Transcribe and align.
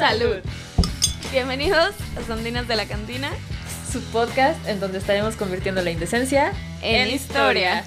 Salud. 0.00 0.38
Bienvenidos 1.30 1.94
a 2.16 2.22
Sandinas 2.26 2.66
de 2.66 2.74
la 2.74 2.88
Cantina, 2.88 3.30
su 3.92 4.00
podcast 4.04 4.66
en 4.66 4.80
donde 4.80 4.96
estaremos 4.96 5.36
convirtiendo 5.36 5.82
la 5.82 5.90
indecencia 5.90 6.54
en, 6.80 7.10
historia. 7.10 7.84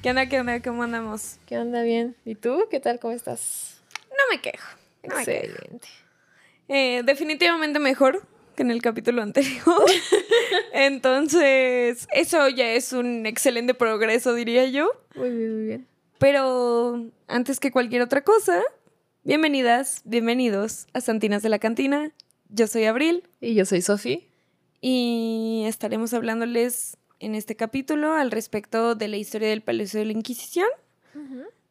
¿Qué 0.00 0.10
onda, 0.10 0.26
qué 0.26 0.38
onda? 0.38 0.62
¿Cómo 0.62 0.84
andamos? 0.84 1.38
¿Qué 1.46 1.58
onda? 1.58 1.82
Bien. 1.82 2.14
¿Y 2.24 2.36
tú? 2.36 2.68
¿Qué 2.70 2.78
tal? 2.78 3.00
¿Cómo 3.00 3.12
estás? 3.14 3.82
No 4.10 4.22
me 4.30 4.40
quejo. 4.40 4.64
No 5.02 5.16
me 5.16 5.24
quejo. 5.24 5.40
Excelente. 5.40 5.88
Eh, 6.68 7.02
definitivamente 7.04 7.80
mejor 7.80 8.24
que 8.54 8.62
en 8.62 8.70
el 8.70 8.80
capítulo 8.80 9.22
anterior. 9.22 9.84
Entonces, 10.72 12.06
eso 12.12 12.48
ya 12.48 12.70
es 12.70 12.92
un 12.92 13.26
excelente 13.26 13.74
progreso, 13.74 14.32
diría 14.34 14.66
yo. 14.66 14.88
Muy 15.16 15.30
bien, 15.30 15.56
muy 15.56 15.66
bien. 15.66 15.88
Pero 16.20 17.10
antes 17.26 17.58
que 17.58 17.72
cualquier 17.72 18.02
otra 18.02 18.22
cosa, 18.22 18.62
bienvenidas, 19.24 20.02
bienvenidos 20.04 20.86
a 20.92 21.00
Santinas 21.00 21.42
de 21.42 21.48
la 21.48 21.58
Cantina. 21.58 22.12
Yo 22.50 22.66
soy 22.66 22.84
Abril 22.84 23.24
Y 23.40 23.54
yo 23.54 23.64
soy 23.64 23.82
Sofi. 23.82 24.28
y 24.80 25.64
estaremos 25.66 26.12
hablándoles 26.12 26.98
en 27.20 27.34
este 27.34 27.56
capítulo 27.56 28.12
al 28.12 28.30
respecto 28.30 28.94
de 28.94 29.08
la 29.08 29.16
historia 29.16 29.48
del 29.48 29.62
Palacio 29.62 29.98
de 29.98 30.06
la 30.06 30.12
Inquisición. 30.12 30.68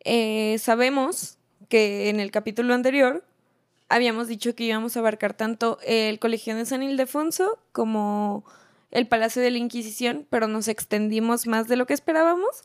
Eh, 0.03 0.57
sabemos 0.59 1.37
que 1.69 2.09
en 2.09 2.19
el 2.19 2.31
capítulo 2.31 2.73
anterior 2.73 3.23
habíamos 3.87 4.27
dicho 4.27 4.55
que 4.55 4.63
íbamos 4.65 4.97
a 4.97 4.99
abarcar 4.99 5.33
tanto 5.33 5.77
el 5.85 6.19
Colegio 6.19 6.55
de 6.55 6.65
San 6.65 6.81
Ildefonso 6.83 7.59
como 7.71 8.43
el 8.91 9.07
Palacio 9.07 9.41
de 9.41 9.51
la 9.51 9.59
Inquisición, 9.59 10.25
pero 10.29 10.47
nos 10.47 10.67
extendimos 10.67 11.47
más 11.47 11.67
de 11.67 11.75
lo 11.75 11.85
que 11.85 11.93
esperábamos. 11.93 12.63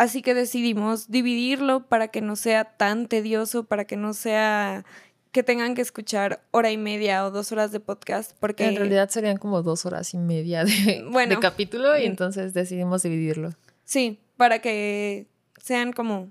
Así 0.00 0.22
que 0.22 0.32
decidimos 0.32 1.10
dividirlo 1.10 1.86
para 1.86 2.08
que 2.08 2.22
no 2.22 2.34
sea 2.36 2.64
tan 2.64 3.06
tedioso, 3.06 3.64
para 3.64 3.84
que 3.84 3.96
no 3.96 4.14
sea 4.14 4.84
que 5.30 5.42
tengan 5.42 5.74
que 5.74 5.82
escuchar 5.82 6.42
hora 6.52 6.70
y 6.70 6.78
media 6.78 7.24
o 7.26 7.30
dos 7.30 7.52
horas 7.52 7.70
de 7.70 7.80
podcast, 7.80 8.32
porque 8.40 8.66
En 8.66 8.76
realidad 8.76 9.10
serían 9.10 9.36
como 9.36 9.62
dos 9.62 9.84
horas 9.84 10.14
y 10.14 10.16
media 10.16 10.64
de, 10.64 11.04
Bueno. 11.10 11.34
de 11.34 11.40
capítulo 11.40 11.96
y 11.98 12.02
Mm. 12.04 12.12
entonces 12.12 12.54
decidimos 12.54 13.02
dividirlo. 13.02 13.50
Sí, 13.84 14.18
para 14.38 14.60
que 14.60 15.26
sean 15.62 15.92
como 15.92 16.30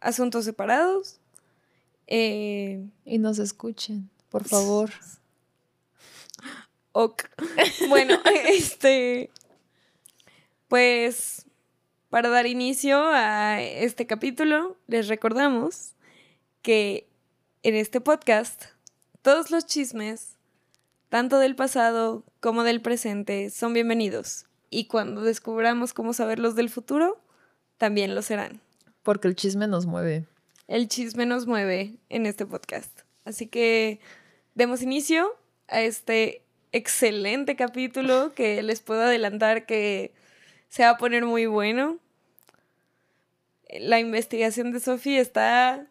asuntos 0.00 0.44
separados. 0.44 1.18
Eh, 2.06 2.84
Y 3.06 3.16
nos 3.18 3.38
escuchen, 3.38 4.10
por 4.28 4.44
favor. 4.44 4.90
ok. 6.92 7.22
Bueno, 7.88 8.18
este. 8.48 9.30
Pues. 10.68 11.46
Para 12.12 12.28
dar 12.28 12.46
inicio 12.46 13.06
a 13.06 13.62
este 13.62 14.06
capítulo, 14.06 14.76
les 14.86 15.08
recordamos 15.08 15.94
que 16.60 17.08
en 17.62 17.74
este 17.74 18.02
podcast 18.02 18.64
todos 19.22 19.50
los 19.50 19.64
chismes, 19.64 20.36
tanto 21.08 21.38
del 21.38 21.56
pasado 21.56 22.22
como 22.40 22.64
del 22.64 22.82
presente, 22.82 23.48
son 23.48 23.72
bienvenidos. 23.72 24.44
Y 24.68 24.88
cuando 24.88 25.22
descubramos 25.22 25.94
cómo 25.94 26.12
saberlos 26.12 26.54
del 26.54 26.68
futuro, 26.68 27.18
también 27.78 28.14
lo 28.14 28.20
serán. 28.20 28.60
Porque 29.02 29.28
el 29.28 29.34
chisme 29.34 29.66
nos 29.66 29.86
mueve. 29.86 30.26
El 30.68 30.88
chisme 30.88 31.24
nos 31.24 31.46
mueve 31.46 31.94
en 32.10 32.26
este 32.26 32.44
podcast. 32.44 32.92
Así 33.24 33.46
que 33.46 34.00
demos 34.54 34.82
inicio 34.82 35.34
a 35.66 35.80
este 35.80 36.42
excelente 36.72 37.56
capítulo 37.56 38.34
que 38.34 38.62
les 38.62 38.82
puedo 38.82 39.00
adelantar 39.00 39.64
que 39.64 40.12
se 40.72 40.82
va 40.84 40.90
a 40.90 40.96
poner 40.96 41.24
muy 41.26 41.44
bueno. 41.44 41.98
La 43.80 43.98
investigación 44.00 44.72
de 44.72 44.80
Sophie 44.80 45.18
está 45.20 45.86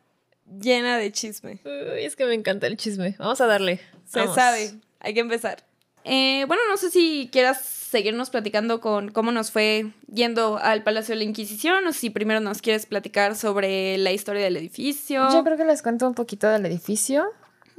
llena 0.59 0.97
de 0.97 1.11
chisme. 1.11 1.59
Uy, 1.65 2.03
es 2.03 2.15
que 2.15 2.25
me 2.25 2.33
encanta 2.33 2.67
el 2.67 2.77
chisme. 2.77 3.15
Vamos 3.19 3.41
a 3.41 3.47
darle. 3.47 3.79
Se 4.05 4.19
Vamos. 4.19 4.35
sabe, 4.35 4.71
hay 4.99 5.13
que 5.13 5.19
empezar. 5.21 5.63
Eh, 6.03 6.45
bueno, 6.47 6.63
no 6.69 6.77
sé 6.77 6.89
si 6.89 7.29
quieras 7.31 7.61
seguirnos 7.61 8.29
platicando 8.29 8.81
con 8.81 9.09
cómo 9.11 9.31
nos 9.31 9.51
fue 9.51 9.91
yendo 10.11 10.57
al 10.57 10.81
Palacio 10.83 11.13
de 11.13 11.17
la 11.19 11.23
Inquisición 11.25 11.85
o 11.85 11.93
si 11.93 12.09
primero 12.09 12.39
nos 12.39 12.61
quieres 12.61 12.85
platicar 12.85 13.35
sobre 13.35 13.97
la 13.99 14.11
historia 14.11 14.43
del 14.43 14.57
edificio. 14.57 15.29
Yo 15.31 15.43
creo 15.43 15.57
que 15.57 15.65
les 15.65 15.81
cuento 15.83 16.07
un 16.07 16.15
poquito 16.15 16.47
del 16.49 16.65
edificio. 16.65 17.25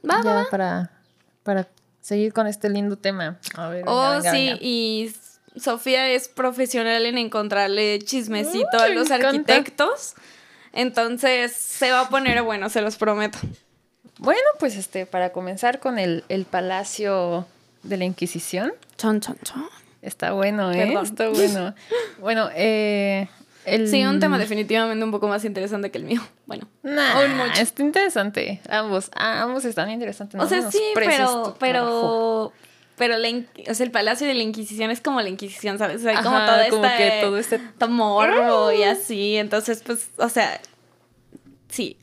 Va, 0.08 0.22
ya 0.22 0.34
va, 0.34 0.46
para, 0.50 0.90
para 1.42 1.68
seguir 2.00 2.32
con 2.32 2.46
este 2.46 2.68
lindo 2.68 2.96
tema. 2.96 3.38
A 3.56 3.68
ver, 3.68 3.78
venga, 3.84 3.90
Oh, 3.92 4.10
venga, 4.12 4.30
sí, 4.32 4.46
venga. 4.46 4.58
y 4.60 5.12
Sofía 5.56 6.08
es 6.08 6.28
profesional 6.28 7.04
en 7.06 7.18
encontrarle 7.18 7.98
chismecito 8.00 8.78
a 8.78 8.88
los 8.88 9.10
arquitectos. 9.10 10.14
Entonces 10.72 11.52
se 11.52 11.90
va 11.90 12.02
a 12.02 12.08
poner 12.08 12.42
bueno, 12.42 12.68
se 12.70 12.80
los 12.80 12.96
prometo. 12.96 13.38
Bueno, 14.18 14.40
pues 14.58 14.76
este, 14.76 15.04
para 15.04 15.32
comenzar 15.32 15.80
con 15.80 15.98
el, 15.98 16.24
el 16.28 16.44
Palacio 16.44 17.46
de 17.82 17.96
la 17.96 18.04
Inquisición. 18.04 18.72
Chon, 18.96 19.20
chon, 19.20 19.36
chon. 19.42 19.64
Está 20.00 20.32
bueno, 20.32 20.72
¿eh? 20.72 20.86
Perdón. 20.86 21.04
Está 21.04 21.28
bueno. 21.28 21.74
Bueno, 22.18 22.48
eh, 22.54 23.28
el... 23.64 23.88
Sí, 23.88 24.04
un 24.04 24.18
tema 24.20 24.38
definitivamente 24.38 25.04
un 25.04 25.10
poco 25.10 25.28
más 25.28 25.44
interesante 25.44 25.90
que 25.90 25.98
el 25.98 26.04
mío. 26.04 26.20
Bueno, 26.46 26.68
Nah, 26.82 27.26
mucho. 27.28 27.62
está 27.62 27.82
interesante. 27.82 28.60
Ambos, 28.68 29.10
ambos 29.14 29.64
están 29.64 29.90
interesantes. 29.90 30.40
o 30.40 30.48
sea, 30.48 30.70
sí, 30.70 30.82
pero, 30.94 31.56
pero, 31.58 32.52
pero 32.96 33.16
la, 33.18 33.28
o 33.70 33.74
sea, 33.74 33.84
el 33.86 33.90
Palacio 33.92 34.26
de 34.26 34.34
la 34.34 34.42
Inquisición 34.42 34.90
es 34.90 35.00
como 35.00 35.20
la 35.20 35.28
Inquisición, 35.28 35.78
¿sabes? 35.78 35.96
O 36.00 36.04
sea, 36.04 36.22
como 36.22 36.36
como 36.70 36.84
esta, 36.84 36.96
que 36.96 37.18
todo 37.22 37.38
este- 37.38 37.60
morbo 37.88 38.72
y 38.72 38.82
así. 38.82 39.36
Entonces, 39.36 39.82
pues, 39.84 40.10
o 40.18 40.28
sea, 40.28 40.60
sí. 41.68 41.96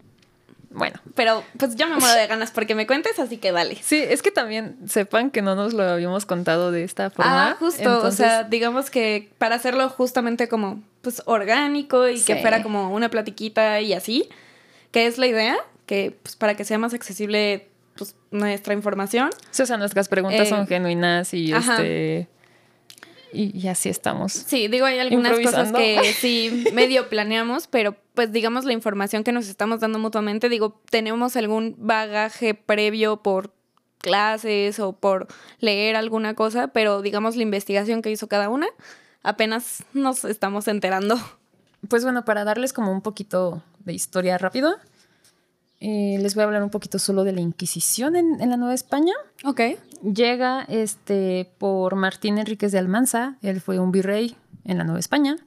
Bueno, 0.71 0.99
Pero, 1.15 1.43
pues 1.57 1.75
yo 1.75 1.87
me 1.87 1.95
muero 1.97 2.13
de 2.13 2.27
ganas 2.27 2.51
porque 2.51 2.75
me 2.75 2.85
cuentes, 2.85 3.17
así 3.17 3.37
que 3.37 3.51
dale. 3.51 3.75
sí, 3.81 3.97
es 3.97 4.21
que 4.21 4.29
también 4.29 4.77
sepan 4.87 5.31
que 5.31 5.41
no 5.41 5.55
nos 5.55 5.73
lo 5.73 5.81
habíamos 5.83 6.27
contado 6.27 6.71
de 6.71 6.83
esta 6.83 7.09
forma. 7.09 7.49
Ah, 7.51 7.55
justo, 7.57 7.81
entonces- 7.81 8.13
o 8.19 8.23
sea, 8.23 8.43
digamos 8.43 8.91
que 8.91 9.31
para 9.39 9.55
hacerlo 9.55 9.89
justamente 9.89 10.47
como 10.47 10.83
pues 11.01 11.23
orgánico 11.25 12.07
y 12.07 12.21
que 12.21 12.35
fuera 12.35 12.61
como 12.61 12.93
una 12.93 13.09
platiquita 13.09 13.81
y 13.81 13.93
así, 13.93 14.29
que 14.91 15.07
es 15.07 15.17
la 15.17 15.25
idea, 15.25 15.57
que 15.87 16.15
pues 16.21 16.35
para 16.35 16.55
que 16.55 16.63
sea 16.65 16.77
más 16.77 16.93
accesible 16.93 17.67
pues 17.99 18.15
nuestra 18.31 18.73
información. 18.73 19.29
Sí, 19.51 19.61
o 19.61 19.65
sea, 19.65 19.77
nuestras 19.77 20.07
preguntas 20.09 20.47
Eh, 20.47 20.49
son 20.49 20.65
genuinas 20.67 21.33
y 21.33 21.53
ajá. 21.53 21.73
este. 21.73 22.27
Y, 23.31 23.55
y 23.55 23.67
así 23.67 23.89
estamos. 23.89 24.33
Sí, 24.33 24.67
digo, 24.69 24.87
hay 24.87 24.97
algunas 24.97 25.39
cosas 25.39 25.71
que 25.71 26.13
sí 26.13 26.65
medio 26.73 27.09
planeamos, 27.09 27.67
pero 27.67 27.95
pues 28.15 28.31
digamos 28.31 28.65
la 28.65 28.73
información 28.73 29.23
que 29.23 29.31
nos 29.31 29.47
estamos 29.47 29.81
dando 29.81 29.99
mutuamente, 29.99 30.49
digo, 30.49 30.81
tenemos 30.89 31.35
algún 31.35 31.75
bagaje 31.77 32.55
previo 32.55 33.17
por 33.17 33.53
clases 33.99 34.79
o 34.79 34.93
por 34.93 35.27
leer 35.59 35.95
alguna 35.95 36.33
cosa, 36.33 36.69
pero 36.69 37.03
digamos 37.03 37.35
la 37.35 37.43
investigación 37.43 38.01
que 38.01 38.09
hizo 38.09 38.27
cada 38.27 38.49
una, 38.49 38.67
apenas 39.21 39.83
nos 39.93 40.25
estamos 40.25 40.67
enterando. 40.67 41.19
Pues 41.87 42.03
bueno, 42.03 42.25
para 42.25 42.43
darles 42.43 42.73
como 42.73 42.91
un 42.91 43.01
poquito 43.01 43.61
de 43.85 43.93
historia 43.93 44.37
rápido, 44.37 44.75
eh, 45.79 46.17
les 46.19 46.35
voy 46.35 46.41
a 46.41 46.45
hablar 46.45 46.63
un 46.63 46.69
poquito 46.69 46.99
solo 46.99 47.23
de 47.23 47.31
la 47.31 47.41
Inquisición 47.41 48.15
en, 48.15 48.41
en 48.41 48.49
la 48.49 48.57
Nueva 48.57 48.73
España. 48.73 49.13
Ok. 49.45 49.61
Llega 50.03 50.63
este 50.63 51.51
por 51.57 51.95
Martín 51.95 52.37
Enríquez 52.37 52.71
de 52.71 52.79
Almanza, 52.79 53.37
él 53.41 53.61
fue 53.61 53.79
un 53.79 53.91
virrey 53.91 54.35
en 54.65 54.77
la 54.77 54.83
Nueva 54.83 54.99
España 54.99 55.37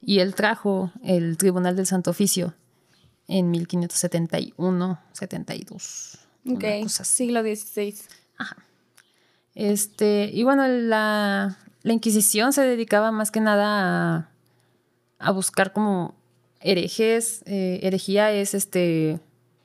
y 0.00 0.20
él 0.20 0.34
trajo 0.34 0.92
el 1.02 1.36
Tribunal 1.36 1.76
del 1.76 1.86
Santo 1.86 2.10
Oficio 2.10 2.54
en 3.28 3.52
1571-72. 3.52 4.52
una 4.56 5.00
Ok. 6.46 6.64
Siglo 6.88 7.42
XVI. 7.42 7.94
Este, 9.54 10.30
y 10.32 10.42
bueno, 10.42 10.66
la, 10.66 11.56
la 11.82 11.92
Inquisición 11.92 12.52
se 12.52 12.62
dedicaba 12.62 13.12
más 13.12 13.30
que 13.30 13.40
nada 13.40 14.16
a, 14.16 14.28
a 15.18 15.30
buscar 15.30 15.72
como 15.72 16.14
herejes. 16.60 17.42
Eh, 17.46 17.80
herejía 17.82 18.32
es 18.32 18.54
este, 18.54 19.20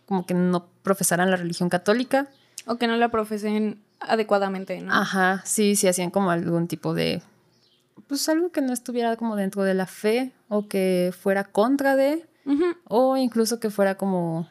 como 0.10 0.26
que 0.26 0.34
no 0.34 0.66
profesaran 0.82 1.30
la 1.30 1.38
religión 1.38 1.70
católica. 1.70 2.28
O 2.66 2.78
que 2.78 2.88
no 2.88 2.96
la 2.98 3.10
profesen 3.10 3.80
adecuadamente, 4.00 4.82
¿no? 4.82 4.92
Ajá, 4.92 5.44
sí, 5.46 5.76
sí 5.76 5.88
hacían 5.88 6.10
como 6.10 6.32
algún 6.32 6.68
tipo 6.68 6.96
de, 6.96 7.22
pues 8.08 8.28
algo 8.28 8.52
que 8.52 8.62
no 8.62 8.74
estuviera 8.74 9.16
como 9.18 9.36
dentro 9.36 9.62
de 9.64 9.76
la 9.76 9.86
fe 9.86 10.32
o 10.48 10.68
que 10.68 11.14
fuera 11.16 11.44
contra 11.44 11.96
de, 11.96 12.26
o 12.86 13.18
incluso 13.18 13.60
que 13.60 13.70
fuera 13.70 13.96
como 13.96 14.50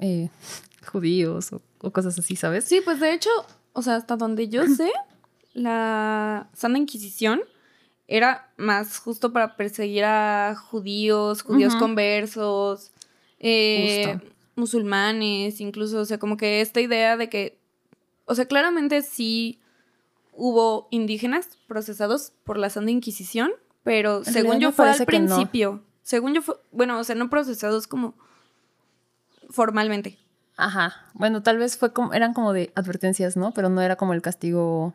eh, 0.00 0.30
judíos 0.90 1.52
o, 1.52 1.62
o 1.80 1.92
cosas 1.92 2.18
así, 2.18 2.34
¿sabes? 2.34 2.64
Sí, 2.64 2.80
pues 2.84 2.98
de 2.98 3.12
hecho, 3.14 3.30
o 3.74 3.82
sea, 3.82 3.94
hasta 3.94 4.16
donde 4.16 4.48
yo 4.48 4.66
sé, 4.76 4.90
la 5.54 6.48
Santa 6.54 6.76
Inquisición 6.76 7.40
era 8.08 8.50
más 8.56 8.98
justo 8.98 9.32
para 9.32 9.54
perseguir 9.54 10.06
a 10.06 10.56
judíos, 10.56 11.42
judíos 11.42 11.74
Ujú. 11.74 11.84
conversos, 11.84 12.90
eh, 13.38 14.16
Justo. 14.16 14.37
Musulmanes, 14.58 15.60
incluso, 15.60 16.00
o 16.00 16.04
sea, 16.04 16.18
como 16.18 16.36
que 16.36 16.60
esta 16.60 16.80
idea 16.80 17.16
de 17.16 17.28
que, 17.30 17.58
o 18.26 18.34
sea, 18.34 18.46
claramente 18.46 19.02
sí 19.02 19.60
hubo 20.32 20.88
indígenas 20.90 21.48
procesados 21.66 22.32
por 22.44 22.58
la 22.58 22.68
Santa 22.68 22.90
Inquisición, 22.90 23.50
pero 23.82 24.24
según 24.24 24.60
yo 24.60 24.72
fue 24.72 24.90
al 24.90 24.98
no. 24.98 25.06
principio. 25.06 25.82
Según 26.02 26.34
yo 26.34 26.42
fue, 26.42 26.56
bueno, 26.70 26.98
o 26.98 27.04
sea, 27.04 27.14
no 27.14 27.30
procesados 27.30 27.86
como 27.86 28.14
formalmente. 29.50 30.18
Ajá. 30.56 31.06
Bueno, 31.14 31.42
tal 31.42 31.58
vez 31.58 31.78
fue 31.78 31.92
como, 31.92 32.12
eran 32.12 32.34
como 32.34 32.52
de 32.52 32.72
advertencias, 32.74 33.36
¿no? 33.36 33.52
Pero 33.52 33.68
no 33.68 33.80
era 33.80 33.96
como 33.96 34.12
el 34.12 34.22
castigo 34.22 34.94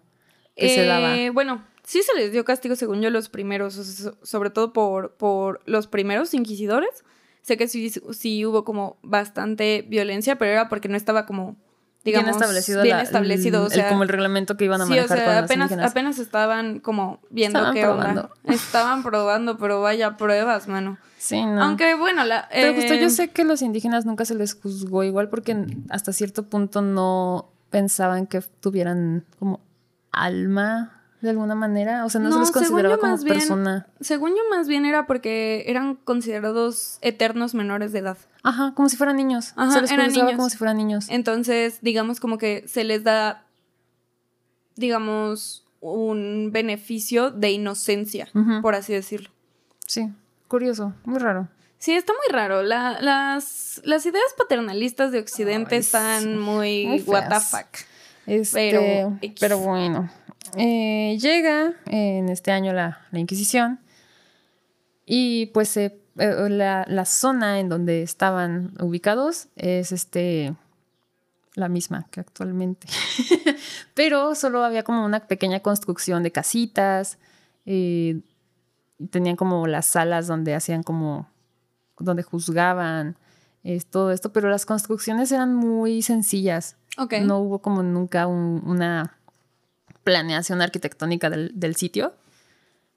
que 0.56 0.70
se 0.70 0.86
daba. 0.86 1.16
Eh, 1.16 1.30
bueno, 1.30 1.64
sí 1.84 2.04
se 2.04 2.14
les 2.16 2.32
dio 2.32 2.46
castigo 2.46 2.76
según 2.76 3.02
yo 3.02 3.10
los 3.10 3.30
primeros, 3.30 3.76
sobre 4.24 4.50
todo 4.50 4.74
por, 4.74 5.16
por 5.16 5.62
los 5.66 5.88
primeros 5.88 6.34
inquisidores. 6.34 7.04
Sé 7.44 7.56
que 7.58 7.68
sí, 7.68 7.92
sí 8.12 8.46
hubo 8.46 8.64
como 8.64 8.98
bastante 9.04 9.86
violencia, 9.88 10.38
pero 10.38 10.52
era 10.52 10.70
porque 10.70 10.88
no 10.90 10.98
estaba 10.98 11.26
como, 11.28 11.56
digamos, 12.04 12.26
bien 12.32 12.36
establecido, 12.42 12.82
bien 12.84 12.98
la- 12.98 13.04
establecido, 13.04 13.60
el- 13.62 13.68
o 13.68 13.70
sea, 13.70 13.84
el- 13.84 13.90
como 13.90 14.04
el 14.04 14.10
reglamento 14.10 14.58
que 14.58 14.66
iban 14.66 14.82
a 14.82 14.86
sí, 14.86 14.94
o 14.94 14.96
manejar 14.96 15.18
sea, 15.20 15.26
con 15.36 15.44
apenas, 15.44 15.72
apenas 15.74 16.20
estaban 16.20 16.80
como 16.80 17.20
viendo 17.30 17.60
Estaban 17.60 17.74
qué 17.76 17.86
onda. 17.86 18.02
probando. 18.14 18.30
Estaban 18.46 19.04
probando, 19.04 19.58
pero 19.58 19.82
vaya 19.82 20.18
pruebas, 20.18 20.68
mano. 20.68 20.98
Sí, 21.18 21.44
no. 21.44 21.62
Aunque 21.64 21.96
bueno, 21.96 22.24
la... 22.26 22.50
Pero 22.52 22.74
justo 22.74 22.94
eh, 22.96 23.00
yo 23.02 23.10
sé 23.10 23.30
que 23.30 23.44
los 23.46 23.62
indígenas 23.62 24.06
nunca 24.06 24.26
se 24.26 24.36
les 24.36 24.56
juzgó 24.56 25.04
igual 25.04 25.30
porque 25.30 25.66
hasta 25.90 26.12
cierto 26.14 26.44
punto 26.50 26.82
no 26.82 27.50
pensaban 27.70 28.26
que 28.28 28.42
tuvieran 28.62 29.26
como 29.40 29.60
alma 30.12 31.03
de 31.24 31.30
alguna 31.32 31.56
manera. 31.56 32.06
O 32.06 32.10
sea, 32.10 32.22
no, 32.22 32.32
se 32.32 32.38
No, 32.38 32.46
según 32.46 32.62
consideraba 32.62 32.98
como 32.98 33.18
bien- 33.18 33.28
persona. 33.28 33.88
Según 34.02 34.32
yo 34.32 34.42
más 34.52 34.68
bien 34.68 34.86
era 34.86 35.08
porque 35.08 35.64
eran 35.68 35.96
considerados 35.96 36.98
eternos 37.02 37.56
menores 37.56 37.92
de 37.94 38.00
edad. 38.00 38.18
Ajá, 38.44 38.74
como 38.76 38.90
si 38.90 38.98
fueran 38.98 39.16
niños. 39.16 39.54
Ajá, 39.56 39.88
se 39.88 39.94
eran 39.94 40.12
niños. 40.12 40.34
como 40.36 40.50
si 40.50 40.58
fueran 40.58 40.78
niños. 40.78 41.08
Entonces, 41.10 41.80
digamos 41.82 42.20
como 42.20 42.38
que 42.38 42.66
se 42.68 42.84
les 42.84 43.04
da, 43.06 43.46
digamos, 44.76 45.64
un 45.80 46.50
beneficio 46.52 47.32
de 47.32 47.52
inocencia, 47.52 48.28
por 48.62 48.76
así 48.76 48.94
decirlo. 48.94 49.30
Sí, 49.86 50.10
curioso, 50.48 50.94
muy 51.06 51.20
raro. 51.20 51.48
Sí, 51.78 51.94
está 51.94 52.14
muy 52.14 52.34
raro. 52.34 52.64
La- 52.64 53.00
las, 53.02 53.82
las 53.84 54.06
ideas 54.06 54.24
paternalistas 54.38 55.12
de 55.12 55.20
Occidente 55.20 55.76
Ay, 55.76 55.82
están 55.82 56.22
sí. 56.24 56.28
muy, 56.30 56.86
Muy 56.88 57.02
what 57.02 57.24
the 57.24 57.30
feas. 57.30 57.50
fuck. 57.50 57.68
Este, 58.26 58.70
Pero 58.72 59.18
pero, 59.38 59.58
bueno. 59.58 60.10
Eh, 60.58 61.18
llega 61.20 61.74
en 61.88 62.30
este 62.30 62.52
año 62.52 62.74
la, 62.74 63.00
la 63.12 63.20
Inquisición 63.20 63.80
y 65.06 65.48
pues 65.48 65.70
se- 65.70 66.00
eh, 66.18 66.48
la, 66.50 66.86
la 66.88 67.06
zona 67.06 67.60
en 67.60 67.70
donde 67.70 68.04
estaban 68.04 68.74
ubicados 68.80 69.48
es 69.56 69.92
este 69.92 70.56
la 71.56 71.70
misma 71.70 72.08
que 72.12 72.20
actualmente. 72.20 72.88
pero 73.94 74.34
solo 74.36 74.64
había 74.64 74.84
como 74.84 75.06
una 75.06 75.28
pequeña 75.28 75.60
construcción 75.62 76.24
de 76.24 76.32
casitas. 76.32 77.18
eh, 77.66 78.22
y 79.00 79.08
tenían 79.08 79.36
como 79.36 79.66
las 79.68 79.86
salas 79.88 80.28
donde 80.28 80.54
hacían 80.56 80.84
como 80.84 81.28
donde 82.00 82.22
juzgaban 82.24 83.18
es, 83.64 83.86
todo 83.88 84.12
esto, 84.12 84.32
pero 84.32 84.50
las 84.50 84.66
construcciones 84.66 85.32
eran 85.32 85.56
muy 85.56 86.02
sencillas. 86.04 86.76
Ok. 86.98 87.14
No 87.24 87.40
hubo 87.40 87.60
como 87.60 87.82
nunca 87.82 88.28
un- 88.28 88.62
una 88.66 89.18
planeación 90.04 90.62
arquitectónica 90.62 91.30
del, 91.30 91.52
del 91.54 91.76
sitio. 91.76 92.14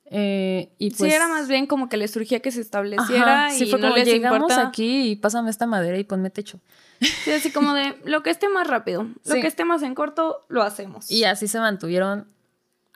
Eh, 0.09 0.71
y 0.79 0.91
pues, 0.91 1.11
sí, 1.11 1.17
era 1.17 1.27
más 1.27 1.49
bien 1.49 1.67
como 1.67 1.89
que 1.89 1.97
les 1.97 2.13
surgía 2.13 2.39
que 2.41 2.53
se 2.53 2.61
estableciera 2.61 3.47
Ajá, 3.47 3.57
y 3.57 3.69
fue 3.69 3.81
no 3.81 3.89
como 3.89 3.97
les 3.97 4.07
llegamos 4.07 4.37
importa. 4.53 4.69
aquí 4.69 5.11
y 5.11 5.17
pásame 5.17 5.51
esta 5.51 5.67
madera 5.67 5.99
y 5.99 6.05
ponme 6.05 6.31
techo. 6.31 6.61
Sí, 7.01 7.33
así 7.33 7.51
como 7.51 7.75
de 7.75 7.97
lo 8.05 8.23
que 8.23 8.31
esté 8.31 8.49
más 8.49 8.69
rápido, 8.69 9.03
lo 9.25 9.35
Sí. 9.35 9.41
que 9.41 9.49
esté 9.49 9.65
más 9.65 9.83
en 9.83 9.95
corto, 9.97 10.45
lo 10.49 10.63
hacemos. 10.63 11.11
Y 11.11 11.25
así 11.25 11.49
se 11.49 11.59
mantuvieron 11.59 12.29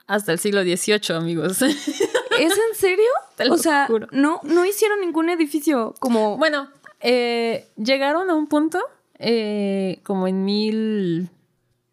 hasta 0.07 0.31
el 0.33 0.39
siglo 0.39 0.63
XVIII, 0.63 1.17
amigos. 1.17 1.61
¿Es 1.63 2.53
en 2.53 2.75
serio? 2.77 3.05
Te 3.37 3.45
lo 3.45 3.55
o 3.55 3.59
sea, 3.59 3.87
juro. 3.89 4.07
no, 4.13 4.41
no 4.45 4.65
hicieron 4.65 5.01
ningún 5.01 5.31
edificio 5.31 5.95
como. 5.99 6.39
Bueno, 6.39 6.69
eh, 7.01 7.69
llegaron 7.77 8.31
a 8.31 8.35
un 8.35 8.47
punto 8.47 8.81
eh, 9.19 9.99
como 10.05 10.29
en 10.29 10.45
mil, 10.45 11.29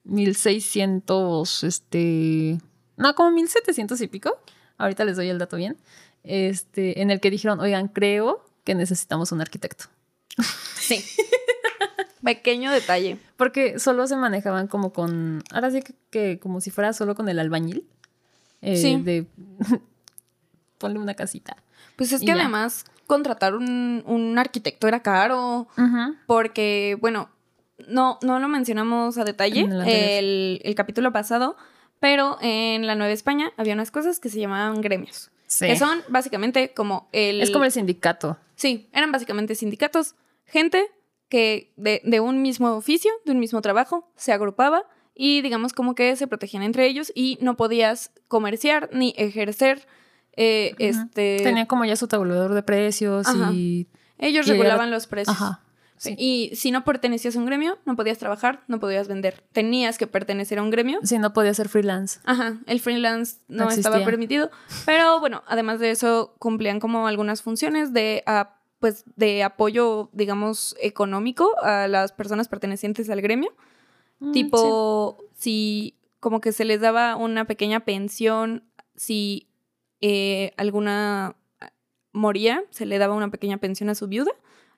1600, 0.08 1.64
este, 1.64 2.58
no, 2.98 3.14
como 3.16 3.32
1700 3.32 4.00
y 4.02 4.08
pico. 4.08 4.38
Ahorita 4.78 5.06
les 5.06 5.16
doy 5.18 5.30
el 5.30 5.38
dato 5.40 5.58
bien. 5.58 5.78
Este, 6.24 7.02
en 7.02 7.10
el 7.12 7.20
que 7.20 7.32
dijeron, 7.32 7.60
oigan, 7.60 7.88
creo 7.88 8.46
que 8.64 8.76
necesitamos 8.76 9.32
un 9.32 9.42
arquitecto. 9.42 9.86
Sí. 10.76 11.04
Pequeño 12.24 12.72
detalle. 12.72 13.18
Porque 13.38 13.80
solo 13.80 14.08
se 14.08 14.16
manejaban 14.18 14.68
como 14.68 14.92
con, 14.92 15.44
ahora 15.52 15.72
sí 15.72 15.82
que, 15.82 15.94
que 16.10 16.40
como 16.40 16.60
si 16.62 16.72
fuera 16.72 16.92
solo 16.94 17.16
con 17.16 17.30
el 17.30 17.40
albañil. 17.40 17.88
eh, 18.62 18.76
Sí. 18.78 19.02
De, 19.02 19.26
ponle 20.78 21.00
una 21.00 21.14
casita. 21.14 21.58
Pues 21.96 22.12
es 22.12 22.20
que 22.22 22.28
ya. 22.28 22.34
además 22.36 22.86
contratar 23.08 23.56
un, 23.56 24.04
un 24.06 24.38
arquitecto 24.38 24.88
era 24.88 25.02
caro. 25.02 25.68
Porque, 26.28 26.98
bueno, 27.00 27.30
no, 27.88 28.18
no 28.22 28.40
lo 28.40 28.48
mencionamos 28.48 29.18
a 29.18 29.24
detalle 29.24 29.62
el 29.62 29.82
el, 29.88 30.62
el 30.64 30.76
capítulo 30.76 31.12
pasado, 31.12 31.56
pero 32.00 32.38
en 32.42 32.88
la 32.88 32.96
Nueva 32.96 33.14
España 33.14 33.52
había 33.58 33.74
unas 33.74 33.92
cosas 33.92 34.20
que 34.20 34.30
se 34.30 34.40
llamaban 34.40 34.82
gremios. 34.82 35.32
Sí. 35.48 35.66
Que 35.68 35.78
son 35.78 36.02
básicamente 36.10 36.74
como 36.74 37.08
el. 37.14 37.42
Es 37.42 37.52
como 37.52 37.64
el 37.66 37.72
sindicato. 37.72 38.38
Sí, 38.56 38.90
eran 38.92 39.12
básicamente 39.12 39.56
sindicatos, 39.56 40.16
gente 40.46 40.88
que 41.30 41.72
de, 41.78 42.02
de 42.04 42.20
un 42.20 42.42
mismo 42.42 42.72
oficio, 42.74 43.12
de 43.26 43.32
un 43.32 43.40
mismo 43.40 43.62
trabajo, 43.62 44.10
se 44.16 44.32
agrupaba 44.34 44.84
y 45.14 45.42
digamos 45.42 45.74
como 45.74 45.96
que 45.96 46.16
se 46.16 46.28
protegían 46.28 46.64
entre 46.64 46.86
ellos 46.88 47.12
y 47.16 47.38
no 47.42 47.56
podías 47.58 48.12
comerciar 48.28 48.90
ni 48.94 49.14
ejercer. 49.18 49.88
eh, 50.36 50.76
este, 50.80 51.40
Tenía 51.44 51.66
como 51.66 51.86
ya 51.86 51.96
su 51.96 52.08
tabulador 52.08 52.54
de 52.54 52.62
precios 52.64 53.28
Ajá. 53.28 53.52
y... 53.54 53.88
ellos 54.20 54.46
y 54.48 54.50
era- 54.52 54.58
regulaban 54.60 54.92
los 54.92 55.08
precios. 55.08 55.36
Ajá. 55.36 55.62
Sí. 55.98 56.16
Y 56.18 56.56
si 56.56 56.72
no 56.72 56.84
pertenecías 56.84 57.36
a 57.36 57.40
un 57.40 57.46
gremio, 57.46 57.78
no 57.86 57.96
podías 57.96 58.18
trabajar, 58.18 58.64
no 58.68 58.80
podías 58.80 59.08
vender. 59.08 59.44
Tenías 59.52 59.98
que 59.98 60.08
pertenecer 60.08 60.60
a 60.60 60.62
un 60.62 60.70
gremio. 60.70 61.00
Sí, 61.04 61.18
no 61.18 61.34
podía 61.34 61.54
ser 61.54 61.70
freelance. 61.70 62.20
Ajá, 62.24 62.60
el 62.68 62.80
freelance 62.80 63.38
no, 63.48 63.66
No 63.66 63.72
estaba 63.72 64.04
permitido, 64.06 64.52
pero 64.86 65.20
bueno, 65.20 65.44
además 65.48 65.80
de 65.80 65.92
eso 65.92 66.36
cumplían 66.40 66.80
como 66.80 67.08
algunas 67.08 67.42
funciones 67.42 67.94
de 67.94 68.24
ah, 68.28 68.58
pues 68.80 69.06
de 69.16 69.44
apoyo, 69.44 70.10
digamos, 70.14 70.76
económico 70.80 71.52
a 71.64 71.88
las 71.88 72.12
personas 72.12 72.48
pertenecientes 72.48 73.10
al 73.10 73.22
gremio. 73.22 73.54
Mm, 74.20 74.32
tipo, 74.32 75.18
si 75.34 75.96
como 76.20 76.42
que 76.42 76.52
se 76.52 76.66
les 76.66 76.82
daba 76.82 77.16
una 77.16 77.46
pequeña 77.46 77.82
pensión 77.82 78.64
si 78.96 79.48
eh, 80.02 80.54
alguna 80.58 81.36
moría, 82.12 82.64
se 82.70 82.86
le 82.86 82.98
daba 82.98 83.16
una 83.16 83.30
pequeña 83.30 83.58
pensión 83.58 83.90
a 83.90 83.96
su 83.96 84.08
viuda 84.08 84.32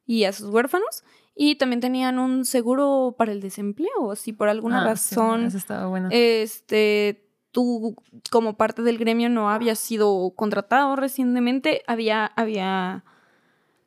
y 0.10 0.24
a 0.24 0.34
sus 0.34 0.50
huérfanos. 0.50 1.04
Y 1.36 1.56
también 1.56 1.82
tenían 1.82 2.18
un 2.18 2.44
seguro 2.46 3.14
para 3.16 3.32
el 3.32 3.42
desempleo, 3.42 4.16
si 4.16 4.34
por 4.34 4.50
alguna 4.50 4.80
Ah, 4.80 4.96
sí, 4.98 5.14
razón 5.16 5.46
eso 5.46 5.58
estaba 5.58 5.86
bueno. 5.86 6.10
este, 6.12 7.30
tú 7.52 7.96
como 8.32 8.58
parte 8.58 8.82
del 8.82 8.98
gremio 8.98 9.30
no 9.30 9.52
habías 9.52 9.78
sido 9.78 10.32
contratado 10.36 10.96
recientemente, 10.96 11.84
había, 11.86 12.26
había 12.26 13.04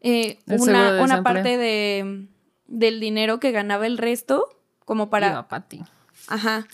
eh, 0.00 0.38
una, 0.46 0.92
de 0.92 1.02
una 1.02 1.22
parte 1.24 1.56
de, 1.58 2.28
del 2.68 3.00
dinero 3.00 3.40
que 3.40 3.50
ganaba 3.50 3.86
el 3.88 3.98
resto 3.98 4.46
como 4.84 5.10
para... 5.10 5.30
Iba 5.32 5.48
pa' 5.48 5.62
ti. 5.68 5.82
Ajá. 6.28 6.68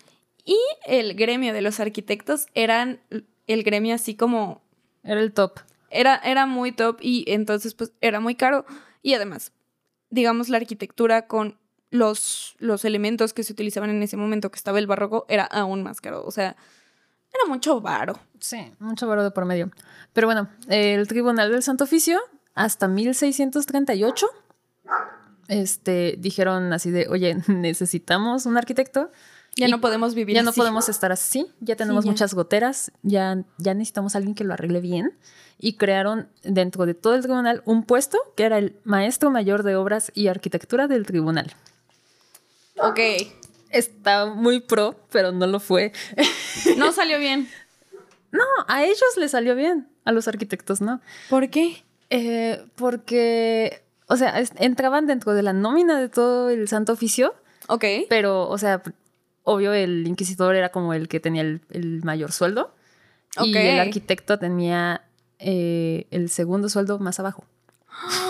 Y 0.44 0.58
el 0.86 1.14
gremio 1.14 1.54
de 1.54 1.62
los 1.62 1.80
arquitectos 1.80 2.46
eran 2.52 3.00
el 3.46 3.62
gremio 3.62 3.94
así 3.94 4.14
como... 4.14 4.60
Era 5.02 5.20
el 5.20 5.32
top. 5.32 5.60
Era, 5.90 6.16
era 6.16 6.44
muy 6.44 6.72
top 6.72 6.98
y 7.00 7.24
entonces 7.28 7.72
pues 7.74 7.92
era 8.02 8.20
muy 8.20 8.34
caro. 8.34 8.66
Y 9.02 9.14
además, 9.14 9.52
digamos, 10.10 10.48
la 10.48 10.58
arquitectura 10.58 11.26
con 11.26 11.58
los, 11.90 12.54
los 12.58 12.84
elementos 12.84 13.32
que 13.32 13.44
se 13.44 13.52
utilizaban 13.52 13.90
en 13.90 14.02
ese 14.02 14.16
momento, 14.16 14.50
que 14.50 14.56
estaba 14.56 14.78
el 14.78 14.86
barroco, 14.86 15.24
era 15.28 15.44
aún 15.44 15.82
más 15.82 16.00
caro. 16.00 16.24
O 16.24 16.30
sea, 16.30 16.56
era 17.32 17.44
mucho 17.48 17.80
varo. 17.80 18.18
Sí, 18.40 18.72
mucho 18.78 19.06
varo 19.06 19.24
de 19.24 19.30
por 19.30 19.44
medio. 19.44 19.70
Pero 20.12 20.26
bueno, 20.26 20.48
el 20.68 21.06
Tribunal 21.08 21.50
del 21.50 21.62
Santo 21.62 21.84
Oficio, 21.84 22.20
hasta 22.54 22.88
1638, 22.88 24.26
este, 25.48 26.16
dijeron 26.18 26.72
así 26.72 26.90
de, 26.90 27.08
oye, 27.08 27.36
necesitamos 27.48 28.46
un 28.46 28.56
arquitecto. 28.56 29.10
Ya 29.58 29.68
no 29.68 29.80
podemos 29.80 30.14
vivir 30.14 30.34
Ya 30.36 30.42
no 30.42 30.52
podemos 30.52 30.88
estar 30.88 31.10
así, 31.12 31.46
ya 31.60 31.76
tenemos 31.76 32.04
ya. 32.04 32.10
muchas 32.12 32.32
goteras, 32.32 32.92
ya, 33.02 33.42
ya 33.58 33.74
necesitamos 33.74 34.14
a 34.14 34.18
alguien 34.18 34.34
que 34.34 34.44
lo 34.44 34.54
arregle 34.54 34.80
bien. 34.80 35.18
Y 35.60 35.72
crearon 35.76 36.28
dentro 36.44 36.86
de 36.86 36.94
todo 36.94 37.14
el 37.16 37.22
tribunal 37.22 37.62
un 37.64 37.82
puesto 37.84 38.16
que 38.36 38.44
era 38.44 38.58
el 38.58 38.76
maestro 38.84 39.30
mayor 39.30 39.64
de 39.64 39.74
obras 39.74 40.12
y 40.14 40.28
arquitectura 40.28 40.86
del 40.86 41.04
tribunal. 41.04 41.52
Ok. 42.80 43.00
Está 43.70 44.26
muy 44.26 44.60
pro, 44.60 44.94
pero 45.10 45.32
no 45.32 45.46
lo 45.46 45.58
fue. 45.60 45.92
No 46.76 46.92
salió 46.92 47.18
bien. 47.18 47.48
No, 48.30 48.44
a 48.66 48.84
ellos 48.84 49.00
les 49.16 49.30
salió 49.30 49.54
bien, 49.54 49.88
a 50.04 50.12
los 50.12 50.28
arquitectos 50.28 50.82
no. 50.82 51.00
¿Por 51.30 51.48
qué? 51.48 51.82
Eh, 52.10 52.62
porque, 52.74 53.82
o 54.06 54.18
sea, 54.18 54.42
entraban 54.58 55.06
dentro 55.06 55.32
de 55.32 55.42
la 55.42 55.54
nómina 55.54 55.98
de 55.98 56.10
todo 56.10 56.50
el 56.50 56.68
santo 56.68 56.92
oficio, 56.92 57.34
Ok. 57.68 57.84
pero, 58.10 58.46
o 58.50 58.58
sea, 58.58 58.82
obvio 59.48 59.72
el 59.72 60.06
inquisidor 60.06 60.54
era 60.56 60.68
como 60.70 60.94
el 60.94 61.08
que 61.08 61.20
tenía 61.20 61.42
el, 61.42 61.60
el 61.70 62.02
mayor 62.04 62.32
sueldo 62.32 62.74
y 63.44 63.56
el 63.56 63.80
arquitecto 63.80 64.38
tenía 64.38 65.02
eh, 65.38 66.06
el 66.10 66.28
segundo 66.30 66.68
sueldo 66.68 66.98
más 66.98 67.18
abajo. 67.20 67.44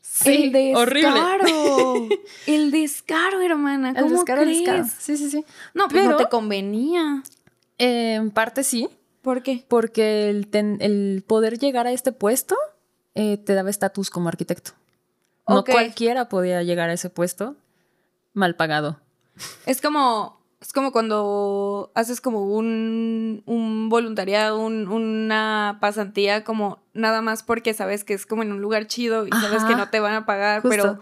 Sí, 0.00 0.44
el 0.44 0.52
descaro. 0.52 0.80
horrible. 0.82 2.20
el 2.46 2.70
descaro, 2.70 3.40
hermana. 3.40 3.90
El 3.90 3.96
¿Cómo 4.04 4.10
descaro, 4.16 4.42
el 4.42 4.48
crees? 4.48 4.60
descaro. 4.60 4.84
Sí, 4.98 5.16
sí, 5.16 5.30
sí. 5.30 5.44
No, 5.74 5.88
pues 5.88 6.04
no 6.04 6.10
Pero- 6.10 6.16
te 6.18 6.28
convenía. 6.28 7.22
Eh, 7.78 8.14
en 8.14 8.30
parte 8.30 8.62
sí, 8.62 8.88
¿Por 9.22 9.42
qué? 9.42 9.64
porque 9.66 10.28
el, 10.30 10.46
ten- 10.48 10.78
el 10.80 11.24
poder 11.26 11.58
llegar 11.58 11.86
a 11.88 11.92
este 11.92 12.12
puesto 12.12 12.54
eh, 13.16 13.36
te 13.38 13.54
daba 13.54 13.70
estatus 13.70 14.10
como 14.10 14.28
arquitecto. 14.28 14.72
No 15.48 15.64
cualquiera 15.64 16.28
podía 16.28 16.62
llegar 16.62 16.88
a 16.90 16.92
ese 16.92 17.10
puesto 17.10 17.56
mal 18.32 18.54
pagado. 18.54 19.00
Es 19.66 19.80
como, 19.80 20.40
es 20.60 20.72
como 20.72 20.92
cuando 20.92 21.90
haces 21.94 22.20
como 22.20 22.44
un, 22.54 23.42
un 23.46 23.88
voluntariado, 23.88 24.58
un- 24.60 24.88
una 24.88 25.78
pasantía, 25.80 26.44
como 26.44 26.78
nada 26.94 27.22
más 27.22 27.42
porque 27.42 27.74
sabes 27.74 28.04
que 28.04 28.14
es 28.14 28.26
como 28.26 28.42
en 28.42 28.52
un 28.52 28.60
lugar 28.60 28.86
chido 28.86 29.26
y 29.26 29.30
sabes 29.30 29.58
Ajá. 29.62 29.68
que 29.68 29.76
no 29.76 29.88
te 29.90 30.00
van 30.00 30.14
a 30.14 30.26
pagar, 30.26 30.60
Justo. 30.62 30.70
pero 30.70 30.98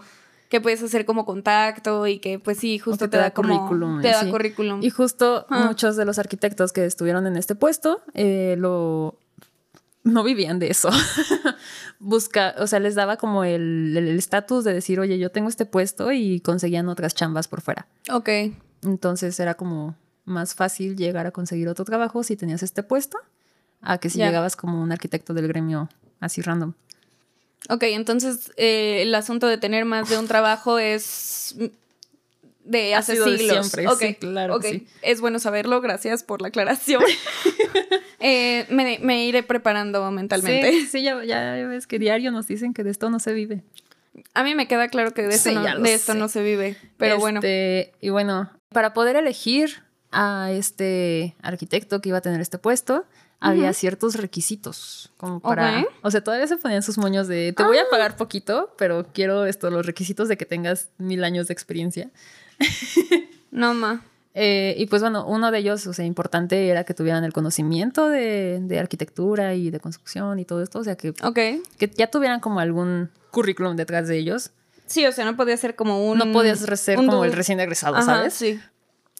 que 0.49 0.59
puedes 0.59 0.83
hacer 0.83 1.05
como 1.05 1.25
contacto 1.25 2.07
y 2.07 2.19
que 2.19 2.37
pues 2.37 2.57
sí, 2.57 2.77
justo 2.77 3.05
te, 3.05 3.11
te 3.11 3.17
da, 3.17 3.23
da 3.23 3.31
como 3.31 3.57
currículum, 3.67 4.01
te 4.01 4.09
da 4.09 4.21
sí. 4.23 4.29
currículum. 4.31 4.83
Y 4.83 4.89
justo 4.89 5.45
Ah. 5.49 5.65
muchos 5.67 5.95
de 5.95 6.03
los 6.05 6.19
arquitectos 6.19 6.73
que 6.73 6.83
estuvieron 6.85 7.25
en 7.25 7.37
este 7.37 7.55
puesto 7.55 8.01
eh, 8.15 8.55
lo 8.57 9.15
no 10.03 10.23
vivían 10.23 10.59
de 10.59 10.69
eso. 10.69 10.89
Busca, 11.99 12.55
o 12.57 12.67
sea, 12.67 12.79
les 12.79 12.95
daba 12.95 13.17
como 13.17 13.43
el 13.43 13.95
el 13.95 14.17
estatus 14.17 14.63
de 14.63 14.73
decir, 14.73 14.99
oye, 14.99 15.17
yo 15.19 15.31
tengo 15.31 15.49
este 15.49 15.65
puesto 15.65 16.11
y 16.11 16.39
conseguían 16.39 16.89
otras 16.89 17.13
chambas 17.13 17.47
por 17.47 17.61
fuera. 17.61 17.87
Ok. 18.11 18.29
Entonces 18.83 19.39
era 19.39 19.53
como 19.53 19.95
más 20.25 20.55
fácil 20.55 20.95
llegar 20.95 21.27
a 21.27 21.31
conseguir 21.31 21.67
otro 21.67 21.85
trabajo 21.85 22.23
si 22.23 22.35
tenías 22.35 22.63
este 22.63 22.83
puesto 22.83 23.17
a 23.81 23.97
que 23.97 24.09
si 24.09 24.19
llegabas 24.19 24.55
como 24.55 24.81
un 24.81 24.91
arquitecto 24.91 25.33
del 25.33 25.47
gremio 25.47 25.89
así 26.19 26.41
random. 26.41 26.73
Ok, 27.69 27.83
entonces 27.83 28.51
eh, 28.57 29.03
el 29.03 29.13
asunto 29.13 29.47
de 29.47 29.57
tener 29.57 29.85
más 29.85 30.09
de 30.09 30.17
un 30.17 30.27
trabajo 30.27 30.79
es 30.79 31.55
de 32.63 32.95
Ha 32.95 32.99
hace 32.99 33.19
de 33.19 33.37
siglos. 33.37 33.67
siempre, 33.67 33.87
Ok, 33.87 33.99
sí, 33.99 34.15
claro 34.15 34.61
sí. 34.61 34.87
Es 35.01 35.21
bueno 35.21 35.39
saberlo, 35.39 35.81
gracias 35.81 36.23
por 36.23 36.41
la 36.41 36.49
aclaración. 36.49 37.03
Eh, 38.23 38.67
me, 38.69 38.99
me 39.01 39.25
iré 39.25 39.41
preparando 39.41 40.11
mentalmente. 40.11 40.71
Sí, 40.71 40.85
sí, 40.85 41.01
ya, 41.01 41.23
ya 41.23 41.53
ves 41.65 41.87
que 41.87 41.97
diario 41.97 42.29
nos 42.29 42.45
dicen 42.45 42.71
que 42.71 42.83
de 42.83 42.91
esto 42.91 43.09
no 43.09 43.17
se 43.17 43.33
vive. 43.33 43.63
A 44.35 44.43
mí 44.43 44.53
me 44.53 44.67
queda 44.67 44.89
claro 44.89 45.11
que 45.11 45.23
de 45.23 45.33
esto, 45.33 45.51
no, 45.51 45.79
de 45.79 45.93
esto 45.93 46.13
no 46.13 46.27
se 46.27 46.43
vive, 46.43 46.77
pero 46.97 47.17
bueno. 47.17 47.39
Este, 47.39 47.93
Y 47.99 48.09
bueno, 48.09 48.51
para 48.69 48.93
poder 48.93 49.15
elegir 49.15 49.81
a 50.11 50.51
este 50.51 51.35
arquitecto 51.41 51.99
que 51.99 52.09
iba 52.09 52.19
a 52.19 52.21
tener 52.21 52.41
este 52.41 52.59
puesto, 52.59 53.05
había 53.39 53.73
ciertos 53.73 54.15
requisitos. 54.15 55.11
Como 55.17 55.39
para. 55.39 55.85
O 56.03 56.11
sea, 56.11 56.23
todavía 56.23 56.47
se 56.47 56.57
ponían 56.57 56.83
sus 56.83 56.97
moños 56.97 57.27
de 57.27 57.53
te 57.53 57.63
voy 57.63 57.79
a 57.79 57.89
pagar 57.89 58.15
poquito, 58.15 58.73
pero 58.77 59.07
quiero 59.13 59.45
esto, 59.45 59.69
los 59.71 59.85
requisitos 59.85 60.27
de 60.27 60.37
que 60.37 60.45
tengas 60.45 60.89
mil 60.97 61.23
años 61.23 61.47
de 61.47 61.53
experiencia. 61.53 62.11
No, 63.51 63.73
ma. 63.73 64.03
Eh, 64.33 64.75
y 64.77 64.85
pues 64.85 65.01
bueno, 65.01 65.25
uno 65.27 65.51
de 65.51 65.59
ellos, 65.59 65.85
o 65.87 65.93
sea, 65.93 66.05
importante 66.05 66.69
era 66.69 66.85
que 66.85 66.93
tuvieran 66.93 67.25
el 67.25 67.33
conocimiento 67.33 68.07
de, 68.07 68.59
de 68.61 68.79
arquitectura 68.79 69.55
y 69.55 69.71
de 69.71 69.79
construcción 69.81 70.39
y 70.39 70.45
todo 70.45 70.63
esto, 70.63 70.79
o 70.79 70.83
sea, 70.83 70.95
que, 70.95 71.13
ya 71.97 72.07
tuvieran 72.07 72.39
como 72.39 72.61
algún 72.61 73.09
currículum 73.31 73.75
detrás 73.75 74.07
de 74.07 74.17
ellos. 74.17 74.51
Sí, 74.85 75.05
o 75.05 75.11
sea, 75.11 75.25
no 75.25 75.35
podía 75.35 75.57
ser 75.57 75.75
como 75.75 76.09
un. 76.09 76.17
no 76.17 76.31
podías 76.31 76.59
ser 76.59 76.95
como 76.95 77.25
el 77.25 77.33
recién 77.33 77.59
egresado, 77.59 77.97
Ajá, 77.97 78.05
¿sabes? 78.05 78.33
Sí. 78.33 78.59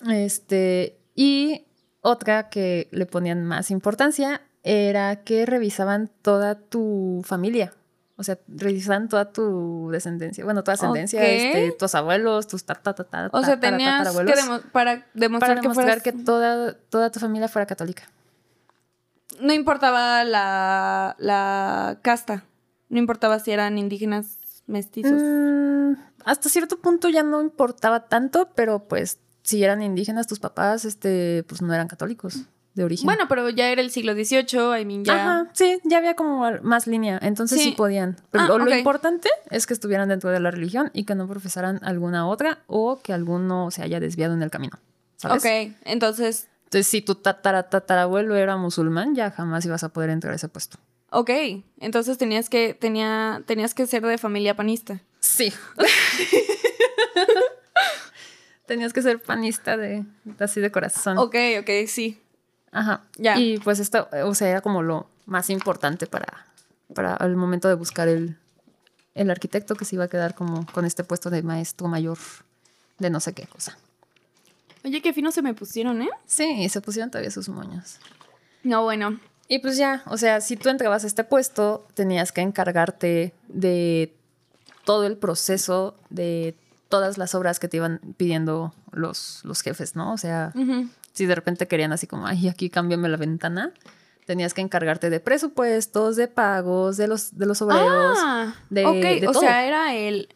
Este, 0.10 0.98
y 1.16 1.66
otra 2.02 2.50
que 2.50 2.88
le 2.92 3.06
ponían 3.06 3.46
más 3.46 3.70
importancia 3.70 4.42
era 4.64 5.24
que 5.24 5.46
revisaban 5.46 6.10
toda 6.22 6.56
tu 6.56 7.22
familia. 7.26 7.74
O 8.18 8.24
sea, 8.24 8.38
revisaban 8.48 9.10
toda 9.10 9.32
tu 9.32 9.90
descendencia. 9.92 10.44
Bueno, 10.44 10.64
tu 10.64 10.70
ascendencia, 10.72 11.24
este, 11.28 11.72
tus 11.72 11.96
abuelos, 11.96 12.46
tus 12.48 12.64
ta, 12.64 12.76
ta, 12.76 12.94
ta, 12.94 13.04
ta, 13.04 13.30
O 13.32 13.44
sea, 13.44 13.60
tenías 13.60 13.80
que 13.80 13.98
tatarabuelos, 14.06 14.36
demo- 14.36 14.62
para 14.72 15.06
demostrar, 15.14 15.50
para 15.58 15.62
demostrar 15.62 16.02
que, 16.04 16.12
toda, 16.14 16.74
toda 16.90 17.10
tu 17.12 17.20
familia 17.20 17.48
fuera 17.48 17.66
católica. 17.66 18.04
no 19.40 19.54
importaba 19.54 20.24
la, 20.24 21.16
la 21.20 21.98
casta. 22.02 22.44
No 22.90 23.00
importaba 23.00 23.40
si 23.40 23.52
eran 23.52 23.78
indígenas 23.78 24.38
mestizos. 24.68 25.14
Mm, 25.20 25.94
hasta 26.26 26.50
cierto 26.50 26.78
punto 26.80 27.10
ya 27.10 27.24
no 27.24 27.42
importaba 27.42 28.08
tanto, 28.08 28.50
pero 28.54 28.84
pues 28.88 29.20
si 29.44 29.64
eran 29.64 29.82
indígenas 29.82 30.28
tus 30.28 30.40
papás, 30.40 30.86
este, 30.86 31.44
pues 31.48 31.62
no 31.62 31.74
eran 31.74 31.88
católicos 31.88 32.42
de 32.74 32.84
origen. 32.84 33.06
Bueno, 33.06 33.26
pero 33.28 33.50
ya 33.50 33.70
era 33.70 33.82
el 33.82 33.92
siglo 33.92 34.14
XVIII, 34.14 34.80
I 34.82 34.86
mean, 34.86 35.04
ya. 35.04 35.14
Ajá, 35.16 35.50
sí, 35.54 35.80
ya 35.84 35.98
había 35.98 36.16
como 36.16 36.50
más 36.62 36.88
línea, 36.88 37.20
entonces 37.22 37.60
sí, 37.60 37.70
Sí. 37.70 37.72
podían. 37.76 38.18
Pero 38.32 38.46
Ah, 38.46 38.58
lo, 38.58 38.76
importante 38.76 39.30
es 39.50 39.68
que 39.68 39.74
estuvieran 39.74 40.08
dentro 40.10 40.30
de 40.30 40.40
la 40.40 40.52
religión 40.52 40.90
y 40.94 41.04
que 41.04 41.16
no 41.16 41.28
profesaran 41.28 41.80
alguna 41.84 42.28
otra 42.28 42.60
o 42.68 43.00
que 43.02 43.12
alguno 43.14 43.72
se 43.72 43.84
haya 43.84 44.00
desviado 44.00 44.34
en 44.34 44.42
el 44.44 44.50
camino. 44.52 44.80
¿sabes? 45.18 45.44
Ok, 45.44 45.76
entonces, 45.86 46.48
Entonces, 46.66 46.88
si 46.88 47.02
tu 47.02 47.16
tatara, 47.16 47.70
tatarabuelo 47.70 48.36
era 48.36 48.56
musulmán, 48.58 49.14
ya 49.16 49.30
jamás 49.32 49.66
ibas 49.66 49.84
a 49.84 49.90
poder 49.90 50.10
entrar 50.10 50.32
a 50.34 50.38
ese 50.38 50.48
puesto. 50.48 50.78
ok. 51.10 51.30
Entonces 51.80 52.18
tenías 52.18 52.50
que, 52.50 52.74
tenía, 52.74 53.44
tenías 53.46 53.74
que 53.74 53.86
ser 53.86 54.02
de 54.06 54.18
familia 54.18 54.56
panista. 54.56 55.02
Sí. 55.20 55.52
Tenías 58.66 58.94
que 58.94 59.02
ser 59.02 59.20
panista 59.22 59.76
de 59.76 60.06
así 60.40 60.62
de 60.62 60.72
corazón. 60.72 61.18
Ok, 61.18 61.36
ok, 61.60 61.70
sí. 61.88 62.22
Ajá. 62.72 63.04
Ya. 63.18 63.38
Y 63.38 63.60
pues 63.60 63.80
esto, 63.80 64.08
o 64.26 64.34
sea, 64.34 64.50
era 64.50 64.62
como 64.62 64.82
lo 64.82 65.10
más 65.26 65.50
importante 65.50 66.08
para, 66.08 66.46
para 66.94 67.18
el 67.26 67.36
momento 67.36 67.68
de 67.68 67.76
buscar 67.76 68.08
el, 68.08 68.38
el 69.16 69.30
arquitecto 69.30 69.76
que 69.76 69.86
se 69.86 69.96
iba 69.96 70.06
a 70.06 70.08
quedar 70.08 70.36
como 70.36 70.66
con 70.68 70.86
este 70.86 71.04
puesto 71.04 71.30
de 71.30 71.44
maestro 71.44 71.88
mayor 71.88 72.18
de 73.00 73.10
no 73.10 73.20
sé 73.20 73.34
qué 73.34 73.48
cosa. 73.48 73.78
Oye, 74.84 75.02
qué 75.02 75.14
fino 75.14 75.32
se 75.32 75.42
me 75.42 75.54
pusieron, 75.54 76.02
¿eh? 76.02 76.10
Sí, 76.26 76.68
se 76.70 76.82
pusieron 76.82 77.12
todavía 77.12 77.32
sus 77.32 77.50
moños. 77.50 78.00
No, 78.64 78.84
bueno. 78.84 79.20
Y 79.48 79.60
pues 79.60 79.78
ya, 79.78 80.02
o 80.06 80.18
sea, 80.18 80.42
si 80.42 80.56
tú 80.56 80.70
entrabas 80.70 81.04
a 81.04 81.08
este 81.08 81.24
puesto, 81.24 81.86
tenías 81.94 82.32
que 82.32 82.42
encargarte 82.42 83.34
de 83.48 84.16
todo 84.86 85.06
el 85.06 85.18
proceso 85.18 85.96
de 86.10 86.56
todas 86.90 87.18
las 87.18 87.36
obras 87.36 87.60
que 87.60 87.68
te 87.68 87.78
iban 87.78 88.00
pidiendo 88.18 88.74
los, 88.92 89.42
los 89.44 89.62
jefes, 89.62 89.96
¿no? 89.96 90.14
O 90.14 90.18
sea. 90.18 90.54
Si 91.14 91.26
de 91.26 91.36
repente 91.36 91.68
querían 91.68 91.92
así 91.92 92.08
como, 92.08 92.28
ay, 92.28 92.48
aquí 92.48 92.70
cámbiame 92.70 93.10
la 93.10 93.18
ventana, 93.18 93.72
tenías 94.26 94.54
que 94.54 94.62
encargarte 94.62 95.10
de 95.10 95.20
presupuestos, 95.20 96.16
de 96.16 96.28
pagos, 96.28 96.98
de 96.98 97.08
los, 97.08 97.38
de 97.38 97.46
los 97.46 97.62
obreros. 97.62 98.18
Ah, 98.22 98.56
de- 98.70 98.84
de 99.20 99.28
o 99.28 99.32
todo. 99.32 99.42
sea, 99.42 99.66
era 99.66 99.94
el... 99.96 100.30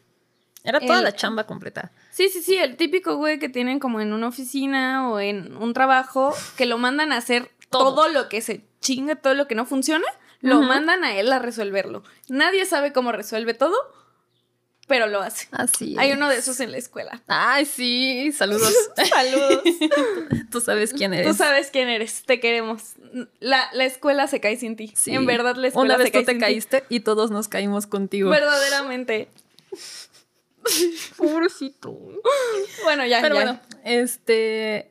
Era 0.64 0.80
toda 0.80 0.98
el- 0.98 1.04
la 1.04 1.12
chamba 1.12 1.44
completa. 1.44 1.92
Sí, 2.10 2.28
sí, 2.28 2.42
sí, 2.42 2.56
el 2.56 2.76
típico 2.76 3.16
güey 3.16 3.38
que 3.38 3.48
tienen 3.48 3.78
como 3.78 4.00
en 4.00 4.12
una 4.12 4.26
oficina 4.28 5.08
o 5.10 5.20
en 5.20 5.56
un 5.56 5.72
trabajo 5.74 6.34
que 6.56 6.66
lo 6.66 6.76
mandan 6.78 7.12
a 7.12 7.18
hacer 7.18 7.50
Todo. 7.70 7.94
todo, 7.94 8.08
lo 8.08 8.28
que 8.28 8.40
se 8.40 8.64
chinga, 8.80 9.14
todo 9.16 9.34
lo 9.34 9.46
que 9.46 9.54
no 9.54 9.64
funciona, 9.66 10.04
lo 10.40 10.60
mandan 10.62 11.04
a 11.04 11.16
él 11.16 11.32
a 11.32 11.38
resolverlo. 11.38 12.02
Nadie 12.28 12.66
sabe 12.66 12.92
cómo 12.92 13.12
resuelve 13.12 13.54
todo, 13.54 13.74
pero 14.86 15.06
lo 15.06 15.20
hace. 15.20 15.48
Así. 15.50 15.96
Hay 15.98 16.10
es. 16.10 16.16
uno 16.16 16.28
de 16.28 16.36
esos 16.36 16.60
en 16.60 16.70
la 16.72 16.78
escuela. 16.78 17.22
Ay, 17.26 17.64
sí, 17.66 18.30
saludos. 18.32 18.72
Saludos. 19.08 19.62
Tú 20.50 20.60
sabes 20.60 20.92
quién 20.92 21.12
eres. 21.14 21.26
Tú 21.28 21.34
sabes 21.34 21.70
quién 21.70 21.88
eres, 21.88 22.22
te 22.24 22.38
queremos. 22.40 22.94
La, 23.40 23.68
la 23.72 23.84
escuela 23.84 24.26
se 24.28 24.40
cae 24.40 24.56
sin 24.56 24.76
ti. 24.76 24.92
Sí. 24.96 25.12
En 25.12 25.26
verdad, 25.26 25.56
la 25.56 25.68
escuela 25.68 25.94
Una 25.94 25.96
vez 25.98 26.06
se 26.08 26.12
cae 26.12 26.22
tú 26.22 26.26
te 26.26 26.32
sin 26.32 26.38
ti. 26.38 26.44
caíste 26.44 26.84
y 26.88 27.00
todos 27.00 27.30
nos 27.30 27.48
caímos 27.48 27.86
contigo. 27.86 28.30
Verdaderamente. 28.30 29.28
Pobrecito. 31.16 31.98
Bueno, 32.84 33.06
ya, 33.06 33.20
Pero 33.22 33.34
ya. 33.36 33.42
bueno, 33.42 33.60
este. 33.84 34.90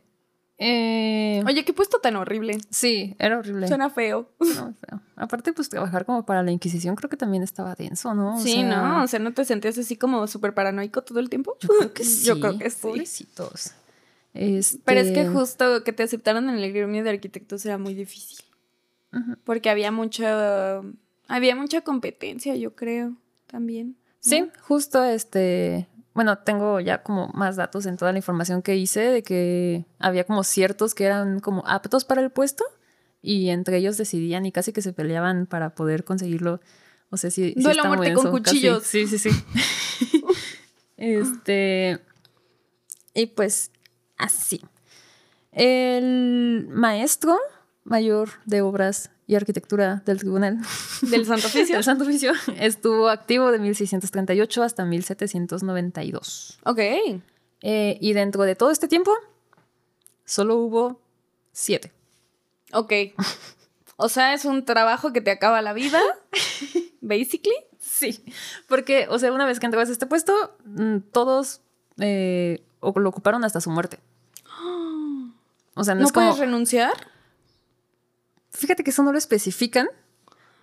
Eh, 0.58 1.44
Oye, 1.46 1.66
qué 1.66 1.74
puesto 1.74 2.00
tan 2.00 2.16
horrible. 2.16 2.58
sí, 2.70 3.16
era 3.20 3.38
horrible. 3.40 3.68
Suena 3.68 3.90
feo. 3.90 4.30
No, 4.40 4.74
feo. 4.74 5.02
Aparte, 5.16 5.52
pues 5.54 5.70
trabajar 5.70 6.06
como 6.06 6.26
para 6.26 6.44
la 6.44 6.52
Inquisición 6.52 6.96
creo 6.96 7.10
que 7.10 7.18
también 7.18 7.44
estaba 7.44 7.76
denso, 7.76 8.14
¿no? 8.14 8.36
O 8.36 8.40
sí, 8.40 8.54
sea, 8.54 8.64
¿no? 8.64 9.04
O 9.04 9.08
sea, 9.08 9.20
¿no 9.20 9.34
te 9.34 9.44
sentías 9.46 9.78
así 9.78 9.96
como 9.98 10.28
súper 10.28 10.54
paranoico 10.54 11.02
todo 11.02 11.20
el 11.20 11.30
tiempo? 11.30 11.58
Yo 11.60 11.70
creo 11.78 11.94
que 11.94 12.04
sí. 12.04 12.26
Yo 12.28 12.40
creo 12.40 12.58
que 12.58 12.70
sí. 12.70 12.82
Pobrecitos. 12.82 13.72
Este, 14.34 14.82
Pero 14.84 15.00
es 15.00 15.12
que 15.12 15.28
justo 15.28 15.84
que 15.84 15.94
te 15.94 16.04
aceptaran 16.04 16.50
en 16.50 16.58
el 16.58 16.74
gremio 16.74 17.04
de 17.04 17.10
arquitectos 17.10 17.66
era 17.66 17.78
muy 17.78 17.94
difícil. 17.94 18.44
Porque 19.46 19.70
había 19.70 19.92
mucha. 19.92 20.82
Había 21.28 21.56
mucha 21.56 21.82
competencia, 21.82 22.56
yo 22.56 22.76
creo, 22.76 23.14
también. 23.48 23.90
¿no? 23.90 23.96
Sí, 24.20 24.50
justo 24.62 25.04
este. 25.06 25.88
Bueno, 26.16 26.38
tengo 26.38 26.80
ya 26.80 27.04
como 27.04 27.28
más 27.34 27.58
datos 27.58 27.86
en 27.86 27.98
toda 27.98 28.14
la 28.14 28.18
información 28.18 28.62
que 28.62 28.78
hice 28.78 29.02
de 29.02 29.22
que 29.22 29.86
había 30.00 30.24
como 30.24 30.46
ciertos 30.46 30.96
que 30.96 31.04
eran 31.04 31.42
como 31.42 31.62
aptos 31.68 32.06
para 32.06 32.22
el 32.22 32.32
puesto 32.32 32.64
y 33.22 33.50
entre 33.50 33.78
ellos 33.78 33.98
decidían 33.98 34.46
y 34.46 34.54
casi 34.54 34.72
que 34.72 34.82
se 34.82 34.94
peleaban 34.94 35.46
para 35.46 35.76
poder 35.76 36.06
conseguirlo. 36.06 36.62
O 37.10 37.18
sea, 37.18 37.32
sí. 37.32 37.54
sí 37.54 37.62
Duelo 37.62 37.84
a 37.84 37.88
muerte 37.88 38.14
con 38.14 38.24
casi. 38.24 38.32
cuchillos. 38.32 38.84
Sí, 38.84 39.08
sí, 39.08 39.20
sí. 39.20 39.30
este. 40.98 42.00
Y 43.14 43.26
pues 43.28 43.72
así. 44.18 44.62
El 45.52 46.68
maestro 46.70 47.38
mayor 47.84 48.30
de 48.46 48.62
obras 48.62 49.12
y 49.28 49.36
Arquitectura 49.36 50.04
del 50.06 50.20
Tribunal 50.20 50.60
del 51.02 51.26
Santo 51.26 51.48
Oficio. 51.48 51.76
del 51.76 51.84
Santo 51.84 52.04
Oficio 52.04 52.34
estuvo 52.60 53.10
activo 53.10 53.52
de 53.52 53.60
1638 53.60 54.64
hasta 54.64 54.86
1792. 54.86 56.60
Ok. 56.64 56.80
Eh, 57.62 57.98
y 58.00 58.14
dentro 58.14 58.44
de 58.44 58.56
todo 58.56 58.72
este 58.72 58.88
tiempo, 58.88 59.12
solo 60.26 60.58
hubo 60.58 61.02
siete. 61.52 61.92
Ok. 62.74 62.94
O 63.98 64.10
sea, 64.10 64.34
es 64.34 64.46
un 64.46 64.66
trabajo 64.66 65.14
que 65.14 65.22
te 65.22 65.32
acaba 65.32 65.62
la 65.62 65.74
vida, 65.74 66.02
basically. 67.02 67.56
Sí, 67.80 68.24
porque, 68.68 69.08
o 69.10 69.18
sea, 69.20 69.32
una 69.32 69.46
vez 69.46 69.60
que 69.60 69.66
entrabas 69.66 69.90
a 69.90 69.94
este 69.94 70.06
puesto, 70.06 70.34
mm, 70.66 70.98
todos 71.12 71.62
eh, 71.98 72.62
lo 72.82 73.10
ocuparon 73.10 73.44
hasta 73.46 73.62
su 73.62 73.70
muerte. 73.72 74.00
O 75.78 75.84
sea, 75.84 75.94
no, 75.94 76.02
¿No 76.02 76.08
es 76.08 76.14
como... 76.14 76.28
puedes 76.28 76.40
renunciar? 76.40 76.94
Fíjate 78.56 78.84
que 78.84 78.90
eso 78.92 79.04
no 79.04 79.12
lo 79.12 79.18
especifican, 79.18 79.88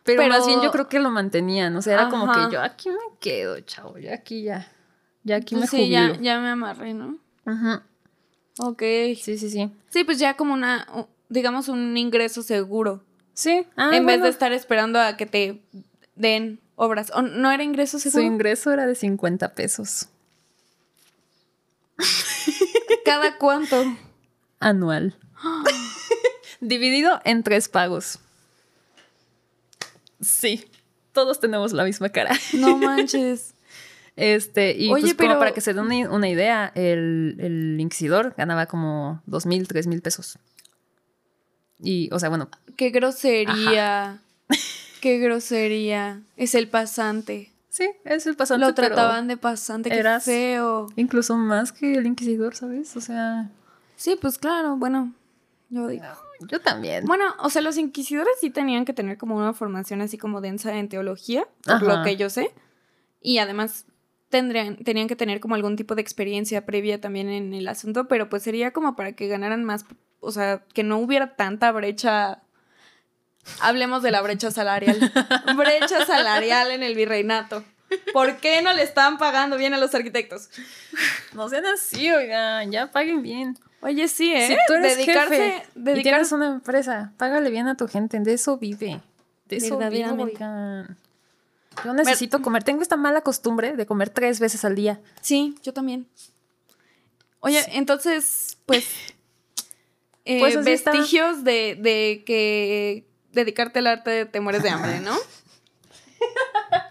pero, 0.04 0.22
Pero- 0.22 0.28
más 0.34 0.46
bien 0.46 0.60
yo 0.62 0.70
creo 0.70 0.88
que 0.88 0.98
lo 0.98 1.10
mantenían. 1.10 1.76
O 1.76 1.82
sea, 1.82 1.94
era 1.94 2.08
como 2.08 2.30
Ajá. 2.30 2.48
que 2.48 2.54
yo 2.54 2.60
aquí 2.62 2.88
me 2.90 2.96
quedo, 3.20 3.60
chavo, 3.60 3.98
yo 3.98 4.12
aquí 4.12 4.42
ya, 4.42 4.70
ya 5.24 5.36
aquí 5.36 5.54
me 5.56 5.66
sí, 5.66 5.88
ya, 5.88 6.08
jubilo. 6.08 6.22
ya 6.22 6.40
me 6.40 6.48
amarré, 6.48 6.94
¿no? 6.94 7.18
Ujú. 7.46 7.80
Ok. 8.58 8.82
Sí, 9.20 9.38
sí, 9.38 9.50
sí. 9.50 9.70
Sí, 9.90 10.04
pues 10.04 10.18
ya 10.18 10.36
como 10.36 10.54
una, 10.54 10.86
digamos, 11.28 11.68
un 11.68 11.96
ingreso 11.96 12.42
seguro. 12.42 13.02
Sí, 13.34 13.66
ah, 13.76 13.90
en 13.96 14.04
vez 14.06 14.20
de 14.22 14.28
estar 14.28 14.52
esperando 14.52 15.00
a 15.00 15.16
que 15.16 15.24
te 15.26 15.62
den 16.16 16.60
obras. 16.76 17.10
¿O 17.14 17.22
no 17.22 17.50
era 17.50 17.62
ingreso 17.62 17.98
su 17.98 18.10
seguro? 18.10 18.26
ingreso 18.32 18.72
era 18.72 18.86
de 18.86 18.94
50 18.94 19.54
pesos 19.54 20.08
¿Cada 23.04 23.38
cuánto? 23.38 23.84
anual. 24.60 25.16
Dividido 26.62 27.20
en 27.24 27.42
tres 27.42 27.68
pagos. 27.68 28.18
Sí, 30.20 30.64
todos 31.12 31.40
tenemos 31.40 31.72
la 31.72 31.84
misma 31.84 32.08
cara. 32.08 32.32
No 32.54 32.76
manches. 32.78 33.54
Este, 34.14 34.72
y 34.76 34.90
Oye, 34.92 35.00
pues 35.04 35.14
como 35.14 35.28
pero- 35.30 35.38
para 35.38 35.52
que 35.52 35.62
se 35.62 35.72
den 35.72 35.82
una, 35.86 36.10
una 36.10 36.28
idea, 36.28 36.70
el, 36.74 37.34
el 37.38 37.80
inquisidor 37.80 38.34
ganaba 38.36 38.66
como 38.66 39.22
dos 39.24 39.46
mil, 39.46 39.66
tres 39.66 39.86
mil 39.86 40.02
pesos. 40.02 40.38
Y, 41.82 42.10
o 42.12 42.18
sea, 42.18 42.28
bueno, 42.28 42.50
Qué 42.76 42.90
grosería. 42.90 44.18
Qué 45.00 45.18
grosería. 45.18 46.20
Es 46.36 46.54
el 46.54 46.68
pasante. 46.68 47.50
sí, 47.70 47.88
es 48.04 48.26
el 48.26 48.36
pasante, 48.36 48.66
Lo 48.66 48.74
trataban 48.74 49.28
de 49.28 49.38
pasante, 49.38 49.88
qué 49.88 49.96
eras- 50.00 50.24
feo. 50.26 50.88
incluso 50.96 51.34
más 51.38 51.72
que 51.72 51.94
el 51.94 52.04
inquisidor, 52.04 52.54
¿sabes? 52.54 52.94
O 52.98 53.00
sea, 53.00 53.48
Sí, 53.96 54.18
pues 54.20 54.36
claro, 54.36 54.76
bueno. 54.76 55.14
Yo 55.70 55.88
digo. 55.88 56.04
Yo 56.48 56.60
también. 56.60 57.04
Bueno, 57.04 57.34
o 57.38 57.50
sea, 57.50 57.62
los 57.62 57.76
inquisidores 57.76 58.32
sí 58.40 58.50
tenían 58.50 58.84
que 58.84 58.92
tener 58.92 59.18
como 59.18 59.36
una 59.36 59.52
formación 59.52 60.00
así 60.00 60.18
como 60.18 60.40
densa 60.40 60.76
en 60.76 60.88
teología, 60.88 61.46
por 61.64 61.74
Ajá. 61.74 61.84
lo 61.84 62.04
que 62.04 62.16
yo 62.16 62.30
sé. 62.30 62.52
Y 63.20 63.38
además 63.38 63.86
tendrían, 64.28 64.76
tenían 64.76 65.08
que 65.08 65.16
tener 65.16 65.40
como 65.40 65.54
algún 65.54 65.76
tipo 65.76 65.94
de 65.94 66.02
experiencia 66.02 66.64
previa 66.66 67.00
también 67.00 67.28
en 67.28 67.54
el 67.54 67.68
asunto, 67.68 68.08
pero 68.08 68.28
pues 68.28 68.42
sería 68.42 68.72
como 68.72 68.96
para 68.96 69.12
que 69.12 69.28
ganaran 69.28 69.62
más, 69.62 69.84
o 70.20 70.32
sea, 70.32 70.64
que 70.74 70.82
no 70.82 70.98
hubiera 70.98 71.36
tanta 71.36 71.70
brecha. 71.70 72.42
Hablemos 73.60 74.02
de 74.02 74.10
la 74.10 74.22
brecha 74.22 74.50
salarial. 74.50 74.98
brecha 75.56 76.04
salarial 76.06 76.70
en 76.70 76.82
el 76.82 76.94
virreinato. 76.94 77.64
¿Por 78.12 78.38
qué 78.38 78.62
no 78.62 78.72
le 78.72 78.82
están 78.82 79.18
pagando 79.18 79.56
bien 79.56 79.74
a 79.74 79.78
los 79.78 79.94
arquitectos? 79.94 80.48
No 81.34 81.48
sean 81.48 81.66
así, 81.66 82.10
oigan, 82.10 82.72
ya 82.72 82.90
paguen 82.90 83.22
bien. 83.22 83.58
Oye, 83.82 84.06
sí, 84.06 84.32
¿eh? 84.32 84.46
Si 84.46 84.56
tú 84.68 84.74
eres 84.74 84.96
dedicarse, 84.96 85.36
jefe 85.36 85.66
y 85.74 85.80
dedicarse 85.80 86.02
tienes 86.02 86.32
una 86.32 86.46
empresa, 86.54 87.12
págale 87.16 87.50
bien 87.50 87.66
a 87.66 87.76
tu 87.76 87.88
gente, 87.88 88.18
de 88.20 88.32
eso 88.32 88.56
vive. 88.56 89.00
De 89.46 89.56
eso 89.56 89.76
oigan. 89.76 90.96
Yo 91.84 91.92
necesito 91.92 92.42
comer, 92.42 92.62
tengo 92.62 92.82
esta 92.82 92.96
mala 92.96 93.22
costumbre 93.22 93.76
de 93.76 93.86
comer 93.86 94.10
tres 94.10 94.38
veces 94.38 94.64
al 94.64 94.76
día. 94.76 95.00
Sí, 95.20 95.56
yo 95.62 95.72
también. 95.72 96.06
Oye, 97.40 97.60
entonces, 97.72 98.56
pues, 98.66 98.86
eh, 100.24 100.38
Pues 100.38 100.54
está. 100.54 100.92
vestigios 100.92 101.42
de, 101.42 101.76
de 101.80 102.22
que 102.24 103.04
dedicarte 103.32 103.80
al 103.80 103.88
arte 103.88 104.26
te 104.26 104.40
mueres 104.40 104.62
de 104.62 104.70
hambre, 104.70 105.00
¿no? 105.00 105.16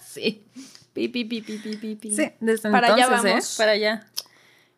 Sí. 0.06 0.44
Pi, 0.92 1.08
pi, 1.08 1.24
pi, 1.24 1.42
pi, 1.42 1.58
pi, 1.58 1.78
pi, 1.78 1.96
pi. 1.96 2.14
Sí, 2.14 2.34
desde 2.42 2.70
Para 2.70 2.94
allá 2.94 3.06
¿eh? 3.06 3.10
vamos. 3.10 3.56
Para 3.58 3.72
allá. 3.72 4.08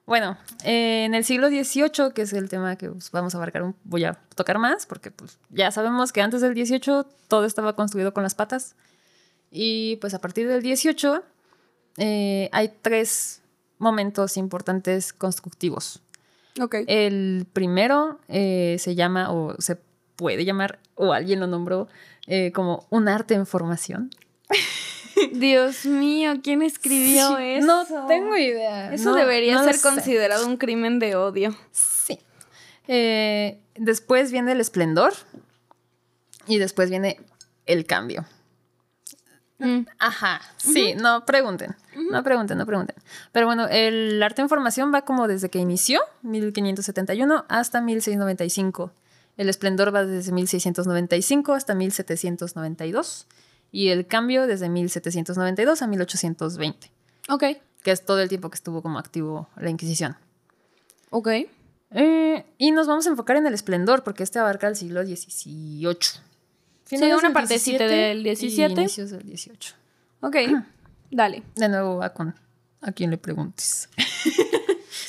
Bueno, 0.06 0.38
eh, 0.66 1.06
en 1.06 1.14
el 1.16 1.24
siglo 1.24 1.48
XVIII, 1.48 2.12
que 2.14 2.24
es 2.24 2.34
el 2.34 2.50
tema 2.50 2.76
que 2.76 2.90
pues, 2.90 3.10
vamos 3.12 3.34
a 3.34 3.38
abarcar, 3.38 3.64
un- 3.64 3.76
voy 3.86 4.04
a 4.04 4.14
tocar 4.36 4.58
más, 4.60 4.86
porque 4.86 5.12
pues, 5.12 5.38
ya 5.50 5.72
sabemos 5.72 6.12
que 6.12 6.22
antes 6.22 6.42
del 6.42 6.54
XVIII 6.54 7.06
todo 7.30 7.46
estaba 7.46 7.76
construido 7.76 8.14
con 8.14 8.24
las 8.24 8.36
patas. 8.36 8.76
Y 9.50 9.96
pues 9.98 10.14
a 10.14 10.20
partir 10.20 10.48
del 10.48 10.62
XVIII 10.62 11.22
eh, 11.98 12.50
hay 12.52 12.74
tres 12.82 13.42
momentos 13.78 14.36
importantes 14.36 15.14
constructivos. 15.14 16.02
Ok. 16.60 16.76
El 16.88 17.46
primero 17.54 18.20
eh, 18.28 18.78
se 18.80 18.96
llama, 18.96 19.32
o 19.32 19.56
se 19.62 19.78
puede 20.16 20.44
llamar, 20.44 20.80
o 20.96 21.14
alguien 21.14 21.40
lo 21.40 21.48
nombró, 21.48 21.88
eh, 22.28 22.52
como 22.52 22.86
un 22.90 23.08
arte 23.08 23.36
en 23.36 23.46
formación. 23.46 24.10
Dios 25.32 25.86
mío, 25.86 26.34
¿quién 26.44 26.62
escribió 26.62 27.38
Sí, 27.38 27.44
eso? 27.44 27.66
No 27.68 28.08
tengo 28.08 28.36
idea. 28.36 28.94
Eso 28.94 29.12
No- 29.12 29.16
debería 29.16 29.56
no 29.56 29.64
ser 29.64 29.76
sé. 29.76 29.82
considerado 29.82 30.46
un 30.48 30.58
crimen 30.58 31.00
de 31.00 31.16
odio. 31.16 31.56
Sí. 31.72 32.20
Eh, 32.88 33.62
después 33.76 34.32
viene 34.32 34.52
el 34.52 34.60
esplendor 34.62 35.14
y 36.48 36.58
después 36.58 36.90
viene 36.90 37.20
el 37.66 37.86
cambio. 37.86 38.26
Mm. 39.60 39.86
Ajá, 40.00 40.42
sí, 40.58 40.94
no 40.96 41.26
pregunten, 41.26 41.76
no 42.12 42.22
pregunten, 42.24 42.58
no 42.58 42.66
pregunten. 42.66 42.96
Pero 43.32 43.46
bueno, 43.46 43.68
el 43.70 44.22
arte 44.22 44.42
en 44.42 44.50
formación 44.50 44.94
va 44.94 45.04
como 45.06 45.28
desde 45.28 45.50
que 45.50 45.60
inició, 45.60 46.02
1571, 46.24 47.46
hasta 47.48 47.80
1695. 47.80 48.92
El 49.38 49.48
esplendor 49.50 49.96
va 49.96 50.04
desde 50.06 50.32
1695 50.34 51.54
hasta 51.54 51.76
1792 51.76 53.28
y 53.74 53.90
el 53.90 54.06
cambio 54.08 54.48
desde 54.48 54.70
1792 54.70 55.82
a 55.82 55.88
1820, 55.88 56.92
Ok, 57.28 57.44
que 57.82 57.92
es 57.92 58.06
todo 58.06 58.22
el 58.22 58.30
tiempo 58.30 58.50
que 58.50 58.56
estuvo 58.56 58.82
como 58.82 59.00
activo 59.00 59.50
la 59.58 59.70
Inquisición. 59.70 60.16
ok. 61.10 61.28
Eh, 61.96 62.46
y 62.58 62.72
nos 62.72 62.88
vamos 62.88 63.06
a 63.06 63.10
enfocar 63.10 63.36
en 63.36 63.46
el 63.46 63.54
esplendor, 63.54 64.04
porque 64.04 64.24
este 64.24 64.40
abarca 64.40 64.68
el 64.68 64.76
siglo 64.76 65.04
XVIII. 65.04 65.96
Finales 66.86 67.14
una 67.18 67.28
del 67.28 67.34
partecita 67.34 67.86
17 67.86 68.08
del 68.08 68.24
17. 68.24 68.82
inicios 68.82 69.10
del 69.12 69.24
18. 69.24 69.76
Ok, 70.22 70.36
dale. 71.12 71.44
De 71.56 71.70
nuevo 71.70 71.98
va 71.98 72.14
con 72.14 72.34
a 72.82 72.92
quien 72.92 73.12
le 73.12 73.18
preguntes. 73.18 73.90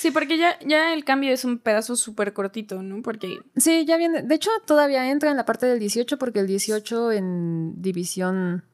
Sí, 0.05 0.11
porque 0.11 0.37
ya, 0.37 0.59
ya 0.61 0.93
el 0.93 1.03
cambio 1.03 1.33
es 1.33 1.47
un 1.47 1.59
pedazo 1.59 1.97
súper 1.97 2.35
cortito, 2.35 2.83
¿no? 2.83 3.01
Porque 3.03 3.39
Sí, 3.57 3.87
ya 3.87 3.97
viene. 3.97 4.23
De 4.23 4.35
hecho, 4.35 4.51
todavía 4.67 5.11
entra 5.11 5.31
en 5.31 5.39
la 5.39 5.47
parte 5.47 5.65
del 5.65 5.79
18, 5.79 6.19
porque 6.19 6.41
el 6.41 6.47
18 6.47 7.11
en 7.13 7.81
división 7.81 8.65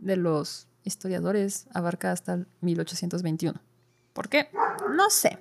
de 0.00 0.16
los 0.16 0.66
historiadores 0.82 1.68
abarca 1.72 2.10
hasta 2.10 2.34
el 2.34 2.48
1821. 2.62 3.60
¿Por 4.12 4.28
qué? 4.28 4.48
No 4.96 5.10
sé. 5.10 5.38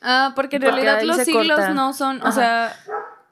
Ah, 0.00 0.32
porque 0.36 0.56
en 0.56 0.62
Porque 0.62 0.80
realidad 0.80 1.02
los 1.02 1.16
siglos 1.26 1.56
corta. 1.56 1.70
no 1.74 1.92
son, 1.92 2.22
o 2.24 2.30
sea, 2.30 2.72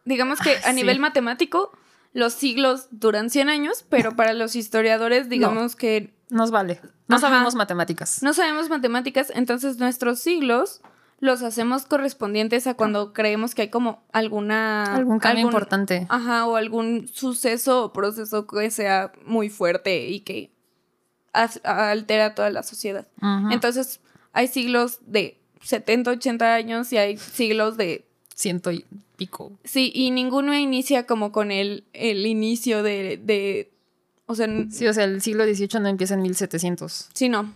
digamos 0.05 0.41
que 0.41 0.51
Ah, 0.65 0.71
a 0.71 0.73
nivel 0.73 0.99
matemático 0.99 1.71
los 2.13 2.33
siglos 2.33 2.89
duran 2.91 3.31
100 3.31 3.49
años, 3.51 3.85
pero 3.89 4.17
para 4.17 4.33
los 4.33 4.57
historiadores 4.57 5.29
digamos 5.29 5.77
que 5.77 6.13
Nos 6.29 6.51
vale. 6.51 6.81
No 7.07 7.19
Ajá. 7.19 7.29
sabemos 7.29 7.55
matemáticas. 7.55 8.21
no 8.25 8.35
sabemos 8.35 8.69
matemáticas, 8.69 9.31
entonces 9.33 9.79
nuestros 9.79 10.19
siglos 10.19 10.81
los 11.19 11.43
hacemos 11.43 11.87
correspondientes 11.87 12.67
a 12.67 12.75
cuando 12.75 13.13
creemos 13.15 13.55
que 13.55 13.63
hay 13.63 13.69
como 13.71 14.03
alguna 14.13 14.95
Algún 14.95 15.19
cambio 15.19 15.47
algún- 15.47 15.53
importante. 15.53 16.07
Ajá, 16.11 16.47
o 16.47 16.57
algún 16.57 17.09
suceso 17.09 17.85
o 17.85 17.93
proceso 17.93 18.47
que 18.47 18.71
sea 18.71 19.13
muy 19.25 19.49
fuerte 19.49 20.09
y 20.09 20.21
que 20.21 20.51
altera 21.65 22.35
toda 22.35 22.51
la 22.51 22.63
sociedad. 22.63 23.07
Entonces, 23.51 24.01
hay 24.33 24.49
siglos 24.49 24.99
de 25.07 25.39
70, 25.63 26.13
80 26.13 26.55
años 26.55 26.93
y 26.93 26.99
hay 26.99 27.17
siglos 27.17 27.77
de... 27.77 28.05
Ciento 28.35 28.71
y 28.71 28.85
pico. 29.17 29.53
Sí, 29.65 29.91
y 29.95 30.11
ninguno 30.11 30.55
inicia 30.55 31.07
como 31.07 31.33
con 31.33 31.51
el, 31.51 31.85
el 31.95 32.27
inicio 32.27 32.83
de, 32.83 33.17
de... 33.23 33.73
O 34.27 34.35
sea, 34.35 34.47
Sí, 34.71 34.87
o 34.87 34.93
sea, 34.93 35.05
el 35.05 35.23
siglo 35.23 35.45
XVIII 35.45 35.81
no 35.81 35.89
empieza 35.89 36.15
en 36.15 36.23
1700. 36.23 37.09
sí, 37.15 37.29
no. 37.29 37.53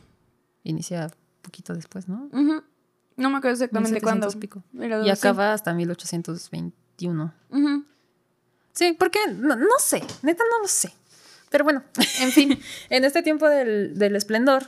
Inicia 0.64 1.10
poquito 1.42 1.74
después, 1.74 2.06
¿no? 2.08 2.28
Ujú. 2.32 2.62
No 3.20 3.30
me 3.30 3.38
acuerdo 3.38 3.54
exactamente 3.54 3.92
1700 3.92 4.02
cuándo. 4.02 4.40
pico. 4.40 4.62
pero 4.76 5.00
Y 5.02 5.04
sí. 5.04 5.10
acaba 5.10 5.52
hasta 5.52 5.72
1821. 5.74 7.32
Ujú. 7.50 7.84
Sí, 8.72 8.96
porque 8.98 9.18
no, 9.36 9.56
no 9.56 9.66
sé, 9.78 10.02
neta 10.22 10.44
no 10.50 10.62
lo 10.62 10.68
sé. 10.68 10.92
Pero 11.50 11.64
bueno, 11.64 11.82
En 12.20 12.30
fin. 12.32 12.58
en 12.90 13.04
este 13.04 13.22
tiempo 13.22 13.48
del, 13.48 13.98
del 13.98 14.16
esplendor 14.16 14.64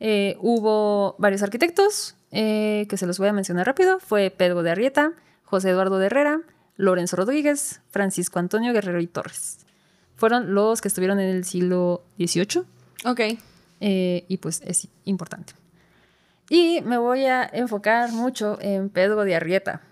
eh, 0.00 0.36
hubo 0.40 1.14
varios 1.18 1.42
arquitectos 1.42 2.16
eh, 2.30 2.86
que 2.88 2.96
se 2.96 3.06
los 3.06 3.18
voy 3.18 3.28
a 3.28 3.32
mencionar 3.32 3.66
rápido. 3.66 3.98
Fue 4.00 4.30
Pedro 4.30 4.62
de 4.62 4.70
Arrieta, 4.70 5.12
José 5.44 5.70
Eduardo 5.70 5.98
de 5.98 6.06
Herrera, 6.06 6.40
Lorenzo 6.76 7.16
Rodríguez, 7.16 7.80
Francisco 7.90 8.38
Antonio 8.38 8.72
Guerrero 8.72 9.00
y 9.00 9.06
Torres. 9.06 9.58
fueron 10.16 10.54
los 10.54 10.80
que 10.80 10.88
estuvieron 10.88 11.18
en 11.20 11.28
el 11.36 11.44
siglo 11.44 12.02
XVIII. 12.18 12.62
Ok. 13.04 13.20
eh, 13.80 14.24
y 14.28 14.36
pues 14.36 14.62
es 14.64 14.86
importante. 15.04 15.54
Y 16.48 16.80
me 16.82 16.98
voy 16.98 17.24
a 17.24 17.48
enfocar 17.52 18.12
mucho 18.12 18.58
en 18.60 18.90
Pedro 18.90 19.24
de 19.24 19.34
Arrieta. 19.34 19.82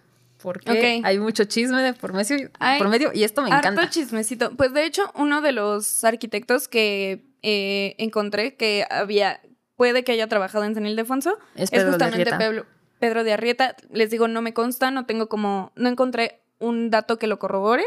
Porque 0.43 1.03
hay 1.05 1.19
mucho 1.19 1.45
chisme 1.45 1.83
de 1.83 1.93
por 1.93 2.15
medio, 2.15 2.51
Hay 2.59 2.79
por 2.79 2.89
medio 2.89 3.11
y 3.13 3.25
esto 3.25 3.43
me 3.43 3.51
Harto 3.53 3.69
encanta. 3.69 3.91
chismecito. 3.91 4.53
Pues 4.57 4.73
de 4.73 4.87
hecho, 4.87 5.13
uno 5.15 5.43
de 5.43 5.53
los 5.53 6.03
arquitectos 6.03 6.67
que 6.67 7.27
eh, 7.43 7.95
encontré 7.99 8.57
que 8.57 8.87
había, 8.91 9.41
puede 9.77 10.03
que 10.03 10.13
haya 10.13 10.29
trabajado 10.29 10.65
en 10.65 10.75
San 10.75 10.87
Ildefonso, 10.87 11.37
Es 11.57 11.65
es, 11.65 11.71
Pedro 11.71 11.91
justamente. 11.91 12.31
Pedro, 12.39 12.67
Pedro 12.99 13.23
de 13.25 13.35
Arrieta. 13.35 13.77
Les 13.93 14.11
digo, 14.11 14.29
no 14.29 14.41
me 14.41 14.55
consta, 14.55 14.91
no 14.91 15.05
tengo 15.05 15.29
como, 15.29 15.73
no 15.77 15.91
encontré 15.91 16.41
un 16.59 16.89
dato 16.91 17.19
que 17.19 17.27
lo 17.27 17.39
corrobore, 17.39 17.85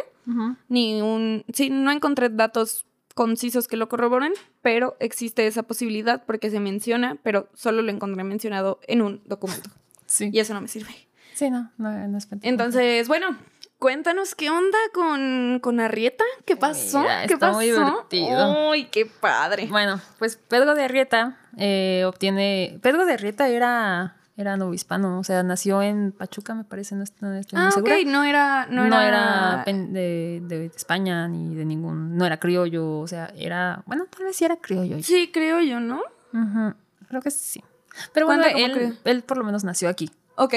ni 0.69 1.02
un, 1.02 1.43
sí, 1.54 1.69
no 1.71 1.91
encontré 1.91 2.30
datos 2.30 2.86
concisos 3.13 3.67
que 3.67 3.78
lo 3.78 3.89
corroboren, 3.89 4.34
pero 4.62 4.95
existe 4.99 5.45
esa 5.47 5.63
posibilidad 5.63 6.23
porque 6.26 6.49
se 6.49 6.60
menciona, 6.60 7.17
pero 7.23 7.49
solo 7.54 7.82
lo 7.82 7.91
encontré 7.91 8.23
mencionado 8.23 8.80
en 8.88 9.02
un 9.02 9.21
documento. 9.26 9.69
Sí. 10.06 10.30
Y 10.32 10.39
eso 10.39 10.54
no 10.54 10.62
me 10.62 10.67
sirve. 10.67 10.93
Sí, 11.34 11.49
no, 11.49 11.71
no, 11.80 11.89
no 11.89 12.17
es 12.19 12.28
pentecostal. 12.28 12.49
Entonces, 12.52 13.08
bueno, 13.08 13.36
cuéntanos 13.80 14.36
qué 14.36 14.52
onda 14.52 14.78
con, 14.93 15.60
con 15.60 15.80
Arrieta. 15.80 16.23
¿Qué 16.45 16.56
pasó? 16.56 16.99
Mira, 17.02 17.26
¿Qué 17.26 17.34
está 17.34 17.47
pasó? 17.47 17.58
muy 17.58 17.65
divertido. 17.65 18.71
¡Ay, 18.71 18.86
qué 18.91 19.08
padre! 19.08 19.65
Bueno, 19.65 19.99
pues 20.19 20.36
Pedro 20.36 20.76
de 20.76 20.84
Arrieta 20.84 21.39
eh, 21.58 22.04
obtiene. 22.06 22.78
Pedro 22.84 23.06
de 23.08 23.13
Arrieta 23.13 23.47
era, 23.49 24.17
era 24.36 24.58
novohispano, 24.58 25.19
o 25.19 25.24
sea, 25.24 25.43
nació 25.43 25.82
en 25.84 26.12
Pachuca, 26.12 26.56
me 26.56 26.63
parece, 26.63 26.96
no 26.96 27.04
estoy, 27.04 27.30
no 27.30 27.36
estoy 27.36 27.60
muy 27.60 27.67
Ah, 27.67 27.72
segura. 27.72 27.96
ok, 27.96 28.06
no 28.08 28.24
era. 28.24 28.65
No, 28.67 28.88
No, 28.88 29.00
era. 29.00 29.63
de, 29.67 30.41
de 30.43 30.65
España 30.76 31.28
ni 31.28 31.54
de 31.56 31.65
ningún. 31.65 32.17
No 32.17 32.26
era 32.26 32.38
criollo, 32.39 33.00
o 33.00 33.08
sea, 33.08 33.32
era. 33.36 33.84
Bueno, 33.86 34.06
tal 34.10 34.26
vez 34.26 34.36
sí 34.36 34.46
era 34.46 34.58
criollo. 34.58 35.02
Sí, 35.04 35.30
creo 35.32 35.60
yo, 35.62 35.80
¿no? 35.80 36.02
Ujú, 36.34 36.74
Creo 37.10 37.22
que 37.22 37.30
sí. 37.32 37.63
Pero 38.12 38.26
bueno, 38.26 38.43
él, 38.46 38.72
criollo. 38.72 38.96
él 39.04 39.22
por 39.24 39.38
lo 39.38 39.43
menos 39.43 39.63
nació 39.63 39.88
aquí. 39.89 40.10
Ok. 40.36 40.56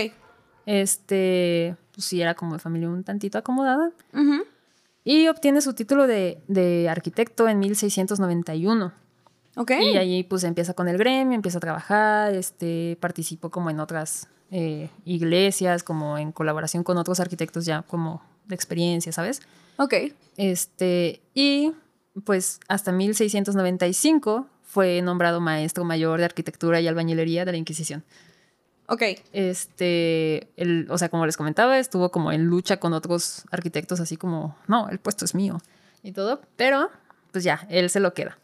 Este, 0.65 1.77
pues 1.93 2.05
sí, 2.07 2.21
era 2.21 2.35
como 2.35 2.55
de 2.55 2.59
familia 2.59 2.89
un 2.89 3.05
tantito 3.05 3.39
acomodada. 3.39 3.91
Ujú. 4.13 4.45
Y 5.05 5.29
obtiene 5.29 5.61
su 5.61 5.75
título 5.75 6.07
de, 6.07 6.43
de 6.49 6.89
arquitecto 6.89 7.47
en 7.49 7.59
1691. 7.61 8.93
Y 9.57 9.97
allí 9.97 10.23
pues 10.23 10.45
empieza 10.45 10.75
con 10.75 10.89
el 10.89 10.99
gremio, 10.99 11.35
empieza 11.35 11.59
a 11.59 11.61
trabajar, 11.61 12.35
este, 12.35 12.99
participó 13.01 13.51
como 13.51 13.71
en 13.71 13.81
otras 13.81 14.29
eh, 14.51 14.91
iglesias, 15.05 15.83
como 15.83 16.19
en 16.19 16.33
colaboración 16.33 16.85
con 16.85 16.99
otros 16.99 17.21
arquitectos 17.21 17.65
ya 17.65 17.83
como 17.83 18.23
de 18.47 18.55
experiencia, 18.55 19.13
¿sabes? 19.13 19.41
Ok. 19.79 19.95
Este, 20.37 21.21
y 21.35 21.73
pues 22.25 22.61
hasta 22.69 22.93
1695 22.93 24.47
fue 24.63 25.01
nombrado 25.03 25.41
maestro 25.41 25.85
mayor 25.85 26.19
de 26.19 26.27
arquitectura 26.27 26.81
y 26.81 26.89
albañilería 26.89 27.45
de 27.45 27.53
la 27.53 27.59
Inquisición. 27.59 28.05
Ok. 28.89 29.03
Este, 29.33 30.49
él, 30.57 30.87
o 30.91 30.99
sea, 30.99 31.09
como 31.09 31.27
les 31.27 31.37
comentaba, 31.37 31.79
estuvo 31.79 32.11
como 32.11 32.31
en 32.31 32.45
lucha 32.45 32.79
con 32.79 32.93
otros 32.93 33.45
arquitectos, 33.51 34.01
así 34.01 34.17
como, 34.17 34.57
no, 34.69 34.89
el 34.89 34.99
puesto 34.99 35.25
es 35.25 35.35
mío 35.35 35.59
y 36.03 36.13
todo, 36.13 36.41
pero 36.57 36.91
pues 37.33 37.43
ya, 37.43 37.67
él 37.69 37.91
se 37.91 38.01
lo 38.01 38.15
queda, 38.15 38.39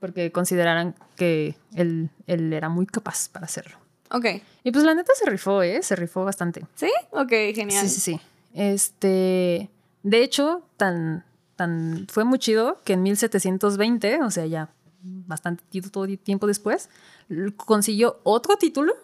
porque 0.00 0.32
consideraran 0.32 0.94
que 1.16 1.56
él, 1.74 2.10
él 2.26 2.52
era 2.52 2.68
muy 2.68 2.86
capaz 2.86 3.28
para 3.28 3.46
hacerlo. 3.46 3.78
Ok. 4.10 4.26
Y 4.62 4.70
pues 4.70 4.84
la 4.84 4.94
neta 4.94 5.12
se 5.14 5.28
rifó, 5.28 5.62
¿eh? 5.62 5.82
Se 5.82 5.96
rifó 5.96 6.24
bastante. 6.24 6.64
¿Sí? 6.74 6.90
Ok, 7.10 7.30
genial. 7.54 7.88
Sí, 7.88 7.88
sí, 7.88 8.00
sí. 8.00 8.20
Este, 8.54 9.70
de 10.02 10.22
hecho, 10.22 10.62
tan, 10.76 11.24
tan, 11.56 12.06
fue 12.08 12.24
muy 12.24 12.38
chido 12.38 12.80
que 12.84 12.94
en 12.94 13.02
1720, 13.02 14.22
o 14.22 14.30
sea, 14.30 14.46
ya 14.46 14.70
bastante 15.02 15.64
todo 15.90 16.06
tiempo 16.18 16.46
después, 16.46 16.88
consiguió 17.56 18.20
otro 18.22 18.56
título 18.56 18.94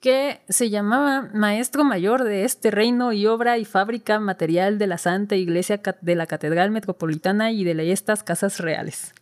que 0.00 0.40
se 0.48 0.70
llamaba 0.70 1.30
Maestro 1.32 1.84
Mayor 1.84 2.24
de 2.24 2.44
este 2.44 2.70
reino 2.70 3.12
y 3.12 3.26
obra 3.26 3.58
y 3.58 3.64
fábrica 3.64 4.20
material 4.20 4.78
de 4.78 4.86
la 4.86 4.98
Santa 4.98 5.36
Iglesia 5.36 5.80
de 6.00 6.14
la 6.14 6.26
Catedral 6.26 6.70
Metropolitana 6.70 7.50
y 7.50 7.64
de 7.64 7.92
estas 7.92 8.22
casas 8.22 8.60
reales. 8.60 9.14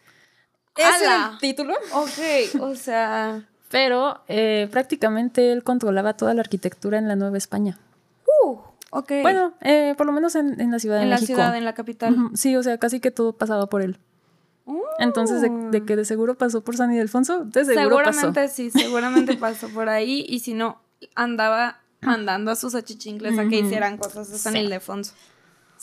¡Hala! 0.82 1.30
el 1.34 1.38
título. 1.38 1.74
Ok, 1.92 2.60
o 2.60 2.74
sea. 2.74 3.42
Pero 3.70 4.20
eh, 4.28 4.68
prácticamente 4.70 5.50
él 5.52 5.62
controlaba 5.64 6.16
toda 6.16 6.32
la 6.34 6.40
arquitectura 6.42 6.98
en 6.98 7.08
la 7.08 7.16
Nueva 7.16 7.36
España. 7.38 7.78
Uh, 8.44 8.56
ok. 8.90 9.12
Bueno, 9.22 9.52
eh, 9.60 9.94
por 9.96 10.06
lo 10.06 10.12
menos 10.12 10.34
en, 10.36 10.60
en 10.60 10.70
la 10.70 10.78
Ciudad 10.78 10.98
de 10.98 11.04
en 11.04 11.10
la 11.10 11.16
México. 11.16 11.34
ciudad, 11.34 11.56
en 11.56 11.64
la 11.64 11.74
capital. 11.74 12.16
Sí, 12.34 12.54
o 12.56 12.62
sea, 12.62 12.78
casi 12.78 13.00
que 13.00 13.10
todo 13.10 13.32
pasaba 13.32 13.66
por 13.68 13.82
él. 13.82 13.98
Entonces, 14.98 15.40
de, 15.42 15.50
de 15.50 15.84
que 15.84 15.96
de 15.96 16.04
seguro 16.04 16.36
pasó 16.38 16.62
por 16.62 16.76
San 16.76 16.92
Ildefonso, 16.94 17.44
de 17.44 17.64
seguro 17.64 17.96
pasó. 18.04 18.20
seguramente 18.20 18.48
sí, 18.48 18.70
seguramente 18.70 19.36
pasó 19.38 19.68
por 19.68 19.88
ahí. 19.88 20.24
Y 20.28 20.38
si 20.38 20.54
no, 20.54 20.80
andaba 21.14 21.80
mandando 22.00 22.50
a 22.50 22.56
sus 22.56 22.74
achichincles 22.74 23.38
a 23.38 23.46
que 23.48 23.58
hicieran 23.58 23.98
cosas 23.98 24.30
de 24.30 24.38
San 24.38 24.52
Sí. 24.52 24.60
Ildefonso. 24.60 25.12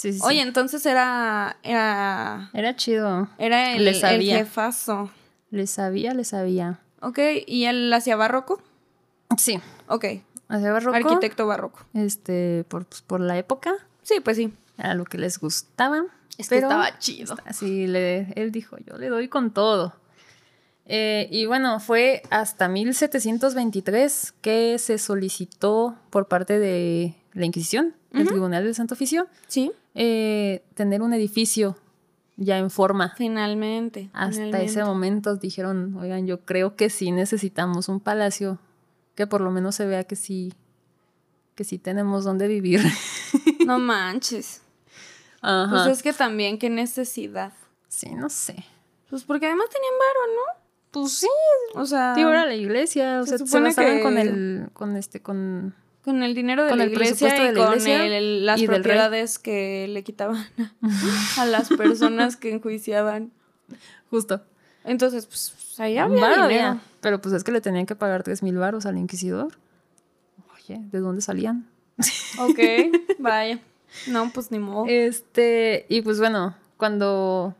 Sí, 0.01 0.13
sí, 0.13 0.19
sí. 0.19 0.25
Oye, 0.25 0.41
entonces 0.41 0.83
era. 0.87 1.57
Era. 1.61 2.49
Era 2.53 2.75
chido. 2.75 3.29
Era 3.37 3.73
el, 3.75 3.85
Le 3.85 3.91
el 3.91 3.95
sabía. 3.97 4.37
jefazo. 4.37 5.11
Le 5.51 5.67
sabía, 5.67 6.15
le 6.15 6.23
sabía. 6.23 6.79
Ok, 7.01 7.19
¿y 7.45 7.65
él 7.65 7.93
hacía 7.93 8.15
barroco? 8.15 8.61
Sí. 9.37 9.59
Ok, 9.87 10.05
Hacía 10.47 10.71
barroco. 10.71 10.95
arquitecto 10.97 11.45
barroco. 11.45 11.85
Este, 11.93 12.65
por, 12.67 12.85
pues, 12.85 13.01
por 13.03 13.19
la 13.21 13.37
época, 13.37 13.73
Sí, 14.01 14.15
pues 14.23 14.37
sí. 14.37 14.51
era 14.77 14.95
lo 14.95 15.05
que 15.05 15.17
les 15.19 15.37
gustaba. 15.39 16.03
Es 16.39 16.49
que 16.49 16.55
estaba 16.57 16.97
chido. 16.97 17.35
Así 17.45 17.85
le, 17.85 18.33
él 18.35 18.51
dijo, 18.51 18.77
yo 18.87 18.97
le 18.97 19.09
doy 19.09 19.27
con 19.27 19.51
todo. 19.51 19.93
Eh, 20.87 21.27
y 21.31 21.45
bueno, 21.45 21.79
fue 21.79 22.23
hasta 22.31 22.67
1723 22.67 24.33
que 24.41 24.77
se 24.79 24.97
solicitó 24.97 25.95
por 26.09 26.27
parte 26.27 26.57
de 26.59 27.15
la 27.33 27.45
Inquisición, 27.45 27.93
el 28.13 28.27
Tribunal 28.27 28.63
del 28.63 28.75
Santo 28.75 28.95
Oficio, 28.95 29.27
Sí, 29.47 29.71
eh, 29.95 30.63
tener 30.73 31.01
un 31.01 31.13
edificio 31.13 31.77
ya 32.37 32.57
en 32.57 32.69
forma. 32.71 33.13
finalmente. 33.17 34.09
Hasta 34.13 34.31
finalmente. 34.33 34.65
ese 34.65 34.83
momento 34.83 35.35
dijeron, 35.35 35.95
oigan, 35.97 36.25
yo 36.27 36.41
creo 36.45 36.75
que 36.75 36.89
sí 36.89 37.11
necesitamos 37.11 37.87
un 37.89 37.99
palacio 37.99 38.57
que 39.15 39.27
por 39.27 39.41
lo 39.41 39.51
menos 39.51 39.75
se 39.75 39.85
vea 39.85 40.03
que 40.05 40.15
sí, 40.15 40.53
que 41.55 41.63
sí 41.63 41.77
tenemos 41.77 42.23
donde 42.23 42.47
vivir. 42.47 42.81
No 43.65 43.77
manches. 43.77 44.63
Ajá. 45.41 45.69
Pues 45.85 45.97
es 45.97 46.03
que 46.03 46.13
también, 46.13 46.57
qué 46.57 46.69
necesidad. 46.69 47.53
Sí, 47.87 48.09
no 48.15 48.29
sé. 48.29 48.55
Pues 49.09 49.23
porque 49.23 49.45
además 49.45 49.67
tenían 49.69 49.93
varo, 49.99 50.59
Pues 50.89 51.11
sí, 51.19 51.27
¿no? 51.75 51.81
O 51.81 51.85
sea, 51.85 52.15
Digo, 52.15 52.29
era 52.31 52.45
la 52.45 52.55
iglesia, 52.55 53.19
o 53.21 53.23
se 53.23 53.29
sea, 53.29 53.37
se 53.37 53.45
supone 53.45 53.69
basaban 53.69 53.97
que- 53.97 54.03
con 54.03 54.17
el, 54.17 54.69
con 54.73 54.95
este, 54.97 55.21
con... 55.21 55.75
con 56.03 56.23
el 56.23 56.33
dinero 56.35 56.63
de 56.63 56.69
con 56.69 56.77
la 56.79 56.85
el 56.85 56.91
iglesia 56.93 57.27
presupuesto 57.29 57.43
y 57.43 57.47
de 57.47 57.53
la 57.53 57.65
con 57.65 57.73
iglesia 57.79 58.17
el- 58.17 58.45
las 58.45 58.59
y 58.59 58.61
del 58.67 58.69
rey. 58.75 58.81
propiedades 58.83 59.39
que 59.39 59.87
le 59.87 60.03
quitaban 60.03 60.45
a 61.37 61.45
las 61.45 61.69
personas 61.69 62.35
que 62.37 62.51
enjuiciaban. 62.53 63.31
Justo. 64.09 64.41
Entonces, 64.83 65.25
pues 65.27 65.53
ahí 65.79 65.97
había 65.97 66.19
Varo 66.21 66.47
dinero. 66.47 66.79
Pero 67.01 67.21
pues 67.21 67.33
es 67.35 67.43
que 67.43 67.51
le 67.51 67.61
tenían 67.61 67.85
que 67.85 67.95
pagar 67.95 68.23
tres 68.23 68.41
mil 68.43 68.57
varos 68.57 68.85
al 68.85 68.97
inquisidor. 68.97 69.57
Oye, 70.55 70.79
¿de 70.91 70.99
dónde 70.99 71.21
salían? 71.21 71.67
Ok, 72.39 72.59
vaya. 73.19 73.59
No, 74.07 74.31
pues 74.33 74.51
ni 74.51 74.57
modo. 74.59 74.85
Este, 74.87 75.85
y 75.89 76.01
pues 76.01 76.19
bueno, 76.19 76.55
cuando 76.77 77.55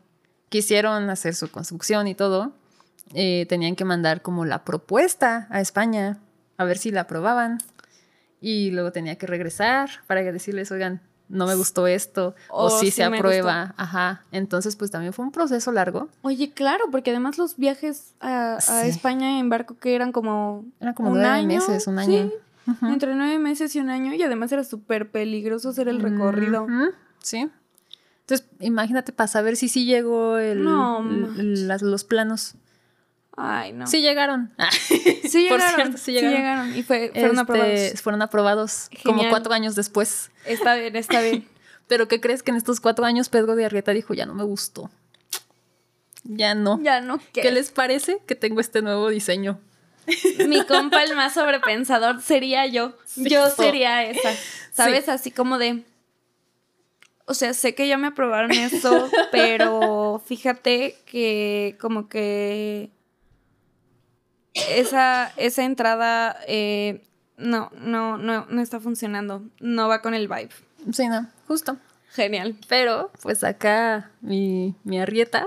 quisieron 0.48 1.10
hacer 1.10 1.34
su 1.34 1.50
construcción 1.50 2.08
y 2.08 2.14
todo, 2.14 2.52
eh, 3.14 3.46
tenían 3.48 3.76
que 3.76 3.84
mandar 3.84 4.22
como 4.22 4.44
la 4.44 4.64
propuesta 4.64 5.46
a 5.50 5.60
España 5.60 6.18
a 6.56 6.64
ver 6.64 6.78
si 6.78 6.90
la 6.90 7.02
aprobaban. 7.02 7.58
Y 8.42 8.70
luego 8.72 8.92
tenía 8.92 9.16
que 9.16 9.26
regresar 9.26 9.88
para 10.06 10.20
decirles, 10.22 10.70
oigan, 10.70 11.00
no 11.28 11.46
me 11.46 11.54
gustó 11.54 11.86
esto, 11.86 12.34
o, 12.50 12.64
O 12.66 12.70
si 12.70 12.86
sí 12.86 12.90
se 12.92 13.04
aprueba. 13.04 13.72
Ajá. 13.78 14.22
Entonces, 14.32 14.76
pues 14.76 14.90
también 14.90 15.14
fue 15.14 15.24
un 15.24 15.32
proceso 15.32 15.72
largo. 15.72 16.08
Oye, 16.20 16.50
claro, 16.52 16.84
porque 16.90 17.10
además 17.12 17.38
los 17.38 17.56
viajes 17.56 18.12
a, 18.20 18.56
a 18.56 18.60
Sí. 18.60 18.88
España 18.88 19.38
en 19.38 19.48
barco 19.48 19.78
que 19.78 19.94
eran 19.94 20.12
como 20.12 20.66
como 20.94 21.10
un 21.12 21.14
nueve 21.18 21.28
año, 21.30 21.46
meses, 21.46 21.86
un 21.86 21.98
sí, 22.04 22.16
año. 22.18 22.30
Ujú. 22.66 22.86
entre 22.88 23.14
nueve 23.14 23.38
meses 23.38 23.74
y 23.74 23.80
un 23.80 23.88
año 23.90 24.12
y 24.14 24.22
además 24.22 24.52
era 24.52 24.62
súper 24.64 25.10
peligroso 25.10 25.70
hacer 25.70 25.88
el 25.88 26.00
recorrido. 26.00 26.66
Sí. 27.20 27.48
Entonces, 28.20 28.46
imagínate 28.60 29.12
para 29.12 29.26
saber 29.26 29.56
si 29.56 29.68
sí 29.68 29.84
llegó 29.84 30.38
el, 30.38 30.62
No 30.64 31.00
l- 31.00 31.26
manches. 31.26 31.58
las- 31.60 31.82
los 31.82 32.04
planos. 32.04 32.54
Ay, 33.36 33.72
no. 33.72 33.86
Sí 33.86 34.00
llegaron. 34.00 34.52
Sí 35.22 35.46
Por 35.48 35.58
llegaron, 35.60 35.74
cierto, 35.76 35.96
sí 35.98 36.04
sí 36.04 36.12
llegaron. 36.12 36.36
llegaron. 36.36 36.76
Y 36.76 36.82
fue, 36.82 37.10
fueron 37.12 37.30
Este, 37.30 37.40
aprobados. 37.40 38.00
Fueron 38.02 38.22
aprobados 38.22 38.90
como 39.02 39.28
cuatro 39.30 39.54
años 39.54 39.74
después. 39.74 40.30
Está 40.44 40.74
bien, 40.74 40.94
está 40.96 41.20
bien. 41.22 41.48
Pero 41.88 42.08
¿qué 42.08 42.20
crees 42.20 42.42
que 42.42 42.50
en 42.50 42.56
estos 42.58 42.80
cuatro 42.80 43.04
años 43.04 43.28
Pedro 43.28 43.56
de 43.56 43.64
Arrieta 43.64 43.92
dijo, 43.92 44.12
ya 44.14 44.26
no 44.26 44.34
me 44.34 44.44
gustó? 44.44 44.90
Ya 46.24 46.54
no. 46.54 46.78
ya 46.82 47.00
no 47.00 47.18
¿Qué 47.32 47.50
les 47.50 47.70
parece 47.70 48.18
que 48.26 48.34
tengo 48.34 48.60
este 48.60 48.82
nuevo 48.82 49.08
diseño? 49.08 49.58
Mi 50.48 50.64
compa, 50.64 51.02
el 51.02 51.16
más 51.16 51.34
sobrepensador, 51.34 52.20
sería 52.20 52.66
yo. 52.66 52.96
yo 53.16 53.48
sería 53.50 54.04
esa. 54.04 54.30
¿Sabes? 54.72 55.08
Así 55.08 55.30
como 55.30 55.58
de. 55.58 55.84
O 57.24 57.34
sea, 57.34 57.54
sé 57.54 57.74
que 57.74 57.88
ya 57.88 57.96
me 57.98 58.08
aprobaron 58.08 58.50
eso, 58.52 59.08
pero 59.30 60.22
fíjate 60.26 60.96
que 61.06 61.76
como 61.80 62.08
que 62.08 62.90
esa, 64.54 65.32
esa 65.36 65.64
entrada 65.64 66.36
eh, 66.46 67.02
no, 67.36 67.70
no, 67.80 68.18
no, 68.18 68.46
no 68.46 68.60
está 68.62 68.80
funcionando. 68.80 69.42
No 69.60 69.88
va 69.88 70.02
con 70.02 70.14
el 70.14 70.28
vibe. 70.28 70.50
Sí, 70.92 71.08
no, 71.08 71.28
justo. 71.48 71.76
Genial. 72.10 72.56
Pero, 72.68 73.10
pues 73.22 73.42
acá 73.44 74.10
mi, 74.20 74.74
mi 74.84 75.00
arrieta. 75.00 75.46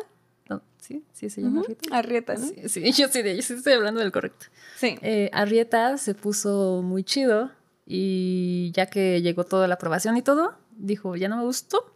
No, 0.49 0.61
¿Sí? 0.79 1.03
¿Sí 1.13 1.29
se 1.29 1.41
llama 1.41 1.61
arrieta? 1.61 1.97
Arrieta, 1.97 2.33
¿no? 2.35 2.47
Sí, 2.47 2.55
sí, 2.69 2.91
yo 2.93 3.07
sí, 3.07 3.21
yo 3.23 3.41
sí 3.41 3.53
estoy 3.53 3.73
hablando 3.73 3.99
del 3.99 4.11
correcto. 4.11 4.47
Sí. 4.77 4.97
Eh, 5.01 5.29
Arrieta 5.33 5.97
se 5.97 6.15
puso 6.15 6.81
muy 6.83 7.03
chido 7.03 7.51
y 7.85 8.71
ya 8.73 8.87
que 8.87 9.21
llegó 9.21 9.43
toda 9.43 9.67
la 9.67 9.75
aprobación 9.75 10.17
y 10.17 10.21
todo, 10.23 10.55
dijo, 10.75 11.15
ya 11.15 11.29
no 11.29 11.37
me 11.37 11.43
gustó. 11.43 11.93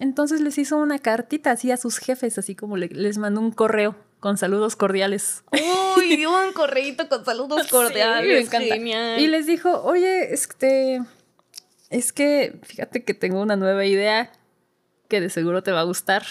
Entonces 0.00 0.40
les 0.40 0.58
hizo 0.58 0.76
una 0.76 0.98
cartita 0.98 1.52
así 1.52 1.70
a 1.70 1.76
sus 1.76 1.98
jefes, 1.98 2.38
así 2.38 2.54
como 2.54 2.76
le- 2.76 2.88
les 2.88 3.18
mandó 3.18 3.40
un 3.40 3.50
correo 3.52 3.94
con 4.20 4.36
saludos 4.36 4.76
cordiales. 4.76 5.42
Uy, 5.96 6.16
dio 6.16 6.30
un 6.46 6.52
correíto 6.52 7.08
con 7.08 7.24
saludos 7.24 7.66
cordiales. 7.68 8.22
Sí, 8.26 8.32
me 8.32 8.40
encanta. 8.40 8.74
Genial. 8.74 9.20
Y 9.20 9.26
les 9.28 9.46
dijo, 9.46 9.82
oye, 9.82 10.32
este, 10.32 11.02
es 11.90 12.12
que 12.12 12.58
fíjate 12.64 13.04
que 13.04 13.14
tengo 13.14 13.40
una 13.40 13.56
nueva 13.56 13.84
idea 13.84 14.30
que 15.08 15.20
de 15.20 15.30
seguro 15.30 15.62
te 15.62 15.72
va 15.72 15.80
a 15.80 15.84
gustar. 15.84 16.24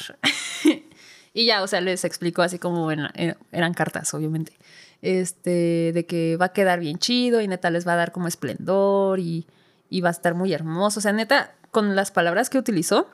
y 1.34 1.46
ya, 1.46 1.64
o 1.64 1.68
sea, 1.68 1.82
les 1.82 2.04
explicó 2.06 2.42
así 2.42 2.60
como 2.60 2.92
en- 2.92 3.08
en- 3.16 3.38
eran 3.52 3.74
cartas, 3.74 4.14
obviamente. 4.14 4.54
Este, 5.02 5.92
de 5.94 6.06
que 6.08 6.38
va 6.38 6.46
a 6.48 6.54
quedar 6.54 6.80
bien 6.80 6.98
chido 6.98 7.40
y 7.42 7.48
neta 7.48 7.70
les 7.70 7.88
va 7.88 7.94
a 7.94 7.98
dar 7.98 8.12
como 8.12 8.28
esplendor 8.28 9.20
y, 9.20 9.46
y 9.90 10.02
va 10.02 10.10
a 10.10 10.12
estar 10.12 10.34
muy 10.34 10.54
hermoso. 10.54 11.00
O 11.00 11.02
sea, 11.02 11.14
neta, 11.14 11.54
con 11.72 11.96
las 11.96 12.12
palabras 12.12 12.50
que 12.50 12.58
utilizó, 12.58 13.08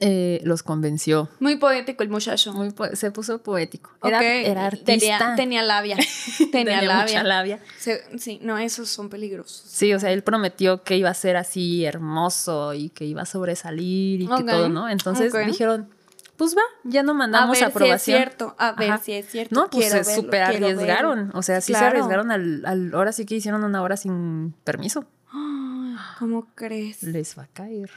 eh, 0.00 0.40
los 0.44 0.62
convenció. 0.62 1.28
Muy 1.40 1.56
poético 1.56 2.02
el 2.02 2.08
muchacho. 2.08 2.52
Muy 2.52 2.70
po- 2.70 2.94
se 2.96 3.10
puso 3.10 3.42
poético. 3.42 3.90
Era, 4.02 4.18
Ok, 4.18 4.24
era 4.24 4.66
artista. 4.66 4.86
Tenía, 4.86 5.34
tenía 5.36 5.62
labia. 5.62 5.96
Tenía, 6.38 6.50
Tenía 6.50 6.82
labia. 6.82 7.02
mucha 7.02 7.22
labia. 7.22 7.60
Se- 7.78 8.18
sí, 8.18 8.38
no, 8.42 8.56
esos 8.58 8.88
son 8.88 9.08
peligrosos. 9.10 9.62
Sí, 9.66 9.92
o 9.94 10.00
sea, 10.00 10.10
él 10.12 10.22
prometió 10.22 10.82
que 10.82 10.96
iba 10.96 11.10
a 11.10 11.14
ser 11.14 11.36
así 11.36 11.84
hermoso 11.84 12.72
y 12.74 12.88
que 12.88 13.04
iba 13.04 13.22
a 13.22 13.26
sobresalir 13.26 14.22
y 14.22 14.26
que 14.26 14.42
todo, 14.44 14.68
¿no? 14.68 14.88
Entonces 14.88 15.32
dijeron, 15.46 15.88
pues 16.36 16.56
va, 16.56 16.62
ya 16.84 17.02
no 17.02 17.12
A 17.12 17.14
mandamos 17.16 17.58
ver 17.58 17.68
aprobación. 17.68 17.98
si 18.00 18.12
es 18.12 18.16
cierto. 18.16 18.54
A 18.58 18.72
ver 18.72 18.92
Ajá. 18.92 19.02
si 19.04 19.12
es 19.12 19.28
cierto. 19.28 19.54
No, 19.54 19.68
pues 19.68 19.84
Quiero 19.90 20.02
se 20.02 20.10
verlo, 20.10 20.22
súper 20.24 20.48
quiero 20.48 20.66
arriesgaron. 20.68 21.18
verlo. 21.26 21.38
O 21.38 21.42
sea, 21.42 21.60
sí 21.60 21.74
se 21.74 21.84
arriesgaron 21.84 22.30
al, 22.30 22.64
al- 22.64 22.90
Ahora 22.94 23.12
sí 23.12 23.26
que 23.26 23.34
hicieron 23.34 23.62
una 23.64 23.82
hora 23.82 23.98
sin 23.98 24.54
permiso. 24.64 25.04
¿Cómo 26.18 26.46
crees? 26.54 27.02
Les 27.02 27.38
va 27.38 27.42
a 27.42 27.46
caer. 27.48 27.90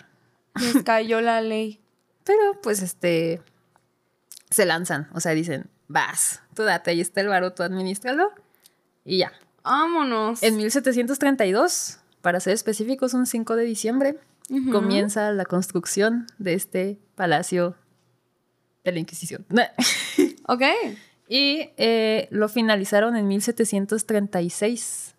Les 0.60 0.84
cayó 0.84 1.22
la 1.22 1.42
ley. 1.42 1.80
Pero 2.24 2.60
pues 2.62 2.82
este. 2.82 3.42
Se 4.50 4.66
lanzan. 4.66 5.10
O 5.14 5.20
sea, 5.20 5.32
dicen, 5.34 5.70
vas, 5.88 6.42
tú 6.56 6.64
date, 6.64 6.92
ahí 6.92 7.02
está 7.02 7.22
el 7.22 7.28
varo, 7.28 7.54
tú 7.54 7.64
administralo. 7.64 8.32
Y 9.04 9.18
ya. 9.20 9.32
Vámonos. 9.64 10.44
En 10.44 10.58
1732, 10.58 12.00
para 12.22 12.40
ser 12.40 12.54
específicos, 12.54 13.14
un 13.14 13.26
5 13.26 13.56
de 13.56 13.64
diciembre, 13.64 14.18
comienza 14.72 15.32
la 15.32 15.46
construcción 15.46 16.28
de 16.38 16.54
este 16.54 17.00
palacio 17.16 17.76
de 18.84 18.92
la 18.92 19.00
Inquisición. 19.00 19.46
Ok. 20.48 20.62
y 21.30 21.70
eh, 21.78 22.28
lo 22.30 22.50
finalizaron 22.50 23.16
en 23.16 23.26
1736, 23.28 25.16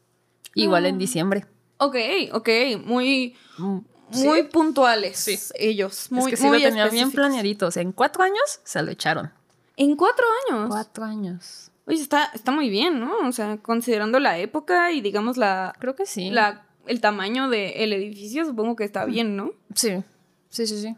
igual 0.54 0.86
en 0.86 0.94
Ah. 0.96 0.98
diciembre. 0.98 1.46
Ok, 1.78 1.96
ok. 2.32 2.48
Muy, 2.84 3.34
Mm, 3.58 3.78
muy 4.14 4.42
sí. 4.42 4.48
puntuales 4.52 5.18
Sí. 5.18 5.38
ellos. 5.54 6.06
Muy, 6.10 6.24
es 6.24 6.28
que 6.30 6.36
sí 6.36 6.46
muy 6.46 6.58
lo 6.58 6.64
tenía 6.68 6.84
bien 6.84 6.94
específicos. 7.06 7.14
planeadito. 7.14 7.66
O 7.66 7.70
sea, 7.70 7.82
en 7.82 7.92
cuatro 7.92 8.22
años 8.22 8.60
se 8.64 8.82
lo 8.82 8.90
echaron. 8.90 9.30
En 9.76 9.96
cuatro 9.96 10.24
años. 10.48 10.68
Cuatro 10.68 11.04
años. 11.04 11.70
Oye, 11.86 12.00
está, 12.00 12.30
está 12.32 12.50
muy 12.52 12.70
bien, 12.70 13.00
¿no? 13.00 13.12
O 13.28 13.32
sea, 13.32 13.56
considerando 13.58 14.18
la 14.18 14.38
época 14.38 14.90
y 14.92 15.00
digamos 15.00 15.36
la, 15.36 15.74
Creo 15.78 15.94
que 15.94 16.06
sí. 16.06 16.30
la 16.30 16.62
el 16.86 17.00
tamaño 17.00 17.48
del 17.48 17.92
edificio, 17.94 18.44
supongo 18.44 18.76
que 18.76 18.84
está 18.84 19.04
bien, 19.06 19.36
¿no? 19.36 19.50
Sí, 19.74 20.02
sí, 20.50 20.66
sí, 20.66 20.80
sí. 20.82 20.96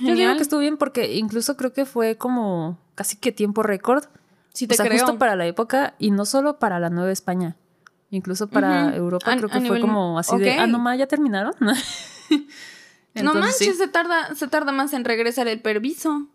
Yo 0.00 0.14
digo 0.14 0.34
que 0.36 0.42
estuvo 0.42 0.60
bien 0.60 0.76
porque 0.76 1.14
incluso 1.16 1.56
creo 1.56 1.72
que 1.72 1.86
fue 1.86 2.16
como 2.16 2.78
casi 2.96 3.16
que 3.16 3.32
tiempo 3.32 3.62
récord. 3.62 4.04
Sí, 4.52 4.66
te 4.66 4.74
o 4.74 4.76
sea, 4.76 4.86
creo. 4.86 4.98
justo 4.98 5.18
para 5.18 5.36
la 5.36 5.46
época 5.46 5.94
y 5.98 6.10
no 6.10 6.26
solo 6.26 6.58
para 6.58 6.78
la 6.80 6.90
Nueva 6.90 7.12
España. 7.12 7.56
Incluso 8.10 8.48
para. 8.48 8.94
Europa 8.96 9.32
A- 9.32 9.36
creo 9.36 9.48
que 9.48 9.60
fue 9.60 9.78
nivel- 9.78 9.80
como 9.80 10.18
así 10.18 10.36
de, 10.36 10.52
ah, 10.54 10.66
no 10.66 10.80
ma, 10.80 10.96
ya 10.96 11.06
terminaron. 11.06 11.54
no 12.36 12.46
Entonces, 13.14 13.40
manches, 13.40 13.58
sí. 13.58 13.74
se 13.74 13.88
tarda, 13.88 14.34
se 14.34 14.48
tarda 14.48 14.72
más 14.72 14.92
en 14.92 15.04
regresar 15.04 15.48
el 15.48 15.60
permiso. 15.60 16.26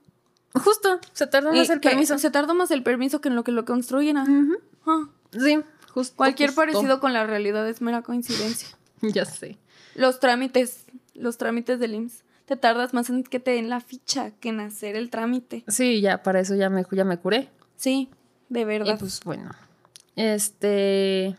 Justo, 0.53 0.99
se 1.13 1.27
tardó 1.27 1.51
más 1.53 1.69
el 1.69 1.81
permiso. 1.81 2.17
Se 2.17 2.31
tardó 2.31 2.53
más 2.55 2.71
el 2.71 2.81
permiso 2.83 3.19
que 3.21 3.29
en 3.29 3.35
lo 3.35 3.43
que 3.43 3.51
lo 3.51 3.65
construyen. 3.65 4.17
ah. 4.17 5.09
Sí, 5.31 5.59
justo. 5.91 6.15
Cualquier 6.15 6.49
justo. 6.51 6.61
parecido 6.61 6.99
con 7.01 7.11
la 7.13 7.25
realidad 7.25 7.67
es 7.67 7.81
mera 7.81 8.01
coincidencia. 8.01 8.69
Ya 9.01 9.25
sé. 9.25 9.57
Los 9.95 10.19
trámites, 10.19 10.85
los 11.13 11.37
trámites 11.37 11.79
del 11.79 11.93
IMSS. 11.95 12.23
Te 12.45 12.55
tardas 12.55 12.93
más 12.93 13.09
en 13.09 13.23
que 13.23 13.39
te 13.39 13.51
den 13.51 13.69
la 13.69 13.81
ficha 13.81 14.31
que 14.39 14.49
en 14.49 14.59
hacer 14.61 14.95
el 14.95 15.09
trámite. 15.09 15.63
Sí, 15.67 15.99
ya 16.01 16.23
para 16.23 16.39
eso 16.39 16.55
ya 16.55 16.69
me, 16.69 16.85
ya 16.91 17.03
me 17.03 17.17
curé. 17.17 17.49
Sí, 17.75 18.09
de 18.49 18.61
Y 18.61 18.63
verdad. 18.63 18.97
pues 18.97 19.19
bueno, 19.25 19.51
este, 20.15 21.35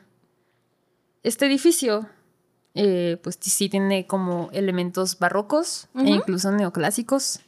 este 1.23 1.47
edificio, 1.47 2.09
eh, 2.77 3.19
pues 3.23 3.39
sí 3.41 3.69
tiene 3.69 4.07
como 4.07 4.49
elementos 4.53 5.19
barrocos 5.19 5.89
e 5.97 6.11
incluso 6.11 6.51
neoclásicos. 6.53 7.41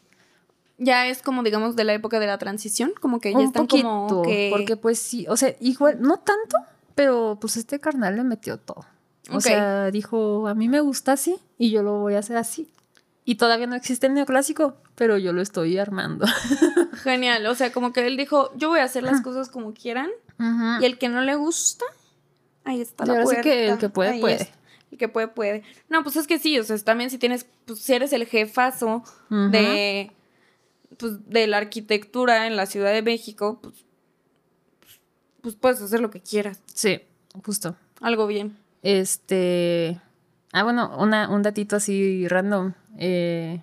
ya 0.78 1.06
es 1.06 1.22
como, 1.22 1.42
digamos, 1.42 1.76
de 1.76 1.84
la 1.84 1.92
época 1.94 2.18
de 2.20 2.26
la 2.26 2.38
transición, 2.38 2.92
como 3.00 3.20
que 3.20 3.32
ya 3.32 3.38
Un 3.38 3.44
están 3.44 3.66
poquito, 3.66 3.88
como 3.88 4.22
que... 4.22 4.48
porque 4.50 4.76
pues 4.76 4.98
sí, 4.98 5.26
o 5.28 5.36
sea, 5.36 5.54
igual, 5.60 6.00
no 6.00 6.18
tanto, 6.18 6.56
pero 6.94 7.36
pues 7.40 7.56
este 7.56 7.78
carnal 7.80 8.16
le 8.16 8.24
metió 8.24 8.58
todo. 8.58 8.84
O 9.30 9.40
sea, 9.42 9.90
dijo, 9.90 10.48
a 10.48 10.54
mí 10.54 10.68
me 10.68 10.80
gusta 10.80 11.12
así 11.12 11.36
y 11.58 11.70
yo 11.70 11.82
lo 11.82 11.98
voy 11.98 12.14
a 12.14 12.20
hacer 12.20 12.36
así. 12.38 12.68
Y 13.26 13.34
todavía 13.34 13.66
no 13.66 13.74
existe 13.76 14.06
el 14.06 14.14
neoclásico, 14.14 14.76
pero 14.94 15.18
yo 15.18 15.34
lo 15.34 15.42
estoy 15.42 15.76
armando. 15.76 16.24
Genial, 17.02 17.44
o 17.46 17.54
sea, 17.54 17.70
como 17.72 17.92
que 17.92 18.06
él 18.06 18.16
dijo, 18.16 18.50
yo 18.56 18.68
voy 18.70 18.80
a 18.80 18.84
hacer 18.84 19.02
las 19.02 19.20
cosas 19.20 19.50
como 19.50 19.74
quieran, 19.74 20.08
y 20.80 20.84
el 20.86 20.96
que 20.96 21.08
no 21.10 21.20
le 21.20 21.34
gusta, 21.34 21.84
ahí 22.64 22.80
está 22.80 23.04
Y 23.04 23.08
la 23.08 23.12
ahora 23.14 23.26
sí 23.26 23.34
puerta. 23.34 23.42
que 23.42 23.68
el 23.68 23.78
que 23.78 23.88
puede, 23.90 24.10
Ahí 24.12 24.20
puede. 24.20 24.50
El 24.90 24.98
que 24.98 25.08
puede, 25.08 25.28
puede. 25.28 25.62
No, 25.88 26.02
pues 26.02 26.16
es 26.16 26.26
que 26.26 26.38
sí, 26.38 26.58
o 26.58 26.64
sea, 26.64 26.78
también 26.78 27.10
si 27.10 27.18
tienes, 27.18 27.46
pues 27.66 27.80
si 27.80 27.92
eres 27.92 28.12
el 28.12 28.26
jefazo 28.26 29.02
de, 29.28 30.12
pues, 30.96 31.28
de 31.28 31.46
la 31.46 31.58
arquitectura 31.58 32.46
en 32.46 32.56
la 32.56 32.66
Ciudad 32.66 32.92
de 32.92 33.02
México, 33.02 33.58
pues, 33.62 33.84
pues 35.40 35.54
puedes 35.54 35.80
hacer 35.82 36.00
lo 36.00 36.10
que 36.10 36.20
quieras, 36.20 36.60
Sí, 36.74 37.00
justo. 37.44 37.76
algo 38.00 38.26
bien. 38.26 38.56
Este. 38.82 40.00
Ah, 40.52 40.62
bueno, 40.62 40.96
una, 40.98 41.28
un 41.28 41.42
datito 41.42 41.76
así 41.76 42.26
random. 42.26 42.72
Eh, 42.96 43.62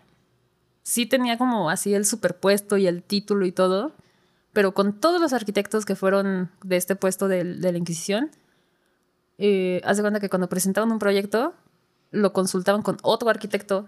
sí 0.83 1.05
tenía 1.07 1.37
como 1.37 1.69
así 1.69 1.93
el 1.93 2.05
superpuesto 2.05 2.77
y 2.77 2.87
el 2.87 3.01
título 3.01 3.45
y 3.45 3.51
todo, 3.51 3.93
pero 4.53 4.73
con 4.73 4.93
todos 4.93 5.19
los 5.19 5.33
arquitectos 5.33 5.83
que 5.83 5.95
fueron 5.95 6.51
de 6.63 6.77
este 6.77 6.95
puesto 6.95 7.27
de, 7.27 7.43
la 7.43 7.77
Inquisición, 7.77 8.29
eh, 9.37 9.81
haz 9.83 9.97
de 9.97 10.03
cuenta 10.03 10.19
que 10.19 10.29
cuando 10.29 10.49
presentaban 10.49 10.91
un 10.91 10.99
proyecto, 10.99 11.53
lo 12.11 12.33
consultaban 12.33 12.81
con 12.81 12.97
otro 13.03 13.29
arquitecto 13.29 13.87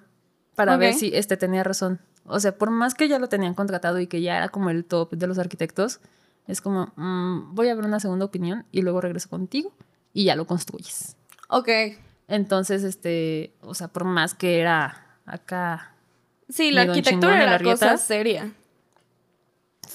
para 0.55 0.77
ver 0.77 0.93
si 0.93 1.11
este 1.13 1.37
tenía 1.37 1.63
razón. 1.63 1.99
O 2.25 2.39
sea, 2.39 2.57
por 2.57 2.71
más 2.71 2.93
que 2.93 3.07
ya 3.07 3.19
lo 3.19 3.29
tenían 3.29 3.53
contratado 3.53 3.99
y 3.99 4.07
que 4.07 4.21
ya 4.21 4.37
era 4.37 4.49
como 4.49 4.69
el 4.69 4.83
top 4.83 5.13
de 5.13 5.27
los 5.27 5.39
arquitectos, 5.39 5.99
es 6.47 6.61
como, 6.61 6.91
mm, 6.95 7.55
voy 7.55 7.69
a 7.69 7.75
ver 7.75 7.85
una 7.85 7.99
segunda 7.99 8.25
opinión 8.25 8.65
y 8.71 8.81
luego 8.81 9.01
regreso 9.01 9.29
contigo 9.29 9.73
y 10.13 10.25
ya 10.25 10.35
lo 10.35 10.45
construyes. 10.45 11.15
Ok. 11.49 11.69
Entonces, 12.27 12.83
este, 12.83 13.53
o 13.61 13.73
sea, 13.73 13.87
por 13.87 14.03
más 14.03 14.33
que 14.33 14.59
era 14.59 15.17
acá, 15.25 15.93
Sí, 16.49 16.71
la 16.71 16.83
arquitectura 16.83 17.33
chingón 17.33 17.41
era 17.41 17.51
la 17.51 17.63
cosa 17.63 17.97
seria. 17.97 18.51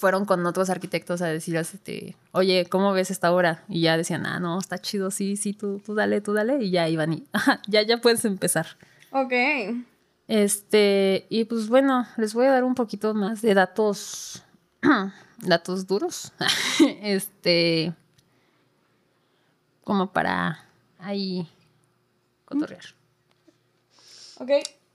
Fueron 0.03 0.25
con 0.25 0.45
otros 0.47 0.69
arquitectos 0.69 1.23
a 1.23 1.29
decir, 1.29 1.55
este, 1.55 2.17
oye, 2.33 2.67
¿cómo 2.69 2.93
ves 2.93 3.12
esta 3.12 3.33
obra? 3.33 3.62
Y 3.69 3.83
ya 3.83 3.97
decían, 3.97 4.27
ah, 4.27 4.41
no, 4.41 4.59
está 4.59 4.79
chido, 4.81 5.12
sí, 5.12 5.37
sí, 5.37 5.53
tú, 5.53 5.79
tú 5.79 5.95
dale, 5.95 6.21
tú 6.21 6.33
dale. 6.33 6.59
Y 6.61 6.73
ya 6.73 6.88
iban 6.88 7.12
y, 7.12 7.25
"Ajá, 7.33 7.62
ya, 7.69 7.83
ya 7.83 7.99
puedes 7.99 8.25
empezar. 8.25 8.67
Ok. 9.12 9.33
Este, 10.27 11.27
y 11.29 11.45
pues 11.45 11.69
bueno, 11.69 12.05
les 12.17 12.35
voy 12.35 12.47
a 12.47 12.51
dar 12.51 12.65
un 12.65 12.75
poquito 12.75 13.15
más 13.15 13.43
de 13.43 13.55
datos, 13.55 14.43
datos 15.38 15.87
duros. 15.87 16.33
este, 17.03 17.95
como 19.85 20.12
para 20.12 20.65
ahí 20.99 21.49
cotorrear. 22.45 22.87
Ok. 24.41 24.51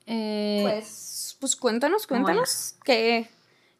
Eh, 0.06 0.62
Pues, 0.64 1.38
pues 1.40 1.56
cuéntanos, 1.56 2.08
cuéntanos. 2.08 2.76
Que, 2.84 3.30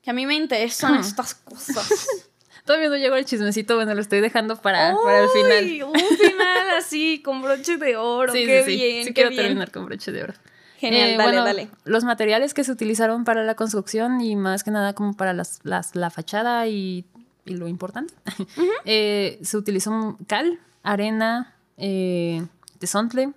que 0.08 0.12
a 0.12 0.14
mí 0.14 0.26
me 0.26 0.36
interesan 0.36 0.96
estas 1.02 1.36
cosas. 1.36 2.08
Todavía 2.66 2.88
no 2.88 2.96
llegó 2.96 3.16
el 3.18 3.26
chismecito, 3.26 3.76
bueno, 3.76 3.94
lo 3.94 4.00
estoy 4.00 4.22
dejando 4.22 4.56
para, 4.56 4.96
para 5.04 5.24
el 5.26 5.30
final. 5.32 5.66
Uy, 5.66 5.84
Un 5.84 6.00
final 6.00 6.70
así, 6.78 7.22
con 7.22 7.42
broche 7.42 7.76
de 7.76 7.98
oro. 7.98 8.32
Sí, 8.32 8.46
qué 8.46 8.64
sí, 8.64 8.72
sí. 8.72 8.78
bien, 8.78 9.04
Sí 9.04 9.10
qué 9.10 9.14
quiero 9.16 9.30
bien. 9.32 9.42
terminar 9.44 9.70
con 9.70 9.86
broche 9.86 10.14
de 10.14 10.24
oro. 10.24 10.34
Genial, 10.78 11.10
Eh, 11.10 11.18
dale, 11.18 11.24
bueno, 11.32 11.44
dale. 11.44 11.70
Los 11.84 12.06
materiales 12.06 12.54
que 12.54 12.64
se 12.64 12.72
utilizaron 12.72 13.26
para 13.26 13.44
la 13.44 13.56
construcción 13.56 14.22
y 14.22 14.38
más 14.38 14.64
que 14.64 14.72
nada 14.72 14.94
como 14.94 15.14
para 15.18 15.34
las, 15.34 15.60
las- 15.64 15.94
la 15.94 16.10
fachada 16.10 16.68
y, 16.68 17.04
y 17.46 17.56
lo 17.56 17.68
importante, 17.68 18.14
eh, 18.86 19.40
se 19.42 19.58
utilizó 19.58 20.18
cal, 20.26 20.58
arena, 20.84 21.54
eh, 21.76 22.46
tesontle 22.80 23.34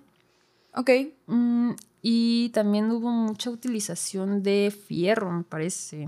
Ok. 0.73 0.89
mm, 1.27 1.71
y 2.01 2.49
también 2.53 2.89
hubo 2.91 3.09
mucha 3.09 3.49
utilización 3.49 4.41
de 4.41 4.73
fierro, 4.87 5.31
me 5.31 5.43
parece. 5.43 6.07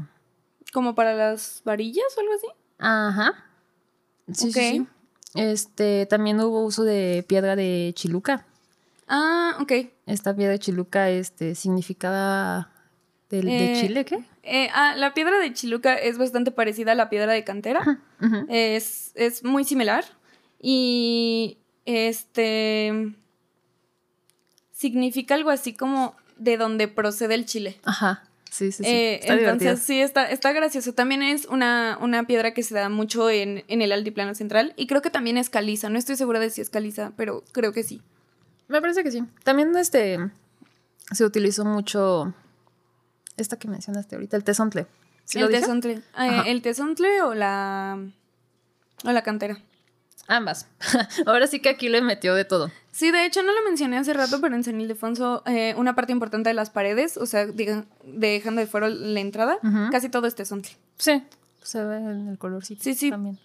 ¿Como 0.73 0.95
para 0.95 1.13
las 1.13 1.61
varillas 1.63 2.05
o 2.17 2.19
algo 2.21 2.33
así? 2.33 2.47
Ajá. 2.79 3.45
Sí, 4.31 4.51
sí, 4.51 4.69
sí. 4.69 4.87
Este, 5.35 6.05
también 6.05 6.39
hubo 6.41 6.63
uso 6.63 6.83
de 6.83 7.23
piedra 7.27 7.55
de 7.55 7.91
chiluca. 7.95 8.45
Ah, 9.07 9.57
ok. 9.61 9.71
Esta 10.05 10.35
piedra 10.35 10.51
de 10.53 10.59
chiluca 10.59 11.09
este, 11.09 11.55
significaba 11.55 12.71
del- 13.29 13.45
de 13.45 13.71
Eh, 13.71 13.75
Chile, 13.81 14.05
¿qué? 14.05 14.23
Eh, 14.43 14.69
ah, 14.73 14.95
la 14.97 15.13
piedra 15.13 15.39
de 15.39 15.53
Chiluca 15.53 15.95
es 15.95 16.17
bastante 16.17 16.51
parecida 16.51 16.91
a 16.91 16.95
la 16.95 17.09
piedra 17.09 17.31
de 17.31 17.43
cantera. 17.45 18.01
Es, 18.49 19.11
es 19.15 19.43
muy 19.43 19.63
similar. 19.63 20.03
Y 20.59 21.57
este 21.85 23.13
significa 24.71 25.35
algo 25.35 25.49
así 25.49 25.73
como 25.73 26.15
de 26.37 26.57
donde 26.57 26.87
procede 26.87 27.35
el 27.35 27.45
chile. 27.45 27.79
Ajá. 27.85 28.23
Sí, 28.53 28.71
sí, 28.71 28.83
sí. 28.83 28.89
Eh, 28.89 29.15
Está 29.15 29.33
entonces 29.33 29.59
divertido. 29.61 29.77
sí, 29.77 29.99
está, 29.99 30.29
está 30.29 30.51
gracioso. 30.51 30.93
También 30.93 31.23
es 31.23 31.45
una, 31.45 31.97
una 31.99 32.27
piedra 32.27 32.53
que 32.53 32.61
se 32.61 32.75
da 32.75 32.87
mucho 32.87 33.31
en, 33.31 33.63
en 33.67 33.81
el 33.81 33.91
altiplano 33.91 34.35
central. 34.35 34.73
Y 34.77 34.85
creo 34.85 35.01
que 35.01 35.09
también 35.09 35.37
es 35.37 35.49
caliza. 35.49 35.89
No 35.89 35.97
estoy 35.97 36.17
segura 36.17 36.39
de 36.39 36.51
si 36.51 36.61
es 36.61 36.69
caliza, 36.69 37.13
pero 37.17 37.43
creo 37.51 37.73
que 37.73 37.81
sí. 37.81 37.99
Me 38.67 38.79
parece 38.79 39.03
que 39.03 39.11
sí. 39.11 39.23
También 39.43 39.75
este 39.75 40.19
se 41.11 41.25
utilizó 41.25 41.65
mucho 41.65 42.31
esta 43.37 43.57
que 43.57 43.67
mencionaste 43.67 44.15
ahorita, 44.17 44.37
el 44.37 44.43
tesontle. 44.43 44.85
¿Sí 45.25 45.39
lo 45.39 45.47
el 45.47 45.51
tesontle. 45.53 45.93
Eh, 45.93 46.01
Ajá. 46.13 46.41
¿El 46.43 46.61
tesontle 46.61 47.23
o 47.23 47.33
la, 47.33 47.97
o 49.03 49.11
la 49.11 49.23
cantera? 49.23 49.57
Ambas. 50.27 50.67
Ahora 51.25 51.47
sí 51.47 51.59
que 51.59 51.69
aquí 51.69 51.89
le 51.89 52.01
metió 52.01 52.33
de 52.35 52.45
todo. 52.45 52.71
Sí, 52.91 53.11
de 53.11 53.25
hecho 53.25 53.43
no 53.43 53.51
lo 53.53 53.63
mencioné 53.63 53.97
hace 53.97 54.13
rato, 54.13 54.39
pero 54.39 54.55
en 54.55 54.63
San 54.63 54.79
Ildefonso 54.79 55.43
eh, 55.45 55.73
una 55.77 55.95
parte 55.95 56.11
importante 56.13 56.49
de 56.49 56.53
las 56.53 56.69
paredes, 56.69 57.17
o 57.17 57.25
sea, 57.25 57.45
diga- 57.47 57.85
dejando 58.05 58.61
de 58.61 58.67
fuera 58.67 58.87
la 58.89 59.19
entrada, 59.19 59.57
casi 59.91 60.09
todo 60.09 60.27
es 60.27 60.35
tesontle. 60.35 60.71
Sí. 60.97 61.23
Se 61.61 61.83
ve 61.83 61.97
en 61.97 62.27
el 62.29 62.37
colorcito. 62.37 62.83
Sí, 62.83 62.93
sí. 62.93 63.09
También. 63.09 63.37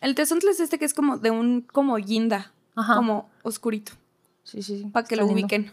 El 0.00 0.14
tesontle 0.14 0.50
es 0.50 0.60
este 0.60 0.78
que 0.78 0.84
es 0.84 0.94
como 0.94 1.18
de 1.18 1.30
un 1.30 1.60
como 1.62 1.96
guinda, 1.96 2.52
Ajá. 2.76 2.96
como 2.96 3.30
oscurito, 3.42 3.92
Sí, 4.44 4.62
sí, 4.62 4.78
sí. 4.78 4.84
para 4.90 5.06
que 5.06 5.14
Está 5.14 5.24
lo 5.24 5.28
lindo. 5.28 5.42
ubiquen. 5.46 5.72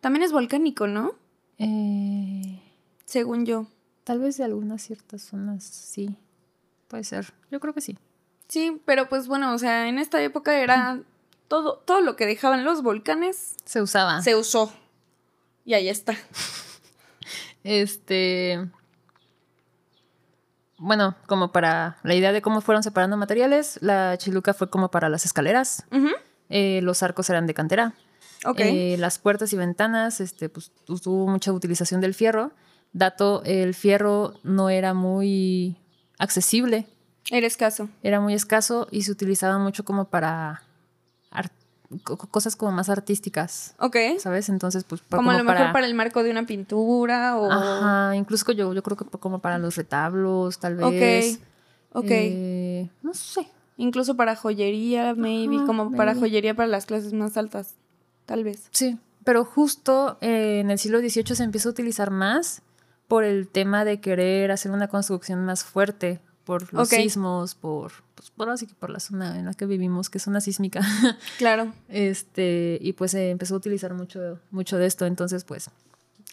También 0.00 0.22
es 0.24 0.32
volcánico, 0.32 0.86
¿no? 0.86 1.12
Eh, 1.58 2.60
Según 3.04 3.46
yo. 3.46 3.66
tal 4.04 4.18
vez 4.20 4.36
de 4.38 4.44
algunas 4.44 4.82
ciertas 4.82 5.22
zonas 5.22 5.62
sí. 5.64 6.16
Puede 6.88 7.04
ser. 7.04 7.32
Yo 7.50 7.60
creo 7.60 7.72
que 7.74 7.80
sí. 7.80 7.96
Sí, 8.52 8.82
pero 8.84 9.08
pues 9.08 9.28
bueno, 9.28 9.54
o 9.54 9.58
sea, 9.58 9.88
en 9.88 9.98
esta 9.98 10.22
época 10.22 10.60
era 10.60 11.00
todo, 11.48 11.78
todo 11.86 12.02
lo 12.02 12.16
que 12.16 12.26
dejaban 12.26 12.64
los 12.64 12.82
volcanes 12.82 13.56
Se 13.64 13.80
usaba. 13.80 14.20
se 14.20 14.36
usó. 14.36 14.70
Y 15.64 15.72
ahí 15.72 15.88
está. 15.88 16.14
Este. 17.64 18.68
Bueno, 20.76 21.16
como 21.26 21.50
para 21.50 21.96
la 22.02 22.14
idea 22.14 22.30
de 22.32 22.42
cómo 22.42 22.60
fueron 22.60 22.82
separando 22.82 23.16
materiales, 23.16 23.78
la 23.80 24.18
chiluca 24.18 24.52
fue 24.52 24.68
como 24.68 24.90
para 24.90 25.08
las 25.08 25.24
escaleras. 25.24 25.86
Eh, 26.50 26.80
los 26.82 27.02
arcos 27.02 27.30
eran 27.30 27.46
de 27.46 27.54
cantera. 27.54 27.94
Eh, 28.58 28.96
las 28.98 29.18
puertas 29.18 29.50
y 29.54 29.56
ventanas, 29.56 30.20
este, 30.20 30.50
pues 30.50 30.72
tuvo 30.84 31.26
mucha 31.26 31.52
utilización 31.52 32.02
del 32.02 32.12
fierro. 32.12 32.52
Dato, 32.92 33.42
el 33.46 33.72
fierro 33.72 34.34
no 34.42 34.68
era 34.68 34.92
muy 34.92 35.78
accesible, 36.18 36.86
Eres 37.34 37.56
caso. 37.56 37.88
era 38.02 38.20
muy 38.20 38.34
escaso 38.34 38.86
y 38.90 39.02
se 39.02 39.10
utilizaba 39.12 39.58
mucho 39.58 39.84
como 39.84 40.04
para 40.04 40.62
ar- 41.30 41.50
co- 42.04 42.16
cosas 42.18 42.56
como 42.56 42.72
más 42.72 42.88
artísticas, 42.90 43.74
Ok. 43.78 43.96
¿sabes? 44.18 44.48
Entonces, 44.50 44.84
pues 44.84 45.00
pa- 45.00 45.16
Como, 45.16 45.30
a 45.30 45.38
lo 45.38 45.44
mejor 45.44 45.56
para, 45.58 45.72
para 45.72 45.86
el 45.86 45.94
marco 45.94 46.22
de 46.22 46.30
una 46.30 46.44
pintura 46.46 47.36
o... 47.38 47.50
Ajá, 47.50 48.14
incluso 48.16 48.52
yo, 48.52 48.72
yo 48.74 48.82
creo 48.82 48.96
que 48.96 49.04
como 49.06 49.38
para 49.40 49.58
los 49.58 49.76
retablos, 49.76 50.58
tal 50.58 50.76
vez. 50.76 51.36
Ok. 51.94 52.04
Ok. 52.04 52.06
Eh, 52.10 52.90
no 53.02 53.14
sé. 53.14 53.48
Incluso 53.78 54.14
para 54.16 54.36
joyería, 54.36 55.14
maybe. 55.14 55.56
Ajá, 55.56 55.66
como 55.66 55.90
para 55.92 56.14
joyería 56.14 56.54
para 56.54 56.68
las 56.68 56.86
clases 56.86 57.12
más 57.14 57.36
altas. 57.36 57.74
Tal 58.26 58.44
vez. 58.44 58.68
Sí, 58.70 58.98
pero 59.24 59.44
justo 59.44 60.18
eh, 60.20 60.60
en 60.60 60.70
el 60.70 60.78
siglo 60.78 61.00
XVIII 61.00 61.34
se 61.34 61.44
empieza 61.44 61.68
a 61.68 61.72
utilizar 61.72 62.10
más 62.10 62.62
por 63.08 63.24
el 63.24 63.48
tema 63.48 63.84
de 63.84 64.00
querer 64.00 64.50
hacer 64.52 64.70
una 64.72 64.88
construcción 64.88 65.44
más 65.44 65.64
fuerte, 65.64 66.20
por 66.60 66.74
los 66.74 66.88
sismos, 66.88 67.54
por, 67.54 67.92
pues, 68.14 68.30
por 68.30 68.48
así 68.50 68.66
que 68.66 68.74
por 68.74 68.90
la 68.90 69.00
zona 69.00 69.38
en 69.38 69.46
la 69.46 69.54
que 69.54 69.66
vivimos, 69.66 70.10
que 70.10 70.18
es 70.18 70.26
una 70.26 70.40
sísmica. 70.40 70.80
Claro. 71.38 71.72
este, 71.88 72.78
y 72.80 72.92
pues 72.92 73.10
se 73.12 73.30
empezó 73.30 73.54
a 73.54 73.56
utilizar 73.58 73.94
mucho, 73.94 74.38
mucho 74.50 74.76
de 74.78 74.86
esto. 74.86 75.06
Entonces, 75.06 75.44
pues, 75.44 75.70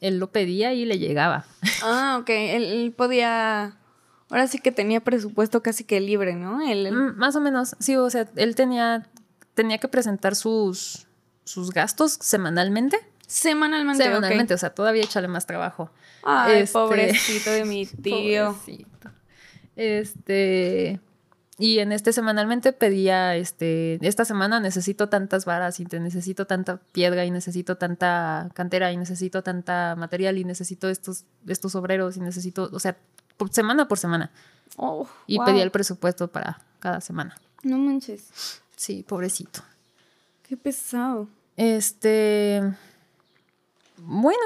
él 0.02 0.18
lo 0.20 0.32
pedía 0.32 0.74
y 0.74 0.86
le 0.86 0.98
llegaba. 1.00 1.46
Ah, 1.84 2.18
ok. 2.22 2.30
Él, 2.30 2.64
él 2.66 2.92
podía... 2.96 3.76
Ahora 4.30 4.48
sí 4.48 4.60
que 4.60 4.72
tenía 4.72 5.00
presupuesto 5.02 5.64
casi 5.64 5.84
que 5.86 6.00
libre, 6.02 6.36
¿no? 6.36 6.62
Él, 6.62 6.86
él- 6.86 6.94
Mm, 6.94 7.18
más 7.18 7.36
o 7.36 7.42
menos, 7.42 7.76
sí, 7.80 7.96
o 7.96 8.10
sea, 8.12 8.30
él 8.36 8.54
tenía, 8.56 9.08
tenía 9.56 9.78
que 9.80 9.88
presentar 9.88 10.36
sus, 10.36 11.08
sus 11.46 11.72
gastos 11.72 12.18
semanalmente. 12.22 12.98
Semanalmente, 13.26 14.04
Semanalmente, 14.04 14.54
o 14.54 14.58
sea, 14.58 14.70
todavía 14.72 15.04
échale 15.04 15.28
más 15.28 15.46
trabajo. 15.48 15.90
Ay, 16.24 16.62
Este- 16.64 16.74
pobrecito 16.74 17.50
de 17.52 17.66
mi 17.66 17.86
tío. 18.04 18.54
Pobrecito. 18.54 18.89
Este. 19.80 21.00
Y 21.58 21.80
en 21.80 21.92
este 21.92 22.14
semanalmente 22.14 22.72
pedía, 22.72 23.36
este, 23.36 23.98
esta 24.06 24.24
semana 24.24 24.60
necesito 24.60 25.10
tantas 25.10 25.44
varas 25.44 25.80
y 25.80 25.86
te 25.86 26.00
necesito 26.00 26.48
tanta 26.48 26.78
piedra 26.78 27.26
y 27.26 27.32
necesito 27.32 27.76
tanta 27.76 28.50
cantera 28.54 28.92
y 28.94 28.98
necesito 28.98 29.42
tanta 29.42 29.96
material 29.98 30.38
y 30.38 30.46
necesito 30.46 30.88
estos, 30.90 31.26
estos 31.48 31.76
obreros 31.76 32.16
y 32.16 32.22
necesito, 32.22 32.70
o 32.72 32.80
sea, 32.80 32.98
por 33.36 33.52
semana 33.52 33.88
por 33.90 33.98
semana. 33.98 34.32
Oh, 34.78 35.08
Y 35.28 35.38
wow. 35.38 35.48
pedía 35.48 35.64
el 35.64 35.72
presupuesto 35.72 36.30
para 36.30 36.62
cada 36.80 37.02
semana. 37.02 37.36
No 37.64 37.78
manches. 37.78 38.62
Sí, 38.78 39.04
pobrecito. 39.08 39.62
Qué 40.48 40.56
pesado. 40.56 41.28
Este. 41.58 42.62
Bueno, 43.98 44.40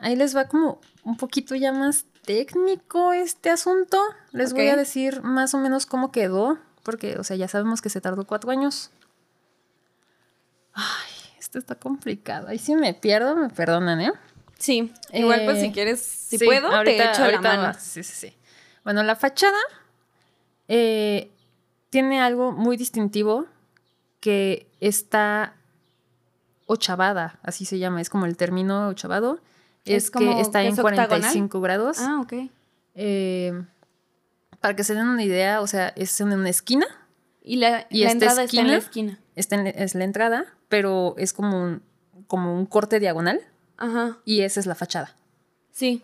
ahí 0.00 0.16
les 0.16 0.34
va 0.34 0.48
como 0.48 0.80
un 1.04 1.16
poquito 1.18 1.54
ya 1.54 1.72
más 1.72 2.06
técnico 2.26 3.12
este 3.14 3.50
asunto. 3.50 3.98
Les 4.32 4.52
voy 4.52 4.68
a 4.68 4.76
decir 4.76 5.22
más 5.22 5.54
o 5.54 5.58
menos 5.58 5.86
cómo 5.86 6.12
quedó, 6.12 6.58
porque, 6.82 7.16
o 7.18 7.24
sea, 7.24 7.36
ya 7.36 7.48
sabemos 7.48 7.80
que 7.80 7.88
se 7.88 8.00
tardó 8.00 8.26
cuatro 8.26 8.50
años. 8.50 8.90
Ay, 10.74 11.10
esto 11.38 11.58
está 11.58 11.74
complicado. 11.76 12.48
Ahí 12.48 12.58
si 12.58 12.74
me 12.74 12.92
pierdo, 12.94 13.34
me 13.36 13.48
perdonan, 13.48 14.00
¿eh? 14.00 14.12
Sí. 14.58 14.92
Igual, 15.12 15.44
pues, 15.44 15.58
Eh, 15.58 15.60
si 15.62 15.72
quieres, 15.72 16.00
si 16.02 16.38
Sí, 16.38 16.44
puedo, 16.44 16.68
ahorita- 16.70 17.12
te 17.12 17.22
echo 17.22 17.30
la 17.30 17.40
mano. 17.40 17.74
Sí, 17.78 18.02
sí, 18.02 18.14
sí. 18.28 18.36
Bueno, 18.84 19.02
la 19.02 19.16
fachada 19.16 19.58
eh, 20.68 21.30
tiene 21.90 22.20
algo 22.20 22.52
muy 22.52 22.76
distintivo 22.76 23.46
que 24.20 24.68
está 24.80 25.54
ochavada, 26.66 27.38
así 27.44 27.64
se 27.64 27.78
llama, 27.78 28.00
es 28.00 28.10
como 28.10 28.26
el 28.26 28.36
término 28.36 28.88
ochavado. 28.88 29.38
Es, 29.86 30.04
Es 30.04 30.10
como 30.10 30.34
que 30.34 30.40
está 30.42 30.60
que 30.60 30.66
en 30.68 30.72
es 30.74 30.78
octagonal. 30.78 31.08
45 31.08 31.60
grados. 31.60 31.98
Ah, 32.00 32.20
ok. 32.20 32.32
Eh, 32.94 33.52
para 34.60 34.74
que 34.76 34.84
se 34.84 34.94
den 34.94 35.06
una 35.08 35.22
idea, 35.22 35.60
o 35.60 35.66
sea, 35.66 35.88
es 35.96 36.20
en 36.20 36.32
una 36.32 36.48
esquina, 36.50 36.86
Y 37.48 37.56
la, 37.56 37.86
Y 37.90 38.02
la 38.02 38.10
entrada 38.10 38.42
está 38.42 38.60
en 38.60 38.66
la 38.66 38.76
esquina- 38.78 39.18
está 39.36 39.54
en- 39.54 39.68
es 39.68 39.94
la 39.94 40.02
entrada, 40.02 40.46
pero 40.68 41.14
es 41.16 41.32
como 41.32 41.62
un, 41.62 41.82
como 42.26 42.52
un 42.58 42.66
corte 42.66 42.98
diagonal 42.98 43.40
Ajá. 43.76 44.18
y 44.24 44.40
esa 44.40 44.58
es 44.58 44.66
la 44.66 44.74
fachada. 44.74 45.14
Sí. 45.70 46.02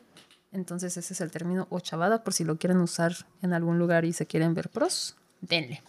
Entonces 0.53 0.97
ese 0.97 1.15
es 1.15 1.21
el 1.21 1.33
término 1.33 1.67
ochavada 1.71 2.23
por 2.23 2.33
si 2.33 2.45
lo 2.45 2.59
quieren 2.59 2.79
usar 2.79 3.13
en 3.43 3.55
algún 3.55 3.79
lugar 3.81 4.05
y 4.05 4.13
se 4.13 4.27
quieren 4.27 4.55
ver 4.55 4.69
pros, 4.69 5.17
denle. 5.41 5.83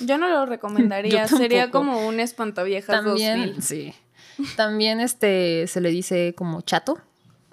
Yo 0.00 0.16
no 0.16 0.28
lo 0.28 0.46
recomendaría. 0.46 1.28
Sería 1.28 1.70
como 1.70 2.06
un 2.06 2.18
espantaviejas 2.20 3.04
También, 3.04 3.40
2000. 3.56 3.62
sí. 3.62 3.94
También 4.56 5.00
este 5.00 5.66
se 5.66 5.80
le 5.82 5.90
dice 5.90 6.34
como 6.34 6.62
chato. 6.62 6.98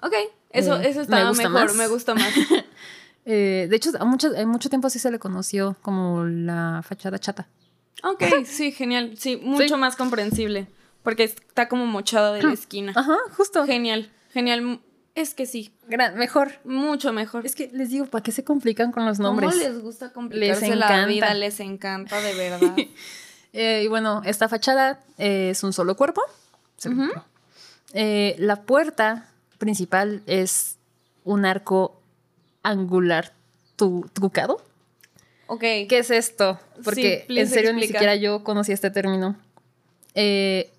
Ok. 0.02 0.12
Eso, 0.50 0.76
Eh, 0.80 0.88
eso 0.90 0.98
me 0.98 1.02
está 1.04 1.28
gusta 1.28 1.48
mejor. 1.48 1.66
más. 1.68 1.76
Me 1.76 1.88
gusta 1.88 2.14
más. 2.14 2.28
Eh, 3.24 3.68
de 3.70 3.76
hecho, 3.76 3.90
a 4.00 4.04
mucho, 4.04 4.34
en 4.34 4.48
mucho 4.48 4.68
tiempo 4.68 4.90
sí 4.90 4.98
se 4.98 5.08
le 5.12 5.20
conoció 5.20 5.76
como 5.80 6.24
la 6.24 6.82
fachada 6.84 7.20
chata. 7.20 7.46
Ok, 8.02 8.24
sí, 8.44 8.72
genial. 8.72 9.14
Sí, 9.16 9.36
mucho 9.36 9.74
Sí. 9.76 9.80
más 9.80 9.94
comprensible. 9.94 10.66
Porque 11.04 11.22
está 11.22 11.68
como 11.68 11.86
mochada 11.86 12.32
de 12.32 12.42
la 12.42 12.52
esquina. 12.52 12.92
Ajá, 12.96 13.14
justo. 13.36 13.64
Genial, 13.64 14.10
genial. 14.32 14.80
Es 15.14 15.34
que 15.34 15.46
sí, 15.46 15.72
Gran- 15.86 16.16
mejor. 16.18 16.50
mucho 16.64 17.12
mejor. 17.12 17.46
Es 17.46 17.54
que 17.54 17.70
les 17.72 17.90
digo, 17.90 18.06
¿para 18.06 18.24
qué 18.24 18.32
se 18.32 18.42
complican 18.42 18.90
con 18.90 19.06
los 19.06 19.20
nombres? 19.20 19.52
¿Cómo 19.52 19.62
les 19.62 19.80
gusta 19.80 20.12
complicarse 20.12 20.68
Les 20.70 20.76
la 20.76 20.86
encanta. 20.86 21.06
vida? 21.06 21.34
Les 21.34 21.60
encanta, 21.60 22.20
de 22.20 22.34
verdad. 22.34 22.74
Eh, 23.54 23.82
y 23.84 23.86
bueno, 23.86 24.22
esta 24.24 24.48
fachada 24.48 24.98
eh, 25.18 25.50
es 25.50 25.62
un 25.62 25.72
solo 25.74 25.94
cuerpo. 25.94 26.22
Eh, 27.94 28.34
la 28.38 28.62
puerta 28.62 29.28
principal 29.62 30.22
es 30.26 30.76
un 31.24 31.44
arco 31.46 32.02
angular 32.64 33.32
tu- 33.76 34.10
trucado. 34.12 34.60
Ok. 35.46 35.60
¿Qué 35.60 35.98
es 35.98 36.10
esto? 36.10 36.58
Porque 36.82 37.24
Sí, 37.28 37.38
en 37.38 37.48
serio 37.48 37.72
ni 37.72 37.78
explica. 37.78 37.98
siquiera 38.00 38.16
yo 38.16 38.42
conocí 38.42 38.72
este 38.72 38.90
término. 38.90 39.36
Eh, 40.14 40.72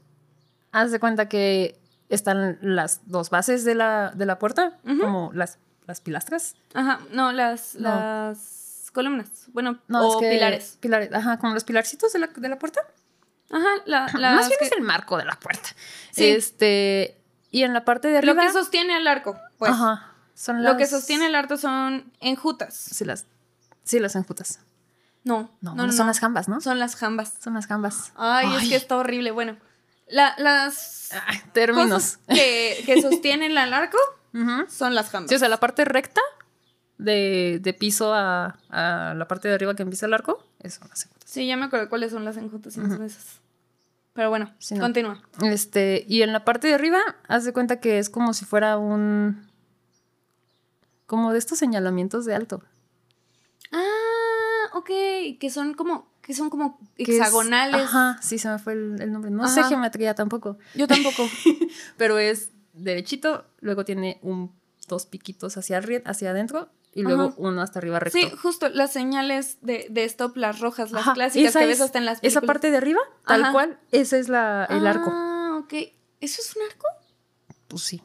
haz 0.73 0.91
de 0.91 0.99
cuenta 0.99 1.29
que 1.29 1.77
están 2.09 2.57
las 2.61 3.01
dos 3.05 3.29
bases 3.29 3.63
de 3.63 3.75
la, 3.75 4.11
de 4.15 4.25
la 4.25 4.37
puerta, 4.37 4.77
Ujú. 4.85 4.99
como 4.99 5.31
las, 5.33 5.57
las 5.87 6.01
pilastras. 6.01 6.55
Ajá, 6.73 6.99
no, 7.11 7.31
las, 7.31 7.75
No. 7.75 7.89
las 7.89 8.89
columnas. 8.93 9.29
Bueno, 9.53 9.79
No, 9.87 10.07
o 10.07 10.15
es 10.19 10.21
que- 10.27 10.35
pilares. 10.35 10.77
Pilares, 10.81 11.09
ajá, 11.13 11.37
como 11.39 11.53
los 11.53 11.63
pilarcitos 11.63 12.11
de 12.13 12.19
la, 12.19 12.27
de 12.27 12.49
la 12.49 12.59
puerta. 12.59 12.81
Ajá, 13.49 13.67
la, 13.85 14.01
las 14.17 14.35
Más 14.35 14.47
bien 14.49 14.59
que- 14.59 14.65
es 14.65 14.71
el 14.73 14.81
marco 14.81 15.17
de 15.17 15.25
la 15.25 15.39
puerta. 15.39 15.69
Sí. 16.11 16.27
Este, 16.29 17.17
y 17.53 17.63
en 17.63 17.73
la 17.73 17.85
parte 17.85 18.09
de 18.09 18.21
lo 18.21 18.31
arriba. 18.33 18.47
que 18.47 18.51
sostiene 18.51 18.97
el 18.97 19.07
arco, 19.07 19.39
pues. 19.57 19.71
ajá, 19.71 20.11
son 20.35 20.61
Lo 20.63 20.73
que 20.75 20.81
las- 20.83 20.89
sostiene 20.89 21.27
el 21.27 21.35
arco 21.35 21.55
son 21.55 22.11
enjutas. 22.19 22.73
Sí, 22.73 23.05
las, 23.05 23.25
sí, 23.83 23.99
las 23.99 24.15
enjutas. 24.17 24.59
No, 25.23 25.49
No, 25.61 25.73
no, 25.75 25.85
no, 25.85 25.91
son 25.93 25.99
no. 25.99 26.07
las 26.07 26.19
jambas, 26.19 26.49
¿no? 26.49 26.59
Son 26.59 26.79
las 26.79 26.95
jambas. 26.97 27.33
Son 27.41 27.53
las 27.53 27.67
jambas. 27.67 28.11
Ay, 28.17 28.53
es 28.61 28.67
que 28.67 28.75
está 28.75 28.97
horrible. 28.97 29.31
Bueno, 29.31 29.55
la- 30.09 30.33
las 30.37 31.11
Ay, 31.27 31.41
términos. 31.53 32.17
cosas 32.17 32.19
que, 32.27 32.83
que 32.85 33.01
sostienen 33.01 33.55
el 33.57 33.73
arco 33.73 33.97
son 34.69 34.95
las 34.95 35.09
jambas. 35.11 35.29
Sí, 35.29 35.35
o 35.35 35.39
sea, 35.39 35.47
la 35.47 35.61
parte 35.61 35.85
recta 35.85 36.19
de, 36.97 37.59
de 37.61 37.73
piso 37.73 38.13
a, 38.13 38.57
a 38.69 39.13
la 39.15 39.27
parte 39.27 39.47
de 39.47 39.53
arriba 39.53 39.75
que 39.75 39.83
empieza 39.83 40.05
el 40.07 40.13
arco, 40.13 40.45
eso 40.59 40.81
no 40.89 40.95
sé. 40.95 41.07
Sí, 41.25 41.47
ya 41.47 41.55
me 41.57 41.65
acuerdo 41.65 41.87
cuáles 41.89 42.11
son 42.11 42.25
las 42.25 42.35
enjutas 42.37 42.75
y 42.77 42.79
no 42.81 42.89
son 42.89 43.03
esas. 43.03 43.39
Pero 44.13 44.29
bueno, 44.29 44.53
Sí, 44.59 44.75
no. 44.75 44.81
continúa. 44.81 45.21
Este, 45.41 46.05
y 46.07 46.21
en 46.21 46.31
la 46.33 46.45
parte 46.45 46.67
de 46.67 46.75
arriba, 46.75 46.99
haz 47.27 47.45
de 47.45 47.53
cuenta 47.53 47.79
que 47.79 47.97
es 47.99 48.09
como 48.09 48.33
si 48.33 48.45
fuera 48.45 48.77
un. 48.77 49.47
como 51.05 51.31
de 51.33 51.39
estos 51.39 51.57
señalamientos 51.59 52.25
de 52.25 52.35
alto. 52.35 52.63
Ah, 53.71 54.69
ok, 54.73 54.87
que 55.39 55.49
son 55.49 55.73
como 55.73 56.11
que 56.21 56.33
son 56.33 56.49
como 56.49 56.79
es- 56.95 57.09
hexagonales. 57.09 57.81
ajá, 57.81 58.17
sí, 58.21 58.37
se 58.37 58.47
me 58.49 58.59
fue 58.59 58.73
el, 58.73 59.01
el 59.01 59.11
nombre. 59.11 59.29
No 59.31 59.47
sé 59.47 59.63
geometría 59.63 60.13
tampoco. 60.15 60.57
Yo 60.75 60.87
tampoco. 60.87 61.27
Pero 61.97 62.17
es 62.19 62.51
derechito, 62.73 63.45
luego 63.59 63.83
tiene 63.83 64.19
un, 64.21 64.51
dos 64.87 65.05
piquitos 65.05 65.57
hacia, 65.57 65.81
hacia 66.05 66.29
adentro 66.29 66.69
y 66.95 67.01
luego 67.03 67.23
Ajá. 67.23 67.33
uno 67.37 67.61
hasta 67.61 67.79
arriba 67.79 67.99
recto. 67.99 68.17
Sí, 68.19 68.29
justo 68.41 68.69
las 68.69 68.91
señales 68.93 69.57
de, 69.61 69.87
de 69.89 70.03
stop, 70.05 70.37
las 70.37 70.59
rojas, 70.59 70.91
las 70.91 71.01
Ajá, 71.03 71.13
clásicas 71.13 71.49
esa 71.51 71.59
que 71.61 71.65
ves 71.67 71.77
es- 71.77 71.81
hasta 71.85 71.97
en 71.99 72.05
las 72.05 72.17
Esa 72.17 72.41
películas. 72.41 72.47
parte 72.47 72.71
de 72.71 72.77
arriba, 72.77 72.99
tal 73.25 73.43
Ajá. 73.43 73.51
cual, 73.51 73.79
ese 73.91 74.19
es 74.19 74.29
la, 74.29 74.65
el 74.69 74.85
arco. 74.87 75.09
Ah, 75.13 75.59
ok. 75.63 75.73
¿Eso 76.21 76.41
es 76.41 76.55
un 76.55 76.61
arco? 76.69 76.87
Pues 77.67 77.81
sí. 77.83 78.01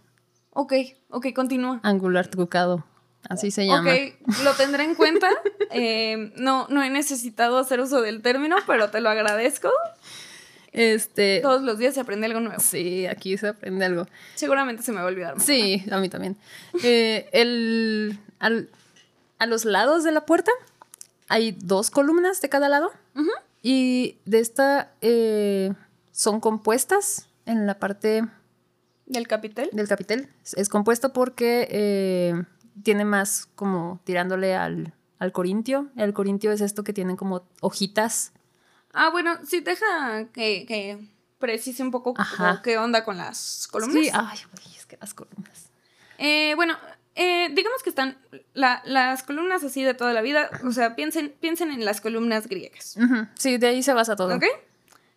Ok, 0.51 0.73
ok, 1.11 1.27
continúa. 1.35 1.81
Angular 1.83 2.27
trucado. 2.29 2.85
Así 3.29 3.51
se 3.51 3.67
llama. 3.67 3.91
Ok, 3.93 4.43
lo 4.45 4.53
tendré 4.55 4.85
en 4.85 4.95
cuenta. 4.95 5.29
Eh, 5.71 6.33
no, 6.37 6.67
no 6.71 6.83
he 6.83 6.89
necesitado 6.89 7.59
hacer 7.59 7.79
uso 7.81 8.01
del 8.01 8.23
término, 8.23 8.57
pero 8.67 8.89
te 8.89 9.03
lo 9.03 9.11
agradezco. 9.11 9.71
Este. 10.73 11.41
Todos 11.43 11.63
los 11.63 11.79
días 11.79 11.93
se 11.95 12.01
aprende 12.01 12.27
algo 12.27 12.41
nuevo. 12.41 12.59
Sí, 12.61 13.07
aquí 13.07 13.37
se 13.37 13.49
aprende 13.49 13.85
algo. 13.85 14.07
Seguramente 14.35 14.83
se 14.83 14.93
me 14.93 14.99
va 14.99 15.05
a 15.05 15.07
olvidar. 15.09 15.39
Sí, 15.41 15.85
a 15.91 15.99
mí 15.99 16.09
también. 16.09 16.37
Eh, 16.83 17.29
el, 17.33 18.19
al- 18.39 18.71
a 19.39 19.47
los 19.47 19.65
lados 19.65 20.05
de 20.05 20.13
la 20.13 20.27
puerta 20.27 20.51
hay 21.29 21.53
dos 21.53 21.91
columnas 21.91 22.41
de 22.41 22.49
cada 22.49 22.69
lado. 22.69 22.91
Y 23.63 24.17
de 24.25 24.39
esta 24.39 24.93
eh, 25.01 25.73
son 26.13 26.41
compuestas 26.41 27.27
en 27.47 27.67
la 27.67 27.79
parte 27.79 28.25
Del 29.07 29.27
capitel. 29.27 29.69
del 29.73 29.89
capitel. 29.89 30.29
Es- 30.45 30.55
Es 30.55 30.69
compuesto 30.69 31.13
porque 31.13 31.67
eh, 31.71 32.43
tiene 32.83 33.05
más 33.05 33.47
como 33.57 34.01
tirándole 34.05 34.55
al, 34.55 34.95
al 35.19 35.33
corintio. 35.33 35.89
El 35.97 36.13
corintio 36.15 36.53
es 36.53 36.61
esto 36.61 36.85
que 36.85 36.93
tienen 36.93 37.17
como 37.17 37.43
hojitas. 37.61 38.33
Ah, 38.93 39.11
bueno, 39.11 39.37
sí, 39.47 39.61
deja 39.61 40.27
que, 40.33 40.65
que 40.67 41.09
precise 41.39 41.83
un 41.83 41.91
poco 41.91 42.15
qué 42.65 42.79
onda 42.79 43.05
con 43.05 43.17
las 43.19 43.69
columnas. 43.71 44.03
Sí, 44.03 44.11
ay, 44.13 44.39
güey, 44.53 44.77
es 44.77 44.87
que 44.87 44.97
las 45.01 45.15
columnas. 45.15 45.71
Eh, 46.19 46.55
bueno, 46.57 46.77
eh, 47.19 47.51
digamos 47.53 47.83
que 47.83 47.91
están 47.91 48.17
la- 48.55 48.81
las 48.87 49.23
columnas 49.23 49.63
así 49.65 49.83
de 49.83 49.93
toda 49.93 50.13
la 50.15 50.23
vida. 50.23 50.49
O 50.65 50.73
sea, 50.73 50.95
piensen, 50.97 51.35
piensen 51.41 51.71
en 51.71 51.85
las 51.85 52.01
columnas 52.01 52.47
griegas. 52.49 52.97
Sí, 53.35 53.59
de 53.59 53.67
ahí 53.67 53.83
se 53.83 53.93
basa 53.93 54.17
todo. 54.17 54.37
¿Ok? 54.37 54.45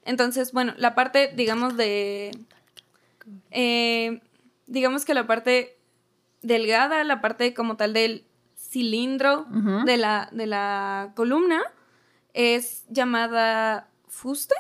Entonces, 0.04 0.52
bueno, 0.52 0.74
la 0.78 0.96
parte, 0.96 1.32
digamos, 1.36 1.78
de. 1.78 2.32
eh, 3.52 4.22
digamos 4.68 5.06
que 5.06 5.14
la 5.14 5.28
parte 5.28 5.78
delgada, 6.42 7.04
la 7.04 7.22
parte 7.22 7.54
como 7.54 7.78
tal 7.78 7.94
del 7.94 8.26
cilindro 8.58 9.46
de, 9.86 9.98
la, 9.98 10.30
de 10.32 10.48
la 10.48 11.12
columna, 11.16 11.62
es 12.34 12.84
llamada 12.90 13.90
fuste. 14.08 14.56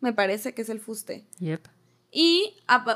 Me 0.00 0.12
parece 0.12 0.52
que 0.52 0.62
es 0.62 0.68
el 0.68 0.80
fuste. 0.80 1.24
Yep. 1.38 1.68
Y 2.14 2.54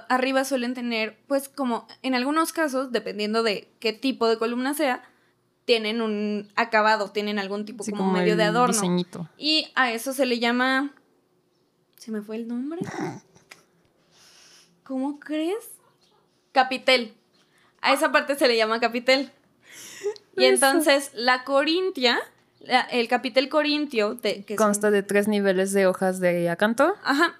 arriba 0.09 0.45
suelen 0.45 0.75
tener, 0.75 1.19
pues 1.27 1.49
como 1.49 1.89
en 2.03 2.15
algunos 2.15 2.53
casos, 2.53 2.93
dependiendo 2.93 3.43
de 3.43 3.73
qué 3.81 3.95
tipo 3.95 4.29
de 4.29 4.37
columna 4.37 4.75
sea, 4.75 5.03
tienen 5.65 6.03
un 6.03 6.49
acabado, 6.55 7.11
tienen 7.11 7.39
algún 7.39 7.65
tipo 7.65 7.83
Sí, 7.83 7.93
como, 7.93 8.13
medio 8.13 8.37
de 8.37 8.43
adorno. 8.45 8.75
diseñito. 8.75 9.29
Y 9.39 9.69
a 9.75 9.91
eso 9.93 10.13
se 10.13 10.27
le 10.27 10.39
llama... 10.39 10.95
¿Se 11.97 12.11
me 12.13 12.21
fue 12.21 12.37
el 12.37 12.47
nombre? 12.47 12.83
¿Cómo 14.85 15.19
crees? 15.19 15.65
Capitel. 16.53 17.15
A 17.81 17.93
esa 17.93 18.13
parte 18.13 18.37
se 18.37 18.49
le 18.49 18.57
llama 18.57 18.81
capitel. 18.81 19.31
Y 20.37 20.45
entonces 20.45 21.11
la 21.15 21.45
corintia, 21.45 22.19
la- 22.61 22.83
el 22.83 23.09
capitel 23.09 23.49
corintio, 23.49 24.15
de- 24.15 24.45
que 24.45 24.57
son- 24.57 24.67
Consta 24.67 24.91
de 24.91 25.03
tres 25.03 25.29
niveles 25.29 25.73
de 25.73 25.87
hojas 25.87 26.21
de 26.21 26.49
acanto 26.51 26.95
Ajá, 27.03 27.35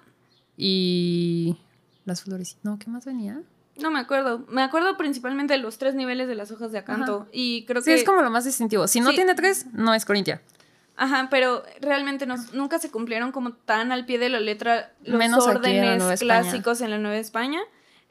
y 0.57 1.57
las 2.07 2.23
flores. 2.23 2.57
No, 2.63 2.79
¿qué 2.79 2.89
más 2.89 3.05
venía? 3.05 3.41
no 3.79 3.91
me 3.91 3.99
acuerdo. 3.99 4.43
Me 4.49 4.63
acuerdo 4.63 4.97
principalmente 4.97 5.53
de 5.53 5.59
los 5.59 5.77
tres 5.77 5.93
niveles 5.93 6.27
de 6.27 6.33
las 6.33 6.49
hojas 6.51 6.71
de 6.71 6.79
acanto. 6.79 7.27
Y 7.31 7.63
creo 7.65 7.83
Sí, 7.83 7.91
que... 7.91 7.95
es 7.97 8.03
como 8.03 8.23
lo 8.23 8.31
más 8.31 8.43
distintivo. 8.43 8.87
Si 8.87 8.99
no 9.01 9.11
Sí. 9.11 9.17
tiene 9.17 9.35
tres, 9.35 9.67
no 9.71 9.93
es 9.93 10.03
corintia. 10.03 10.41
Ajá, 10.95 11.27
pero 11.29 11.61
realmente 11.79 12.25
no- 12.25 12.43
nunca 12.53 12.79
se 12.79 12.89
cumplieron 12.89 13.31
como 13.31 13.53
tan 13.53 13.91
al 13.91 14.07
pie 14.07 14.17
de 14.17 14.29
la 14.29 14.39
letra 14.39 14.93
los 15.03 15.19
Menos 15.19 15.45
órdenes 15.45 16.19
clásicos 16.19 16.81
en 16.81 16.89
la 16.89 16.97
Nueva 16.97 17.17
España. 17.17 17.59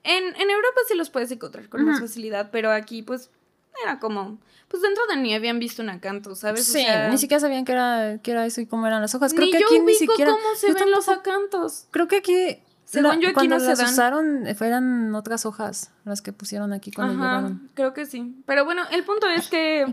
En, 0.05 0.23
en 0.37 0.51
Europa 0.51 0.79
sí 0.87 0.95
los 0.95 1.11
puedes 1.11 1.33
encontrar 1.33 1.69
con 1.69 1.85
más 1.85 1.99
facilidad, 1.99 2.51
pero 2.53 2.71
aquí 2.71 3.03
pues 3.03 3.31
era 3.83 3.99
como... 3.99 4.39
Pues 4.69 4.83
dentro 4.83 5.05
de 5.09 5.17
ni 5.17 5.35
habían 5.35 5.59
visto 5.59 5.83
un 5.83 5.91
acanto, 5.91 6.37
¿sabes? 6.37 6.69
O 6.69 6.73
Sí, 6.73 6.83
sea, 6.85 7.09
ni 7.09 7.19
siquiera 7.19 7.41
sabían 7.41 7.65
que 7.65 7.73
era, 7.73 8.19
que 8.23 8.31
era 8.31 8.47
eso 8.47 8.61
y 8.61 8.67
cómo 8.67 8.87
eran 8.87 9.01
las 9.03 9.15
hojas. 9.17 9.33
Creo 9.35 9.47
ni 9.47 9.53
que 9.53 9.59
yo 9.61 9.67
aquí 9.67 9.81
ni 9.81 9.95
siquiera. 9.95 10.31
cómo 10.31 10.55
se 10.57 10.69
yo 10.69 10.75
ven 10.75 10.91
los 10.93 11.09
acantos. 11.09 11.87
Creo 11.91 12.07
que 12.07 12.17
aquí. 12.17 12.59
Según 12.87 13.21
yo, 13.21 13.29
aquí 13.29 13.35
cuando 13.35 13.57
no 13.57 13.61
se 13.61 13.67
las 13.69 13.79
dan. 13.79 13.89
usaron, 13.93 14.47
eh, 14.47 14.57
eran 14.61 15.15
otras 15.15 15.45
hojas 15.45 15.91
las 16.05 16.23
que 16.23 16.33
pusieron 16.33 16.73
aquí 16.73 16.91
cuando 16.93 17.15
Ajá, 17.15 17.37
llegaron. 17.37 17.71
creo 17.75 17.93
que 17.93 18.07
sí. 18.07 18.35
Pero 18.47 18.65
bueno, 18.65 18.83
el 18.93 19.05
punto 19.05 19.29
es 19.29 19.49
que, 19.49 19.93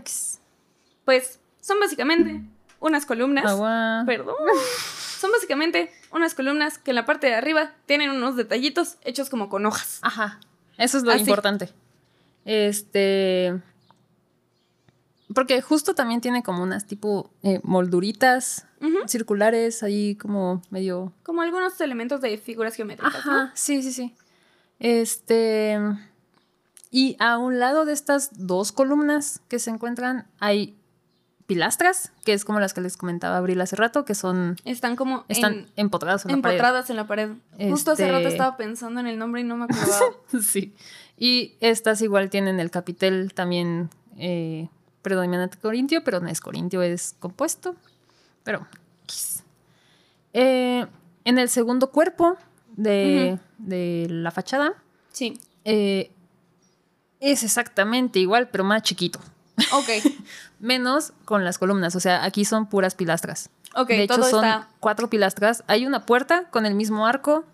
pues, 1.04 1.38
son 1.60 1.80
básicamente 1.80 2.40
unas 2.80 3.04
columnas. 3.04 3.44
Agua. 3.46 4.04
Perdón. 4.06 4.34
Son 5.24 5.32
básicamente 5.32 5.90
unas 6.12 6.34
columnas 6.34 6.76
que 6.76 6.90
en 6.90 6.96
la 6.96 7.06
parte 7.06 7.28
de 7.28 7.34
arriba 7.34 7.70
tienen 7.86 8.10
unos 8.10 8.36
detallitos 8.36 8.96
hechos 9.04 9.30
como 9.30 9.48
con 9.48 9.64
hojas. 9.64 10.00
Ajá. 10.02 10.38
Eso 10.76 10.98
es 10.98 11.04
lo 11.04 11.12
Así. 11.12 11.20
importante. 11.20 11.70
Este. 12.44 13.58
Porque 15.32 15.62
justo 15.62 15.94
también 15.94 16.20
tiene 16.20 16.42
como 16.42 16.62
unas 16.62 16.86
tipo 16.86 17.30
eh, 17.42 17.60
molduritas 17.62 18.66
circulares 19.06 19.82
ahí 19.82 20.14
como 20.16 20.60
medio. 20.70 21.12
Como 21.22 21.40
algunos 21.40 21.80
elementos 21.80 22.20
de 22.20 22.36
figuras 22.36 22.74
geométricas. 22.74 23.24
¿no? 23.24 23.32
Ajá, 23.32 23.52
sí, 23.54 23.82
sí, 23.82 23.92
sí. 23.92 24.14
Este. 24.78 25.78
Y 26.90 27.16
a 27.18 27.38
un 27.38 27.58
lado 27.58 27.84
de 27.86 27.92
estas 27.94 28.30
dos 28.46 28.70
columnas 28.72 29.40
que 29.48 29.58
se 29.58 29.70
encuentran 29.70 30.26
hay 30.38 30.76
pilastras, 31.46 32.12
que 32.24 32.32
es 32.32 32.44
como 32.44 32.60
las 32.60 32.72
que 32.74 32.80
les 32.80 32.96
comentaba 32.96 33.36
Abril 33.38 33.60
hace 33.60 33.76
rato, 33.76 34.04
que 34.04 34.14
son. 34.14 34.56
Están 34.64 34.94
como 34.96 35.24
Están 35.28 35.54
en- 35.54 35.68
empotradas 35.76 36.24
en 36.26 36.32
la 36.32 36.42
pared. 36.42 36.54
empotradas 36.54 36.90
en 36.90 36.96
la 36.96 37.06
pared. 37.06 37.30
Justo 37.70 37.92
hace 37.92 38.06
rato 38.06 38.18
Este- 38.18 38.28
estaba 38.28 38.56
pensando 38.56 39.00
en 39.00 39.06
el 39.06 39.18
nombre 39.18 39.40
y 39.40 39.44
no 39.44 39.56
me 39.56 39.64
acordaba. 39.64 40.00
Sí. 40.42 40.74
Y 41.16 41.54
estas 41.60 42.02
igual 42.02 42.28
tienen 42.30 42.60
el 42.60 42.70
capitel 42.70 43.32
también 43.34 43.88
eh, 44.18 44.68
predominante 45.04 45.56
corintio, 45.58 46.02
pero 46.02 46.18
no 46.18 46.28
es 46.28 46.40
corintio, 46.40 46.82
es 46.82 47.14
compuesto. 47.20 47.76
Pero. 48.42 48.66
Eh, 50.32 50.86
en 51.24 51.38
el 51.38 51.48
segundo 51.48 51.90
cuerpo 51.90 52.36
de, 52.76 53.38
de 53.58 54.06
la 54.10 54.30
fachada 54.32 54.74
sí. 55.12 55.40
eh, 55.64 56.10
es 57.20 57.42
exactamente 57.44 58.18
igual, 58.18 58.48
pero 58.48 58.64
más 58.64 58.82
chiquito. 58.82 59.20
Ok. 59.72 59.88
Menos 60.58 61.12
con 61.24 61.44
las 61.44 61.58
columnas. 61.58 61.94
O 61.96 62.00
sea, 62.00 62.24
aquí 62.24 62.44
son 62.44 62.66
puras 62.66 62.94
pilastras. 62.94 63.48
Ok, 63.76 63.88
de 63.88 64.02
hecho, 64.02 64.16
todo 64.16 64.28
son 64.28 64.44
está. 64.44 64.68
cuatro 64.80 65.08
pilastras. 65.08 65.62
Hay 65.68 65.86
una 65.86 66.04
puerta 66.06 66.44
con 66.50 66.66
el 66.66 66.74
mismo 66.74 67.06
arco 67.06 67.44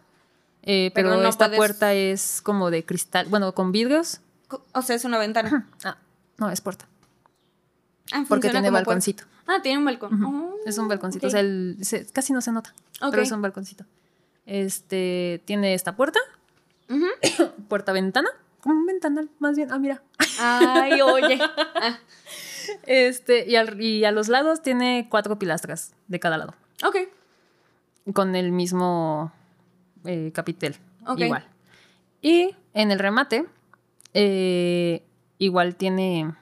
Eh, 0.62 0.90
pero 0.94 1.10
Pero 1.10 1.22
no 1.22 1.28
esta 1.28 1.46
puedes- 1.46 1.56
puerta 1.58 1.92
es 1.94 2.40
como 2.42 2.70
de 2.70 2.84
cristal, 2.84 3.26
bueno, 3.30 3.54
con 3.54 3.72
vidrios. 3.72 4.20
O 4.72 4.82
sea, 4.82 4.94
es 4.96 5.04
una 5.04 5.18
ventana. 5.18 5.66
Ah, 5.84 5.96
no, 6.38 6.50
es 6.50 6.60
puerta. 6.60 6.86
Ah, 8.12 8.24
Porque 8.28 8.48
tiene 8.50 8.70
puerta. 8.70 8.84
balconcito. 8.88 9.24
Ah, 9.46 9.60
tiene 9.62 9.78
un 9.78 9.84
balcón. 9.84 10.22
Oh, 10.24 10.54
Es 10.66 10.78
un 10.78 10.88
balconcito. 10.88 11.26
ok. 11.26 11.28
O 11.28 11.30
sea, 11.30 11.40
el- 11.40 11.76
se- 11.82 12.06
casi 12.12 12.32
no 12.32 12.40
se 12.40 12.52
nota. 12.52 12.72
Pero 13.10 13.22
es 13.22 13.30
un 13.32 13.42
balconcito. 13.42 13.84
Este 14.46 15.42
tiene 15.44 15.74
esta 15.74 15.96
puerta. 15.96 16.18
Ujú. 16.88 17.06
Puerta 17.68 17.92
ventana. 17.92 18.28
Como 18.62 18.74
un 18.74 18.86
ventanal, 18.86 19.30
más 19.38 19.56
bien. 19.56 19.70
Ah, 19.72 19.78
mira. 19.78 20.02
Ay, 20.38 21.00
oye. 21.00 21.38
Ah, 21.40 21.98
Este, 22.86 23.48
y, 23.50 23.56
al- 23.56 23.80
y 23.80 24.04
a 24.04 24.12
los 24.12 24.28
lados 24.28 24.62
tiene 24.62 25.06
cuatro 25.10 25.38
pilastras 25.38 25.92
de 26.08 26.20
cada 26.20 26.36
lado. 26.38 26.54
ok. 26.84 26.96
Con 28.14 28.34
el 28.36 28.50
mismo 28.52 29.32
eh, 30.04 30.30
capitel. 30.34 30.76
Ok. 31.06 31.20
Igual. 31.20 31.46
Y 32.22 32.54
en 32.74 32.90
el 32.90 32.98
remate, 32.98 33.46
eh, 34.14 35.02
igual 35.38 35.76
tiene 35.76 36.34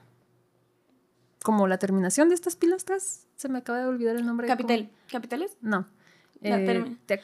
como 1.42 1.66
la 1.66 1.78
terminación 1.78 2.28
de 2.28 2.34
estas 2.34 2.56
pilastras. 2.56 3.26
Se 3.36 3.48
me 3.48 3.58
acaba 3.58 3.78
de 3.80 3.86
olvidar 3.86 4.16
el 4.16 4.26
nombre. 4.26 4.46
Capitel. 4.48 4.90
¿Capitales? 5.10 5.56
No. 5.60 5.88
La 6.40 6.58
Eh, 6.60 6.96
te- 7.06 7.20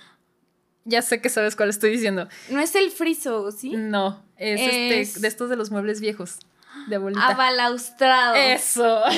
ya 0.85 1.01
sé 1.03 1.21
que 1.21 1.29
sabes 1.29 1.57
cuál 1.57 1.71
estoy 1.71 1.91
diciendo. 1.91 2.29
No 2.51 2.61
es 2.61 2.75
el 2.75 2.91
friso, 2.91 3.51
¿sí? 3.53 3.75
No, 3.77 4.25
es, 4.37 4.61
Es- 4.61 5.07
este 5.07 5.21
de 5.21 5.29
estos 5.29 5.49
de 5.51 5.57
los 5.57 5.71
muebles 5.71 6.01
viejos. 6.01 6.39
De 6.89 6.97
abuelita. 6.97 7.29
Abalaustrado. 7.29 8.35
Eso. 8.35 9.03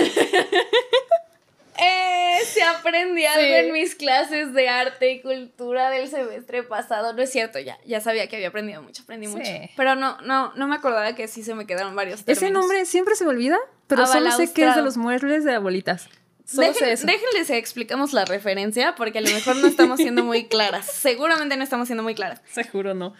Eh, 1.78 2.38
se 2.46 2.62
aprendí 2.62 3.26
algo 3.26 3.54
en 3.54 3.70
mis 3.72 3.94
clases 3.94 4.54
de 4.54 4.66
arte 4.66 5.12
y 5.12 5.20
cultura 5.20 5.90
del 5.90 6.08
semestre 6.08 6.62
pasado. 6.62 7.12
No 7.12 7.20
es 7.20 7.30
cierto, 7.30 7.58
ya, 7.58 7.76
ya 7.84 8.00
sabía 8.00 8.28
que 8.28 8.36
había 8.36 8.48
aprendido 8.48 8.80
mucho, 8.80 9.02
aprendí 9.02 9.26
Sí. 9.26 9.34
mucho. 9.36 9.50
Pero 9.76 9.94
no, 9.94 10.16
no, 10.22 10.54
no 10.54 10.68
me 10.68 10.76
acordaba 10.76 11.14
que 11.14 11.28
sí 11.28 11.42
se 11.42 11.54
me 11.54 11.66
quedaron 11.66 11.94
varios 11.94 12.20
Ese 12.20 12.34
términos. 12.40 12.62
nombre 12.62 12.86
siempre 12.86 13.14
se 13.14 13.24
me 13.24 13.30
olvida, 13.30 13.58
pero 13.86 14.06
solo 14.06 14.30
sé 14.32 14.52
que 14.52 14.66
es 14.68 14.74
de 14.74 14.82
los 14.82 14.96
muebles 14.96 15.44
de 15.44 15.54
abuelitas. 15.54 16.08
Solo 16.44 16.72
sé 16.74 16.84
Dejen- 16.84 16.88
eso. 16.92 17.06
déjenles 17.06 17.50
explicamos 17.50 18.12
la 18.12 18.24
referencia 18.24 18.94
porque 18.94 19.18
a 19.18 19.20
lo 19.20 19.30
mejor 19.30 19.56
no 19.56 19.66
estamos 19.66 19.98
siendo 19.98 20.22
muy 20.24 20.46
claras. 20.46 20.86
Seguramente 20.92 21.56
no 21.56 21.64
estamos 21.64 21.88
siendo 21.88 22.02
muy 22.04 22.14
claras. 22.14 22.40
Seguro 22.52 22.94
no. 22.94 23.14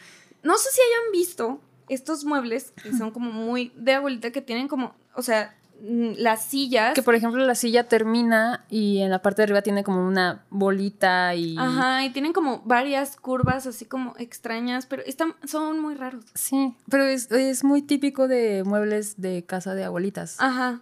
No 0.45 0.57
sé 0.59 0.69
si 0.71 0.81
hayan 0.81 1.13
visto 1.13 1.61
estos 1.89 2.25
muebles 2.25 2.73
que 2.83 2.93
son 2.93 3.11
como 3.11 3.33
muy 3.33 3.73
de 3.75 3.95
abuelita 3.95 4.31
que 4.31 4.43
tienen 4.43 4.69
como, 4.69 4.95
o 5.15 5.23
sea, 5.23 5.56
las 5.83 6.45
sillas. 6.47 6.95
Que 6.95 7.03
por 7.03 7.15
ejemplo 7.15 7.45
la 7.45 7.55
silla 7.55 7.89
termina 7.89 8.65
y 8.71 8.99
en 8.99 9.11
la 9.11 9.23
parte 9.23 9.43
de 9.43 9.45
arriba 9.45 9.63
tiene 9.63 9.85
como 9.85 10.07
una 10.07 10.45
bolita 10.51 11.35
y... 11.35 11.57
Ajá, 11.59 12.05
y 12.05 12.11
tienen 12.11 12.33
como 12.33 12.63
varias 12.65 13.17
curvas 13.17 13.67
así 13.67 13.85
como 13.85 14.15
extrañas, 14.19 14.87
pero 14.87 15.03
están, 15.05 15.35
son 15.45 15.81
muy 15.81 15.95
raros. 15.95 16.25
Sí, 16.35 16.75
pero 16.91 17.05
es, 17.05 17.31
es 17.31 17.63
muy 17.65 17.83
típico 17.83 18.27
de 18.29 18.65
muebles 18.65 19.21
de 19.21 19.45
casa 19.45 19.75
de 19.75 19.85
abuelitas. 19.85 20.37
Ajá. 20.41 20.81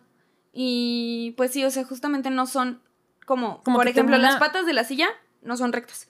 Y 0.53 1.35
pues 1.37 1.51
sí, 1.51 1.65
o 1.65 1.71
sea, 1.71 1.85
justamente 1.85 2.31
no 2.31 2.47
son 2.47 2.81
como, 3.27 3.63
Como 3.63 3.79
por 3.79 3.89
ejemplo, 3.89 4.15
termina- 4.17 4.31
las 4.33 4.39
patas 4.41 4.67
de 4.67 4.73
la 4.75 4.85
silla 4.85 5.09
no 5.43 5.57
son 5.57 5.73
rectas. 5.73 6.09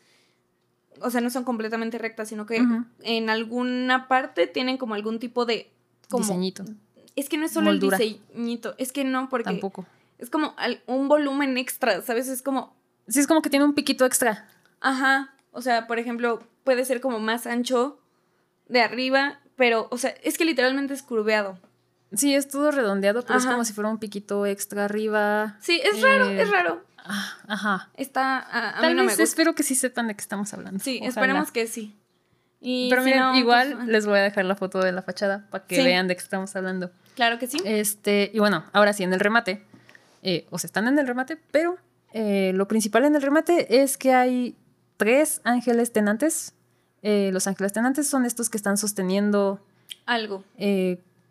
O 1.00 1.10
sea, 1.10 1.20
no 1.20 1.30
son 1.30 1.44
completamente 1.44 1.98
rectas, 1.98 2.28
sino 2.28 2.46
que 2.46 2.62
en 3.02 3.30
alguna 3.30 4.06
parte 4.06 4.46
tienen 4.46 4.76
como 4.76 4.94
algún 4.94 5.18
tipo 5.18 5.44
de... 5.44 5.72
Como, 6.08 6.22
Diseñito. 6.24 6.64
Es 7.16 7.28
que 7.28 7.36
no 7.38 7.46
es 7.46 7.52
solo 7.52 7.66
Moldura. 7.66 7.96
el 7.98 8.20
diseñito, 8.32 8.74
es 8.78 8.92
que 8.92 9.04
no, 9.04 9.28
porque 9.28 9.44
Tampoco. 9.44 9.86
es 10.18 10.30
como 10.30 10.54
un 10.86 11.08
volumen 11.08 11.56
extra, 11.58 12.02
¿sabes? 12.02 12.28
Es 12.28 12.42
como, 12.42 12.74
Sí, 13.08 13.20
es 13.20 13.26
como 13.26 13.42
que 13.42 13.50
tiene 13.50 13.64
un 13.64 13.74
piquito 13.74 14.04
extra. 14.06 14.48
ajá, 14.80 15.34
o 15.52 15.62
sea, 15.62 15.86
por 15.86 15.98
ejemplo, 15.98 16.42
puede 16.64 16.84
ser 16.84 17.00
como 17.00 17.20
más 17.20 17.46
ancho 17.46 18.00
de 18.68 18.80
arriba, 18.80 19.40
pero, 19.56 19.86
o 19.90 19.98
sea, 19.98 20.10
es 20.22 20.36
que 20.38 20.44
literalmente 20.44 20.94
es 20.94 21.02
curveado. 21.02 21.58
Sí, 22.12 22.34
es 22.34 22.48
todo 22.48 22.70
redondeado, 22.70 23.22
pero 23.24 23.38
es 23.38 23.46
como 23.46 23.64
si 23.64 23.72
fuera 23.72 23.90
un 23.90 23.98
piquito 23.98 24.46
extra 24.46 24.84
arriba. 24.86 25.56
Sí, 25.60 25.80
es 25.84 26.00
raro, 26.00 26.28
Eh, 26.30 26.42
es 26.42 26.50
raro. 26.50 26.84
Ah, 26.96 27.36
Ajá. 27.48 27.90
Está, 27.96 28.38
a, 28.38 28.78
a 28.78 28.80
Tal 28.80 28.90
mí 28.90 28.94
no 28.96 29.02
me 29.02 29.08
vez 29.08 29.18
gusta. 29.18 29.22
espero 29.24 29.54
que 29.54 29.62
sí 29.62 29.74
sepan 29.74 30.08
de 30.08 30.14
qué 30.14 30.20
estamos 30.22 30.52
hablando. 30.54 30.82
Sí, 30.82 30.96
Ojalá. 30.98 31.08
esperemos 31.10 31.50
que 31.50 31.66
sí. 31.66 31.94
Y 32.60 32.88
Pero 32.88 33.02
si 33.02 33.06
miren, 33.06 33.20
no, 33.24 33.36
igual 33.36 33.74
pues, 33.74 33.88
les 33.88 34.06
voy 34.06 34.18
a 34.18 34.22
dejar 34.22 34.44
la 34.46 34.54
foto 34.56 34.78
de 34.80 34.90
la 34.92 35.02
fachada 35.02 35.46
para 35.50 35.66
que 35.66 35.76
Sí. 35.76 35.82
vean 35.84 36.08
de 36.08 36.16
qué 36.16 36.22
estamos 36.22 36.54
hablando. 36.56 36.90
Claro 37.14 37.38
que 37.38 37.46
sí. 37.46 37.58
Este, 37.64 38.30
y 38.34 38.38
bueno, 38.38 38.64
ahora 38.72 38.92
sí, 38.92 39.02
en 39.04 39.12
el 39.12 39.20
remate, 39.20 39.62
eh, 40.22 40.46
o 40.50 40.58
sea, 40.58 40.66
están 40.68 40.86
en 40.88 40.98
el 40.98 41.06
remate, 41.06 41.36
pero 41.50 41.76
eh, 42.12 42.52
lo 42.54 42.66
principal 42.68 43.04
en 43.04 43.14
el 43.14 43.22
remate 43.22 43.82
es 43.82 43.96
que 43.98 44.12
hay 44.14 44.56
tres 44.96 45.40
ángeles 45.44 45.92
tenantes. 45.92 46.54
Eh, 47.02 47.30
los 47.32 47.46
ángeles 47.46 47.72
tenantes 47.72 48.08
son 48.08 48.24
estos 48.24 48.48
que 48.50 48.56
están 48.56 48.76
sosteniendo 48.78 49.60
Algo. 50.06 50.42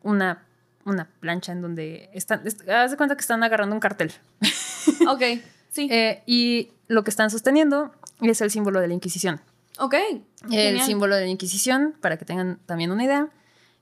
una, 0.03 0.43
una 0.85 1.09
plancha 1.19 1.51
en 1.51 1.61
donde 1.61 2.09
están, 2.13 2.45
est- 2.45 2.67
haz 2.69 2.91
de 2.91 2.97
cuenta 2.97 3.15
que 3.15 3.21
están 3.21 3.43
agarrando 3.43 3.73
un 3.75 3.79
cartel. 3.79 4.11
Ok, 5.07 5.21
sí. 5.69 5.89
Y 6.25 6.71
lo 6.87 7.03
que 7.05 7.09
están 7.09 7.29
sosteniendo 7.29 7.93
es 8.21 8.41
el 8.41 8.51
símbolo 8.51 8.79
de 8.81 8.87
la 8.89 8.93
Inquisición. 8.93 9.39
ok. 9.79 9.93
El 9.93 10.49
genial. 10.49 10.85
símbolo 10.85 11.15
de 11.15 11.21
la 11.21 11.27
Inquisición, 11.29 11.95
para 12.01 12.17
que 12.17 12.25
tengan 12.25 12.59
también 12.65 12.91
una 12.91 13.03
idea, 13.05 13.29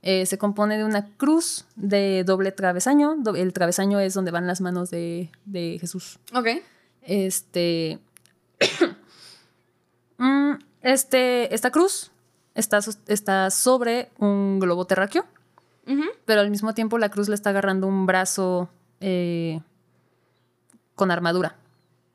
eh, 0.04 0.26
se 0.26 0.38
compone 0.38 0.78
de 0.78 0.84
una 0.84 1.08
cruz 1.18 1.66
de 1.76 2.24
doble 2.24 2.52
travesaño. 2.52 3.16
Do- 3.20 3.36
El 3.36 3.54
travesaño 3.54 4.00
es 4.00 4.14
donde 4.14 4.32
van 4.32 4.48
las 4.48 4.60
manos 4.62 4.90
de, 4.90 5.30
de 5.46 5.78
Jesús. 5.80 6.20
Ok. 6.34 6.48
Este, 7.04 8.00
Mm, 10.18 10.54
este. 10.82 11.54
Esta 11.54 11.72
cruz 11.72 12.12
está, 12.54 12.80
está 13.08 13.50
sobre 13.50 14.10
un 14.20 14.60
globo 14.60 14.86
terráqueo, 14.86 15.26
pero 16.26 16.42
al 16.42 16.52
mismo 16.52 16.74
tiempo 16.74 16.98
la 17.00 17.10
cruz 17.10 17.28
le 17.28 17.36
está 17.36 17.50
agarrando 17.50 17.88
un 17.88 18.06
brazo 18.06 18.70
eh, 19.00 19.62
con 20.96 21.10
armadura. 21.12 21.56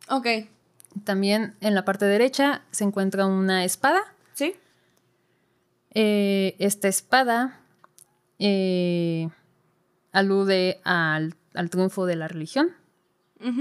Ok. 0.08 0.26
También 1.04 1.56
en 1.60 1.74
la 1.74 1.84
parte 1.84 2.04
derecha 2.04 2.62
se 2.70 2.84
encuentra 2.84 3.26
una 3.26 3.64
espada. 3.64 4.00
Sí. 4.34 4.54
Eh, 5.94 6.54
esta 6.58 6.88
espada 6.88 7.60
eh, 8.38 9.28
alude 10.12 10.80
al, 10.84 11.34
al 11.54 11.70
triunfo 11.70 12.06
de 12.06 12.16
la 12.16 12.28
religión 12.28 12.70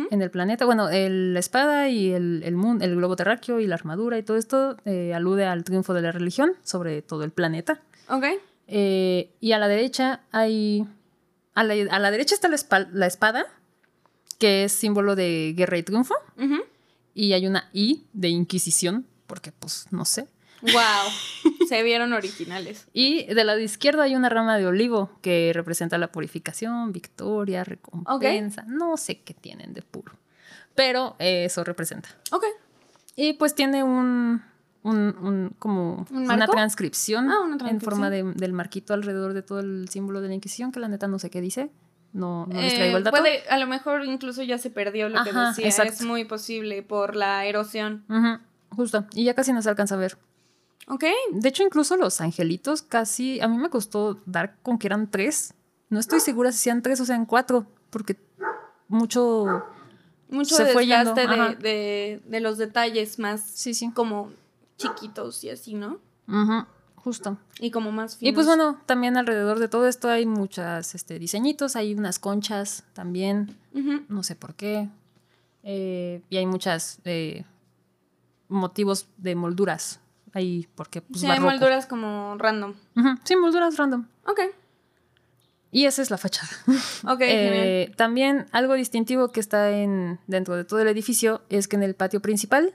en 0.09 0.21
el 0.21 0.31
planeta. 0.31 0.65
Bueno, 0.65 0.89
el- 0.89 1.33
la 1.33 1.39
espada 1.39 1.89
y 1.89 2.11
el, 2.11 2.41
el, 2.43 2.55
mun- 2.55 2.81
el 2.81 2.95
globo 2.95 3.15
terráqueo 3.17 3.59
y 3.59 3.67
la 3.67 3.75
armadura 3.75 4.17
y 4.17 4.23
todo 4.23 4.37
esto 4.37 4.77
eh, 4.85 5.13
alude 5.13 5.45
al 5.45 5.63
triunfo 5.65 5.93
de 5.93 6.01
la 6.01 6.11
religión 6.13 6.53
sobre 6.63 7.01
todo 7.01 7.23
el 7.23 7.31
planeta. 7.31 7.81
Ok. 8.09 8.23
Eh, 8.67 9.29
y 9.41 9.51
a 9.51 9.59
la 9.59 9.67
derecha 9.67 10.21
hay... 10.31 10.87
A 11.53 11.63
la, 11.63 11.73
a 11.93 11.99
la 11.99 12.11
derecha 12.11 12.35
está 12.35 12.47
la, 12.49 12.57
la 12.93 13.05
espada, 13.05 13.45
que 14.39 14.63
es 14.65 14.71
símbolo 14.71 15.15
de 15.15 15.53
guerra 15.55 15.77
y 15.77 15.83
triunfo. 15.83 16.15
Y 17.13 17.33
hay 17.33 17.45
una 17.47 17.69
I 17.73 18.03
de 18.13 18.27
Inquisición, 18.29 19.05
porque 19.27 19.51
pues 19.51 19.87
no 19.91 20.03
sé. 20.05 20.27
Wow. 20.73 21.53
Se 21.67 21.81
vieron 21.83 22.13
originales. 22.13 22.87
Y 22.93 23.25
del 23.33 23.47
lado 23.47 23.59
izquierdo 23.59 24.01
hay 24.01 24.15
una 24.15 24.29
rama 24.29 24.57
de 24.57 24.67
olivo 24.67 25.11
que 25.21 25.51
representa 25.53 25.97
la 25.97 26.11
purificación, 26.11 26.91
victoria, 26.91 27.63
recompensa. 27.63 28.63
No 28.67 28.97
sé 28.97 29.21
qué 29.21 29.33
tienen 29.33 29.73
de 29.73 29.81
puro. 29.81 30.13
Pero 30.75 31.15
eh, 31.19 31.45
eso 31.45 31.63
representa. 31.63 32.09
Ok. 32.31 32.43
Y 33.15 33.33
pues 33.33 33.55
tiene 33.55 33.83
un, 33.83 34.41
un, 34.83 34.97
un- 35.21 35.55
como 35.57 36.05
¿Un 36.11 36.29
una 36.31 36.47
transcripción, 36.47 37.29
Ah, 37.29 37.39
una 37.41 37.53
en 37.53 37.57
transcripción. 37.59 37.91
forma 37.91 38.09
de- 38.09 38.23
del 38.33 38.53
marquito 38.53 38.93
alrededor 38.93 39.33
de 39.33 39.41
todo 39.41 39.59
el 39.61 39.87
símbolo 39.89 40.21
de 40.21 40.27
la 40.27 40.33
Inquisición, 40.35 40.71
que 40.71 40.79
la 40.79 40.87
neta 40.89 41.07
no 41.07 41.17
sé 41.19 41.29
qué 41.29 41.41
dice. 41.41 41.71
No, 42.13 42.45
no 42.45 42.61
les 42.61 42.73
Eh, 42.73 42.75
traigo 42.77 42.97
el 42.97 43.03
dato. 43.03 43.17
puede, 43.17 43.47
a 43.49 43.57
lo 43.57 43.67
mejor 43.67 44.05
incluso 44.05 44.41
ya 44.43 44.57
se 44.57 44.69
perdió 44.69 45.09
lo 45.09 45.21
que 45.23 45.33
decía. 45.33 45.65
exacto. 45.65 45.93
Es 45.93 46.01
muy 46.03 46.23
posible 46.25 46.81
por 46.83 47.15
la 47.15 47.45
erosión. 47.45 48.05
Justo. 48.69 49.05
Y 49.13 49.23
ya 49.25 49.33
casi 49.33 49.51
no 49.53 49.61
se 49.61 49.69
alcanza 49.69 49.95
a 49.95 49.97
ver. 49.97 50.17
Ok. 50.87 51.03
De 51.31 51.49
hecho, 51.49 51.63
incluso 51.63 51.97
los 51.97 52.21
angelitos 52.21 52.81
casi. 52.81 53.39
A 53.41 53.47
mí 53.47 53.57
me 53.57 53.69
costó 53.69 54.19
dar 54.25 54.57
con 54.61 54.77
que 54.77 54.87
eran 54.87 55.09
tres. 55.09 55.53
No 55.89 55.99
estoy 55.99 56.19
segura 56.19 56.51
si 56.51 56.59
sean 56.59 56.81
tres 56.81 56.99
o 56.99 57.05
sean 57.05 57.25
cuatro, 57.25 57.65
porque 57.89 58.17
mucho. 58.87 59.63
Mucho 60.29 60.55
Se 60.55 60.65
fue 60.67 60.87
yendo, 60.87 61.13
de, 61.13 61.21
ajá. 61.21 61.53
de- 61.55 62.21
de 62.25 62.39
los 62.39 62.57
detalles 62.57 63.19
más 63.19 63.41
Sí, 63.41 63.73
sí. 63.75 63.91
como 63.91 64.31
chiquitos 64.77 65.43
y 65.43 65.51
así, 65.51 65.75
¿no? 65.75 65.99
Ujú, 66.27 66.65
justo. 66.95 67.37
Y 67.59 67.69
como 67.69 67.91
más 67.91 68.15
Y 68.15 68.17
finos. 68.17 68.33
pues 68.33 68.47
bueno, 68.47 68.81
también 68.87 69.17
alrededor 69.17 69.59
de 69.59 69.67
todo 69.67 69.87
esto 69.87 70.09
hay 70.09 70.25
muchas 70.25 70.95
este, 70.95 71.19
diseñitos, 71.19 71.75
hay 71.75 71.93
unas 71.93 72.17
conchas 72.17 72.83
también, 72.93 73.55
no 74.09 74.23
sé 74.23 74.35
por 74.35 74.55
qué. 74.55 74.89
Eh, 75.63 76.21
y 76.31 76.37
hay 76.37 76.45
muchas 76.47 76.99
eh, 77.05 77.45
motivos 78.49 79.07
de 79.17 79.35
molduras. 79.35 79.99
Ahí, 80.35 80.67
porque 80.75 81.01
pues 81.01 81.21
sí, 81.21 81.27
hay 81.27 81.39
molduras 81.39 81.87
como 81.87 82.35
random. 82.37 82.73
Sí, 83.23 83.35
molduras 83.37 83.77
random. 83.77 84.05
Ok. 84.27 84.41
Y 85.71 85.85
esa 85.85 86.01
es 86.01 86.11
la 86.11 86.17
fachada. 86.17 86.49
Ok. 87.07 87.21
Eh, 87.21 87.91
también 87.95 88.45
algo 88.51 88.73
distintivo 88.75 89.31
que 89.31 89.39
está 89.39 89.71
en, 89.71 90.19
dentro 90.27 90.55
de 90.57 90.65
todo 90.65 90.81
el 90.81 90.87
edificio 90.89 91.41
es 91.49 91.67
que 91.69 91.77
en 91.77 91.83
el 91.83 91.95
patio 91.95 92.21
principal 92.21 92.73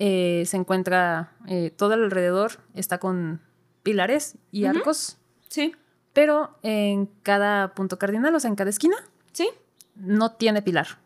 eh, 0.00 0.42
se 0.46 0.56
encuentra 0.56 1.32
eh, 1.46 1.70
todo 1.70 1.94
alrededor, 1.94 2.58
está 2.74 2.98
con 2.98 3.40
pilares 3.84 4.36
y 4.50 4.64
arcos, 4.64 5.18
Sí. 5.48 5.74
pero 6.12 6.58
en 6.62 7.06
cada 7.22 7.74
punto 7.74 7.96
cardinal, 7.98 8.34
o 8.34 8.40
sea, 8.40 8.48
en 8.50 8.56
cada 8.56 8.70
esquina, 8.70 8.96
Sí. 9.32 9.48
no 9.94 10.32
tiene 10.32 10.62
pilar. 10.62 10.98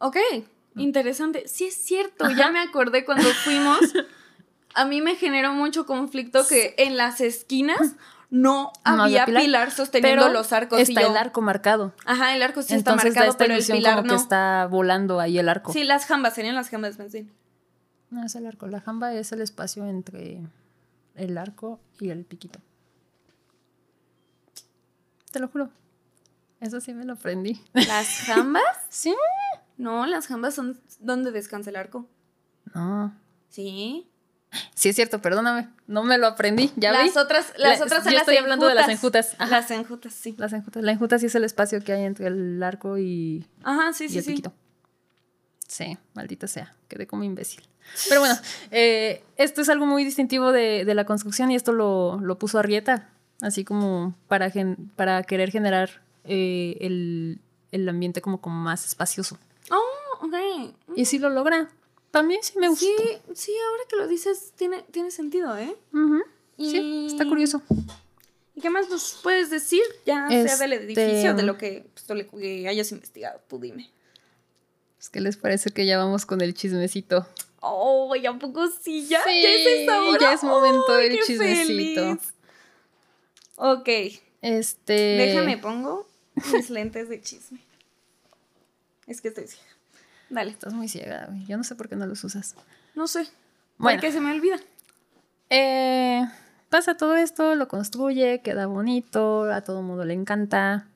Ok. 0.00 0.18
Interesante. 0.76 1.48
Sí, 1.48 1.64
es 1.68 1.74
cierto. 1.82 2.28
Ya 2.30 2.50
me 2.50 2.60
acordé 2.60 3.04
cuando 3.06 3.28
fuimos. 3.44 3.78
A 4.74 4.84
mí 4.84 5.00
me 5.00 5.16
generó 5.16 5.52
mucho 5.52 5.86
conflicto 5.86 6.46
que 6.46 6.74
en 6.78 6.96
las 6.96 7.20
esquinas 7.20 7.94
no 8.30 8.72
No 8.84 9.02
había 9.04 9.24
pilar, 9.24 9.42
pilar, 9.42 9.70
sosteniendo 9.70 10.24
Pero 10.26 10.32
los 10.32 10.52
arcos. 10.52 10.78
y 10.78 10.82
está 10.82 11.00
yo- 11.02 11.08
el 11.08 11.16
arco 11.16 11.40
marcado. 11.40 11.94
Ajá, 12.04 12.34
el 12.36 12.42
arco 12.42 12.62
sí 12.62 12.74
Entonces 12.74 13.06
está 13.08 13.20
da 13.20 13.26
marcado, 13.26 13.38
pero 13.38 13.54
el 13.54 13.64
pilar 13.64 13.94
como 13.96 14.06
no. 14.08 14.14
que 14.14 14.20
está 14.22 14.66
volando 14.70 15.18
ahí 15.20 15.38
el 15.38 15.48
arco. 15.48 15.72
Sí, 15.72 15.84
las 15.84 16.04
jambas, 16.06 16.34
serían 16.34 16.54
las 16.54 16.68
jambas, 16.68 16.96
pensé. 16.96 17.26
No 18.10 18.24
es 18.24 18.34
el 18.34 18.46
arco. 18.46 18.66
La 18.66 18.80
jamba 18.80 19.12
es 19.14 19.32
el 19.32 19.40
espacio 19.40 19.86
entre 19.86 20.40
el 21.14 21.38
arco 21.38 21.80
y 22.00 22.10
el 22.10 22.24
piquito. 22.24 22.60
Te 25.32 25.40
lo 25.40 25.48
juro. 25.48 25.70
Eso 26.60 26.80
sí 26.80 26.92
me 26.94 27.04
lo 27.04 27.14
aprendí. 27.14 27.62
¿Las 27.72 28.08
jambas? 28.26 28.62
¿Sí? 28.88 29.14
No, 29.76 30.06
las 30.06 30.26
jambas 30.26 30.54
son 30.54 30.80
donde 31.00 31.30
descansa 31.30 31.70
el 31.70 31.76
arco. 31.76 32.06
No. 32.74 33.14
Sí. 33.48 34.08
Sí 34.74 34.88
es 34.88 34.96
cierto, 34.96 35.20
perdóname. 35.20 35.68
No 35.86 36.02
me 36.04 36.16
lo 36.18 36.26
aprendí. 36.26 36.72
¿Ya 36.76 36.92
las 36.92 37.12
vi? 37.12 37.18
otras, 37.18 37.52
las 37.58 37.78
La- 37.78 37.84
otras 37.84 38.02
son 38.04 38.12
yo 38.12 38.18
las 38.18 38.22
estoy 38.22 38.36
hablando 38.38 38.66
de 38.66 38.74
las 38.74 38.88
enjutas. 38.88 39.26
enjutas. 39.32 39.40
Ajá. 39.46 39.60
Las 39.60 39.70
enjutas, 39.70 40.12
sí. 40.14 40.34
Las 40.38 40.52
enjutas. 40.52 40.82
La 40.82 40.92
enjuta 40.92 41.18
sí 41.18 41.26
es 41.26 41.34
el 41.34 41.44
espacio 41.44 41.82
que 41.84 41.92
hay 41.92 42.04
entre 42.04 42.28
el 42.28 42.62
arco 42.62 42.96
y, 42.98 43.46
Ajá, 43.62 43.92
sí, 43.92 44.04
y 44.04 44.08
sí, 44.08 44.18
el 44.18 44.24
sí. 44.24 44.30
piquito. 44.30 44.52
Sí, 45.66 45.98
maldita 46.14 46.46
sea. 46.46 46.74
Quedé 46.88 47.06
como 47.06 47.24
imbécil. 47.24 47.62
Pero 48.08 48.20
bueno, 48.20 48.36
eh, 48.70 49.22
esto 49.36 49.60
es 49.60 49.68
algo 49.68 49.86
muy 49.86 50.04
distintivo 50.04 50.52
de, 50.52 50.84
de 50.84 50.94
la 50.94 51.04
construcción 51.04 51.50
y 51.50 51.56
esto 51.56 51.72
lo, 51.72 52.18
lo 52.20 52.38
puso 52.38 52.58
Arrieta, 52.58 53.08
así 53.42 53.64
como 53.64 54.14
para, 54.28 54.50
gen- 54.50 54.90
para 54.96 55.22
querer 55.24 55.50
generar 55.50 56.02
eh, 56.24 56.76
el, 56.80 57.40
el 57.70 57.88
ambiente 57.88 58.20
como, 58.22 58.40
como 58.40 58.56
más 58.56 58.86
espacioso. 58.86 59.38
Oh, 59.70 60.26
ok. 60.26 60.34
Y 60.96 61.04
sí 61.04 61.18
lo 61.18 61.28
logra. 61.30 61.68
Mí 62.24 62.36
sí 62.42 62.58
me 62.58 62.68
gustó. 62.68 62.84
Sí, 62.84 63.18
sí, 63.34 63.52
ahora 63.70 63.82
que 63.88 63.96
lo 63.96 64.08
dices, 64.08 64.52
tiene, 64.56 64.82
tiene 64.90 65.10
sentido, 65.10 65.56
¿eh? 65.56 65.76
Y- 66.56 66.70
Sí, 66.70 67.06
está 67.10 67.26
curioso. 67.26 67.62
¿Y 68.56 68.60
qué 68.60 68.70
más 68.70 68.88
nos 68.90 69.20
puedes 69.22 69.50
decir? 69.50 69.82
Ya 70.04 70.26
sea 70.28 70.56
del 70.56 70.72
Este- 70.72 70.84
edificio, 71.04 71.34
de 71.34 71.42
lo 71.44 71.56
que, 71.58 71.86
pues, 71.94 72.08
lo 72.18 72.28
que 72.38 72.66
hayas 72.68 72.90
investigado, 72.90 73.40
tú 73.48 73.58
dime. 73.60 73.88
Pues, 74.96 75.10
¿Qué 75.10 75.20
les 75.20 75.36
parece 75.36 75.70
que 75.70 75.86
ya 75.86 75.96
vamos 75.98 76.26
con 76.26 76.40
el 76.40 76.54
chismecito? 76.54 77.24
Oh, 77.60 78.14
¿y 78.16 78.26
a 78.26 78.32
poco 78.32 78.66
sí? 78.68 79.06
¿Ya? 79.06 79.22
Sí, 79.24 79.42
¿Ya 79.42 79.48
es 79.50 79.88
hora? 79.88 80.18
ya 80.20 80.32
es 80.32 80.42
momento 80.42 80.92
¡Ay, 80.92 81.08
del 81.10 81.20
chismecito. 81.24 81.66
feliz! 81.66 82.34
Ok, 83.56 83.88
Este. 84.42 84.92
déjame 84.92 85.58
pongo 85.58 86.08
mis 86.52 86.70
lentes 86.70 87.08
de 87.08 87.20
chisme. 87.20 87.60
Es 89.06 89.20
que 89.20 89.28
estoy 89.28 89.46
ciega. 89.46 89.64
Dale, 90.30 90.50
Estás 90.50 90.74
muy 90.74 90.88
ciega, 90.88 91.26
güey. 91.28 91.44
Yo 91.46 91.56
no 91.56 91.64
sé 91.64 91.74
por 91.74 91.88
qué 91.88 91.96
no 91.96 92.06
los 92.06 92.22
usas. 92.24 92.54
no 92.94 93.06
sé. 93.06 93.26
Bueno. 93.78 93.96
Porque 94.00 94.12
se 94.12 94.20
me 94.20 94.32
olvida. 94.32 94.56
Eh, 95.50 96.22
pasa 96.68 96.96
todo 96.96 97.16
esto, 97.16 97.54
lo 97.54 97.68
construye, 97.68 98.42
queda 98.42 98.66
bonito, 98.66 99.44
a 99.44 99.62
todo 99.62 99.82
mundo 99.82 100.04
le 100.04 100.14
encanta. 100.14 100.86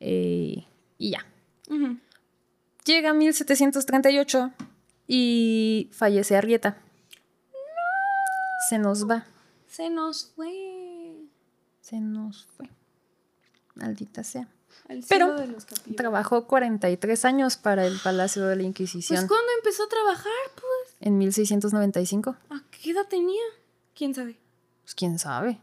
eh, 0.00 0.64
y 0.98 1.10
ya. 1.10 1.24
Llega 2.84 3.12
1738 3.14 4.52
y 5.06 5.88
fallece 5.92 6.36
Arrieta. 6.36 6.76
Se 8.68 8.78
nos 8.78 9.08
va. 9.08 9.24
Se 9.66 9.90
nos 9.90 10.32
fue 10.36 11.16
Se 11.80 12.00
nos 12.00 12.44
fue. 12.56 12.68
Maldita 13.74 14.22
sea. 14.24 14.48
Pero. 15.08 15.34
Trabajó 15.96 16.46
43 16.46 17.24
años 17.24 17.56
para 17.56 17.86
el 17.86 17.98
Palacio 18.00 18.42
de 18.46 18.56
la 18.56 18.60
Pues, 18.60 18.66
Inquisición 18.68 19.26
¿cuándo 19.26 19.46
empezó 19.58 19.84
a 19.84 19.88
trabajar? 19.88 20.32
Pues, 20.54 20.96
en 21.00 21.18
1695. 21.18 22.36
¿a 22.50 22.62
qué 22.70 22.90
edad 22.90 23.06
tenía? 23.08 23.42
¿Quién 23.94 24.14
sabe? 24.14 24.38
Pues 24.82 24.94
quién 24.94 25.18
sabe. 25.18 25.58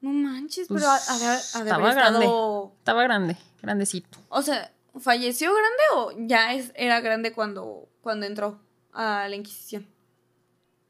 No 0.00 0.10
manches, 0.10 0.68
Pues, 0.68 0.82
pero 0.82 0.92
de- 0.92 0.98
ha 0.98 1.64
de 1.64 1.70
estaba 1.70 1.90
estado... 1.90 2.72
Estaba 2.78 3.02
grande, 3.04 3.36
grandecito. 3.62 4.18
O 4.28 4.42
sea, 4.42 4.72
¿falleció 5.00 5.52
grande 5.52 5.82
o 5.94 6.26
ya 6.26 6.52
es, 6.54 6.72
era 6.74 7.00
grande 7.00 7.32
cuando, 7.32 7.88
cuando 8.02 8.26
entró 8.26 8.60
a 8.92 9.26
la 9.28 9.36
Inquisición? 9.36 9.86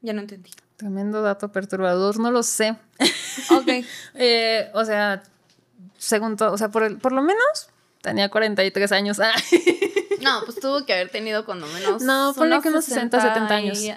Ya 0.01 0.13
no 0.13 0.21
entendí. 0.21 0.51
Tremendo 0.77 1.21
dato 1.21 1.51
perturbador, 1.51 2.19
no 2.19 2.31
lo 2.31 2.43
sé. 2.43 2.77
Ok. 3.51 3.67
Eh, 4.15 4.71
o 4.73 4.83
sea, 4.83 5.21
según 5.97 6.37
todo, 6.37 6.51
o 6.53 6.57
sea, 6.57 6.69
por, 6.69 6.83
el- 6.83 6.97
por 6.97 7.11
lo 7.11 7.21
menos 7.21 7.69
tenía 8.01 8.29
43 8.29 8.91
años. 8.91 9.17
No, 10.21 10.41
pues 10.45 10.59
tuvo 10.59 10.83
que 10.83 10.93
haber 10.93 11.09
tenido 11.09 11.45
cuando 11.45 11.67
menos. 11.67 12.01
No, 12.01 12.33
ponle 12.35 12.59
que 12.61 12.69
unos 12.69 12.85
60, 12.85 13.21
70 13.21 13.53
años. 13.53 13.77
y- 13.79 13.93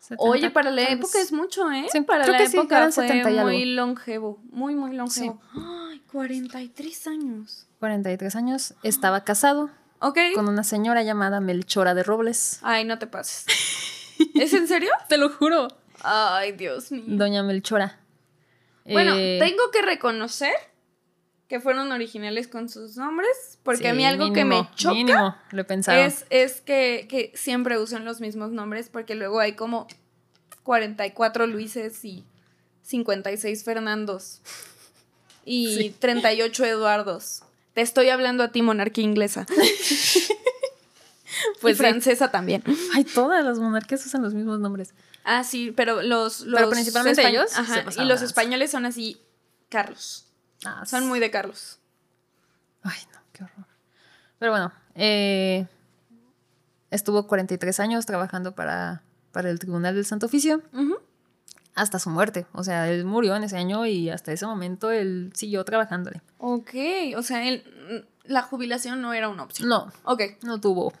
70, 0.00 0.16
Oye, 0.18 0.50
para 0.50 0.72
la 0.72 0.82
época 0.90 1.20
es 1.20 1.30
mucho, 1.32 1.70
¿eh? 1.70 1.86
Sí, 1.92 2.00
para 2.00 2.26
la 2.26 2.46
sí, 2.48 2.56
época 2.56 2.90
fue 2.90 3.06
70 3.06 3.30
y 3.30 3.38
algo. 3.38 3.50
muy 3.50 3.64
longevo. 3.64 4.40
Muy, 4.50 4.74
muy 4.74 4.96
longevo. 4.96 5.40
Ay, 5.54 6.02
43 6.10 7.06
años. 7.06 7.66
43 7.78 8.34
años, 8.34 8.74
estaba 8.82 9.22
casado 9.22 9.70
Ok. 10.00 10.18
con 10.34 10.48
una 10.48 10.64
señora 10.64 11.04
llamada 11.04 11.38
Melchora 11.40 11.94
de 11.94 12.02
Robles. 12.02 12.58
Ay, 12.62 12.84
no 12.84 12.98
te 12.98 13.06
pases. 13.06 13.46
¿Es 14.34 14.52
en 14.52 14.66
serio? 14.66 14.90
Te 15.08 15.16
lo 15.16 15.30
juro. 15.30 15.68
Ay, 16.02 16.52
Dios 16.52 16.90
mío. 16.90 17.04
Doña 17.06 17.44
Melchora. 17.44 18.00
Bueno, 18.84 19.14
Eh, 19.16 19.38
tengo 19.40 19.70
que 19.72 19.82
reconocer 19.82 20.54
que 21.48 21.60
fueron 21.60 21.92
originales 21.92 22.48
con 22.48 22.68
sus 22.68 22.96
nombres, 22.96 23.58
porque 23.62 23.88
a 23.88 23.94
mí 23.94 24.04
algo 24.04 24.32
que 24.32 24.44
me 24.44 24.68
choca 24.74 24.94
Mínimo, 24.94 25.36
lo 25.52 25.60
he 25.60 25.64
pensado. 25.64 25.98
es, 25.98 26.26
es 26.30 26.60
que, 26.60 27.06
que 27.08 27.32
siempre 27.36 27.78
usan 27.78 28.04
los 28.04 28.20
mismos 28.20 28.50
nombres, 28.50 28.88
porque 28.88 29.14
luego 29.14 29.38
hay 29.38 29.52
como 29.52 29.86
44 30.64 31.46
Luises 31.46 32.04
y 32.04 32.24
56 32.82 33.64
Fernandos 33.64 34.40
y 35.44 35.76
Sí. 35.76 35.96
38 35.98 36.64
Eduardos. 36.64 37.42
Te 37.74 37.80
estoy 37.82 38.08
hablando 38.08 38.42
a 38.42 38.48
ti, 38.52 38.62
monarquía 38.62 39.04
inglesa. 39.04 39.46
Pues 41.60 41.76
francesa 41.76 42.30
también. 42.30 42.62
Ay, 42.94 43.04
todas 43.04 43.44
las 43.44 43.58
monarquías 43.58 44.04
usan 44.06 44.22
los 44.22 44.32
mismos 44.32 44.58
nombres. 44.60 44.94
Ah, 45.24 45.44
sí, 45.44 45.72
pero 45.74 46.02
los... 46.02 46.40
los 46.40 46.58
Pero 46.58 46.70
principalmente 46.70 47.26
ellos 47.28 47.50
Ajá, 47.56 47.84
y 47.98 48.04
los 48.04 48.22
españoles 48.22 48.70
son 48.70 48.86
así, 48.86 49.20
Carlos. 49.68 50.25
Ah, 50.64 50.84
Son 50.86 51.06
muy 51.06 51.20
de 51.20 51.30
Carlos. 51.30 51.78
Ay, 52.82 52.98
no, 53.12 53.18
qué 53.32 53.44
horror. 53.44 53.66
Pero 54.38 54.52
bueno, 54.52 54.72
eh, 54.94 55.66
estuvo 56.90 57.26
43 57.26 57.80
años 57.80 58.06
trabajando 58.06 58.54
para, 58.54 59.02
para 59.32 59.50
el 59.50 59.58
Tribunal 59.58 59.94
del 59.94 60.04
Santo 60.06 60.26
Oficio 60.26 60.62
hasta 61.74 61.98
su 61.98 62.08
muerte. 62.10 62.46
O 62.52 62.64
sea, 62.64 62.88
él 62.90 63.04
murió 63.04 63.36
en 63.36 63.44
ese 63.44 63.56
año 63.56 63.84
y 63.86 64.08
hasta 64.10 64.32
ese 64.32 64.46
momento 64.46 64.90
él 64.90 65.30
siguió 65.34 65.64
trabajándole. 65.64 66.22
Ok, 66.38 66.70
o 67.16 67.22
sea, 67.22 67.46
él- 67.46 68.06
la 68.24 68.42
jubilación 68.42 69.00
no 69.02 69.12
era 69.12 69.28
una 69.28 69.42
opción. 69.44 69.68
No, 69.68 69.92
Ok, 70.04 70.22
no 70.42 70.60
tuvo. 70.60 70.92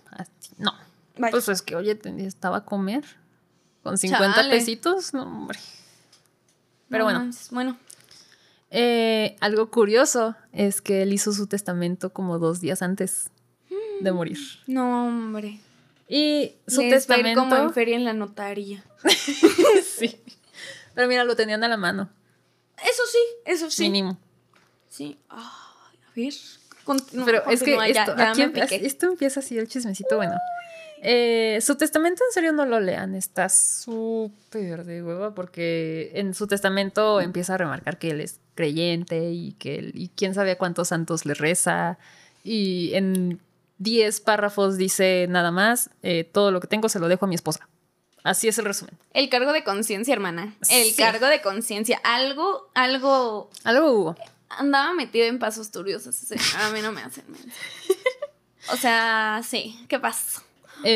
no. 0.58 0.72
vaya. 1.18 1.30
Pues 1.30 1.48
es 1.48 1.62
que, 1.62 1.76
oye, 1.76 1.98
estaba 2.18 2.58
a 2.58 2.64
comer 2.64 3.04
con 3.82 3.96
50 3.98 4.34
Chale. 4.34 4.50
pesitos. 4.50 5.14
No, 5.14 5.22
hombre. 5.22 5.58
Pero 6.88 7.04
No 7.04 7.10
bueno, 7.18 7.30
Bueno, 7.50 7.76
eh, 8.70 9.36
algo 9.40 9.70
curioso 9.70 10.34
es 10.52 10.80
que 10.82 11.02
él 11.02 11.12
hizo 11.12 11.32
su 11.32 11.46
testamento 11.46 12.12
como 12.12 12.38
dos 12.38 12.60
días 12.60 12.82
antes 12.82 13.30
de 14.00 14.12
morir. 14.12 14.38
no, 14.66 15.06
hombre. 15.06 15.60
Y 16.08 16.52
su 16.68 16.82
Les 16.82 16.90
testamento. 16.92 17.40
como 17.40 17.56
en 17.56 17.72
feria 17.72 17.96
en 17.96 18.04
la 18.04 18.12
notaría. 18.12 18.84
sí. 19.98 20.20
Pero 20.94 21.08
mira, 21.08 21.24
lo 21.24 21.34
tenían 21.36 21.64
a 21.64 21.68
la 21.68 21.76
mano, 21.76 22.08
Eso 22.76 23.02
sí, 23.10 23.18
eso 23.44 23.70
sí. 23.70 23.82
mínimo. 23.84 24.16
Sí. 24.88 25.18
Ay, 25.28 25.98
a 26.06 26.12
ver. 26.14 26.32
Pero 27.24 27.50
es 27.50 27.62
que 27.62 27.72
ya- 27.76 27.86
esto, 28.04 28.16
ya 28.16 28.30
aquí 28.30 28.76
esto 28.86 29.06
empieza 29.06 29.40
así 29.40 29.58
el 29.58 29.66
chismecito. 29.66 30.16
Bueno, 30.16 30.36
eh, 31.02 31.58
su 31.62 31.76
testamento 31.76 32.22
en 32.28 32.32
serio 32.32 32.52
no 32.52 32.66
lo 32.66 32.80
lean, 32.80 33.14
está 33.14 33.48
súper 33.48 34.84
de 34.84 35.02
hueva 35.02 35.34
porque 35.34 36.10
en 36.14 36.34
su 36.34 36.46
testamento 36.46 37.20
empieza 37.20 37.54
a 37.54 37.58
remarcar 37.58 37.98
que 37.98 38.10
él 38.10 38.20
es 38.20 38.40
creyente 38.54 39.30
y 39.30 39.52
que 39.52 39.76
él- 39.78 39.92
y 39.94 40.08
quién 40.08 40.34
sabe 40.34 40.52
a 40.52 40.58
cuántos 40.58 40.88
santos 40.88 41.26
le 41.26 41.34
reza. 41.34 41.98
Y 42.44 42.92
en 42.94 43.40
10 43.78 44.20
párrafos 44.20 44.76
dice 44.78 45.26
nada 45.28 45.50
más, 45.50 45.90
eh, 46.02 46.24
todo 46.24 46.50
lo 46.50 46.60
que 46.60 46.66
tengo 46.68 46.88
se 46.88 46.98
lo 46.98 47.08
dejo 47.08 47.26
a 47.26 47.28
mi 47.28 47.34
esposa. 47.34 47.68
Así 48.24 48.48
es 48.48 48.58
el 48.58 48.64
resumen. 48.64 48.96
El 49.12 49.28
cargo 49.28 49.52
de 49.52 49.62
conciencia, 49.62 50.12
hermana. 50.12 50.54
El 50.68 50.86
Sí. 50.86 50.94
cargo 50.96 51.26
de 51.26 51.40
conciencia. 51.42 52.00
Algo, 52.02 52.68
algo 52.74 53.50
Algo 53.62 53.92
hubo. 53.92 54.16
andaba 54.48 54.92
metido 54.94 55.26
en 55.26 55.38
pasos 55.38 55.70
turbios. 55.70 56.06
A 56.58 56.70
mí 56.70 56.80
no 56.82 56.90
me 56.90 57.02
hacen. 57.02 57.24
O 58.72 58.76
sea, 58.76 59.42
sí. 59.44 59.78
¿Qué 59.88 60.00
pasó? 60.00 60.42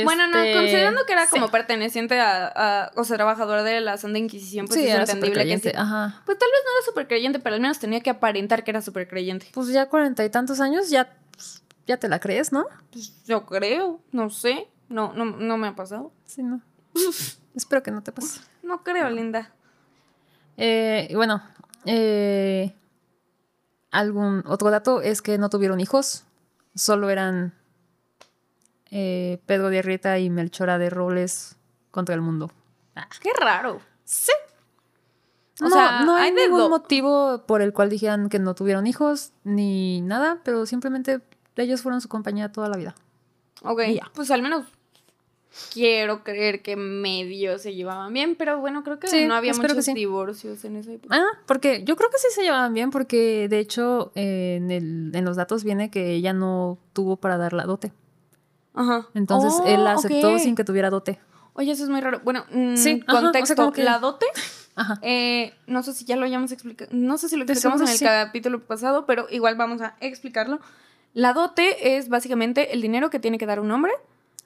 Bueno, 0.05 0.26
no, 0.28 0.39
Este, 0.39 0.55
considerando 0.59 1.05
que 1.07 1.12
era 1.14 1.26
como 1.28 1.47
sí. 1.47 1.53
perteneciente 1.53 2.20
a, 2.20 2.47
a- 2.55 2.91
o 2.97 3.05
sea, 3.05 3.16
trabajadora 3.16 3.62
de 3.62 3.81
la 3.81 3.97
Santa 3.97 4.18
Inquisición, 4.18 4.66
pues 4.66 4.78
Sí, 4.81 4.87
es 4.87 4.93
era 4.95 5.03
entendible 5.05 5.45
que. 5.61 5.72
Ajá. 5.76 6.22
Pues 6.26 6.39
tal 6.39 6.49
vez 6.51 6.61
no 6.64 6.70
era 6.78 6.85
súper 6.87 7.09
creyente, 7.09 7.39
pero 7.41 7.55
al 7.57 7.61
menos 7.61 7.78
tenía 7.78 8.01
que 8.01 8.11
aparentar 8.11 8.62
que 8.64 8.70
era 8.70 8.83
súper 8.83 9.09
creyente. 9.09 9.47
Pues 9.53 9.68
ya 9.68 9.89
cuarenta 9.89 10.24
y 10.24 10.31
tantos 10.31 10.61
años, 10.61 10.91
ya, 10.91 11.16
pues, 11.33 11.62
ya 11.87 11.97
te 11.97 12.09
la 12.09 12.20
crees, 12.20 12.53
¿no? 12.53 12.66
Pues 12.93 13.24
yo 13.26 13.47
creo, 13.47 14.01
no 14.12 14.31
sé. 14.31 14.68
No, 14.89 15.12
no, 15.14 15.24
no 15.24 15.57
me 15.57 15.68
ha 15.68 15.74
pasado. 15.76 16.12
Sí, 16.26 16.43
no. 16.43 16.61
Espero 17.55 17.83
que 17.83 17.91
no 17.91 18.03
te 18.03 18.12
pase. 18.12 18.41
No 18.62 18.83
creo, 18.83 19.09
linda. 19.11 19.53
Eh, 20.57 21.11
bueno, 21.14 21.43
eh, 21.87 22.74
algún 23.91 24.43
otro 24.47 24.70
dato 24.70 25.01
es 25.03 25.22
que 25.22 25.39
no 25.39 25.49
tuvieron 25.49 25.81
hijos, 25.81 26.24
solo 26.74 27.11
eran 27.11 27.55
eh, 28.91 29.41
Pedro 29.47 29.70
de 29.70 29.78
Arrieta 29.80 30.18
y 30.18 30.30
Melchora 30.30 30.78
de 30.78 30.91
Robles 30.91 31.57
contra 31.91 32.14
el 32.14 32.20
mundo. 32.20 32.51
Qué 33.20 33.30
raro. 33.41 33.80
Sí. 34.05 34.32
O 35.62 35.64
no, 35.64 35.70
sea, 35.70 36.03
no 36.05 36.16
hay, 36.16 36.32
ningún 36.32 36.70
motivo 36.70 37.45
por 37.47 37.61
el 37.62 37.72
cual 37.72 37.91
dijeran 37.91 38.28
que 38.28 38.38
no 38.38 38.55
tuvieron 38.55 38.86
hijos 38.86 39.32
ni 39.45 40.01
nada, 40.01 40.38
pero 40.43 40.64
simplemente 40.66 41.20
ellos 41.57 41.82
fueron 41.82 42.01
su 42.01 42.09
compañía 42.09 42.51
toda 42.53 42.68
la 42.68 42.76
vida. 42.78 42.95
Ok, 43.62 43.82
ya. 43.95 44.11
pues 44.14 44.30
al 44.30 44.41
menos 44.43 44.64
quiero 45.72 46.22
creer 46.24 46.62
que 46.62 46.76
medio 46.76 47.59
se 47.59 47.74
llevaban 47.74 48.12
bien, 48.12 48.36
pero 48.36 48.59
bueno, 48.61 48.82
creo 48.84 48.99
que 48.99 49.09
Sí, 49.09 49.26
no 49.26 49.34
había 49.34 49.53
muchos 49.53 49.84
sí. 49.84 49.93
divorcios 49.95 50.64
en 50.64 50.76
esa 50.76 50.93
época. 50.93 51.14
Ah, 51.16 51.38
porque 51.47 51.82
yo 51.84 51.97
creo 51.97 52.09
que 52.11 52.18
sí 52.18 52.28
se 52.30 52.43
llevaban 52.43 52.72
bien, 52.72 52.91
porque 52.91 53.49
de 53.49 53.59
hecho 53.59 54.12
eh, 54.14 54.57
en, 54.57 54.70
el- 54.70 55.11
en 55.14 55.24
los 55.24 55.36
datos 55.36 55.64
viene 55.64 55.91
que 55.91 56.12
ella 56.12 56.32
no 56.32 56.78
tuvo 56.93 57.16
para 57.16 57.36
dar 57.36 57.53
la 57.53 57.64
dote. 57.64 57.93
Ajá. 58.75 59.07
Entonces 59.14 59.53
Oh, 59.61 59.66
él 59.66 59.85
la 59.85 59.93
aceptó 59.93 60.39
sin 60.39 60.55
que 60.55 60.64
tuviera 60.64 60.91
dote. 60.91 61.18
Oye, 61.55 61.73
eso 61.73 61.83
es 61.85 61.91
muy 61.91 62.01
raro. 62.01 62.21
Bueno, 62.25 62.45
mm, 62.53 62.77
Sí, 62.77 63.03
ajá, 63.07 63.12
o 63.12 63.21
sea, 63.21 63.23
contexto. 63.23 63.57
como 63.57 63.73
que- 63.73 63.83
La 63.83 63.99
dote, 63.99 64.27
Ajá. 64.77 64.99
eh, 65.03 65.53
no 65.66 65.83
sé 65.83 65.93
si 65.93 66.05
ya 66.05 66.16
lo 66.16 66.25
hayamos 66.25 66.53
explicado, 66.53 66.91
no 66.95 67.18
sé 67.18 67.29
si 67.29 67.37
lo 67.37 67.43
explicamos 67.45 67.81
en 67.83 67.89
el 67.89 67.97
sí. 67.99 68.05
capítulo 68.05 68.61
pasado, 68.66 69.05
pero 69.07 69.27
igual 69.31 69.57
vamos 69.57 69.83
a 69.83 69.97
explicarlo. 70.01 70.61
La 71.12 71.33
dote 71.33 71.97
es 71.97 72.09
básicamente 72.09 72.73
el 72.73 72.81
dinero 72.81 73.11
que 73.11 73.18
tiene 73.18 73.37
que 73.39 73.47
dar 73.47 73.59
un 73.61 73.71
hombre, 73.73 73.93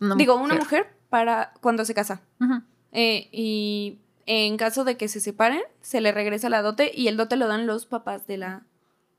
Una 0.00 0.14
digo, 0.16 0.34
una 0.36 0.54
mujer, 0.54 0.86
para 1.10 1.52
cuando 1.60 1.84
se 1.84 1.92
casa. 1.94 2.22
Ujú. 2.40 2.62
Eh, 2.92 3.28
y 3.32 3.98
en 4.26 4.56
caso 4.56 4.84
de 4.84 4.96
que 4.96 5.08
se 5.08 5.20
separen, 5.20 5.60
se 5.82 6.00
le 6.00 6.10
regresa 6.10 6.48
la 6.48 6.62
dote 6.62 6.90
y 6.94 7.08
el 7.08 7.16
dote 7.18 7.36
lo 7.36 7.46
dan 7.46 7.66
los 7.66 7.84
papás 7.84 8.26
de 8.26 8.38
la, 8.38 8.62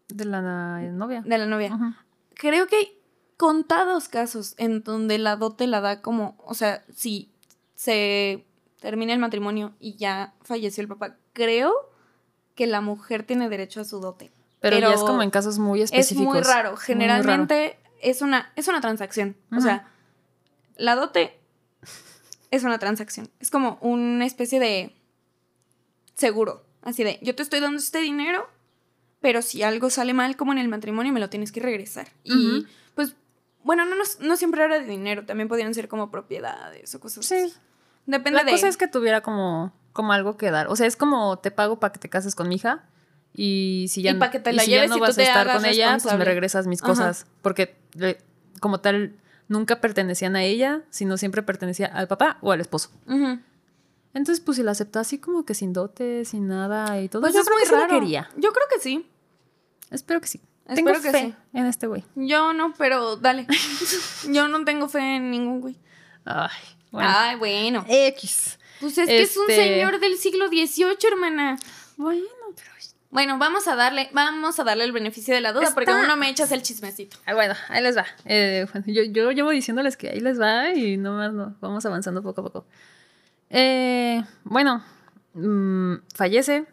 De 0.09 0.25
la 0.25 0.41
novia. 0.91 1.21
de 1.21 1.37
la 1.37 1.45
novia. 1.45 1.95
Creo 2.33 2.65
que 2.67 2.94
contados 3.37 4.07
casos 4.07 4.55
en 4.57 4.83
donde 4.83 5.17
la 5.17 5.35
dote 5.35 5.67
la 5.67 5.81
da 5.81 6.01
como, 6.01 6.37
o 6.45 6.53
sea, 6.53 6.83
si 6.93 7.31
se 7.75 8.45
termina 8.79 9.13
el 9.13 9.19
matrimonio 9.19 9.73
y 9.79 9.95
ya 9.95 10.33
falleció 10.41 10.81
el 10.81 10.87
papá, 10.87 11.17
creo 11.33 11.73
que 12.55 12.67
la 12.67 12.81
mujer 12.81 13.23
tiene 13.23 13.49
derecho 13.49 13.81
a 13.81 13.83
su 13.83 13.99
dote. 13.99 14.31
Pero, 14.61 14.77
Pero 14.77 14.89
ya 14.89 14.95
es 14.95 15.01
como 15.01 15.21
en 15.21 15.29
casos 15.29 15.59
muy 15.59 15.81
Es 15.81 15.91
específicos. 15.91 16.33
muy 16.33 16.41
raro. 16.41 16.71
Muy 16.71 16.79
Generalmente 16.79 17.77
es 18.01 18.21
una 18.21 18.51
es 18.55 18.67
una 18.67 18.81
transacción. 18.81 19.35
O 19.55 19.59
sea, 19.61 19.91
la 20.77 20.95
dote 20.95 21.39
es 22.51 22.63
una 22.63 22.79
transacción. 22.79 23.29
Es 23.39 23.51
como 23.51 23.77
una 23.81 24.25
especie 24.25 24.59
de 24.59 24.95
seguro. 26.15 26.63
Así 26.81 27.03
de, 27.03 27.19
yo 27.21 27.35
te 27.35 27.43
estoy 27.43 27.59
dando 27.59 27.77
este 27.77 27.99
dinero, 27.99 28.47
pero 29.19 29.41
si 29.41 29.63
algo 29.63 29.89
sale 29.89 30.13
mal 30.13 30.35
como 30.37 30.51
en 30.51 30.59
el 30.59 30.67
matrimonio, 30.67 31.11
me 31.11 31.19
lo 31.19 31.29
tienes 31.29 31.51
que 31.51 31.59
regresar. 31.59 32.07
Y 32.23 32.65
pues, 32.93 33.15
bueno, 33.65 33.83
no, 33.83 33.95
no, 33.95 34.03
no 34.19 34.37
siempre 34.37 34.63
era 34.63 34.79
de 34.79 34.85
dinero, 34.85 35.25
también 35.25 35.49
podían 35.49 35.73
ser 35.73 35.87
como 35.87 36.11
propiedades 36.11 36.93
o 36.93 36.99
cosas 36.99 37.25
Sí. 37.25 37.51
Depende 38.05 38.37
La 38.37 38.45
de... 38.45 38.51
cosa 38.51 38.67
es 38.67 38.77
que 38.77 38.87
tuviera 38.87 39.21
como, 39.21 39.73
como 39.91 40.13
algo 40.13 40.37
que 40.37 40.51
dar. 40.51 40.67
O 40.67 40.75
sea, 40.75 40.85
es 40.85 40.95
como 40.95 41.39
te 41.39 41.49
pago 41.49 41.79
para 41.79 41.91
que 41.91 41.99
te 41.99 42.07
cases 42.07 42.35
con 42.35 42.47
mi 42.47 42.55
hija. 42.55 42.83
Y 43.33 43.87
si 43.89 44.03
ya, 44.03 44.11
Y 44.11 44.13
pa' 44.13 44.29
que 44.29 44.39
te 44.39 44.51
y 44.51 44.53
la 44.53 44.61
si 44.61 44.69
ya 44.69 44.77
lleves 44.77 44.91
no 44.91 44.97
y 44.97 44.99
tú 44.99 45.05
vas 45.05 45.17
a 45.17 45.23
estar 45.23 45.51
con 45.51 45.65
ella, 45.65 45.97
pues 45.99 46.15
me 46.15 46.23
regresas 46.23 46.67
mis 46.67 46.83
Ajá. 46.83 46.91
cosas. 46.91 47.25
Porque 47.41 47.75
como 48.59 48.81
tal, 48.81 49.15
nunca 49.47 49.81
pertenecían 49.81 50.35
a 50.35 50.43
ella, 50.43 50.83
sino 50.91 51.17
siempre 51.17 51.41
pertenecía 51.41 51.87
al 51.87 52.07
papá 52.07 52.37
o 52.41 52.51
al 52.51 52.61
esposo. 52.61 52.91
Entonces, 54.13 54.41
pues 54.41 54.57
si 54.57 54.63
la 54.63 54.71
aceptó 54.71 54.99
así 54.99 55.17
como 55.17 55.43
que 55.43 55.55
sin 55.55 55.73
dote, 55.73 56.23
sin 56.23 56.47
nada 56.47 57.01
y 57.01 57.09
todo, 57.09 57.23
Pues 57.23 57.33
yo 57.33 57.41
creo 57.41 57.55
muy 57.55 57.63
que 57.63 57.69
sí 57.69 58.11
la. 58.11 58.29
Yo 58.37 58.53
creo 58.53 58.67
que 58.71 58.79
sí. 58.79 59.09
Espero 59.89 60.21
que 60.21 60.27
sí. 60.27 60.41
Espero 60.67 60.93
Tengo 60.99 61.01
que 61.01 61.11
fe 61.11 61.19
sí. 61.27 61.35
en 61.53 61.65
este 61.67 61.87
güey. 61.87 62.03
Yo 62.15 62.53
no, 62.53 62.73
pero 62.77 63.17
dale. 63.17 63.45
Yo 64.29 64.47
no 64.47 64.65
tengo 64.65 64.89
fe 64.89 65.17
en 65.17 65.29
ningún 65.31 65.61
güey. 65.61 65.77
Ay, 66.25 66.49
bueno. 66.91 67.09
Ay, 67.13 67.35
bueno. 67.37 67.85
X. 67.87 68.57
Pues 68.79 68.97
es 68.97 69.07
que 69.07 69.21
es 69.21 69.37
un 69.37 69.49
Este- 69.49 69.63
señor 69.75 69.99
del 69.99 70.17
siglo 70.17 70.47
XVIII, 70.47 70.97
hermana. 71.11 71.57
Bueno, 71.97 72.25
pero... 72.55 72.69
Bueno, 73.11 73.37
vamos 73.37 73.65
a 73.69 73.75
darle, 73.75 74.09
vamos 74.11 74.59
a 74.59 74.63
darle 74.65 74.83
el 74.83 74.91
beneficio 74.91 75.33
de 75.33 75.39
la 75.39 75.53
duda, 75.53 75.69
porque 75.73 75.89
Está- 75.91 76.03
uno 76.03 76.17
me 76.17 76.29
echas 76.29 76.51
el 76.51 76.61
chismecito. 76.63 77.15
Ah, 77.25 77.33
bueno, 77.33 77.53
ahí 77.69 77.81
les 77.81 77.95
va. 77.95 78.05
Eh, 78.25 78.65
bueno, 78.73 78.85
yo, 78.87 79.03
yo 79.03 79.31
llevo 79.31 79.51
diciéndoles 79.51 79.95
que 79.95 80.09
ahí 80.09 80.19
les 80.19 80.37
va 80.41 80.71
y 80.73 80.97
nomás 80.97 81.31
no, 81.31 81.55
vamos 81.61 81.85
avanzando 81.85 82.21
poco 82.21 82.41
a 82.41 82.43
poco. 82.43 82.65
Eh, 83.49 84.21
bueno, 84.43 84.83
mm, 85.33 85.95
fallece 86.13 86.65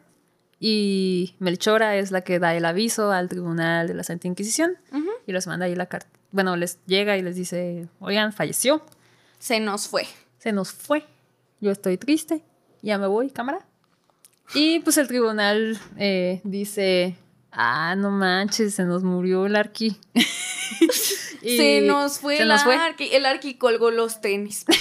y 0.65 1.35
Melchora 1.41 1.97
es 1.97 2.13
la 2.13 2.21
que 2.21 2.39
da 2.39 2.55
el 2.55 2.65
aviso 2.65 3.11
al 3.11 3.29
tribunal 3.29 3.89
de 3.89 3.95
la 3.95 4.05
Santa 4.05 4.29
Inquisición 4.29 4.77
y 5.27 5.33
les 5.33 5.49
manda 5.49 5.67
ahí 5.67 5.75
la 5.75 5.87
carta. 5.87 6.09
Bueno, 6.31 6.55
les 6.55 6.79
llega 6.87 7.19
y 7.19 7.23
les 7.23 7.35
dice, 7.35 7.89
oigan, 7.99 8.33
falleció, 8.33 8.81
Se 9.41 9.59
nos 9.59 9.89
fue. 9.89 10.07
se 10.39 10.53
nos 10.53 10.71
fue, 10.71 11.05
yo 11.61 11.73
estoy 11.73 11.99
triste, 11.99 12.45
ya 12.81 12.97
me 12.97 13.09
voy, 13.09 13.29
cámara. 13.31 13.67
Y 14.55 14.79
pues 14.81 14.99
el 14.99 15.09
tribunal 15.09 15.81
eh, 15.99 16.41
dice, 16.45 17.17
ah, 17.51 17.97
no 17.97 18.13
manches, 18.13 18.73
se 18.77 18.85
nos 18.85 19.03
murió 19.03 19.47
el 19.47 19.57
arqui. 19.57 19.97
Se 21.43 21.81
nos 21.81 22.21
fue 22.21 22.37
se 22.37 22.43
el 22.45 22.49
nos 22.49 22.63
fue. 22.63 22.77
arqui. 22.77 23.09
El 23.13 23.27
arqui 23.27 23.55
colgó 23.55 23.91
los 23.91 24.21
tenis. 24.21 24.65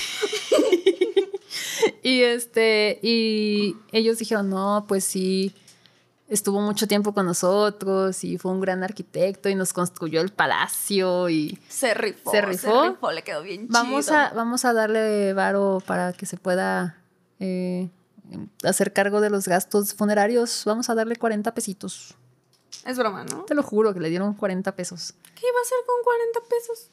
Y 2.04 2.22
este, 2.22 3.00
y 3.02 3.76
ellos 3.92 4.18
dijeron, 4.20 4.50
no, 4.50 4.86
pues 4.88 5.04
sí, 5.04 5.54
estuvo 6.32 6.62
mucho 6.62 6.88
tiempo 6.88 7.14
con 7.14 7.26
nosotros 7.26 8.24
y 8.24 8.38
fue 8.38 8.52
un 8.54 8.62
gran 8.62 8.84
arquitecto 8.84 9.50
y 9.50 9.56
nos 9.56 9.74
construyó 9.74 10.22
el 10.22 10.32
palacio 10.32 11.30
y 11.30 11.60
Se 11.68 11.94
rifó. 11.94 12.32
¿Se 12.32 12.42
rifó? 12.42 12.98
le 13.12 13.22
quedó 13.24 13.44
bien 13.44 13.68
vamos 13.70 14.06
chido. 14.06 14.18
a, 14.18 14.30
vamos 14.30 14.64
a 14.64 14.72
darle 14.72 15.34
varo 15.34 15.84
para 15.86 16.14
que 16.14 16.26
se 16.26 16.38
pueda 16.38 16.98
eh, 17.40 17.90
hacer 18.64 18.94
cargo 18.94 19.20
de 19.20 19.30
los 19.30 19.46
gastos 19.46 19.94
funerarios. 19.94 20.64
Vamos 20.66 20.90
a 20.90 20.96
darle 20.96 21.18
40 21.18 21.54
pesitos. 21.54 22.16
Es 22.86 22.98
broma, 22.98 23.26
¿no? 23.26 23.44
Te 23.44 23.54
lo 23.54 23.62
juro 23.62 23.94
que 23.94 24.00
le 24.00 24.10
dieron 24.10 24.34
40 24.34 24.74
pesos. 24.74 25.14
¿Qué 25.36 25.46
iba 25.46 25.60
a 25.60 25.62
hacer 25.62 25.78
con 25.86 25.96
40 26.02 26.40
pesos? 26.50 26.92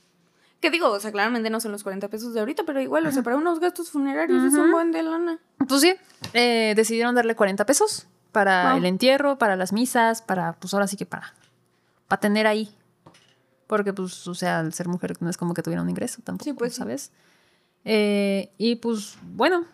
¿Qué 0.61 0.70
digo? 0.70 0.91
O 0.91 0.99
sea, 0.99 1.12
claramente 1.12 1.49
no 1.49 1.61
son 1.61 1.70
los 1.70 1.84
40 1.84 2.09
pesos 2.09 2.34
de 2.34 2.41
ahorita, 2.41 2.64
pero 2.64 2.80
igual, 2.80 3.07
o 3.07 3.12
sea, 3.12 3.22
para 3.22 3.36
unos 3.36 3.61
gastos 3.61 3.91
funerarios 3.91 4.43
es 4.43 4.55
un 4.55 4.72
buen 4.72 4.91
de 4.91 5.05
lana. 5.05 5.39
Pues 5.68 5.80
sí, 5.80 5.95
eh, 6.32 6.72
decidieron 6.74 7.14
darle 7.14 7.36
40 7.36 7.64
pesos 7.64 8.09
para 8.39 8.68
Wow. 8.70 8.78
el 8.78 8.84
entierro, 8.84 9.36
para 9.36 9.57
las 9.57 9.72
misas, 9.72 10.22
para, 10.22 10.53
pues 10.53 10.72
ahora 10.74 10.86
sí 10.86 10.97
que 10.97 11.07
para, 11.07 11.34
para 12.07 12.20
tener 12.20 12.47
ahí. 12.47 12.72
Porque, 13.66 13.93
pues, 13.93 14.28
o 14.28 14.34
sea, 14.34 14.61
al 14.61 14.72
ser 14.72 14.86
mujer 14.86 15.14
no 15.20 15.28
es 15.28 15.36
como 15.36 15.55
que 15.55 15.62
tuviera 15.62 15.82
un 15.82 15.91
ingreso 15.91 16.22
tampoco, 16.22 16.45
Sí, 16.45 16.53
pues 16.53 16.72
sí. 16.74 16.78
¿sabes? 16.78 17.11
Eh, 17.84 18.53
y 18.59 18.76
pues, 18.76 19.18
bueno, 19.22 19.64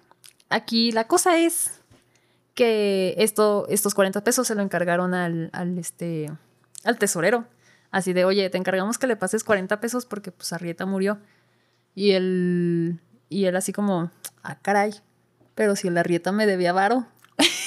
aquí 0.48 0.92
la 0.92 1.06
cosa 1.06 1.36
es 1.36 1.80
que 2.54 3.14
esto, 3.18 3.66
estos 3.68 3.94
40 3.94 4.24
pesos 4.24 4.46
se 4.46 4.54
lo 4.54 4.62
encargaron 4.62 5.12
al, 5.12 5.50
al, 5.52 5.76
este, 5.78 6.32
al 6.84 6.96
tesorero. 6.98 7.44
Así 7.90 8.14
de, 8.14 8.24
oye, 8.24 8.48
te 8.48 8.56
encargamos 8.56 8.96
que 8.96 9.06
le 9.06 9.16
pases 9.16 9.44
40 9.44 9.78
pesos 9.80 10.06
porque 10.06 10.32
pues 10.32 10.52
Arrieta 10.54 10.86
murió. 10.86 11.18
Y 11.94 12.12
él, 12.12 12.98
y 13.28 13.44
él 13.44 13.56
así 13.56 13.72
como, 13.74 14.10
ah, 14.42 14.56
caray, 14.62 14.94
pero 15.54 15.76
si 15.76 15.88
el 15.88 15.98
Arrieta 15.98 16.32
me 16.32 16.46
debía 16.46 16.72
varo. 16.72 17.06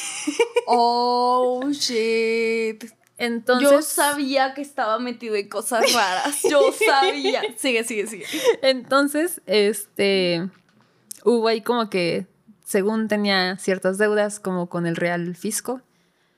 Oh, 0.70 1.62
shit. 1.72 2.84
Entonces, 3.18 3.70
Yo 3.72 3.82
sabía 3.82 4.54
que 4.54 4.62
estaba 4.62 5.00
metido 5.00 5.36
en 5.36 5.50
cosas 5.50 5.92
raras. 5.94 6.42
Yo 6.50 6.72
sabía. 6.72 7.42
Sigue, 7.56 7.84
sigue, 7.84 8.06
sigue. 8.08 8.26
entonces, 8.62 9.42
este, 9.46 10.50
hubo 11.24 11.48
ahí 11.48 11.62
como 11.62 11.90
que, 11.90 12.28
según 12.64 13.08
tenía 13.08 13.58
ciertas 13.58 13.98
deudas 13.98 14.40
como 14.40 14.68
con 14.68 14.86
el 14.86 14.96
Real 14.98 15.36
Fisco, 15.36 15.82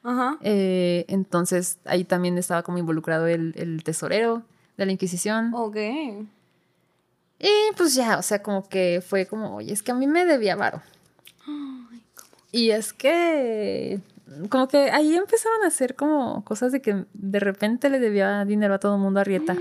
Ajá. 0.03 0.37
eh, 0.41 1.05
entonces 1.09 1.79
ahí 1.85 2.05
también 2.05 2.37
estaba 2.37 2.63
como 2.63 2.77
involucrado 2.77 3.27
el, 3.27 3.53
el 3.57 3.83
tesorero 3.83 4.43
de 4.77 4.85
la 4.85 4.91
Inquisición. 4.91 5.51
Ok. 5.53 5.75
Y 7.39 7.49
pues 7.75 7.95
ya, 7.95 8.17
o 8.17 8.21
sea, 8.21 8.43
como 8.43 8.67
que 8.69 9.01
fue 9.05 9.25
como, 9.25 9.55
oye, 9.55 9.73
es 9.73 9.81
que 9.81 9.91
a 9.91 9.95
mí 9.95 10.07
me 10.07 10.25
debía 10.25 10.55
varo. 10.55 10.81
Y 12.51 12.71
es 12.71 12.93
que, 12.93 13.99
como 14.49 14.67
que 14.67 14.91
ahí 14.91 15.15
empezaron 15.15 15.63
a 15.63 15.67
hacer 15.67 15.95
como 15.95 16.43
cosas 16.43 16.71
de 16.71 16.81
que 16.81 17.05
de 17.13 17.39
repente 17.39 17.89
le 17.89 17.99
debía 17.99 18.45
dinero 18.45 18.73
a 18.75 18.79
todo 18.79 18.95
el 18.95 19.01
mundo 19.01 19.19
a 19.19 19.23
Rieta. 19.23 19.55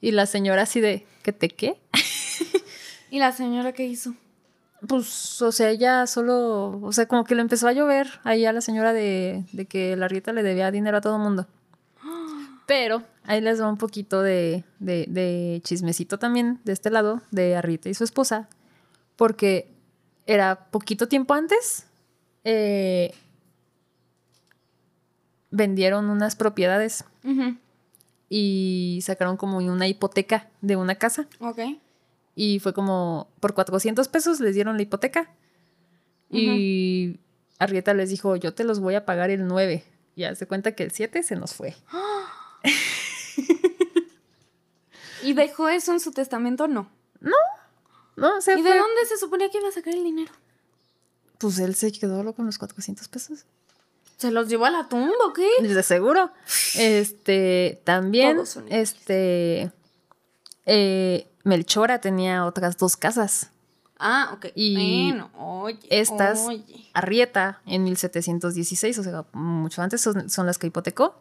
Y 0.00 0.10
la 0.10 0.26
señora 0.26 0.62
así 0.62 0.80
de, 0.80 1.06
¿que 1.22 1.32
te 1.32 1.48
qué? 1.48 1.80
¿Y 3.10 3.18
la 3.18 3.32
señora 3.32 3.72
qué 3.72 3.84
hizo? 3.84 4.14
Pues, 4.86 5.40
o 5.42 5.52
sea, 5.52 5.70
ella 5.70 6.06
solo, 6.08 6.80
o 6.82 6.92
sea, 6.92 7.06
como 7.06 7.22
que 7.24 7.36
le 7.36 7.40
empezó 7.40 7.68
a 7.68 7.72
llover 7.72 8.08
ahí 8.24 8.44
a 8.46 8.52
la 8.52 8.60
señora 8.60 8.92
de, 8.92 9.44
de 9.52 9.66
que 9.66 9.96
la 9.96 10.08
Rieta 10.08 10.32
le 10.32 10.42
debía 10.42 10.72
dinero 10.72 10.96
a 10.96 11.00
todo 11.00 11.16
el 11.16 11.22
mundo. 11.22 11.46
Pero 12.66 13.04
ahí 13.24 13.40
les 13.40 13.60
va 13.60 13.68
un 13.68 13.78
poquito 13.78 14.22
de, 14.22 14.64
de, 14.80 15.06
de, 15.08 15.60
chismecito 15.62 16.18
también 16.18 16.60
de 16.64 16.72
este 16.72 16.90
lado, 16.90 17.22
de 17.30 17.54
Arrieta 17.54 17.88
y 17.88 17.94
su 17.94 18.02
esposa, 18.02 18.48
porque 19.14 19.72
era 20.26 20.66
poquito 20.70 21.06
tiempo 21.06 21.34
antes, 21.34 21.86
eh, 22.44 23.14
vendieron 25.52 26.10
unas 26.10 26.34
propiedades 26.34 27.04
y 28.28 29.00
sacaron 29.02 29.36
como 29.36 29.58
una 29.58 29.86
hipoteca 29.86 30.48
de 30.60 30.74
una 30.74 30.96
casa. 30.96 31.28
Ok. 31.38 31.60
Y 32.34 32.58
fue 32.58 32.72
como 32.72 33.28
por 33.38 33.54
400 33.54 34.08
pesos 34.08 34.40
les 34.40 34.54
dieron 34.54 34.76
la 34.76 34.82
hipoteca. 34.82 35.30
Y 36.30 37.20
Arrieta 37.58 37.92
les 37.92 38.08
dijo, 38.08 38.36
yo 38.36 38.54
te 38.54 38.64
los 38.64 38.80
voy 38.80 38.94
a 38.94 39.04
pagar 39.04 39.30
el 39.30 39.46
9. 39.46 39.84
Y 40.16 40.24
hace 40.24 40.46
cuenta 40.46 40.72
que 40.72 40.82
el 40.82 40.90
7 40.90 41.22
se 41.22 41.36
nos 41.36 41.54
fue. 41.54 41.76
¿Y 45.22 45.34
dejó 45.34 45.68
eso 45.68 45.92
en 45.92 46.00
su 46.00 46.12
testamento 46.12 46.66
no? 46.66 46.90
No. 47.20 47.36
No, 48.16 48.40
se 48.40 48.58
¿Y 48.58 48.62
de 48.62 48.70
dónde 48.70 49.06
se 49.06 49.18
suponía 49.18 49.50
que 49.50 49.58
iba 49.58 49.68
a 49.68 49.72
sacar 49.72 49.94
el 49.94 50.04
dinero? 50.04 50.32
Pues 51.38 51.58
él 51.58 51.74
se 51.74 51.92
quedó 51.92 52.34
con 52.34 52.46
los 52.46 52.58
400 52.58 53.08
pesos. 53.08 53.44
¿Se 54.16 54.30
los 54.30 54.48
llevó 54.48 54.66
a 54.66 54.70
la 54.70 54.88
tumba 54.88 55.12
o 55.26 55.32
qué? 55.32 55.48
De 55.60 55.82
seguro. 55.82 56.30
Este, 56.76 57.80
también, 57.84 58.40
este, 58.68 59.72
eh, 60.66 61.28
Melchora 61.44 62.00
tenía 62.00 62.46
otras 62.46 62.76
dos 62.76 62.96
casas. 62.96 63.50
Ah, 63.98 64.30
ok. 64.34 64.46
Y 64.54 65.10
bueno, 65.10 65.30
oye, 65.38 65.78
estas, 65.90 66.46
Arrieta, 66.92 67.60
en 67.66 67.84
1716, 67.84 68.98
o 68.98 69.02
sea, 69.02 69.24
mucho 69.32 69.80
antes, 69.80 70.00
son, 70.00 70.46
las 70.46 70.58
que 70.58 70.66
hipotecó. 70.66 71.14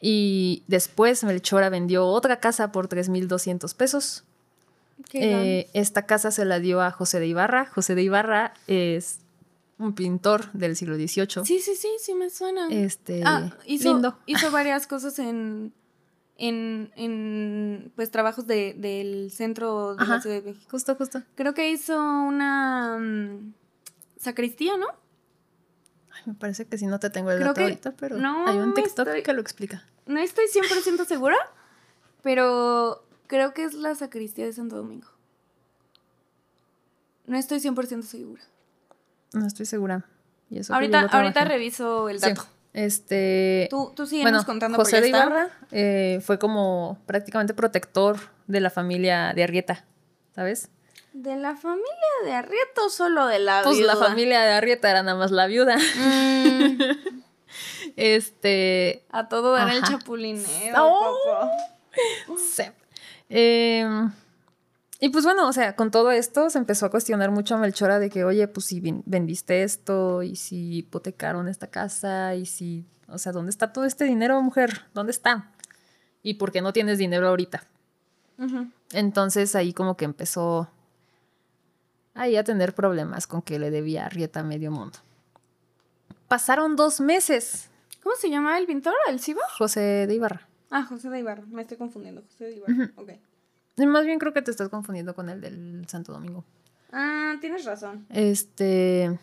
Y 0.00 0.62
después 0.66 1.24
Melchora 1.24 1.70
vendió 1.70 2.06
otra 2.06 2.40
casa 2.40 2.72
por 2.72 2.88
3.200 2.88 3.74
pesos. 3.74 4.24
Eh, 5.12 5.68
esta 5.72 6.06
casa 6.06 6.30
se 6.30 6.44
la 6.44 6.58
dio 6.58 6.82
a 6.82 6.90
José 6.90 7.20
de 7.20 7.26
Ibarra. 7.26 7.66
José 7.66 7.94
de 7.94 8.02
Ibarra 8.02 8.54
es 8.66 9.20
un 9.78 9.94
pintor 9.94 10.50
del 10.52 10.76
siglo 10.76 10.96
XVIII. 10.96 11.44
Sí, 11.44 11.60
sí, 11.60 11.74
sí, 11.76 11.88
sí 12.00 12.14
me 12.14 12.30
suena. 12.30 12.68
Este, 12.68 13.22
ah, 13.24 13.56
hizo, 13.66 14.18
hizo 14.26 14.50
varias 14.50 14.86
cosas 14.86 15.18
en, 15.18 15.72
en, 16.36 16.90
en 16.96 17.92
pues 17.94 18.10
trabajos 18.10 18.46
de, 18.46 18.74
del 18.74 19.30
centro 19.30 19.94
de 19.94 20.06
la 20.06 20.20
Ciudad 20.20 20.36
de 20.36 20.42
México. 20.42 20.66
Justo, 20.70 20.94
justo. 20.96 21.22
Creo 21.36 21.54
que 21.54 21.70
hizo 21.70 21.96
una 22.00 22.98
mm, 22.98 23.54
sacristía, 24.18 24.76
¿no? 24.76 24.86
Ay, 26.12 26.22
me 26.26 26.34
parece 26.34 26.66
que 26.66 26.76
si 26.76 26.86
no 26.86 26.98
te 26.98 27.10
tengo 27.10 27.30
el 27.30 27.40
dato 27.40 27.60
ahorita, 27.60 27.92
pero 27.92 28.16
hay 28.46 28.58
un 28.58 28.74
TikTok 28.74 29.22
que 29.22 29.32
lo 29.32 29.40
explica. 29.40 29.84
No 30.06 30.18
estoy 30.18 30.46
100% 30.46 31.04
segura, 31.04 31.36
pero 32.22 33.04
creo 33.28 33.54
que 33.54 33.62
es 33.62 33.74
la 33.74 33.94
sacristía 33.94 34.46
de 34.46 34.52
Santo 34.52 34.76
Domingo. 34.76 35.08
No 37.26 37.36
estoy 37.36 37.58
100% 37.58 38.02
segura. 38.02 38.42
No 39.32 39.46
estoy 39.46 39.66
segura. 39.66 40.04
ahorita, 40.70 41.00
ahorita 41.00 41.44
reviso 41.44 42.08
el 42.08 42.20
dato. 42.20 42.46
Este. 42.72 43.66
Tú, 43.70 43.92
tú 43.94 44.06
síguenos 44.06 44.44
contando. 44.44 44.76
José 44.76 45.00
de 45.00 45.08
Ibarra 45.08 45.50
eh, 45.72 46.20
fue 46.22 46.38
como 46.38 46.98
prácticamente 47.06 47.54
protector 47.54 48.18
de 48.46 48.60
la 48.60 48.70
familia 48.70 49.32
de 49.34 49.42
Arrieta, 49.42 49.84
¿sabes? 50.34 50.70
¿De 51.12 51.36
la 51.36 51.56
familia 51.56 51.84
de 52.24 52.32
Arrieta 52.32 52.82
o 52.86 52.90
solo 52.90 53.26
de 53.26 53.38
la 53.40 53.62
pues 53.64 53.78
viuda? 53.78 53.92
Pues 53.92 54.00
la 54.00 54.08
familia 54.08 54.40
de 54.42 54.52
Arrieta 54.52 54.90
era 54.90 55.02
nada 55.02 55.18
más 55.18 55.30
la 55.30 55.46
viuda. 55.46 55.76
Mm. 55.76 56.78
este. 57.96 59.04
A 59.10 59.28
todo 59.28 59.52
dar 59.52 59.70
el 59.70 59.82
chapulinero. 59.82 60.76
Oh. 60.78 61.50
Sí. 62.36 62.64
Eh, 63.30 64.08
y 65.00 65.10
pues 65.10 65.24
bueno, 65.24 65.48
o 65.48 65.52
sea, 65.52 65.76
con 65.76 65.90
todo 65.90 66.10
esto 66.10 66.50
se 66.50 66.58
empezó 66.58 66.86
a 66.86 66.90
cuestionar 66.90 67.30
mucho 67.30 67.54
a 67.54 67.58
Melchora 67.58 67.98
de 67.98 68.10
que, 68.10 68.24
oye, 68.24 68.48
pues 68.48 68.66
si 68.66 68.80
vendiste 69.06 69.62
esto 69.62 70.22
y 70.22 70.36
si 70.36 70.78
hipotecaron 70.78 71.48
esta 71.48 71.68
casa 71.68 72.34
y 72.34 72.46
si, 72.46 72.84
o 73.06 73.18
sea, 73.18 73.32
¿dónde 73.32 73.50
está 73.50 73.72
todo 73.72 73.84
este 73.84 74.04
dinero, 74.04 74.40
mujer? 74.42 74.86
¿Dónde 74.94 75.12
está? 75.12 75.52
¿Y 76.22 76.34
por 76.34 76.50
qué 76.50 76.62
no 76.62 76.72
tienes 76.72 76.98
dinero 76.98 77.28
ahorita? 77.28 77.64
Entonces 78.92 79.54
ahí 79.54 79.72
como 79.72 79.96
que 79.96 80.04
empezó 80.04 80.68
ahí 82.14 82.36
a 82.36 82.44
tener 82.44 82.74
problemas 82.74 83.26
con 83.26 83.42
que 83.42 83.58
le 83.58 83.70
debía 83.70 84.06
a 84.06 84.08
Rieta 84.08 84.42
medio 84.42 84.70
mundo. 84.70 84.98
Pasaron 86.26 86.76
dos 86.76 87.00
meses. 87.00 87.70
¿Cómo 88.02 88.16
se 88.16 88.30
llama 88.30 88.58
el 88.58 88.66
pintor? 88.66 88.94
¿El 89.08 89.20
Ciba? 89.20 89.42
José 89.56 90.06
de 90.06 90.14
Ibarra. 90.14 90.48
Ah, 90.70 90.84
José 90.84 91.08
de 91.08 91.20
Ibarra. 91.20 91.44
Me 91.46 91.62
estoy 91.62 91.76
confundiendo. 91.76 92.22
José 92.22 92.44
de 92.44 92.56
Ibarra. 92.56 92.92
Ok. 92.96 93.10
Más 93.86 94.04
bien 94.04 94.18
creo 94.18 94.32
que 94.32 94.42
te 94.42 94.50
estás 94.50 94.68
confundiendo 94.68 95.14
con 95.14 95.28
el 95.28 95.40
del 95.40 95.84
Santo 95.88 96.12
Domingo. 96.12 96.44
Ah, 96.92 97.36
tienes 97.40 97.64
razón. 97.64 98.06
Este. 98.10 99.18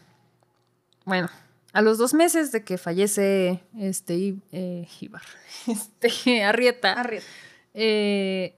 Bueno, 1.06 1.30
a 1.74 1.82
los 1.82 1.98
dos 1.98 2.14
meses 2.14 2.52
de 2.52 2.64
que 2.64 2.78
fallece 2.78 3.64
este 3.78 4.36
eh, 4.52 4.88
este, 5.68 6.44
Arrieta. 6.44 6.94
Arrieta. 6.94 7.26
Eh, 7.74 8.56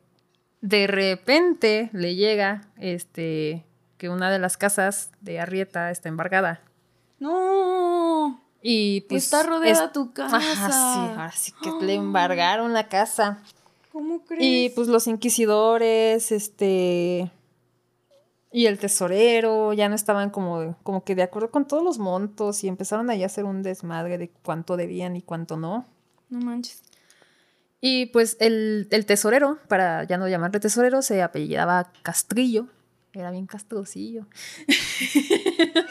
de 0.62 0.88
repente 0.88 1.90
le 1.94 2.16
llega 2.16 2.68
este 2.78 3.66
que 3.98 4.10
una 4.10 4.30
de 4.30 4.40
las 4.40 4.58
casas 4.58 5.12
de 5.22 5.40
Arrieta 5.40 5.90
está 5.92 6.10
embargada. 6.10 6.62
No. 7.20 8.44
Y 8.62 9.02
pues 9.02 9.24
está 9.24 9.44
rodeada 9.44 9.92
tu 9.92 10.14
casa. 10.14 10.40
Ah, 10.40 11.32
sí, 11.34 11.52
así 11.52 11.52
que 11.64 11.86
le 11.86 11.96
embargaron 11.96 12.74
la 12.74 12.88
casa. 12.88 13.42
¿Cómo 13.98 14.24
crees? 14.24 14.44
Y 14.44 14.70
pues 14.76 14.90
los 14.90 15.08
inquisidores, 15.08 16.32
este. 16.32 17.32
Y 18.52 18.68
el 18.68 18.78
tesorero 18.78 19.74
ya 19.74 19.90
no 19.90 19.96
estaban 19.96 20.30
como, 20.30 20.78
como 20.84 21.04
que 21.04 21.16
de 21.16 21.24
acuerdo 21.24 21.50
con 21.50 21.68
todos 21.68 21.84
los 21.84 21.98
montos 21.98 22.64
y 22.64 22.68
empezaron 22.68 23.10
ahí 23.10 23.24
a 23.24 23.26
hacer 23.26 23.44
un 23.44 23.64
desmadre 23.64 24.20
de 24.20 24.30
cuánto 24.44 24.78
debían 24.78 25.16
y 25.16 25.24
cuánto 25.24 25.58
no. 25.58 25.88
No 26.30 26.40
manches. 26.42 26.84
Y 27.82 28.06
pues 28.08 28.38
el, 28.40 28.88
el 28.92 29.08
tesorero, 29.08 29.58
para 29.68 30.04
ya 30.04 30.20
no 30.20 30.28
llamarle 30.28 30.60
tesorero, 30.60 31.02
se 31.02 31.24
apellidaba 31.24 31.92
Castrillo. 32.04 32.68
Era 33.14 33.32
bien 33.32 33.48
castrosillo. 33.48 34.28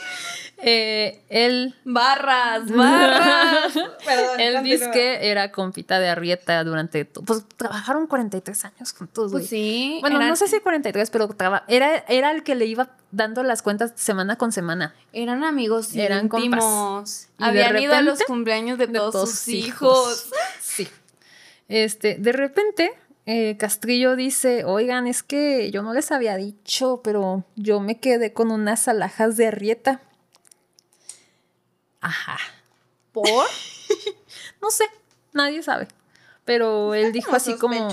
Eh, 0.69 1.23
él. 1.29 1.77
Barras, 1.85 2.69
barras. 2.75 3.73
Perdón, 4.05 4.41
él 4.41 4.65
dice 4.65 4.91
que 4.91 5.31
era 5.31 5.53
compita 5.53 6.01
de 6.01 6.09
Arrieta 6.09 6.63
durante. 6.65 7.05
Pues 7.05 7.45
trabajaron 7.57 8.09
43 8.09 8.65
años 8.65 8.93
juntos, 8.93 9.31
Pues 9.31 9.47
sí. 9.47 9.99
Bueno, 10.01 10.19
no 10.19 10.35
sé 10.35 10.49
si 10.49 10.59
43, 10.59 11.11
pero 11.11 11.29
era, 11.69 12.05
era 12.09 12.33
el 12.33 12.43
que 12.43 12.57
le 12.57 12.67
iba 12.67 12.91
dando 13.13 13.45
las 13.45 13.63
cuentas 13.63 13.93
semana 13.95 14.35
con 14.35 14.51
semana. 14.51 14.93
Eran 15.13 15.45
amigos 15.45 15.95
eran 15.95 16.25
íntimos. 16.25 17.29
Habían 17.39 17.79
ido 17.79 17.95
a 17.95 18.03
los 18.03 18.25
cumpleaños 18.25 18.77
de, 18.77 18.89
todos, 18.89 19.31
sus 19.31 19.49
hijos. 19.49 20.31
Sí. 20.61 20.89
Este, 21.69 22.17
de 22.17 22.33
repente, 22.33 22.93
eh, 23.25 23.57
Castrillo 23.57 24.17
dice, 24.17 24.65
oigan, 24.65 25.07
es 25.07 25.23
que 25.23 25.71
yo 25.71 25.83
no 25.83 25.95
les 25.95 26.11
había 26.11 26.37
dicho, 26.37 27.01
pero 27.05 27.45
yo 27.55 27.81
me 27.81 27.99
quedé 27.99 28.33
con 28.33 28.51
unas 28.51 28.89
alhajas 28.89 29.37
de 29.37 29.47
Arrieta. 29.47 30.01
Ajá. 32.01 32.39
¿Por? 33.13 33.25
no 34.63 34.71
sé, 34.71 34.85
nadie 35.33 35.63
sabe. 35.63 35.89
Pero 36.45 36.95
él 36.95 37.13
dijo 37.13 37.35
así 37.35 37.57
como, 37.57 37.89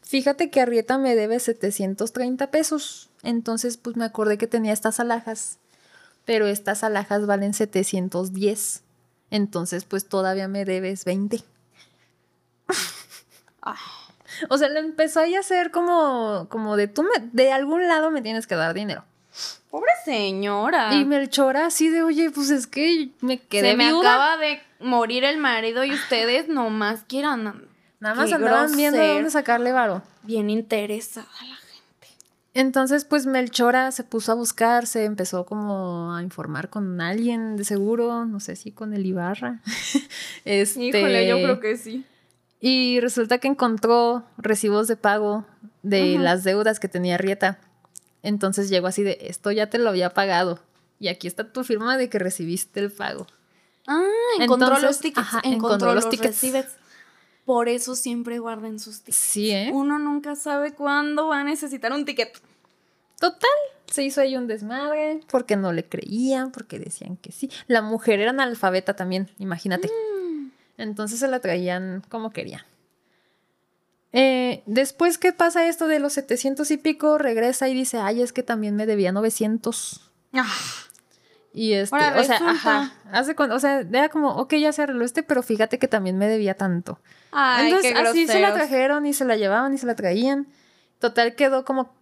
fíjate 0.00 0.50
que 0.50 0.60
Arrieta 0.62 0.96
me 0.96 1.14
debe 1.14 1.38
730 1.38 2.50
pesos. 2.50 3.10
Entonces, 3.22 3.76
pues 3.76 3.96
me 3.96 4.04
acordé 4.04 4.38
que 4.38 4.46
tenía 4.46 4.72
estas 4.72 5.00
alhajas. 5.00 5.58
Pero 6.24 6.46
estas 6.46 6.82
alhajas 6.82 7.26
valen 7.26 7.52
710. 7.52 8.82
Entonces, 9.30 9.84
pues 9.84 10.08
todavía 10.08 10.48
me 10.48 10.64
debes 10.64 11.04
20. 11.04 11.44
O 14.48 14.56
sea, 14.56 14.68
le 14.68 14.80
empezó 14.80 15.20
ahí 15.20 15.34
a 15.34 15.40
hacer 15.40 15.70
como, 15.70 16.46
como 16.48 16.76
de 16.76 16.88
tú 16.88 17.02
me, 17.02 17.10
de 17.32 17.52
algún 17.52 17.86
lado 17.88 18.10
me 18.10 18.22
tienes 18.22 18.46
que 18.46 18.54
dar 18.54 18.72
dinero. 18.72 19.04
Pobre 19.70 19.90
señora. 20.04 20.92
Y 20.94 21.04
Melchora 21.04 21.66
así 21.66 21.88
de, 21.88 22.02
oye, 22.02 22.30
pues 22.30 22.50
es 22.50 22.66
que 22.66 23.10
me 23.20 23.38
quedé 23.38 23.70
Se 23.70 23.76
me 23.76 23.88
acaba 23.88 24.36
de 24.36 24.60
morir 24.80 25.22
el 25.22 25.38
marido 25.38 25.84
y 25.84 25.92
ustedes 25.92 26.48
nomás 26.48 27.04
quieran... 27.06 27.68
Nada 28.00 28.14
más 28.14 28.32
andaban 28.32 28.74
viendo 28.74 28.98
dónde 28.98 29.30
sacarle 29.30 29.72
varo. 29.72 30.02
Bien 30.22 30.48
interesada 30.48 31.26
la 31.42 31.54
gente. 31.56 32.08
Entonces, 32.54 33.04
pues 33.04 33.26
Melchora 33.26 33.92
se 33.92 34.04
puso 34.04 34.32
a 34.32 34.34
buscar, 34.34 34.86
se 34.86 35.04
empezó 35.04 35.44
como 35.44 36.14
a 36.14 36.22
informar 36.22 36.70
con 36.70 37.00
alguien 37.00 37.56
de 37.56 37.64
seguro, 37.64 38.24
no 38.24 38.40
sé 38.40 38.56
si 38.56 38.72
con 38.72 38.94
el 38.94 39.04
Ibarra. 39.04 39.60
este, 40.46 40.86
Híjole, 40.86 41.28
yo 41.28 41.36
creo 41.36 41.60
que 41.60 41.76
sí. 41.76 42.04
Y 42.58 43.00
resulta 43.00 43.38
que 43.38 43.48
encontró 43.48 44.24
recibos 44.36 44.88
de 44.88 44.96
pago 44.96 45.44
de 45.82 46.18
las 46.18 46.42
deudas 46.42 46.80
que 46.80 46.88
tenía 46.88 47.18
Rieta 47.18 47.58
Entonces 48.22 48.68
llegó 48.68 48.86
así 48.86 49.02
de, 49.02 49.18
esto 49.22 49.50
ya 49.50 49.68
te 49.68 49.78
lo 49.78 49.90
había 49.90 50.10
pagado. 50.10 50.60
Y 50.98 51.08
aquí 51.08 51.26
está 51.26 51.50
tu 51.50 51.64
firma 51.64 51.96
de 51.96 52.08
que 52.10 52.18
recibiste 52.18 52.80
el 52.80 52.92
pago. 52.92 53.26
Ah, 53.86 54.02
encontró 54.38 54.68
Entonces, 54.68 54.82
los 54.88 55.00
tickets. 55.00 55.26
ajá, 55.26 55.38
encontró, 55.38 55.66
encontró 55.66 55.94
los 55.94 56.04
los 56.04 56.10
tickets. 56.10 56.42
recibes. 56.42 56.66
Por 57.44 57.68
eso 57.68 57.96
siempre 57.96 58.38
guarden 58.38 58.78
sus 58.78 58.98
tickets. 59.00 59.16
Sí, 59.16 59.50
¿eh? 59.50 59.70
Uno 59.72 59.98
nunca 59.98 60.36
sabe 60.36 60.74
cuándo 60.74 61.28
va 61.28 61.40
a 61.40 61.44
necesitar 61.44 61.92
un 61.92 62.04
ticket. 62.04 62.38
Total, 63.18 63.50
se 63.86 64.02
hizo 64.02 64.20
ahí 64.20 64.36
un 64.36 64.46
desmadre 64.46 65.20
porque 65.30 65.56
no 65.56 65.72
le 65.72 65.84
creían, 65.84 66.52
porque 66.52 66.78
decían 66.78 67.16
que 67.16 67.32
sí. 67.32 67.50
La 67.66 67.82
mujer 67.82 68.20
era 68.20 68.30
analfabeta 68.30 68.94
también, 68.94 69.28
imagínate. 69.38 69.88
Mm. 69.88 70.50
Entonces 70.78 71.18
se 71.18 71.28
la 71.28 71.40
traían 71.40 72.02
como 72.08 72.30
querían. 72.30 72.62
Eh, 74.12 74.62
después 74.66 75.18
que 75.18 75.32
pasa 75.32 75.68
esto 75.68 75.86
de 75.86 76.00
los 76.00 76.14
700 76.14 76.70
y 76.70 76.76
pico, 76.76 77.18
regresa 77.18 77.68
y 77.68 77.74
dice, 77.74 77.98
ay, 77.98 78.22
es 78.22 78.32
que 78.32 78.42
también 78.42 78.76
me 78.76 78.86
debía 78.86 79.12
900. 79.12 80.10
Ah, 80.34 80.46
Y 81.52 81.72
este, 81.72 81.96
Ahora 81.96 82.20
o 82.20 82.24
sea, 82.24 82.36
ajá, 82.50 82.92
hace 83.12 83.34
cuando, 83.34 83.56
o 83.56 83.60
sea, 83.60 83.80
era 83.80 84.08
como, 84.08 84.30
ok, 84.36 84.54
ya 84.54 84.72
se 84.72 84.82
arregló 84.82 85.04
este, 85.04 85.22
pero 85.22 85.42
fíjate 85.42 85.78
que 85.78 85.88
también 85.88 86.18
me 86.18 86.28
debía 86.28 86.54
tanto. 86.54 86.98
Ay, 87.32 87.68
Entonces 87.68 87.92
qué 87.92 87.98
así 87.98 88.26
se 88.26 88.40
la 88.40 88.54
trajeron 88.54 89.06
y 89.06 89.12
se 89.12 89.24
la 89.24 89.36
llevaban 89.36 89.74
y 89.74 89.78
se 89.78 89.86
la 89.86 89.94
traían. 89.94 90.48
Total 90.98 91.34
quedó 91.34 91.64
como 91.64 91.94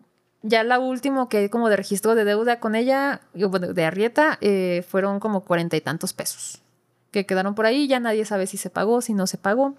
ya 0.43 0.65
la 0.65 0.79
última 0.79 1.29
que 1.29 1.51
como 1.51 1.69
de 1.69 1.77
registro 1.77 2.15
de 2.15 2.25
deuda 2.25 2.61
con 2.61 2.75
ella, 2.75 3.21
de 3.35 3.85
Arrieta, 3.85 4.39
eh, 4.41 4.85
fueron 4.89 5.21
como 5.21 5.45
cuarenta 5.45 5.77
y 5.77 5.81
tantos 5.81 6.13
pesos. 6.13 6.63
Que 7.11 7.27
quedaron 7.27 7.55
por 7.55 7.67
ahí, 7.67 7.89
ya 7.89 8.01
nadie 8.01 8.25
sabe 8.25 8.47
si 8.47 8.57
se 8.57 8.71
pagó, 8.71 9.01
si 9.01 9.15
no 9.15 9.27
se 9.27 9.39
pagó, 9.39 9.75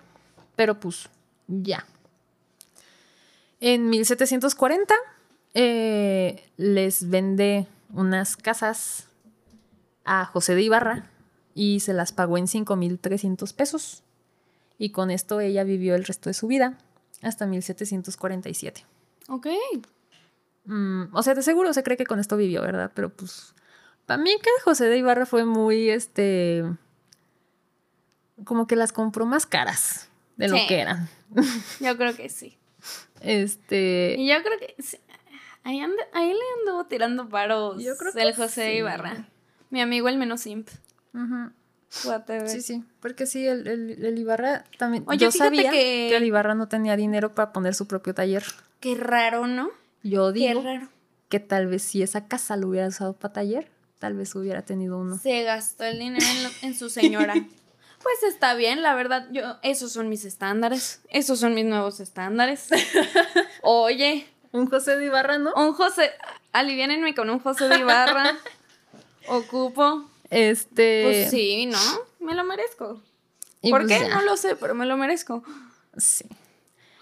pero 0.56 0.80
pues 0.80 1.10
ya. 1.48 1.86
En 3.62 3.90
1740 3.90 4.94
eh, 5.54 6.44
les 6.58 7.10
vende 7.10 7.68
unas 7.94 8.38
casas 8.38 9.08
a 10.06 10.26
José 10.26 10.56
de 10.56 10.62
Ibarra 10.62 11.06
y 11.56 11.80
se 11.82 11.94
las 11.94 12.12
pagó 12.14 12.38
en 12.38 12.46
5.300 12.48 13.54
pesos. 13.54 14.04
Y 14.78 14.92
con 14.92 15.12
esto 15.12 15.40
ella 15.42 15.64
vivió 15.64 15.96
el 15.96 16.06
resto 16.06 16.30
de 16.30 16.34
su 16.34 16.48
vida 16.48 16.78
hasta 17.22 17.46
1747. 17.46 18.86
Ok. 19.28 19.48
Mm, 20.66 21.04
o 21.14 21.24
sea, 21.24 21.34
de 21.36 21.44
seguro 21.44 21.74
se 21.74 21.84
cree 21.84 21.98
que 21.98 22.06
con 22.06 22.20
esto 22.20 22.38
vivió, 22.38 22.62
¿verdad? 22.62 22.92
Pero 22.94 23.10
pues, 23.10 23.54
para 24.06 24.22
mí 24.22 24.32
que 24.42 24.50
José 24.64 24.86
de 24.86 24.98
Ibarra 24.98 25.26
fue 25.26 25.44
muy, 25.44 25.90
este, 25.90 26.64
como 28.46 28.68
que 28.68 28.76
las 28.78 28.94
compró 28.94 29.26
más 29.26 29.46
caras 29.46 30.08
de 30.38 30.48
lo 30.48 30.56
Sí. 30.56 30.66
que 30.68 30.80
eran. 30.80 31.10
Yo 31.82 31.98
creo 31.98 32.16
que 32.16 32.30
sí. 32.30 32.56
Este, 33.22 34.16
Y 34.18 34.28
yo 34.30 34.36
creo 34.44 34.60
que. 34.60 34.76
Ahí, 35.64 35.82
ahí 36.14 36.28
le 36.34 36.40
anduvo 36.62 36.86
tirando 36.86 37.28
paros 37.28 37.84
Yo 37.84 37.98
creo 37.98 38.14
que 38.14 38.22
el 38.22 38.34
José 38.36 38.72
sí. 38.72 38.78
Ibarra. 38.78 39.28
Mi 39.70 39.82
amigo 39.82 40.08
el 40.10 40.18
menos 40.18 40.42
simp. 40.42 40.70
sí, 42.48 42.62
sí, 42.62 42.84
porque 43.02 43.26
sí, 43.26 43.46
el, 43.48 43.68
el- 43.68 44.06
el 44.06 44.18
Ibarra 44.18 44.64
también. 44.78 45.04
Oye, 45.08 45.18
yo 45.20 45.32
sabía 45.32 45.72
que- 45.72 46.08
que... 46.10 46.16
el 46.18 46.24
Ibarra 46.24 46.56
no 46.56 46.68
tenía 46.68 46.96
dinero 46.96 47.34
para 47.36 47.52
poner 47.52 47.76
su 47.76 47.88
propio 47.88 48.14
taller. 48.14 48.44
Qué 48.80 48.96
raro, 48.96 49.48
¿no? 49.48 49.70
Yo 50.04 50.32
Qué 50.34 50.40
digo 50.40 50.62
raro. 50.64 50.88
que 51.28 51.40
tal 51.40 51.68
vez 51.68 51.84
si 51.84 52.02
esa 52.02 52.28
casa 52.28 52.56
lo 52.56 52.70
hubiera 52.70 52.88
usado 52.88 53.14
para 53.14 53.34
taller, 53.34 53.70
tal 54.00 54.16
vez 54.16 54.34
hubiera 54.36 54.62
tenido 54.64 54.98
uno. 54.98 55.18
Se 55.18 55.44
gastó 55.44 55.84
el 55.84 56.00
dinero 56.00 56.26
en, 56.26 56.44
lo- 56.44 56.50
en 56.62 56.74
su 56.76 56.90
señora. 56.90 57.34
Pues 58.02 58.24
está 58.24 58.54
bien, 58.56 58.82
la 58.82 58.96
verdad, 58.96 59.28
yo, 59.32 59.58
esos 59.62 59.92
son 59.92 60.10
mis 60.10 60.26
estándares. 60.26 61.02
Esos 61.10 61.40
son 61.40 61.54
mis 61.54 61.66
nuevos 61.66 62.00
estándares. 62.00 62.70
Oye, 63.62 64.28
Un 64.52 64.68
José 64.68 64.98
de 64.98 65.06
Ibarra, 65.06 65.38
¿no? 65.38 65.54
un 65.56 65.74
José, 65.74 66.12
aliviánenme 66.54 67.14
con 67.14 67.30
un 67.30 67.40
José 67.40 67.68
de 67.68 67.78
Ibarra. 67.80 68.38
Ocupo. 69.28 70.10
Este. 70.30 71.04
Pues 71.06 71.30
sí, 71.32 71.66
¿no? 71.66 71.78
Me 72.20 72.34
lo 72.36 72.44
merezco. 72.44 73.02
¿Por 73.62 73.86
pues 73.86 73.88
qué? 74.00 74.08
ya. 74.08 74.16
No 74.16 74.22
lo 74.22 74.38
sé, 74.38 74.56
pero 74.56 74.74
me 74.76 74.86
lo 74.86 74.96
merezco. 74.98 75.44
Sí. 75.98 76.26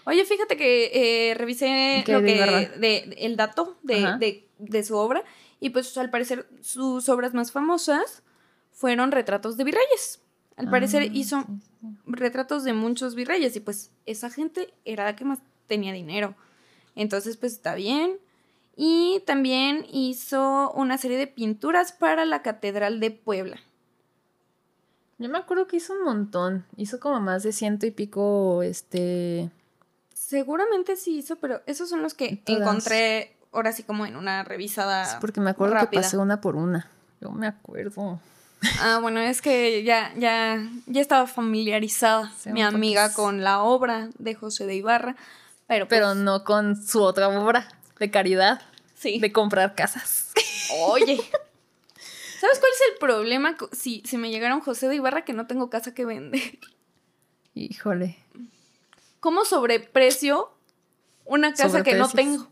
Oye, 0.04 0.24
fíjate 0.24 0.56
que 0.56 1.30
eh, 1.30 1.34
revisé 1.34 2.02
¿Qué 2.04 2.12
lo 2.12 2.20
que 2.20 2.24
de, 2.34 2.70
de- 2.78 3.14
el 3.18 3.36
dato 3.36 3.76
de- 3.82 4.46
de 4.58 4.82
su 4.82 4.96
obra 4.96 5.22
y 5.60 5.70
pues 5.70 5.96
al 5.98 6.10
parecer 6.10 6.48
sus 6.62 7.08
obras 7.08 7.34
más 7.34 7.52
famosas 7.52 8.22
fueron 8.72 9.12
retratos 9.12 9.56
de 9.56 9.64
virreyes. 9.64 10.20
Al 10.58 10.68
parecer 10.70 11.02
Ah, 11.02 11.10
hizo 11.12 11.44
retratos 12.06 12.64
de 12.64 12.72
muchos 12.72 13.14
virreyes 13.14 13.54
y 13.56 13.60
pues 13.60 13.90
esa 14.06 14.28
gente 14.28 14.74
era 14.84 15.04
la 15.04 15.16
que 15.16 15.24
más 15.24 15.38
tenía 15.66 15.92
dinero. 15.92 16.34
Entonces 16.94 17.36
pues 17.36 17.52
está 17.52 17.74
bien. 17.74 18.18
Y 18.76 19.22
también 19.26 19.86
hizo 19.92 20.70
una 20.72 20.98
serie 20.98 21.16
de 21.16 21.26
pinturas 21.26 21.92
para 21.92 22.24
la 22.24 22.42
Catedral 22.42 23.00
de 23.00 23.10
Puebla. 23.10 23.58
Yo 25.18 25.28
me 25.28 25.38
acuerdo 25.38 25.66
que 25.66 25.78
hizo 25.78 25.94
un 25.94 26.04
montón. 26.04 26.64
Hizo 26.76 27.00
como 27.00 27.20
más 27.20 27.42
de 27.42 27.52
ciento 27.52 27.86
y 27.86 27.90
pico, 27.90 28.62
este. 28.62 29.50
Seguramente 30.14 30.96
sí 30.96 31.18
hizo, 31.18 31.36
pero 31.36 31.60
esos 31.66 31.88
son 31.88 32.02
los 32.02 32.14
que 32.14 32.36
Todas. 32.36 32.60
encontré 32.62 33.36
ahora 33.52 33.72
sí 33.72 33.82
como 33.82 34.06
en 34.06 34.14
una 34.14 34.44
revisada. 34.44 35.04
sí, 35.06 35.16
porque 35.20 35.40
me 35.40 35.50
acuerdo 35.50 35.74
rápida. 35.74 35.90
que 35.90 36.04
pasé 36.04 36.18
una 36.18 36.40
por 36.40 36.54
una. 36.54 36.88
Yo 37.20 37.30
me 37.32 37.48
acuerdo. 37.48 38.20
Ah, 38.80 38.98
bueno, 39.00 39.20
es 39.20 39.40
que 39.40 39.82
ya, 39.84 40.12
ya, 40.16 40.68
ya 40.86 41.00
estaba 41.00 41.26
familiarizada 41.26 42.32
Sí, 42.38 42.50
mi 42.50 42.62
amiga 42.62 43.12
con 43.12 43.44
la 43.44 43.62
obra 43.62 44.08
de 44.18 44.34
José 44.34 44.66
de 44.66 44.74
Ibarra, 44.74 45.16
pero, 45.66 45.86
pues, 45.86 45.98
Pero 45.98 46.14
no 46.14 46.44
con 46.44 46.82
su 46.82 47.02
otra 47.02 47.28
obra 47.28 47.68
de 47.98 48.10
caridad, 48.10 48.62
sí. 48.94 49.20
de 49.20 49.32
comprar 49.32 49.74
casas. 49.74 50.32
Oye, 50.80 51.16
¿sabes 52.40 52.58
cuál 52.58 52.72
es 52.72 52.92
el 52.92 52.98
problema 52.98 53.56
si, 53.72 54.02
si 54.04 54.16
me 54.16 54.30
llegara 54.30 54.54
un 54.54 54.60
José 54.60 54.88
de 54.88 54.96
Ibarra 54.96 55.24
que 55.24 55.34
no 55.34 55.46
tengo 55.46 55.70
casa 55.70 55.94
que 55.94 56.04
vender? 56.04 56.58
Híjole. 57.54 58.18
¿Cómo 59.20 59.44
sobreprecio 59.44 60.50
una 61.24 61.52
casa 61.52 61.82
que 61.82 61.94
no 61.94 62.08
tengo? 62.08 62.50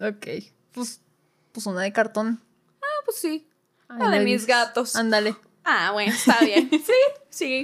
Ok. 0.00 0.26
Pues, 0.72 1.00
pues 1.52 1.66
una 1.66 1.82
de 1.82 1.92
cartón. 1.92 2.42
Ah, 2.82 3.02
pues 3.04 3.18
sí. 3.18 3.48
La 3.88 4.10
de 4.10 4.20
mis 4.20 4.46
gatos. 4.46 4.96
Ándale. 4.96 5.34
Ah, 5.64 5.90
bueno, 5.92 6.12
está 6.12 6.38
bien. 6.44 6.70
Sí, 6.86 6.92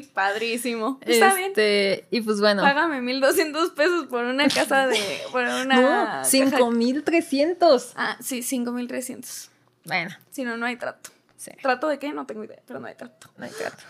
sí, 0.05 0.11
padrísimo. 0.12 0.99
Está 1.03 1.35
bien. 1.35 1.51
Este, 1.51 2.05
y 2.11 2.20
pues 2.20 2.41
bueno. 2.41 2.62
Págame 2.62 3.01
1200 3.01 3.70
pesos 3.70 4.07
por 4.09 4.25
una 4.25 4.49
casa 4.49 4.87
de. 4.87 4.99
por 5.31 5.43
una. 5.45 5.64
No, 5.81 5.89
caja- 5.89 6.25
5300. 6.25 7.93
Ah, 7.97 8.16
sí, 8.20 8.43
5300. 8.43 9.51
Bueno, 9.85 10.11
Si 10.31 10.45
no, 10.45 10.57
no 10.57 10.66
hay 10.66 10.77
trato. 10.77 11.11
sí. 11.37 11.53
¿Trato 11.62 11.89
de 11.89 11.99
qué? 11.99 12.12
No 12.12 12.27
tengo 12.27 12.45
idea, 12.45 12.61
pero 12.66 12.81
no 12.81 12.87
hay 12.89 12.95
trato. 12.97 13.31
No 13.39 13.45
hay 13.45 13.51
trato. 13.53 13.83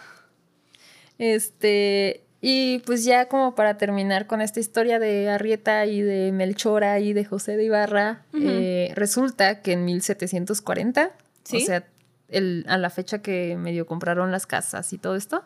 Este, 1.19 2.25
y 2.41 2.79
pues 2.81 3.05
ya 3.05 3.29
como 3.29 3.55
para 3.55 3.79
terminar 3.79 4.27
con 4.27 4.41
esta 4.41 4.61
historia 4.61 4.99
de 4.99 5.31
Arrieta 5.31 5.87
y 5.87 6.01
de 6.01 6.33
Melchora 6.33 6.99
y 7.01 7.13
de 7.13 7.25
José 7.25 7.57
de 7.57 7.65
Ibarra, 7.65 8.25
eh, 8.35 8.93
resulta 8.95 9.63
que 9.63 9.73
en 9.73 9.85
1740, 9.85 11.13
¿Sí? 11.45 11.59
o 11.59 11.61
sea, 11.67 11.87
el- 12.33 12.65
a 12.69 12.79
la 12.79 12.91
fecha 12.91 13.21
que 13.23 13.57
medio 13.57 13.87
compraron 13.87 14.31
las 14.33 14.47
casas 14.47 14.93
y 14.93 14.99
todo 14.99 15.15
esto, 15.17 15.45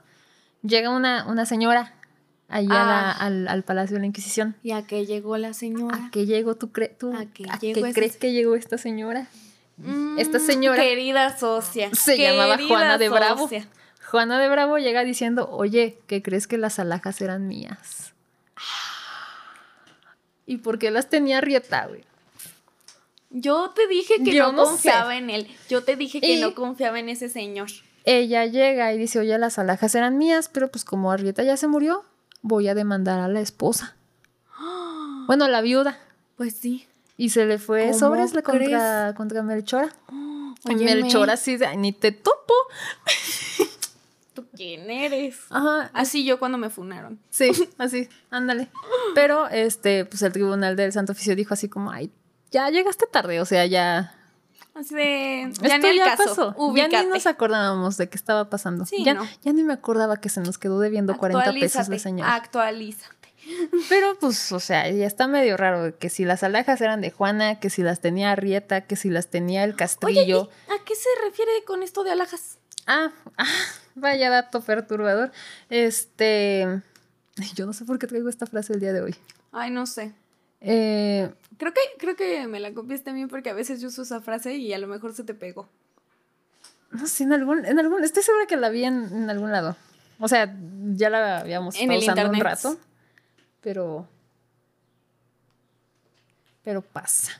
llega 0.63 0.91
una, 0.91 1.27
una 1.27 1.45
señora 1.47 1.95
ahí 2.49 2.67
a 2.67 2.75
la- 2.75 3.11
Ah. 3.11 3.27
al, 3.27 3.49
al 3.49 3.63
Palacio 3.65 3.95
de 3.95 4.01
la 4.01 4.07
Inquisición. 4.07 4.57
¿Y 4.63 4.71
a 4.73 4.87
qué 4.87 5.05
llegó 5.07 5.37
la 5.37 5.53
señora? 5.53 6.07
¿A 6.07 6.11
qué 6.11 6.27
llegó 6.27 6.55
tú, 6.57 6.69
cre- 6.73 6.97
tú- 6.97 7.13
¿A 7.17 7.27
qué 7.27 7.45
a 7.51 7.59
llegó 7.59 7.83
qué 7.87 7.93
crees 7.93 8.17
que 8.17 8.33
llegó 8.33 8.55
esta 8.57 8.79
señora? 8.79 9.27
Mm, 9.79 10.19
esta 10.19 10.39
señora 10.39 10.81
Querida 10.83 11.37
socia. 11.37 11.91
se 11.95 12.17
llamaba 12.17 12.57
Juana 12.67 12.97
de 12.99 13.09
Bravo. 13.11 13.41
socia. 13.45 13.67
Juana 14.11 14.39
de 14.39 14.49
Bravo 14.49 14.79
llega 14.79 15.03
diciendo, 15.05 15.49
oye, 15.51 15.99
¿qué 16.07 16.23
crees 16.23 16.47
que 16.47 16.57
las 16.59 16.79
alhajas 16.79 17.21
eran 17.21 17.47
mías? 17.49 18.15
¿Y 20.47 20.59
por 20.59 20.79
qué 20.79 20.91
las 20.91 21.09
tenía 21.09 21.41
Rieta, 21.41 21.87
güey? 21.87 22.05
Yo 23.31 23.71
te 23.71 23.87
dije 23.89 24.23
que 24.25 24.33
Yo 24.33 24.53
no, 24.53 24.53
no 24.53 24.65
confiaba 24.65 25.17
en 25.17 25.31
él. 25.31 25.49
Yo 25.69 25.83
te 25.85 25.97
dije 25.97 26.21
que 26.21 26.35
Y- 26.35 26.41
no 26.41 26.55
confiaba 26.55 26.99
en 26.99 27.09
ese 27.09 27.29
señor. 27.29 27.69
Ella 28.05 28.47
llega 28.47 28.93
y 28.93 28.99
dice, 28.99 29.19
oye, 29.19 29.37
las 29.39 29.59
alhajas 29.59 29.95
eran 29.97 30.17
mías, 30.17 30.49
pero 30.49 30.69
pues 30.71 30.85
como 30.85 31.11
Arrieta 31.11 31.43
ya 31.43 31.57
se 31.57 31.67
murió, 31.67 32.05
voy 32.43 32.69
a 32.69 32.75
demandar 32.75 33.19
a 33.21 33.29
la 33.29 33.41
esposa. 33.41 33.97
Bueno, 35.27 35.49
la 35.49 35.61
viuda. 35.61 35.99
Pues 36.37 36.55
sí. 36.55 36.87
Y 37.17 37.31
se 37.31 37.47
le 37.47 37.59
fue 37.59 37.87
¿Cómo 37.87 37.99
sobres 37.99 38.33
contra, 38.45 39.13
contra 39.17 39.43
Melchora. 39.43 39.89
Y 40.69 40.75
Óyeme, 40.75 41.03
Melchora 41.03 41.35
así 41.35 41.57
de, 41.57 41.67
"Ay, 41.67 41.77
ni 41.77 41.93
te 41.93 42.13
topo. 42.13 42.55
¿Tú 44.35 44.47
quién 44.55 44.91
eres? 44.91 45.39
Ajá, 45.51 45.91
Así 45.95 46.25
yo 46.25 46.39
cuando 46.39 46.59
me 46.59 46.71
funaron. 46.71 47.19
Sí, 47.31 47.51
así, 47.79 48.09
ándale. 48.31 48.69
Pero 49.15 49.49
este, 49.49 50.05
pues 50.05 50.23
el 50.23 50.33
tribunal 50.33 50.77
del 50.77 50.93
Santo 50.93 51.13
Oficio 51.13 51.35
dijo 51.37 51.55
así 51.55 51.69
como, 51.69 51.91
ay, 51.91 52.11
ya 52.57 52.71
llegaste 52.71 53.07
tarde, 53.07 53.41
o 53.41 53.45
sea, 53.45 53.67
ya. 53.67 54.15
Así 54.75 54.95
de. 54.95 55.53
Ya 55.61 55.77
esto 55.77 55.89
ni 55.89 55.99
ya 55.99 56.17
caso. 56.17 56.55
pasó. 56.55 56.75
Ya 56.75 56.89
ni 56.89 57.11
nos 57.11 57.27
acordábamos 57.27 57.99
de 57.99 58.09
qué 58.09 58.17
estaba 58.17 58.49
pasando. 58.49 58.87
Sí, 58.87 59.05
ya, 59.05 59.13
no. 59.13 59.27
ya 59.43 59.53
ni 59.53 59.63
me 59.63 59.75
acordaba 59.75 60.17
que 60.17 60.31
se 60.31 60.41
nos 60.41 60.57
quedó 60.57 60.81
debiendo 60.81 61.17
40 61.19 61.53
pesos 61.53 61.89
la 61.89 61.99
señora. 61.99 62.35
Actualízate. 62.35 63.15
Pero 63.91 64.19
pues, 64.19 64.51
o 64.53 64.59
sea, 64.59 64.91
ya 64.91 65.07
está 65.07 65.29
medio 65.29 65.57
raro 65.57 65.99
que 65.99 66.09
si 66.09 66.25
las 66.25 66.43
alhajas 66.43 66.81
eran 66.81 67.01
de 67.03 67.11
Juana, 67.11 67.61
que 67.61 67.71
si 67.71 67.83
las 67.83 68.01
tenía 68.01 68.33
Arrieta, 68.33 68.81
que 68.81 68.97
si 68.97 69.11
las 69.11 69.29
tenía 69.29 69.65
el 69.65 69.77
Castrillo. 69.77 70.41
Oye, 70.41 70.51
¿y 70.69 70.73
¿a 70.73 70.85
qué 70.85 70.95
se 70.95 71.09
refiere 71.25 71.53
con 71.67 71.83
esto 71.83 72.05
de 72.05 72.13
alhajas? 72.13 72.59
Ah, 72.87 73.13
ah, 73.39 73.47
vaya 73.95 74.31
dato 74.31 74.63
perturbador. 74.63 75.31
Este, 75.69 76.83
yo 77.55 77.67
no 77.67 77.75
sé 77.75 77.85
por 77.85 77.99
qué 77.99 78.07
traigo 78.07 78.29
esta 78.31 78.47
frase 78.47 78.73
el 78.73 78.81
día 78.81 78.95
de 78.95 79.03
hoy. 79.03 79.15
Ay, 79.53 79.71
no 79.71 79.87
sé. 79.87 80.15
Eh, 80.61 81.31
Creo 81.59 81.73
que, 81.73 81.81
creo 81.99 82.17
que 82.17 82.47
me 82.49 82.61
la 82.61 82.73
copiaste 82.75 83.11
a 83.11 83.13
mí 83.15 83.27
porque 83.27 83.49
a 83.51 83.55
veces 83.55 83.81
yo 83.81 83.89
uso 83.89 84.03
esa 84.03 84.21
frase 84.21 84.57
y 84.57 84.73
a 84.75 84.79
lo 84.79 84.87
mejor 84.89 85.15
se 85.15 85.25
te 85.25 85.33
pegó. 85.35 85.69
no 86.91 87.07
sé, 87.07 87.25
en 87.25 87.33
algún, 87.33 87.65
en 87.65 87.79
algún, 87.79 88.05
estoy 88.05 88.23
segura 88.23 88.47
que 88.47 88.57
la 88.57 88.69
vi 88.69 88.85
en, 88.85 89.07
en 89.13 89.31
algún 89.31 89.53
lado. 89.53 89.77
O 90.19 90.29
sea, 90.29 90.55
ya 90.95 91.11
la 91.11 91.39
habíamos 91.41 91.75
En 91.77 91.91
estado 91.93 91.99
el 91.99 92.03
usando 92.21 92.39
un 92.39 92.45
rato, 92.45 92.79
pero, 93.61 94.09
pero 96.63 96.83
pasa. 96.83 97.33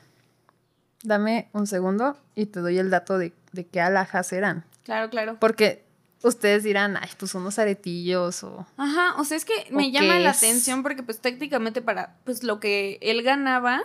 Dame 1.03 1.49
un 1.53 1.67
segundo 1.67 2.17
y 2.35 2.47
te 2.47 2.59
doy 2.59 2.77
el 2.79 2.89
dato 2.89 3.17
de, 3.17 3.33
de 3.51 3.65
qué 3.67 3.81
alhajas 3.81 4.31
eran. 4.33 4.63
Claro, 4.83 5.09
claro. 5.09 5.37
Porque 5.39 5.83
ustedes 6.23 6.63
dirán, 6.63 6.97
ay, 6.97 7.09
pues 7.17 7.33
unos 7.35 7.59
aretillos 7.59 8.43
o... 8.43 8.65
Ajá, 8.77 9.15
o 9.19 9.23
sea, 9.23 9.37
es 9.37 9.45
que 9.45 9.53
¿O 9.71 9.75
me 9.75 9.91
llama 9.91 10.19
la 10.19 10.31
es? 10.31 10.37
atención 10.37 10.83
porque 10.83 11.03
pues 11.03 11.19
técnicamente 11.19 11.81
para 11.81 12.15
pues 12.25 12.43
lo 12.43 12.59
que 12.59 12.97
él 13.01 13.21
ganaba, 13.23 13.81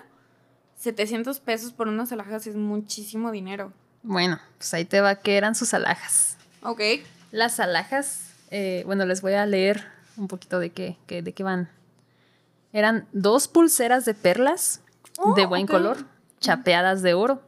700 0.77 1.39
pesos 1.41 1.73
por 1.73 1.89
unas 1.89 2.11
alhajas 2.13 2.47
es 2.47 2.57
muchísimo 2.57 3.31
dinero. 3.31 3.73
Bueno, 4.03 4.41
pues 4.59 4.75
ahí 4.75 4.85
te 4.85 5.01
va 5.01 5.15
que 5.17 5.37
eran 5.37 5.55
sus 5.55 5.75
alhajas. 5.75 6.37
Ok. 6.63 6.81
Las 7.31 7.61
alhajas, 7.61 8.31
eh, 8.51 8.83
bueno, 8.87 9.07
les 9.07 9.23
voy 9.23 9.35
a 9.35 9.47
leer 9.47 9.87
un 10.17 10.27
poquito 10.27 10.59
de 10.59 10.71
qué, 10.71 10.97
qué- 11.07 11.23
de 11.23 11.33
qué 11.33 11.45
van. 11.45 11.69
Eran 12.73 13.07
dos 13.13 13.47
pulseras 13.47 14.05
de 14.05 14.15
perlas 14.15 14.81
de 15.37 15.45
Oh, 15.45 15.49
buen 15.49 15.65
ok. 15.65 15.71
color, 15.71 15.99
chapeadas 16.41 17.03
de 17.03 17.15
oro. 17.15 17.43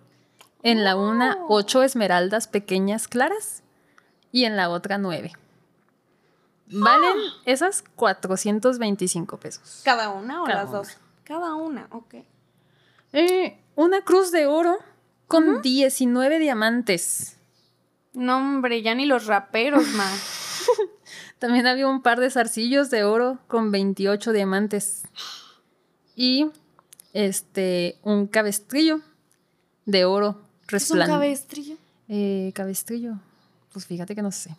En 0.62 0.84
la 0.84 0.94
una, 0.96 1.36
Oh. 1.40 1.56
ocho 1.56 1.82
esmeraldas 1.82 2.46
pequeñas 2.46 3.08
claras 3.08 3.62
y 4.34 4.44
en 4.46 4.56
la 4.56 4.68
otra, 4.68 4.98
nueve. 4.98 5.30
Valen 6.66 7.16
Ah. 7.16 7.42
esas 7.44 7.84
425 7.94 9.36
pesos. 9.38 9.82
¿Cada 9.84 10.10
una 10.10 10.42
o 10.42 10.44
Cada 10.44 10.62
las 10.64 10.72
dos? 10.72 10.88
Cada 11.22 11.54
una, 11.54 11.86
ok. 11.90 12.14
Eh, 13.12 13.56
una 13.76 14.02
cruz 14.02 14.32
de 14.32 14.46
oro 14.46 14.76
con 15.28 15.62
19 15.62 16.40
diamantes. 16.40 17.36
No, 18.12 18.38
hombre, 18.38 18.82
ya 18.82 18.94
ni 18.96 19.06
los 19.06 19.26
raperos, 19.26 19.86
más. 19.88 20.66
También 21.38 21.66
había 21.68 21.86
un 21.86 22.02
par 22.02 22.18
de 22.18 22.30
zarcillos 22.30 22.90
de 22.90 23.04
oro 23.04 23.38
con 23.46 23.70
28 23.70 24.32
diamantes. 24.32 25.02
Y 26.16 26.50
este, 27.12 27.98
un 28.02 28.26
cabestrillo 28.26 29.00
de 29.86 30.04
oro 30.06 30.30
¿Es 30.30 30.90
un 30.90 30.98
resplandeciente. 30.98 31.12
cabestrillo? 31.12 31.76
Eh, 32.08 32.52
cabestrillo. 32.54 33.14
Pues 33.74 33.84
fíjate 33.86 34.14
que 34.14 34.22
no 34.22 34.32
sé. 34.32 34.56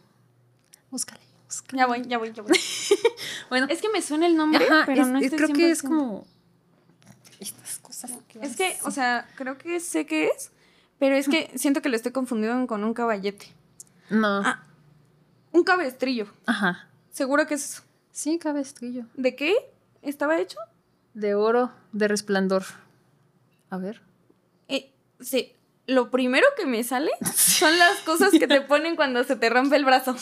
Búscale, 0.92 1.22
búscale. 1.48 1.78
Ya 1.80 1.88
voy, 1.88 2.04
ya 2.08 2.18
voy, 2.20 2.32
ya 2.34 2.44
voy. 2.44 2.52
Bueno, 3.50 3.66
es 3.70 3.82
que 3.82 3.90
me 3.90 4.02
suena 4.02 4.28
el 4.28 4.36
nombre, 4.38 4.66
ajá, 4.66 4.84
pero 4.86 5.02
es- 5.04 5.08
no 5.08 5.18
es- 5.18 5.26
estoy 5.26 5.38
creo 5.40 5.54
que 5.56 5.72
es 5.72 5.84
100%. 5.84 5.88
como. 5.88 6.26
Estas 7.40 7.80
cosas. 7.80 8.12
que 8.28 8.40
Es 8.46 8.56
que, 8.56 8.78
o 8.84 8.92
sea, 8.92 9.28
creo 9.36 9.58
que 9.58 9.80
sé 9.80 10.06
qué 10.06 10.28
es, 10.28 10.52
pero 11.00 11.16
es 11.16 11.28
que 11.28 11.52
siento 11.56 11.82
que 11.82 11.90
lo 11.90 11.96
estoy 11.96 12.12
confundiendo 12.12 12.66
con 12.68 12.84
un 12.84 12.94
caballete. 12.94 13.48
No. 14.10 14.42
Ah. 14.46 14.64
Un 15.52 15.64
cabestrillo. 15.64 16.28
Ajá. 16.46 16.88
¿Seguro 17.12 17.46
que 17.48 17.56
es 17.56 17.64
eso? 17.72 17.84
Sí, 18.12 18.38
cabestrillo. 18.40 19.06
¿De 19.16 19.36
qué 19.36 19.54
estaba 20.02 20.40
hecho? 20.40 20.58
De 21.14 21.36
oro, 21.36 21.72
de 21.94 22.08
resplandor. 22.08 22.64
A 23.70 23.78
ver. 23.78 24.02
Eh, 24.68 24.92
sí. 25.20 25.54
Lo 25.88 26.10
primero 26.10 26.46
que 26.58 26.66
me 26.66 26.84
sale 26.84 27.12
son 27.36 27.78
las 27.78 28.00
cosas 28.00 28.32
que 28.32 28.48
te 28.48 28.62
ponen 28.62 28.96
cuando 28.96 29.24
se 29.24 29.36
te 29.36 29.50
rompe 29.50 29.76
el 29.76 29.86
brazo. 29.86 30.16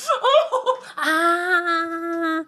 Ah, 0.97 2.43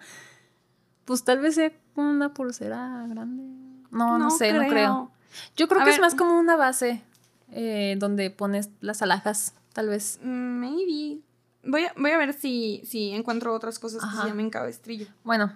pues 1.05 1.23
tal 1.23 1.39
vez 1.39 1.55
sea 1.55 1.71
una 1.95 2.33
pulsera 2.33 3.05
grande. 3.07 3.43
No, 3.91 4.17
no, 4.17 4.29
sé, 4.29 4.53
no 4.53 4.67
creo. 4.67 5.11
Yo 5.55 5.67
creo 5.67 5.81
A 5.81 5.85
que 5.85 5.91
es 5.91 5.99
más 5.99 6.15
como 6.15 6.37
una 6.39 6.55
base 6.55 7.03
eh, 7.51 7.95
donde 7.97 8.29
pones 8.29 8.69
las 8.81 9.01
alhajas, 9.01 9.53
tal 9.73 9.89
vez. 9.89 10.19
Maybe. 10.21 11.21
Voy 11.63 11.85
a, 11.85 11.93
voy 11.97 12.11
a 12.11 12.17
ver 12.17 12.33
si, 12.33 12.81
si 12.85 13.11
encuentro 13.11 13.53
otras 13.53 13.79
cosas 13.79 14.03
que 14.03 14.15
se 14.15 14.27
llamen 14.27 14.49
cabestrillo. 14.49 15.07
Bueno, 15.23 15.53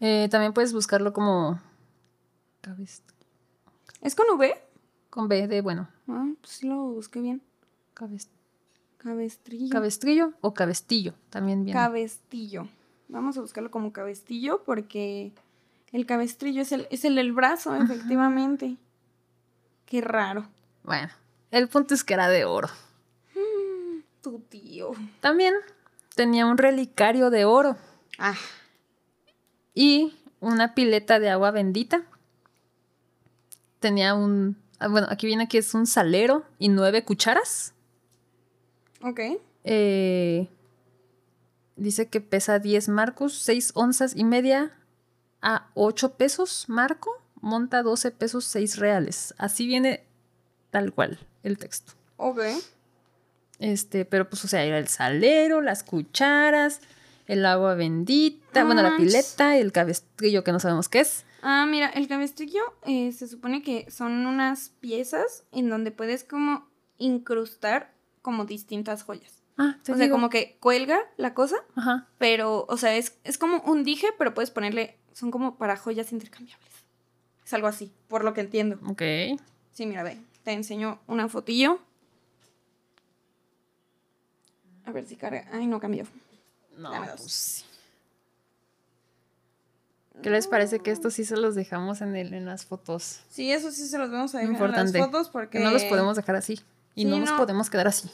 eh, 0.00 0.28
también 0.30 0.52
puedes 0.52 0.72
buscarlo 0.72 1.12
como 1.12 1.60
¿Es 4.02 4.14
con 4.14 4.26
V? 4.36 4.70
con 5.10 5.28
B 5.28 5.48
de 5.48 5.60
bueno, 5.60 5.88
Ah, 6.12 6.26
pues 6.40 6.52
sí 6.52 6.66
lo 6.66 6.76
busqué 6.84 7.20
bien. 7.20 7.42
cabest- 7.94 8.28
Cabestrillo. 8.98 9.70
cabestrillo 9.70 10.32
o 10.42 10.52
cabestillo, 10.52 11.14
también 11.30 11.64
bien. 11.64 11.74
Cabestillo. 11.76 12.68
Vamos 13.08 13.36
a 13.38 13.40
buscarlo 13.40 13.70
como 13.70 13.92
cabestillo 13.92 14.62
porque 14.64 15.32
el 15.92 16.04
cabestrillo 16.06 16.60
es 16.62 16.72
el, 16.72 16.86
es 16.90 17.04
el 17.06 17.14
del 17.14 17.32
brazo, 17.32 17.74
efectivamente. 17.74 18.76
Qué 19.86 20.00
raro. 20.02 20.46
bueno, 20.84 21.08
el 21.50 21.68
punto 21.68 21.94
es 21.94 22.04
que 22.04 22.14
era 22.14 22.28
de 22.28 22.44
oro. 22.44 22.68
Tu 24.22 24.38
tío. 24.50 24.90
También 25.22 25.54
tenía 26.14 26.44
un 26.46 26.58
relicario 26.58 27.30
de 27.30 27.46
oro. 27.46 27.76
Ah, 28.18 28.34
y 29.74 30.14
una 30.40 30.74
pileta 30.74 31.18
de 31.18 31.30
agua 31.30 31.50
bendita. 31.52 32.02
Tenía 33.78 34.14
un, 34.14 34.56
bueno, 34.88 35.06
aquí 35.10 35.26
viene 35.26 35.48
que 35.48 35.58
es 35.58 35.74
un 35.74 35.86
salero 35.86 36.44
y 36.58 36.68
nueve 36.68 37.04
cucharas. 37.04 37.74
ok. 39.02 39.20
Eh, 39.64 40.48
dice 41.76 42.08
que 42.08 42.20
pesa 42.22 42.58
10 42.58 42.88
marcos, 42.88 43.34
6 43.42 43.72
onzas 43.74 44.16
y 44.16 44.24
media 44.24 44.72
a 45.42 45.68
8 45.74 46.14
pesos 46.14 46.64
marco, 46.68 47.10
monta 47.42 47.82
12 47.82 48.10
pesos 48.10 48.44
6 48.46 48.78
reales. 48.78 49.34
Así 49.38 49.66
viene 49.66 50.04
tal 50.70 50.92
cual 50.94 51.18
el 51.42 51.58
texto. 51.58 51.92
Ok. 52.16 52.40
Este, 53.58 54.06
pero 54.06 54.28
pues, 54.30 54.44
o 54.44 54.48
sea, 54.48 54.64
era 54.64 54.78
el 54.78 54.88
salero, 54.88 55.60
las 55.60 55.82
cucharas, 55.82 56.80
el 57.26 57.44
agua 57.44 57.74
bendita, 57.74 58.64
bueno, 58.64 58.82
la 58.82 58.94
Ah, 58.94 58.96
pileta, 58.96 59.58
el 59.58 59.72
cabestrillo 59.72 60.42
que 60.42 60.52
no 60.52 60.60
sabemos 60.60 60.88
qué 60.88 61.00
es. 61.00 61.24
Ah, 61.42 61.66
mira, 61.66 61.88
el 61.88 62.06
cabestrillo 62.08 62.60
eh, 62.84 63.12
se 63.12 63.26
supone 63.28 63.62
que 63.62 63.90
son 63.90 64.26
unas 64.26 64.70
piezas 64.80 65.44
en 65.52 65.68
donde 65.70 65.90
puedes 65.90 66.24
como 66.24 66.68
incrustar 66.98 67.92
como 68.22 68.44
distintas 68.44 69.02
joyas. 69.02 69.42
Ah, 69.56 69.76
te 69.82 69.92
o 69.92 69.96
sea, 69.96 70.04
digo. 70.06 70.16
como 70.16 70.28
que 70.30 70.56
cuelga 70.60 70.98
la 71.16 71.34
cosa, 71.34 71.56
Ajá. 71.76 72.08
pero, 72.18 72.64
o 72.68 72.76
sea, 72.76 72.94
es, 72.96 73.18
es 73.24 73.36
como 73.38 73.58
un 73.62 73.84
dije, 73.84 74.08
pero 74.18 74.32
puedes 74.34 74.50
ponerle, 74.50 74.98
son 75.12 75.30
como 75.30 75.56
para 75.56 75.76
joyas 75.76 76.12
intercambiables. 76.12 76.68
Es 77.44 77.52
algo 77.54 77.66
así, 77.66 77.92
por 78.08 78.22
lo 78.24 78.32
que 78.34 78.40
entiendo. 78.42 78.78
Ok. 78.86 79.02
Sí, 79.72 79.86
mira, 79.86 80.02
ve, 80.02 80.18
te 80.44 80.52
enseño 80.52 81.00
una 81.06 81.28
fotillo. 81.28 81.78
A 84.84 84.92
ver 84.92 85.04
si 85.06 85.16
carga. 85.16 85.46
Ay, 85.52 85.66
no 85.66 85.80
cambió. 85.80 86.04
No, 86.76 86.90
Dame 86.90 87.08
dos. 87.08 87.20
pues 87.20 87.32
sí. 87.32 87.64
¿Qué 90.22 90.30
les 90.30 90.46
parece 90.46 90.80
que 90.80 90.90
estos 90.90 91.14
sí 91.14 91.24
se 91.24 91.36
los 91.36 91.54
dejamos 91.54 92.00
en, 92.00 92.14
el, 92.16 92.34
en 92.34 92.44
las 92.46 92.66
fotos? 92.66 93.20
Sí, 93.30 93.50
eso 93.52 93.70
sí 93.72 93.86
se 93.88 93.98
los 93.98 94.10
vamos 94.10 94.34
a 94.34 94.38
dejar 94.38 94.50
en 94.50 94.54
Importante. 94.54 94.98
las 94.98 95.06
fotos 95.06 95.28
porque... 95.30 95.58
Que 95.58 95.64
no 95.64 95.70
los 95.70 95.84
podemos 95.84 96.16
dejar 96.16 96.36
así. 96.36 96.60
Y 96.94 97.02
Sí, 97.02 97.08
no 97.08 97.18
nos 97.18 97.30
no. 97.30 97.36
podemos 97.36 97.70
quedar 97.70 97.86
así. 97.88 98.10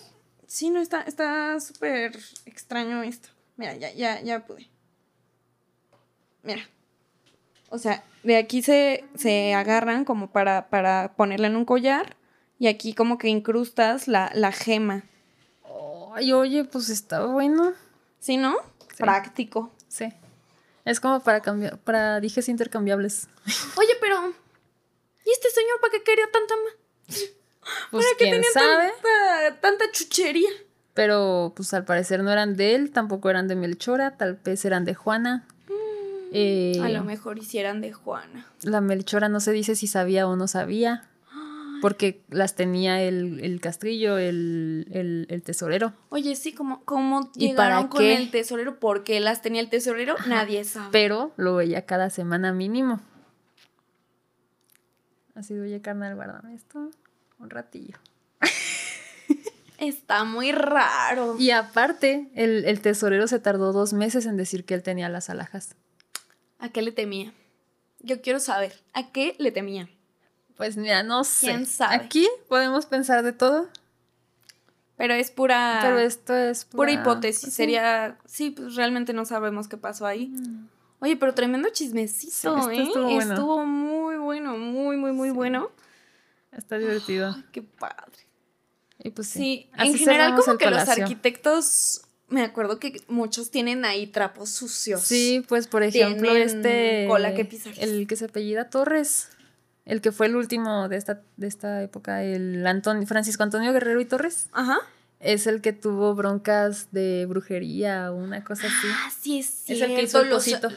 Sí, 0.47 0.71
no, 0.71 0.81
está 0.81 1.01
está 1.03 1.59
súper 1.61 2.17
extraño 2.45 3.03
esto. 3.03 3.29
Mira, 3.57 3.75
ya, 3.77 3.93
ya, 3.93 4.21
ya 4.21 4.45
pude. 4.47 4.69
Mira. 6.43 6.63
O 7.71 7.79
sea, 7.79 8.05
de 8.23 8.37
aquí 8.37 8.63
se, 8.63 9.05
se 9.17 9.55
agarran 9.55 10.05
como 10.05 10.31
para, 10.31 10.69
para 10.69 11.15
ponerla 11.17 11.49
en 11.49 11.57
un 11.57 11.65
collar 11.65 12.17
y 12.59 12.69
aquí 12.69 12.95
como 12.95 13.19
que 13.19 13.29
incrustas 13.29 14.07
la, 14.07 14.31
la 14.35 14.53
gema. 14.53 15.03
Ay, 16.15 16.33
oye, 16.33 16.65
pues 16.65 16.89
está 16.89 17.25
bueno. 17.27 17.73
¿Sí, 18.21 18.37
no? 18.37 18.55
Práctico. 18.97 19.73
Sí. 19.89 20.13
Es 20.87 21.01
como 21.01 21.21
para 21.23 21.41
cambiar, 21.43 21.77
para 21.79 22.21
dijes 22.21 22.49
intercambiables. 22.49 23.29
Oye, 23.77 23.93
pero... 24.01 24.33
¿Y 25.27 25.31
este 25.31 25.51
señor 25.51 25.79
para 25.81 25.91
qué 25.91 26.03
quería 26.03 26.27
tanta 26.33 26.55
ma- 26.57 27.17
Pues 27.91 28.05
¿Para 28.07 28.17
qué 28.17 28.25
quién 28.25 28.31
tenía 28.37 28.51
sabe. 28.53 28.93
Tanta, 29.03 29.61
tanta 29.61 29.85
chuchería? 29.93 30.49
Pero 30.95 31.53
pues 31.55 31.75
al 31.75 31.85
parecer 31.85 32.23
no 32.23 32.31
eran 32.33 32.57
de 32.57 32.75
él, 32.77 32.91
tampoco 32.93 33.29
eran 33.29 33.49
de 33.49 33.57
Melchora, 33.57 34.17
tal 34.17 34.35
vez 34.43 34.65
eran 34.65 34.85
de 34.87 34.95
Juana. 34.95 35.47
Eh, 36.33 36.81
A 36.83 36.89
lo 36.89 37.03
mejor 37.05 37.39
hicieran 37.39 37.81
de 37.81 37.93
Juana. 37.93 38.47
La 38.63 38.81
Melchora 38.81 39.29
no 39.29 39.41
se 39.41 39.53
dice 39.53 39.75
si 39.77 39.87
sabía 39.89 40.27
o 40.27 40.37
no 40.37 40.49
sabía. 40.49 41.09
Porque 41.87 42.25
las 42.31 42.57
tenía 42.57 43.01
el, 43.01 43.39
el 43.45 43.61
castrillo, 43.61 44.19
el, 44.19 44.89
el, 44.91 45.29
el 45.31 45.43
tesorero. 45.45 45.93
Oye, 46.09 46.35
sí, 46.35 46.53
¿cómo, 46.53 46.83
cómo 46.85 47.31
¿Y 47.37 47.51
llegaron 47.51 47.85
para 47.85 47.89
con 47.89 48.01
qué? 48.01 48.17
el 48.17 48.33
tesorero? 48.33 48.81
¿Por 48.81 49.05
qué 49.05 49.21
las 49.21 49.41
tenía 49.41 49.61
el 49.61 49.71
tesorero? 49.71 50.17
Nadie 50.27 50.65
sabe. 50.65 50.89
Pero 50.91 51.31
lo 51.37 51.55
veía 51.55 51.87
cada 51.87 52.11
semana 52.11 52.53
mínimo. 52.53 52.99
Así 55.37 55.55
de, 55.55 55.61
oye, 55.61 55.81
carnal, 55.81 56.17
guárdame 56.17 56.57
esto 56.57 56.91
un 57.39 57.51
ratillo. 57.51 57.99
Está 59.79 60.25
muy 60.25 60.51
raro. 60.51 61.37
Y 61.39 61.53
aparte, 61.53 62.29
el, 62.35 62.65
el 62.65 62.81
tesorero 62.81 63.29
se 63.29 63.39
tardó 63.39 63.73
dos 63.73 63.93
meses 63.93 64.27
en 64.27 64.37
decir 64.37 64.65
que 64.65 64.75
él 64.75 64.83
tenía 64.83 65.09
las 65.09 65.31
alhajas. 65.31 65.77
¿A 66.59 66.71
qué 66.71 66.83
le 66.83 66.91
temía? 66.91 67.33
Yo 68.01 68.23
quiero 68.23 68.41
saber, 68.41 68.73
¿a 68.93 69.13
qué 69.13 69.37
le 69.39 69.53
temía? 69.53 69.89
Pues 70.57 70.77
mira, 70.77 71.03
no 71.03 71.25
sé. 71.25 71.47
¿Quién 71.49 71.67
sabe? 71.67 71.95
Aquí 71.97 72.27
podemos 72.49 72.87
pensar 72.87 73.23
de 73.23 73.33
todo, 73.33 73.69
Pero 74.97 75.13
es 75.15 75.31
pura, 75.31 75.81
pero 75.83 75.99
esto 75.99 76.35
es 76.35 76.65
pura 76.65 76.77
pura- 76.77 76.93
hipótesis. 76.93 77.43
pues. 77.45 77.55
Sería, 77.55 78.17
sí, 78.25 78.51
pues 78.51 78.75
realmente 78.75 79.13
no 79.13 79.25
sabemos 79.27 79.69
qué 79.69 79.77
pasó 79.77 80.07
ahí. 80.07 80.33
Oye, 81.01 81.17
pero 81.17 81.35
tremendo 81.35 81.69
chismecito, 81.71 82.71
Sí, 82.71 82.77
¿eh? 82.77 82.83
estuvo 82.85 83.05
bueno. 83.05 83.35
Estuvo 83.35 83.65
muy 83.67 84.17
bueno, 84.17 84.57
muy, 84.57 84.97
muy, 84.97 85.13
muy 85.13 85.31
bueno. 85.31 85.71
Está 86.53 86.79
divertido. 86.79 87.37
Qué 87.53 87.61
padre. 87.61 88.17
Y 89.05 89.11
pues 89.11 89.29
sí. 89.29 89.69
En 89.77 89.95
general 89.95 90.35
como 90.37 90.57
que 90.57 90.71
los 90.71 90.89
arquitectos, 90.89 92.01
me 92.29 92.43
acuerdo 92.43 92.79
que 92.79 93.03
muchos 93.09 93.51
tienen 93.51 93.85
ahí 93.85 94.07
trapos 94.07 94.49
sucios. 94.49 95.03
Sí, 95.03 95.45
pues 95.47 95.69
por 95.69 95.83
ejemplo, 95.83 96.31
Tienen 96.31 96.49
este. 96.49 97.05
cola 97.07 97.35
que 97.35 97.45
pisar. 97.45 97.75
El 97.77 98.07
que 98.07 98.17
se 98.17 98.25
apellida 98.25 98.71
Torres. 98.71 99.29
El 99.87 100.01
que 100.01 100.13
fue 100.13 100.27
el 100.27 100.37
último 100.37 100.89
de 100.89 100.97
esta, 100.97 101.23
de 101.37 101.47
esta 101.47 101.83
época, 101.83 102.23
el 102.25 102.67
Antonio, 102.67 103.07
Francisco 103.07 103.43
Antonio 103.45 103.73
Guerrero 103.73 104.01
y 104.01 104.05
Torres. 104.05 104.49
Ajá. 104.53 104.79
Es 105.21 105.47
el 105.47 105.63
que 105.63 105.73
tuvo 105.73 106.15
broncas 106.15 106.89
de 106.93 107.25
brujería 107.27 108.13
o 108.13 108.17
una 108.17 108.45
cosa 108.45 108.67
así. 108.67 108.87
Ah, 108.91 109.11
sí, 109.19 109.39
es 109.39 109.49
es 109.49 109.79
cierto. 109.79 109.85
el 109.87 109.95
que 109.97 110.03
hizo 110.03 110.21
el 110.21 110.29
los- 110.29 110.39
cosito. 110.45 110.69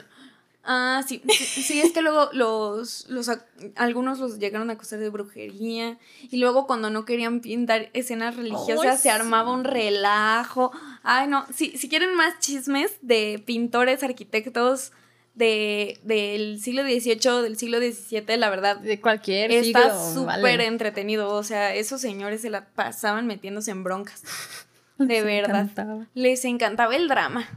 Ah, 0.72 1.02
sí, 1.08 1.24
sí, 1.30 1.64
sí, 1.64 1.82
es 1.82 1.92
que 1.94 2.02
luego 2.04 2.30
los, 2.34 3.10
los, 3.10 3.32
algunos 3.76 4.20
los 4.20 4.38
llegaron 4.38 4.70
a 4.70 4.74
acusar 4.74 5.00
de 5.00 5.10
brujería 5.10 5.98
y 6.30 6.38
luego 6.38 6.68
cuando 6.68 6.90
no 6.92 7.06
querían 7.06 7.40
pintar 7.40 7.90
escenas 7.94 8.36
religiosas 8.36 9.02
se 9.02 9.10
armaba 9.10 9.52
un 9.52 9.64
relajo. 9.64 10.72
Ay, 11.02 11.28
no, 11.28 11.46
sí, 11.52 11.74
si 11.78 11.90
quieren 11.90 12.14
más 12.14 12.38
chismes 12.40 12.92
de 13.02 13.42
pintores, 13.44 14.04
arquitectos 14.04 14.92
de, 15.36 16.00
del 16.04 16.60
siglo 16.62 16.84
XVIII, 16.84 17.42
del 17.44 17.58
siglo 17.58 17.78
XVII, 17.80 18.38
la 18.38 18.50
verdad, 18.50 18.78
De 18.78 19.00
cualquier 19.00 19.52
está 19.52 19.92
súper 20.14 20.42
vale. 20.42 20.66
entretenido. 20.66 21.30
O 21.30 21.44
sea, 21.44 21.74
esos 21.76 22.02
señores 22.02 22.42
se 22.42 22.50
la 22.50 22.66
pasaban 22.66 23.26
metiéndose 23.28 23.72
en 23.72 23.84
broncas. 23.84 24.24
De 24.98 25.06
Les 25.06 25.24
verdad. 25.24 25.62
encantaba. 25.62 26.08
Les 26.14 26.44
encantaba 26.44 26.94
el 26.96 27.08
drama. 27.08 27.48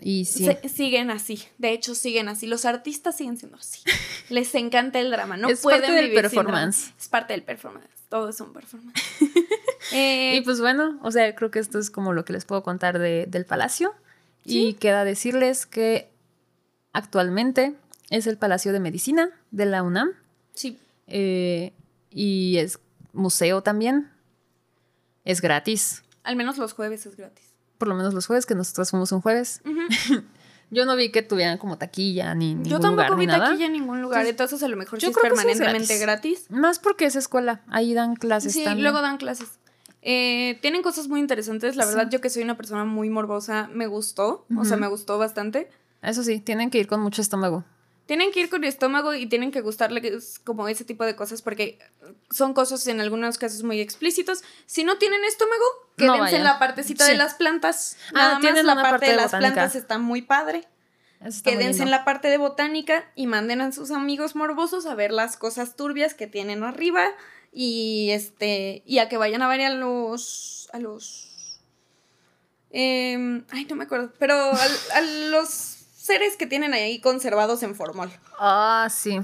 Y 0.00 0.26
sí. 0.26 0.44
Se- 0.44 0.68
siguen 0.68 1.10
así. 1.10 1.42
De 1.58 1.72
hecho, 1.72 1.94
siguen 1.96 2.28
así. 2.28 2.46
Los 2.46 2.64
artistas 2.64 3.16
siguen 3.16 3.36
siendo 3.38 3.56
así. 3.56 3.80
Les 4.28 4.54
encanta 4.54 5.00
el 5.00 5.10
drama. 5.10 5.36
No 5.36 5.48
Es 5.48 5.60
pueden 5.60 5.80
parte 5.80 5.94
del 5.96 6.10
vivir 6.10 6.28
sin 6.28 6.42
drama. 6.42 6.50
performance. 6.50 6.92
Es 7.00 7.08
parte 7.08 7.32
del 7.32 7.42
performance. 7.42 7.88
Todo 8.08 8.28
es 8.28 8.40
un 8.40 8.52
performance. 8.52 9.02
Eh, 9.92 10.34
Y 10.36 10.40
pues 10.42 10.60
bueno, 10.60 10.98
o 11.02 11.10
sea, 11.10 11.34
creo 11.34 11.50
que 11.50 11.60
esto 11.60 11.78
es 11.78 11.88
como 11.90 12.12
lo 12.12 12.24
que 12.26 12.34
les 12.34 12.44
puedo 12.44 12.62
contar 12.62 12.98
de- 12.98 13.24
del 13.26 13.46
palacio. 13.46 13.94
Y 14.44 14.74
queda 14.74 15.02
decirles 15.04 15.64
que 15.66 16.10
actualmente 16.92 17.74
es 18.10 18.26
el 18.26 18.38
Palacio 18.38 18.72
de 18.72 18.80
Medicina 18.80 19.30
de 19.50 19.66
la 19.66 19.82
UNAM. 19.82 20.10
sí. 20.54 20.78
eh, 21.06 21.72
y 22.10 22.56
es 22.56 22.78
museo 23.12 23.62
también. 23.62 24.10
Es 25.24 25.40
gratis. 25.42 26.02
Al 26.24 26.36
menos 26.36 26.56
los 26.56 26.72
jueves 26.72 27.04
es 27.04 27.16
gratis. 27.16 27.44
Por 27.76 27.86
lo 27.88 27.94
menos 27.94 28.14
los 28.14 28.26
jueves, 28.26 28.46
que 28.46 28.54
nosotros 28.54 28.90
fuimos 28.90 29.12
un 29.12 29.20
jueves. 29.20 29.60
Yo 30.70 30.84
no 30.84 30.96
vi 30.96 31.10
que 31.10 31.22
tuvieran 31.22 31.56
como 31.58 31.78
taquilla 31.78 32.34
ni 32.34 32.54
ningún 32.54 32.64
Yo 32.70 32.80
tampoco 32.80 33.02
lugar 33.14 33.18
vi 33.18 33.26
ni 33.26 33.32
nada. 33.32 33.46
taquilla 33.46 33.66
en 33.66 33.72
ningún 33.72 34.02
lugar. 34.02 34.26
Entonces, 34.26 34.62
a 34.62 34.68
lo 34.68 34.76
mejor 34.76 34.98
yo 34.98 35.08
sí 35.08 35.14
creo 35.14 35.32
es 35.34 35.38
permanentemente 35.40 35.98
gratis. 35.98 36.46
gratis. 36.48 36.50
Más 36.50 36.78
porque 36.78 37.06
es 37.06 37.16
escuela. 37.16 37.62
Ahí 37.68 37.94
dan 37.94 38.16
clases 38.16 38.52
Sí, 38.52 38.64
también. 38.64 38.82
luego 38.84 39.00
dan 39.00 39.16
clases. 39.16 39.48
Eh, 40.02 40.58
tienen 40.60 40.82
cosas 40.82 41.08
muy 41.08 41.20
interesantes. 41.20 41.74
La 41.76 41.84
Sí. 41.84 41.94
verdad, 41.94 42.10
yo 42.10 42.20
que 42.20 42.28
soy 42.30 42.42
una 42.42 42.56
persona 42.58 42.84
muy 42.84 43.08
morbosa, 43.08 43.68
me 43.72 43.86
gustó. 43.86 44.44
O 44.58 44.64
sea, 44.66 44.76
me 44.76 44.88
gustó 44.88 45.16
bastante. 45.18 45.70
Eso 46.02 46.22
sí, 46.22 46.40
tienen 46.40 46.70
que 46.70 46.78
ir 46.78 46.86
con 46.86 47.00
mucho 47.00 47.20
estómago. 47.22 47.64
Tienen 48.06 48.32
que 48.32 48.40
ir 48.40 48.48
con 48.48 48.62
el 48.64 48.68
estómago 48.70 49.12
y 49.14 49.26
tienen 49.26 49.50
que 49.50 49.60
gustarles 49.60 50.38
como 50.38 50.66
ese 50.68 50.84
tipo 50.84 51.04
de 51.04 51.14
cosas 51.14 51.42
porque 51.42 51.78
son 52.30 52.54
cosas 52.54 52.86
en 52.86 53.00
algunos 53.00 53.36
casos 53.36 53.62
muy 53.64 53.80
explícitos. 53.80 54.42
Si 54.64 54.82
no 54.82 54.96
tienen 54.96 55.22
estómago, 55.24 55.64
quédense 55.96 56.36
en 56.36 56.44
la 56.44 56.58
partecita 56.58 57.04
de 57.04 57.16
las 57.16 57.34
plantas. 57.34 57.96
Ah, 58.14 58.38
Nada 58.42 58.54
más 58.54 58.64
la 58.64 58.74
parte, 58.76 58.90
parte 58.90 59.06
de 59.06 59.10
de 59.12 59.16
las 59.18 59.30
plantas 59.34 59.74
está 59.74 59.98
muy 59.98 60.22
padre. 60.22 60.66
Está 61.20 61.50
Quédense 61.50 61.82
en 61.82 61.90
la 61.90 62.04
parte 62.04 62.28
de 62.28 62.38
botánica 62.38 63.04
y 63.14 63.26
manden 63.26 63.60
a 63.60 63.72
sus 63.72 63.90
amigos 63.90 64.36
morbosos 64.36 64.86
a 64.86 64.94
ver 64.94 65.10
las 65.10 65.36
cosas 65.36 65.74
turbias 65.76 66.14
que 66.14 66.28
tienen 66.28 66.62
arriba 66.62 67.04
y 67.52 68.10
este 68.12 68.82
y 68.86 68.98
a 69.00 69.08
que 69.08 69.16
vayan 69.16 69.42
a 69.42 69.48
ver 69.48 69.62
a 69.62 69.70
los 69.70 70.70
a 70.72 70.78
los 70.78 71.60
em, 72.70 73.44
ay 73.50 73.64
no 73.64 73.76
me 73.76 73.84
acuerdo 73.84 74.12
pero 74.18 74.34
al- 74.52 74.78
a, 74.94 75.00
los 75.00 75.77
seres 76.08 76.36
que 76.36 76.46
tienen 76.46 76.72
ahí 76.74 77.00
conservados 77.00 77.62
en 77.62 77.76
formol 77.76 78.10
Ah, 78.40 78.88
sí. 78.90 79.20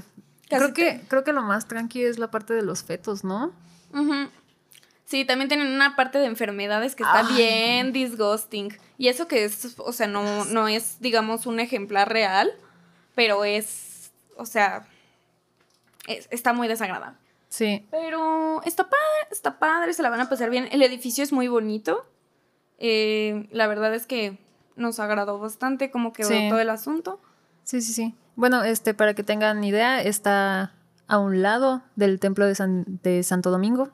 Casi 0.49 0.63
Creo 0.71 0.73
que, 0.73 1.01
creo 1.09 1.23
que 1.25 1.33
lo 1.33 1.41
más 1.41 1.67
tranqui 1.67 2.03
es 2.05 2.17
la 2.19 2.31
parte 2.31 2.53
de 2.53 2.61
los 2.61 2.83
fetos, 2.83 3.23
¿no? 3.25 3.51
Sí, 5.05 5.23
también 5.25 5.47
tienen 5.49 5.67
una 5.67 5.95
parte 5.95 6.17
de 6.17 6.25
enfermedades 6.25 6.95
que 6.95 7.03
está 7.03 7.27
Ay. 7.27 7.35
bien 7.35 7.93
disgusting. 7.93 8.75
Y 8.97 9.07
eso 9.09 9.27
que 9.27 9.43
es, 9.45 9.75
o 9.77 9.91
sea, 9.93 10.07
no, 10.07 10.45
no 10.45 10.67
es, 10.67 10.99
digamos, 10.99 11.45
un 11.45 11.59
ejemplar 11.59 12.09
real, 12.11 12.51
pero 13.13 13.45
es, 13.45 14.11
o 14.35 14.45
sea, 14.45 14.87
es- 16.07 16.27
está 16.31 16.53
muy 16.53 16.67
desagradable. 16.67 17.17
Sí. 17.49 17.85
Pero 17.91 18.61
está 18.65 18.83
padre, 18.85 19.27
está 19.31 19.59
padre, 19.59 19.93
se 19.93 20.01
la 20.01 20.09
van 20.09 20.21
a 20.21 20.29
pasar 20.29 20.49
bien. 20.49 20.67
El 20.71 20.81
edificio 20.81 21.23
es 21.23 21.31
muy 21.31 21.47
bonito. 21.47 22.05
Eh, 22.79 23.47
la 23.51 23.67
verdad 23.67 23.93
es 23.93 24.05
que 24.07 24.37
nos 24.75 24.99
agradó 24.99 25.39
bastante 25.39 25.91
cómo 25.91 26.13
quedó 26.13 26.29
Sí. 26.29 26.47
todo 26.49 26.59
el 26.59 26.69
asunto. 26.69 27.19
Sí, 27.63 27.81
sí, 27.81 27.93
sí. 27.93 28.15
Bueno, 28.35 28.63
este, 28.63 28.93
para 28.93 29.13
que 29.13 29.23
tengan 29.23 29.63
idea, 29.63 30.01
está 30.01 30.73
a 31.07 31.17
un 31.19 31.41
lado 31.41 31.81
del 31.95 32.19
templo 32.19 32.45
de, 32.45 32.55
San- 32.55 32.85
de 33.03 33.23
Santo 33.23 33.51
Domingo, 33.51 33.89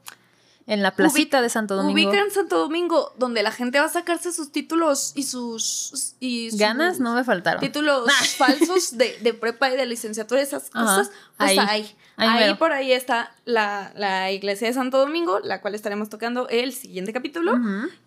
en 0.68 0.84
la 0.84 0.92
placita 0.96 1.42
de 1.42 1.50
Santo 1.50 1.76
Domingo. 1.76 2.10
Ubican 2.10 2.32
Santo 2.32 2.58
Domingo, 2.60 3.14
donde 3.18 3.44
la 3.44 3.52
gente 3.52 3.80
va 3.80 3.86
a 3.86 3.90
sacarse 3.90 4.32
sus 4.32 4.52
títulos 4.52 5.12
y 5.16 5.24
sus... 5.24 6.16
Y 6.20 6.50
sus 6.52 6.60
Ganas 6.60 7.00
no 7.00 7.14
me 7.16 7.24
faltaron. 7.24 7.60
títulos 7.60 8.10
falsos 8.38 8.98
de, 8.98 9.18
de 9.22 9.34
prepa 9.34 9.70
y 9.72 9.78
de 9.78 9.86
licenciatura, 9.86 10.42
esas 10.42 10.70
Ajá, 10.74 10.86
cosas, 10.98 11.12
pues 11.38 11.50
ahí, 11.52 11.58
ahí. 11.58 11.96
ahí 12.18 12.44
Ahí, 12.44 12.54
por 12.56 12.72
ahí 12.72 12.92
está 12.94 13.36
la, 13.46 13.92
la 13.96 14.32
iglesia 14.32 14.68
de 14.68 14.74
Santo 14.74 15.00
Domingo, 15.00 15.40
la 15.40 15.60
cual 15.62 15.74
estaremos 15.76 16.10
tocando 16.10 16.48
el 16.50 16.74
siguiente 16.74 17.12
capítulo. 17.14 17.58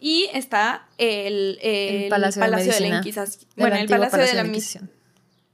Y 0.00 0.28
está 0.32 0.86
el, 0.98 1.58
el 1.60 2.02
El 2.04 2.08
Palacio, 2.10 2.40
de 2.42 2.48
la 2.48 2.56
Medicina. 2.58 2.98
Inquisición. 2.98 3.50
Bueno, 3.56 3.76
el 3.76 3.88
Palacio, 3.88 4.18
de 4.20 4.34
la, 4.34 4.42
Mis- 4.44 4.48
Inquisición. 4.48 4.90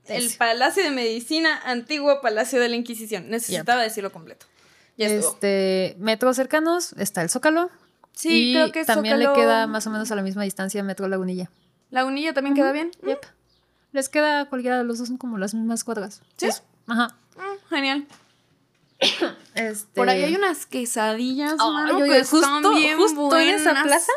El. 0.07 0.31
Palacio 0.37 0.83
de 0.83 0.91
Medicina, 0.91 1.61
antiguo 1.65 2.21
Palacio 2.21 2.61
de 2.61 2.69
la 2.69 2.77
Inquisición. 2.77 3.31
Necesitaba 3.31 3.83
decirlo 3.83 4.13
completo. 4.13 4.47
Ya. 4.97 5.07
Este, 5.09 5.97
metros 5.99 6.37
cercanos, 6.37 6.93
está 6.95 7.23
el 7.23 7.31
Zócalo. 7.31 7.71
Sí, 8.13 8.51
y 8.51 8.55
creo 8.55 8.73
que 8.73 8.85
también 8.85 9.17
Zócalo- 9.19 9.35
le 9.35 9.41
queda 9.41 9.67
más 9.67 9.87
o 9.87 9.91
menos 9.91 10.11
a 10.11 10.15
la 10.17 10.23
misma 10.23 10.43
distancia 10.45 10.83
Metro 10.83 11.09
Lagunilla. 11.09 11.51
Lagunilla 11.91 12.35
también 12.35 12.55
queda 12.55 12.73
bien. 12.73 12.91
Yep. 13.07 13.21
Les 13.93 14.09
queda 14.09 14.45
cualquiera 14.49 14.79
de 14.79 14.85
los 14.85 14.99
dos, 14.99 15.09
son 15.09 15.17
como 15.17 15.39
las 15.39 15.55
mismas 15.55 15.83
cuadras. 15.85 16.21
¿Sí? 16.37 16.49
Ajá. 16.87 17.17
Mm, 17.37 17.69
genial. 17.69 18.07
Este... 19.55 19.87
Por 19.95 20.09
ahí 20.09 20.23
hay 20.23 20.35
unas 20.35 20.67
quesadillas, 20.67 21.55
Ay, 21.59 21.71
mano, 21.73 21.99
que 22.05 22.19
están 22.19 22.63
justo, 22.63 22.75
bien 22.75 22.99
justo 22.99 23.37
en 23.39 23.49
esa 23.49 23.71
buenas. 23.73 23.83
plaza, 23.87 24.13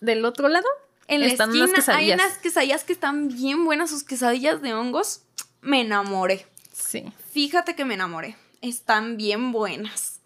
del 0.00 0.24
otro 0.24 0.48
lado, 0.48 0.66
En 1.08 1.20
la 1.20 1.26
están 1.26 1.50
esquina 1.50 1.64
unas 1.66 1.74
quesadillas. 1.76 2.18
hay 2.20 2.26
unas 2.26 2.38
quesadillas 2.38 2.84
que 2.84 2.92
están 2.92 3.28
bien 3.28 3.64
buenas, 3.64 3.90
sus 3.90 4.04
quesadillas 4.04 4.62
de 4.62 4.72
hongos. 4.74 5.22
Me 5.60 5.80
enamoré. 5.82 6.46
Sí. 6.72 7.12
Fíjate 7.32 7.74
que 7.76 7.84
me 7.84 7.94
enamoré. 7.94 8.36
Están 8.62 9.16
bien 9.18 9.52
buenas. 9.52 10.20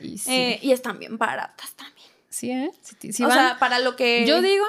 Y 0.00 0.16
sí. 0.18 0.32
Eh, 0.32 0.58
y 0.62 0.72
están 0.72 0.98
bien 0.98 1.18
baratas 1.18 1.74
también. 1.74 2.08
sí, 2.30 2.50
¿eh? 2.50 2.70
Si- 2.80 3.12
si 3.12 3.24
o 3.24 3.28
van- 3.28 3.36
sea, 3.38 3.58
para 3.58 3.78
lo 3.78 3.94
que... 3.96 4.24
Yo 4.26 4.40
digo 4.40 4.64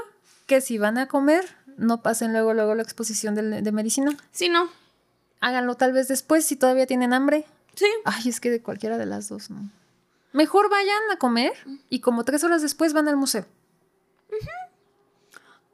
que 0.48 0.60
si 0.62 0.78
van 0.78 0.98
a 0.98 1.08
comer, 1.08 1.56
no 1.78 2.02
pasen 2.02 2.34
luego, 2.34 2.54
luego 2.54 2.76
la 2.76 2.84
exposición 2.84 3.34
de, 3.36 3.62
de 3.62 3.72
medicina. 3.72 4.16
Sí, 4.32 4.50
no. 4.50 4.70
Háganlo 5.40 5.76
tal 5.76 5.94
vez 5.94 6.08
después 6.10 6.46
si 6.46 6.56
todavía 6.56 6.86
tienen 6.88 7.14
hambre. 7.14 7.46
Sí. 7.76 7.88
Ay, 8.06 8.30
es 8.30 8.40
que 8.40 8.52
de 8.52 8.62
cualquiera 8.62 8.98
de 8.98 9.06
las 9.06 9.30
dos, 9.30 9.50
¿no? 9.50 9.70
Mejor 10.34 10.70
vayan 10.70 11.02
a 11.12 11.18
comer 11.18 11.54
y 11.90 12.00
como 12.02 12.24
tres 12.26 12.44
horas 12.44 12.62
después 12.62 12.94
van 12.94 13.08
al 13.08 13.16
museo. 13.18 13.46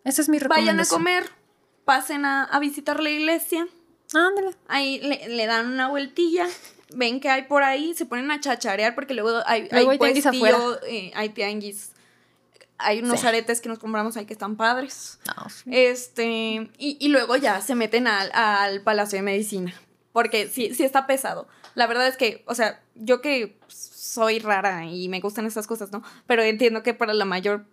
Esa 0.03 0.21
es 0.21 0.29
mi 0.29 0.37
Vayan 0.39 0.51
a 0.79 0.83
recomendación. 0.83 0.99
comer. 0.99 1.29
Pasen 1.85 2.25
a, 2.25 2.43
a 2.43 2.59
visitar 2.59 2.99
la 3.01 3.09
iglesia. 3.09 3.67
Ándale. 4.13 4.55
Ahí 4.67 4.99
le, 5.01 5.27
le 5.29 5.45
dan 5.45 5.67
una 5.71 5.87
vueltilla. 5.89 6.47
Ven 6.93 7.19
que 7.19 7.29
hay 7.29 7.43
por 7.43 7.63
ahí, 7.63 7.93
se 7.93 8.05
ponen 8.05 8.29
a 8.31 8.39
chacharear 8.39 8.95
porque 8.95 9.13
luego 9.13 9.41
hay, 9.45 9.67
Luego 9.71 9.91
hay, 9.91 9.95
hay 9.95 9.99
tianguis 9.99 10.23
puestillo, 10.23 10.55
afuera. 10.55 10.79
eh, 10.87 11.11
hay 11.15 11.29
tianguis. 11.29 11.91
Hay 12.81 12.99
unos 12.99 13.19
Sí. 13.19 13.27
aretes 13.27 13.59
que 13.59 13.67
nos 13.69 13.77
compramos 13.77 14.15
ahí 14.15 14.25
que 14.25 14.33
están 14.33 14.55
padres. 14.55 15.19
No. 15.27 15.47
Este, 15.73 16.69
y, 16.77 16.97
y 16.99 17.07
luego 17.09 17.35
ya 17.35 17.59
se 17.61 17.75
meten 17.75 18.07
al, 18.07 18.31
al 18.33 18.81
Palacio 18.81 19.17
de 19.17 19.23
Medicina. 19.23 19.73
Porque 20.13 20.47
sí, 20.47 20.73
sí 20.73 20.83
está 20.83 21.05
pesado. 21.05 21.47
La 21.75 21.87
verdad 21.87 22.07
es 22.07 22.15
que, 22.17 22.43
o 22.47 22.55
sea, 22.55 22.81
yo 22.95 23.21
que 23.21 23.57
soy 23.67 24.39
rara 24.39 24.85
y 24.85 25.07
me 25.09 25.19
gustan 25.19 25.45
estas 25.45 25.67
cosas, 25.67 25.91
¿no? 25.91 26.03
Pero 26.25 26.41
entiendo 26.41 26.81
que 26.81 26.93
para 26.93 27.13
la 27.13 27.25
mayor 27.25 27.65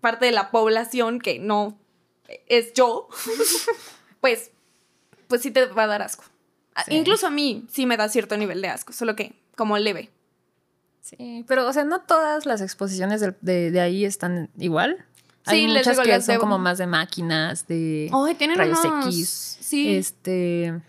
parte 0.00 0.26
de 0.26 0.32
la 0.32 0.50
población 0.50 1.20
que 1.20 1.38
no 1.38 1.78
es 2.48 2.72
yo, 2.74 3.08
pues, 4.20 4.50
pues 5.28 5.42
sí 5.42 5.50
te 5.50 5.64
va 5.66 5.84
a 5.84 5.86
dar 5.86 6.02
asco. 6.02 6.24
A- 6.74 6.84
Sí. 6.84 6.94
Incluso 6.94 7.26
a 7.26 7.30
mí 7.30 7.64
sí 7.70 7.86
me 7.86 7.96
da 7.96 8.08
cierto 8.08 8.36
nivel 8.36 8.60
de 8.60 8.68
asco, 8.68 8.92
solo 8.92 9.14
que 9.16 9.34
como 9.56 9.78
leve. 9.78 10.10
Sí, 11.00 11.44
pero, 11.46 11.66
o 11.68 11.72
sea, 11.72 11.84
no 11.84 12.00
todas 12.00 12.46
las 12.46 12.60
exposiciones 12.62 13.20
de, 13.42 13.70
de 13.70 13.80
ahí 13.80 14.04
están 14.04 14.50
igual. 14.58 15.04
Sí, 15.46 15.56
Hay 15.56 15.66
les 15.66 15.86
muchas 15.86 16.02
digo, 16.02 16.16
que 16.16 16.22
son 16.22 16.38
como 16.38 16.58
más 16.58 16.78
de 16.78 16.86
máquinas, 16.86 17.66
de 17.66 18.10
tienen 18.38 18.56
rayos 18.56 18.82
unos- 18.84 19.06
X. 19.06 19.58
Sí. 19.60 19.94
Este. 19.96 20.80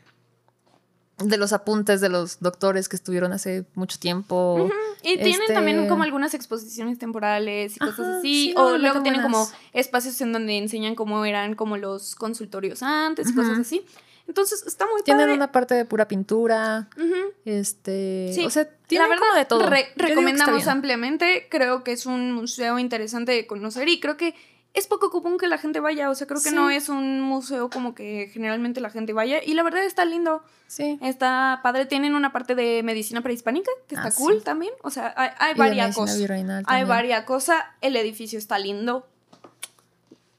De 1.18 1.38
los 1.38 1.53
apuntes 1.53 2.02
de 2.02 2.10
los 2.10 2.40
doctores 2.41 2.90
que 2.90 2.95
estuvieron 2.98 3.32
hace 3.34 3.66
mucho 3.76 3.98
tiempo. 3.99 4.70
Y 5.02 5.16
tienen 5.18 5.41
Este- 5.41 5.53
también 5.53 5.88
como 5.88 6.03
algunas 6.03 6.34
exposiciones 6.34 6.98
temporales 6.98 7.76
y 7.76 7.80
cosas 7.80 7.99
Ajá, 7.99 8.18
así. 8.20 8.48
sí, 8.49 8.53
o 8.57 8.72
no, 8.72 8.78
luego 8.78 9.02
tienen 9.02 9.22
como 9.22 9.48
espacios 9.74 10.20
en 10.22 10.34
donde 10.34 10.57
enseñan 10.57 10.95
cómo 10.95 11.24
eran 11.26 11.53
como 11.56 11.78
los 11.78 12.16
consultorios 12.16 12.82
antes 12.84 13.30
y 13.30 13.34
cosas 13.36 13.60
así. 13.60 13.86
Entonces 14.28 14.64
está 14.66 14.86
muy 14.88 15.04
Tienen 15.04 15.24
padre. 15.28 15.34
una 15.36 15.52
parte 15.52 15.76
de 15.76 15.86
pura 15.86 16.08
pintura. 16.08 16.90
Ujú. 16.98 17.34
Este. 17.46 18.32
Sí, 18.34 18.46
o 18.46 18.50
sea, 18.50 18.68
tienen 18.88 19.08
la 19.08 19.16
verdad, 19.16 19.28
como 19.28 19.40
de 19.40 19.46
todo. 19.46 19.70
re- 19.70 19.88
Yo 19.96 20.06
recomendamos 20.08 20.68
ampliamente. 20.68 21.48
Creo 21.50 21.84
que 21.84 21.92
es 21.92 22.06
un 22.06 22.32
museo 22.32 22.80
interesante 22.80 23.32
de 23.34 23.46
conocer 23.48 23.88
y 23.88 24.00
creo 24.00 24.18
que 24.18 24.34
es 24.74 24.88
poco 24.88 25.10
común 25.12 25.38
que 25.38 25.48
la 25.48 25.58
gente 25.58 25.80
vaya. 25.80 26.10
O 26.10 26.16
sea, 26.16 26.28
creo 26.28 26.42
que 26.42 26.50
Sí. 26.50 26.56
no 26.56 26.70
es 26.70 26.90
un 26.90 27.22
museo 27.22 27.70
como 27.70 27.94
que 27.96 28.30
generalmente 28.34 28.82
la 28.82 28.90
gente 28.90 29.14
vaya. 29.14 29.42
Y 29.44 29.54
la 29.54 29.64
verdad 29.64 29.86
está 29.86 30.04
lindo. 30.06 30.44
Sí. 30.68 30.98
Está 31.02 31.60
padre. 31.64 31.86
Tienen 31.86 32.16
una 32.16 32.34
parte 32.34 32.56
de 32.56 32.82
medicina 32.84 33.22
prehispánica 33.22 33.72
que 33.88 33.96
está 33.96 34.08
Ah, 34.08 34.12
sí. 34.12 34.18
cool 34.24 34.44
también. 34.44 34.74
O 34.82 34.90
sea, 34.90 35.14
hay, 35.16 35.30
hay 35.38 35.54
varias 35.54 35.96
cosas. 35.96 36.20
Hay 36.66 36.84
varias 36.84 37.24
cosas. 37.26 37.64
El 37.82 37.96
edificio 37.96 38.40
está 38.40 38.58
lindo. 38.60 39.08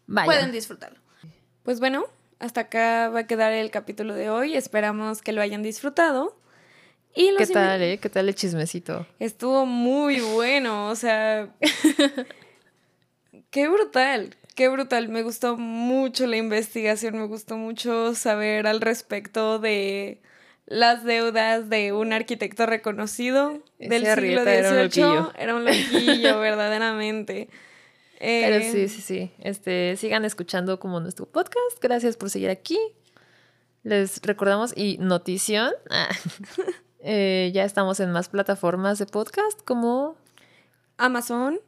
Vaya. 0.06 0.26
Pueden 0.26 0.52
disfrutarlo. 0.52 0.98
Pues 1.62 1.80
bueno, 1.80 2.04
hasta 2.38 2.62
acá 2.62 3.08
va 3.08 3.20
a 3.20 3.26
quedar 3.26 3.52
el 3.52 3.70
capítulo 3.70 4.14
de 4.14 4.30
hoy. 4.30 4.56
Esperamos 4.56 5.22
que 5.22 5.32
lo 5.32 5.40
hayan 5.40 5.62
disfrutado. 5.62 6.36
Y 7.14 7.34
¿Qué 7.36 7.46
tal, 7.46 7.82
eh? 7.82 7.98
¿Qué 7.98 8.10
tal 8.10 8.28
el 8.28 8.34
chismecito? 8.34 9.06
Estuvo 9.18 9.64
muy 9.64 10.20
bueno, 10.20 10.88
o 10.88 10.96
sea. 10.96 11.48
qué 13.50 13.68
brutal, 13.68 14.36
qué 14.54 14.68
brutal. 14.68 15.08
Me 15.08 15.22
gustó 15.22 15.56
mucho 15.56 16.26
la 16.26 16.36
investigación, 16.36 17.16
me 17.18 17.26
gustó 17.26 17.56
mucho 17.56 18.14
saber 18.14 18.66
al 18.66 18.82
respecto 18.82 19.58
de 19.58 20.20
las 20.66 21.04
deudas 21.04 21.70
de 21.70 21.92
un 21.92 22.12
arquitecto 22.12 22.66
reconocido 22.66 23.62
Ese 23.78 23.88
del 23.88 24.02
siglo 24.02 24.40
Arrieta 24.42 24.54
era 24.54 24.68
un 24.68 24.74
XVIII. 24.74 24.82
loquillo. 24.84 25.32
Era 25.38 25.54
un 25.54 25.64
loquillo, 25.64 26.40
verdaderamente. 26.40 27.48
Pero 28.18 28.56
Eh, 28.56 28.70
sí, 28.72 28.88
sí, 28.88 29.00
sí. 29.02 29.32
Este, 29.38 29.96
sigan 29.96 30.24
escuchando 30.24 30.78
como 30.80 31.00
nuestro 31.00 31.26
podcast. 31.26 31.78
Gracias 31.80 32.16
por 32.16 32.30
seguir 32.30 32.50
aquí. 32.50 32.78
Les 33.82 34.20
recordamos 34.22 34.72
y 34.76 34.98
notición. 34.98 35.72
ah, 35.90 36.08
eh, 37.00 37.50
ya 37.54 37.64
estamos 37.64 38.00
en 38.00 38.10
más 38.12 38.28
plataformas 38.28 38.98
de 38.98 39.06
podcast 39.06 39.60
como 39.62 40.16
Amazon 40.96 41.60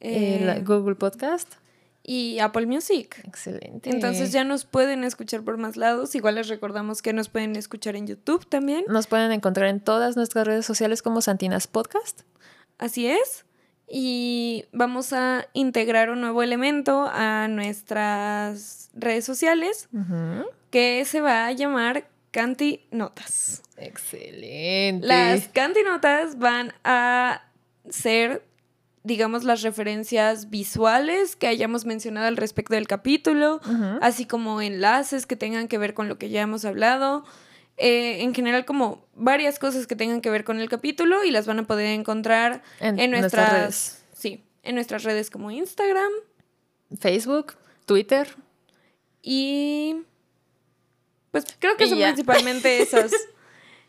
eh, 0.00 0.38
eh, 0.40 0.44
la- 0.44 0.58
Google 0.60 0.94
Podcast. 0.96 1.54
y 2.02 2.38
Apple 2.40 2.66
Music. 2.66 3.20
Excelente. 3.24 3.90
Entonces 3.90 4.32
ya 4.32 4.42
nos 4.42 4.64
pueden 4.64 5.04
escuchar 5.04 5.42
por 5.44 5.58
más 5.58 5.76
lados. 5.76 6.14
Igual 6.14 6.36
les 6.36 6.48
recordamos 6.48 7.02
que 7.02 7.12
nos 7.12 7.28
pueden 7.28 7.54
escuchar 7.56 7.94
en 7.94 8.06
YouTube 8.06 8.48
también. 8.48 8.84
nos 8.88 9.06
pueden 9.06 9.30
encontrar 9.32 9.68
en 9.68 9.80
todas 9.80 10.16
nuestras 10.16 10.46
redes 10.46 10.64
sociales 10.66 11.02
como 11.02 11.20
Santinas 11.20 11.66
Podcast. 11.66 12.22
Así 12.78 13.06
es. 13.06 13.44
Y 13.92 14.66
vamos 14.72 15.12
a 15.12 15.48
integrar 15.52 16.10
un 16.10 16.20
nuevo 16.20 16.44
elemento 16.44 17.10
a 17.12 17.48
nuestras 17.48 18.88
redes 18.94 19.24
sociales 19.24 19.88
que 20.70 21.04
se 21.04 21.20
va 21.20 21.46
a 21.46 21.52
llamar 21.52 22.08
Canti 22.30 22.86
Notas. 22.92 23.62
Excelente. 23.76 25.04
Las 25.04 25.48
Canti 25.48 25.80
Notas 25.82 26.38
van 26.38 26.72
a 26.84 27.42
ser, 27.88 28.44
digamos, 29.02 29.42
las 29.42 29.62
referencias 29.62 30.50
visuales 30.50 31.34
que 31.34 31.48
hayamos 31.48 31.84
mencionado 31.84 32.28
al 32.28 32.36
respecto 32.36 32.74
del 32.74 32.86
capítulo, 32.86 33.60
así 34.00 34.24
como 34.24 34.62
enlaces 34.62 35.26
que 35.26 35.34
tengan 35.34 35.66
que 35.66 35.78
ver 35.78 35.94
con 35.94 36.08
lo 36.08 36.16
que 36.16 36.28
ya 36.28 36.42
hemos 36.42 36.64
hablado. 36.64 37.24
Eh, 37.82 38.22
en 38.22 38.34
general, 38.34 38.64
como 38.66 39.02
varias 39.14 39.58
cosas 39.58 39.86
que 39.86 39.96
tengan 39.96 40.20
que 40.20 40.28
ver 40.30 40.44
con 40.44 40.60
el 40.60 40.68
capítulo 40.68 41.24
y 41.24 41.30
las 41.30 41.46
van 41.46 41.58
a 41.60 41.62
poder 41.66 41.86
encontrar 41.98 42.62
En 42.78 43.00
en, 43.00 43.10
nuestras 43.10 43.20
nuestras, 43.32 43.52
redes. 43.52 44.04
Sí, 44.12 44.44
en 44.62 44.74
nuestras 44.74 45.02
redes 45.02 45.30
como 45.30 45.50
Instagram 45.50 46.10
Facebook, 46.98 47.54
Twitter. 47.86 48.28
y. 49.22 49.96
Pues 51.30 51.44
creo 51.58 51.76
que 51.76 51.86
son 51.88 51.98
ya. 51.98 52.08
principalmente 52.08 52.82
esas. 52.82 53.12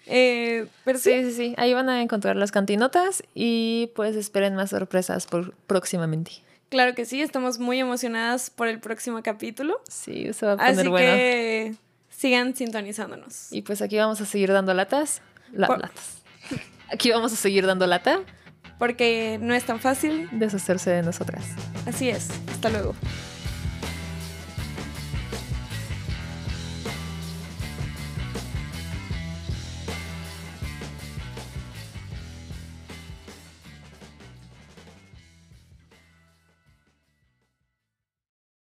Eh, 0.05 0.68
pero 0.85 0.97
sí, 0.99 1.11
Sí, 1.11 1.23
sí, 1.26 1.34
sí. 1.35 1.53
Ahí 1.57 1.73
van 1.73 1.89
a 1.89 2.01
encontrar 2.01 2.35
las 2.35 2.51
cantinotas 2.51 3.23
y 3.34 3.91
pues 3.95 4.15
esperen 4.15 4.55
más 4.55 4.69
sorpresas 4.72 5.26
por 5.27 5.53
próximamente. 5.68 6.31
claro 6.69 6.95
que 6.95 7.05
sí, 7.05 7.22
estamos 7.22 7.59
muy 7.59 7.80
emocionadas 7.80 8.49
por 8.49 8.68
el 8.68 8.80
próximo 8.80 9.22
capítulo. 9.23 9.81
Sí, 9.89 10.31
se 10.34 10.45
va 10.45 10.53
a 10.53 10.57
poner 10.57 10.80
Así 10.80 10.88
bueno. 10.88 11.07
que 11.15 11.76
sigan 12.22 12.56
sintonizándonos. 12.56 13.52
Y 13.52 13.64
pues 13.64 13.81
aquí 13.81 13.98
vamos 13.98 14.22
a 14.22 14.26
seguir 14.26 14.52
dando 14.53 14.73
latas. 14.76 15.22
La- 15.52 15.68
Por- 15.68 15.81
latas. 15.81 16.22
Aquí 16.93 17.10
vamos 17.10 17.34
a 17.34 17.35
seguir 17.35 17.65
dando 17.65 17.88
lata. 17.88 18.19
Porque 18.77 19.38
no 19.41 19.53
es 19.53 19.64
tan 19.65 19.80
fácil. 19.80 20.27
Deshacerse 20.31 20.89
de 20.91 21.02
nosotras. 21.03 21.45
Así 21.88 22.10
es. 22.10 22.30
Hasta 22.52 22.69
luego. 22.69 22.95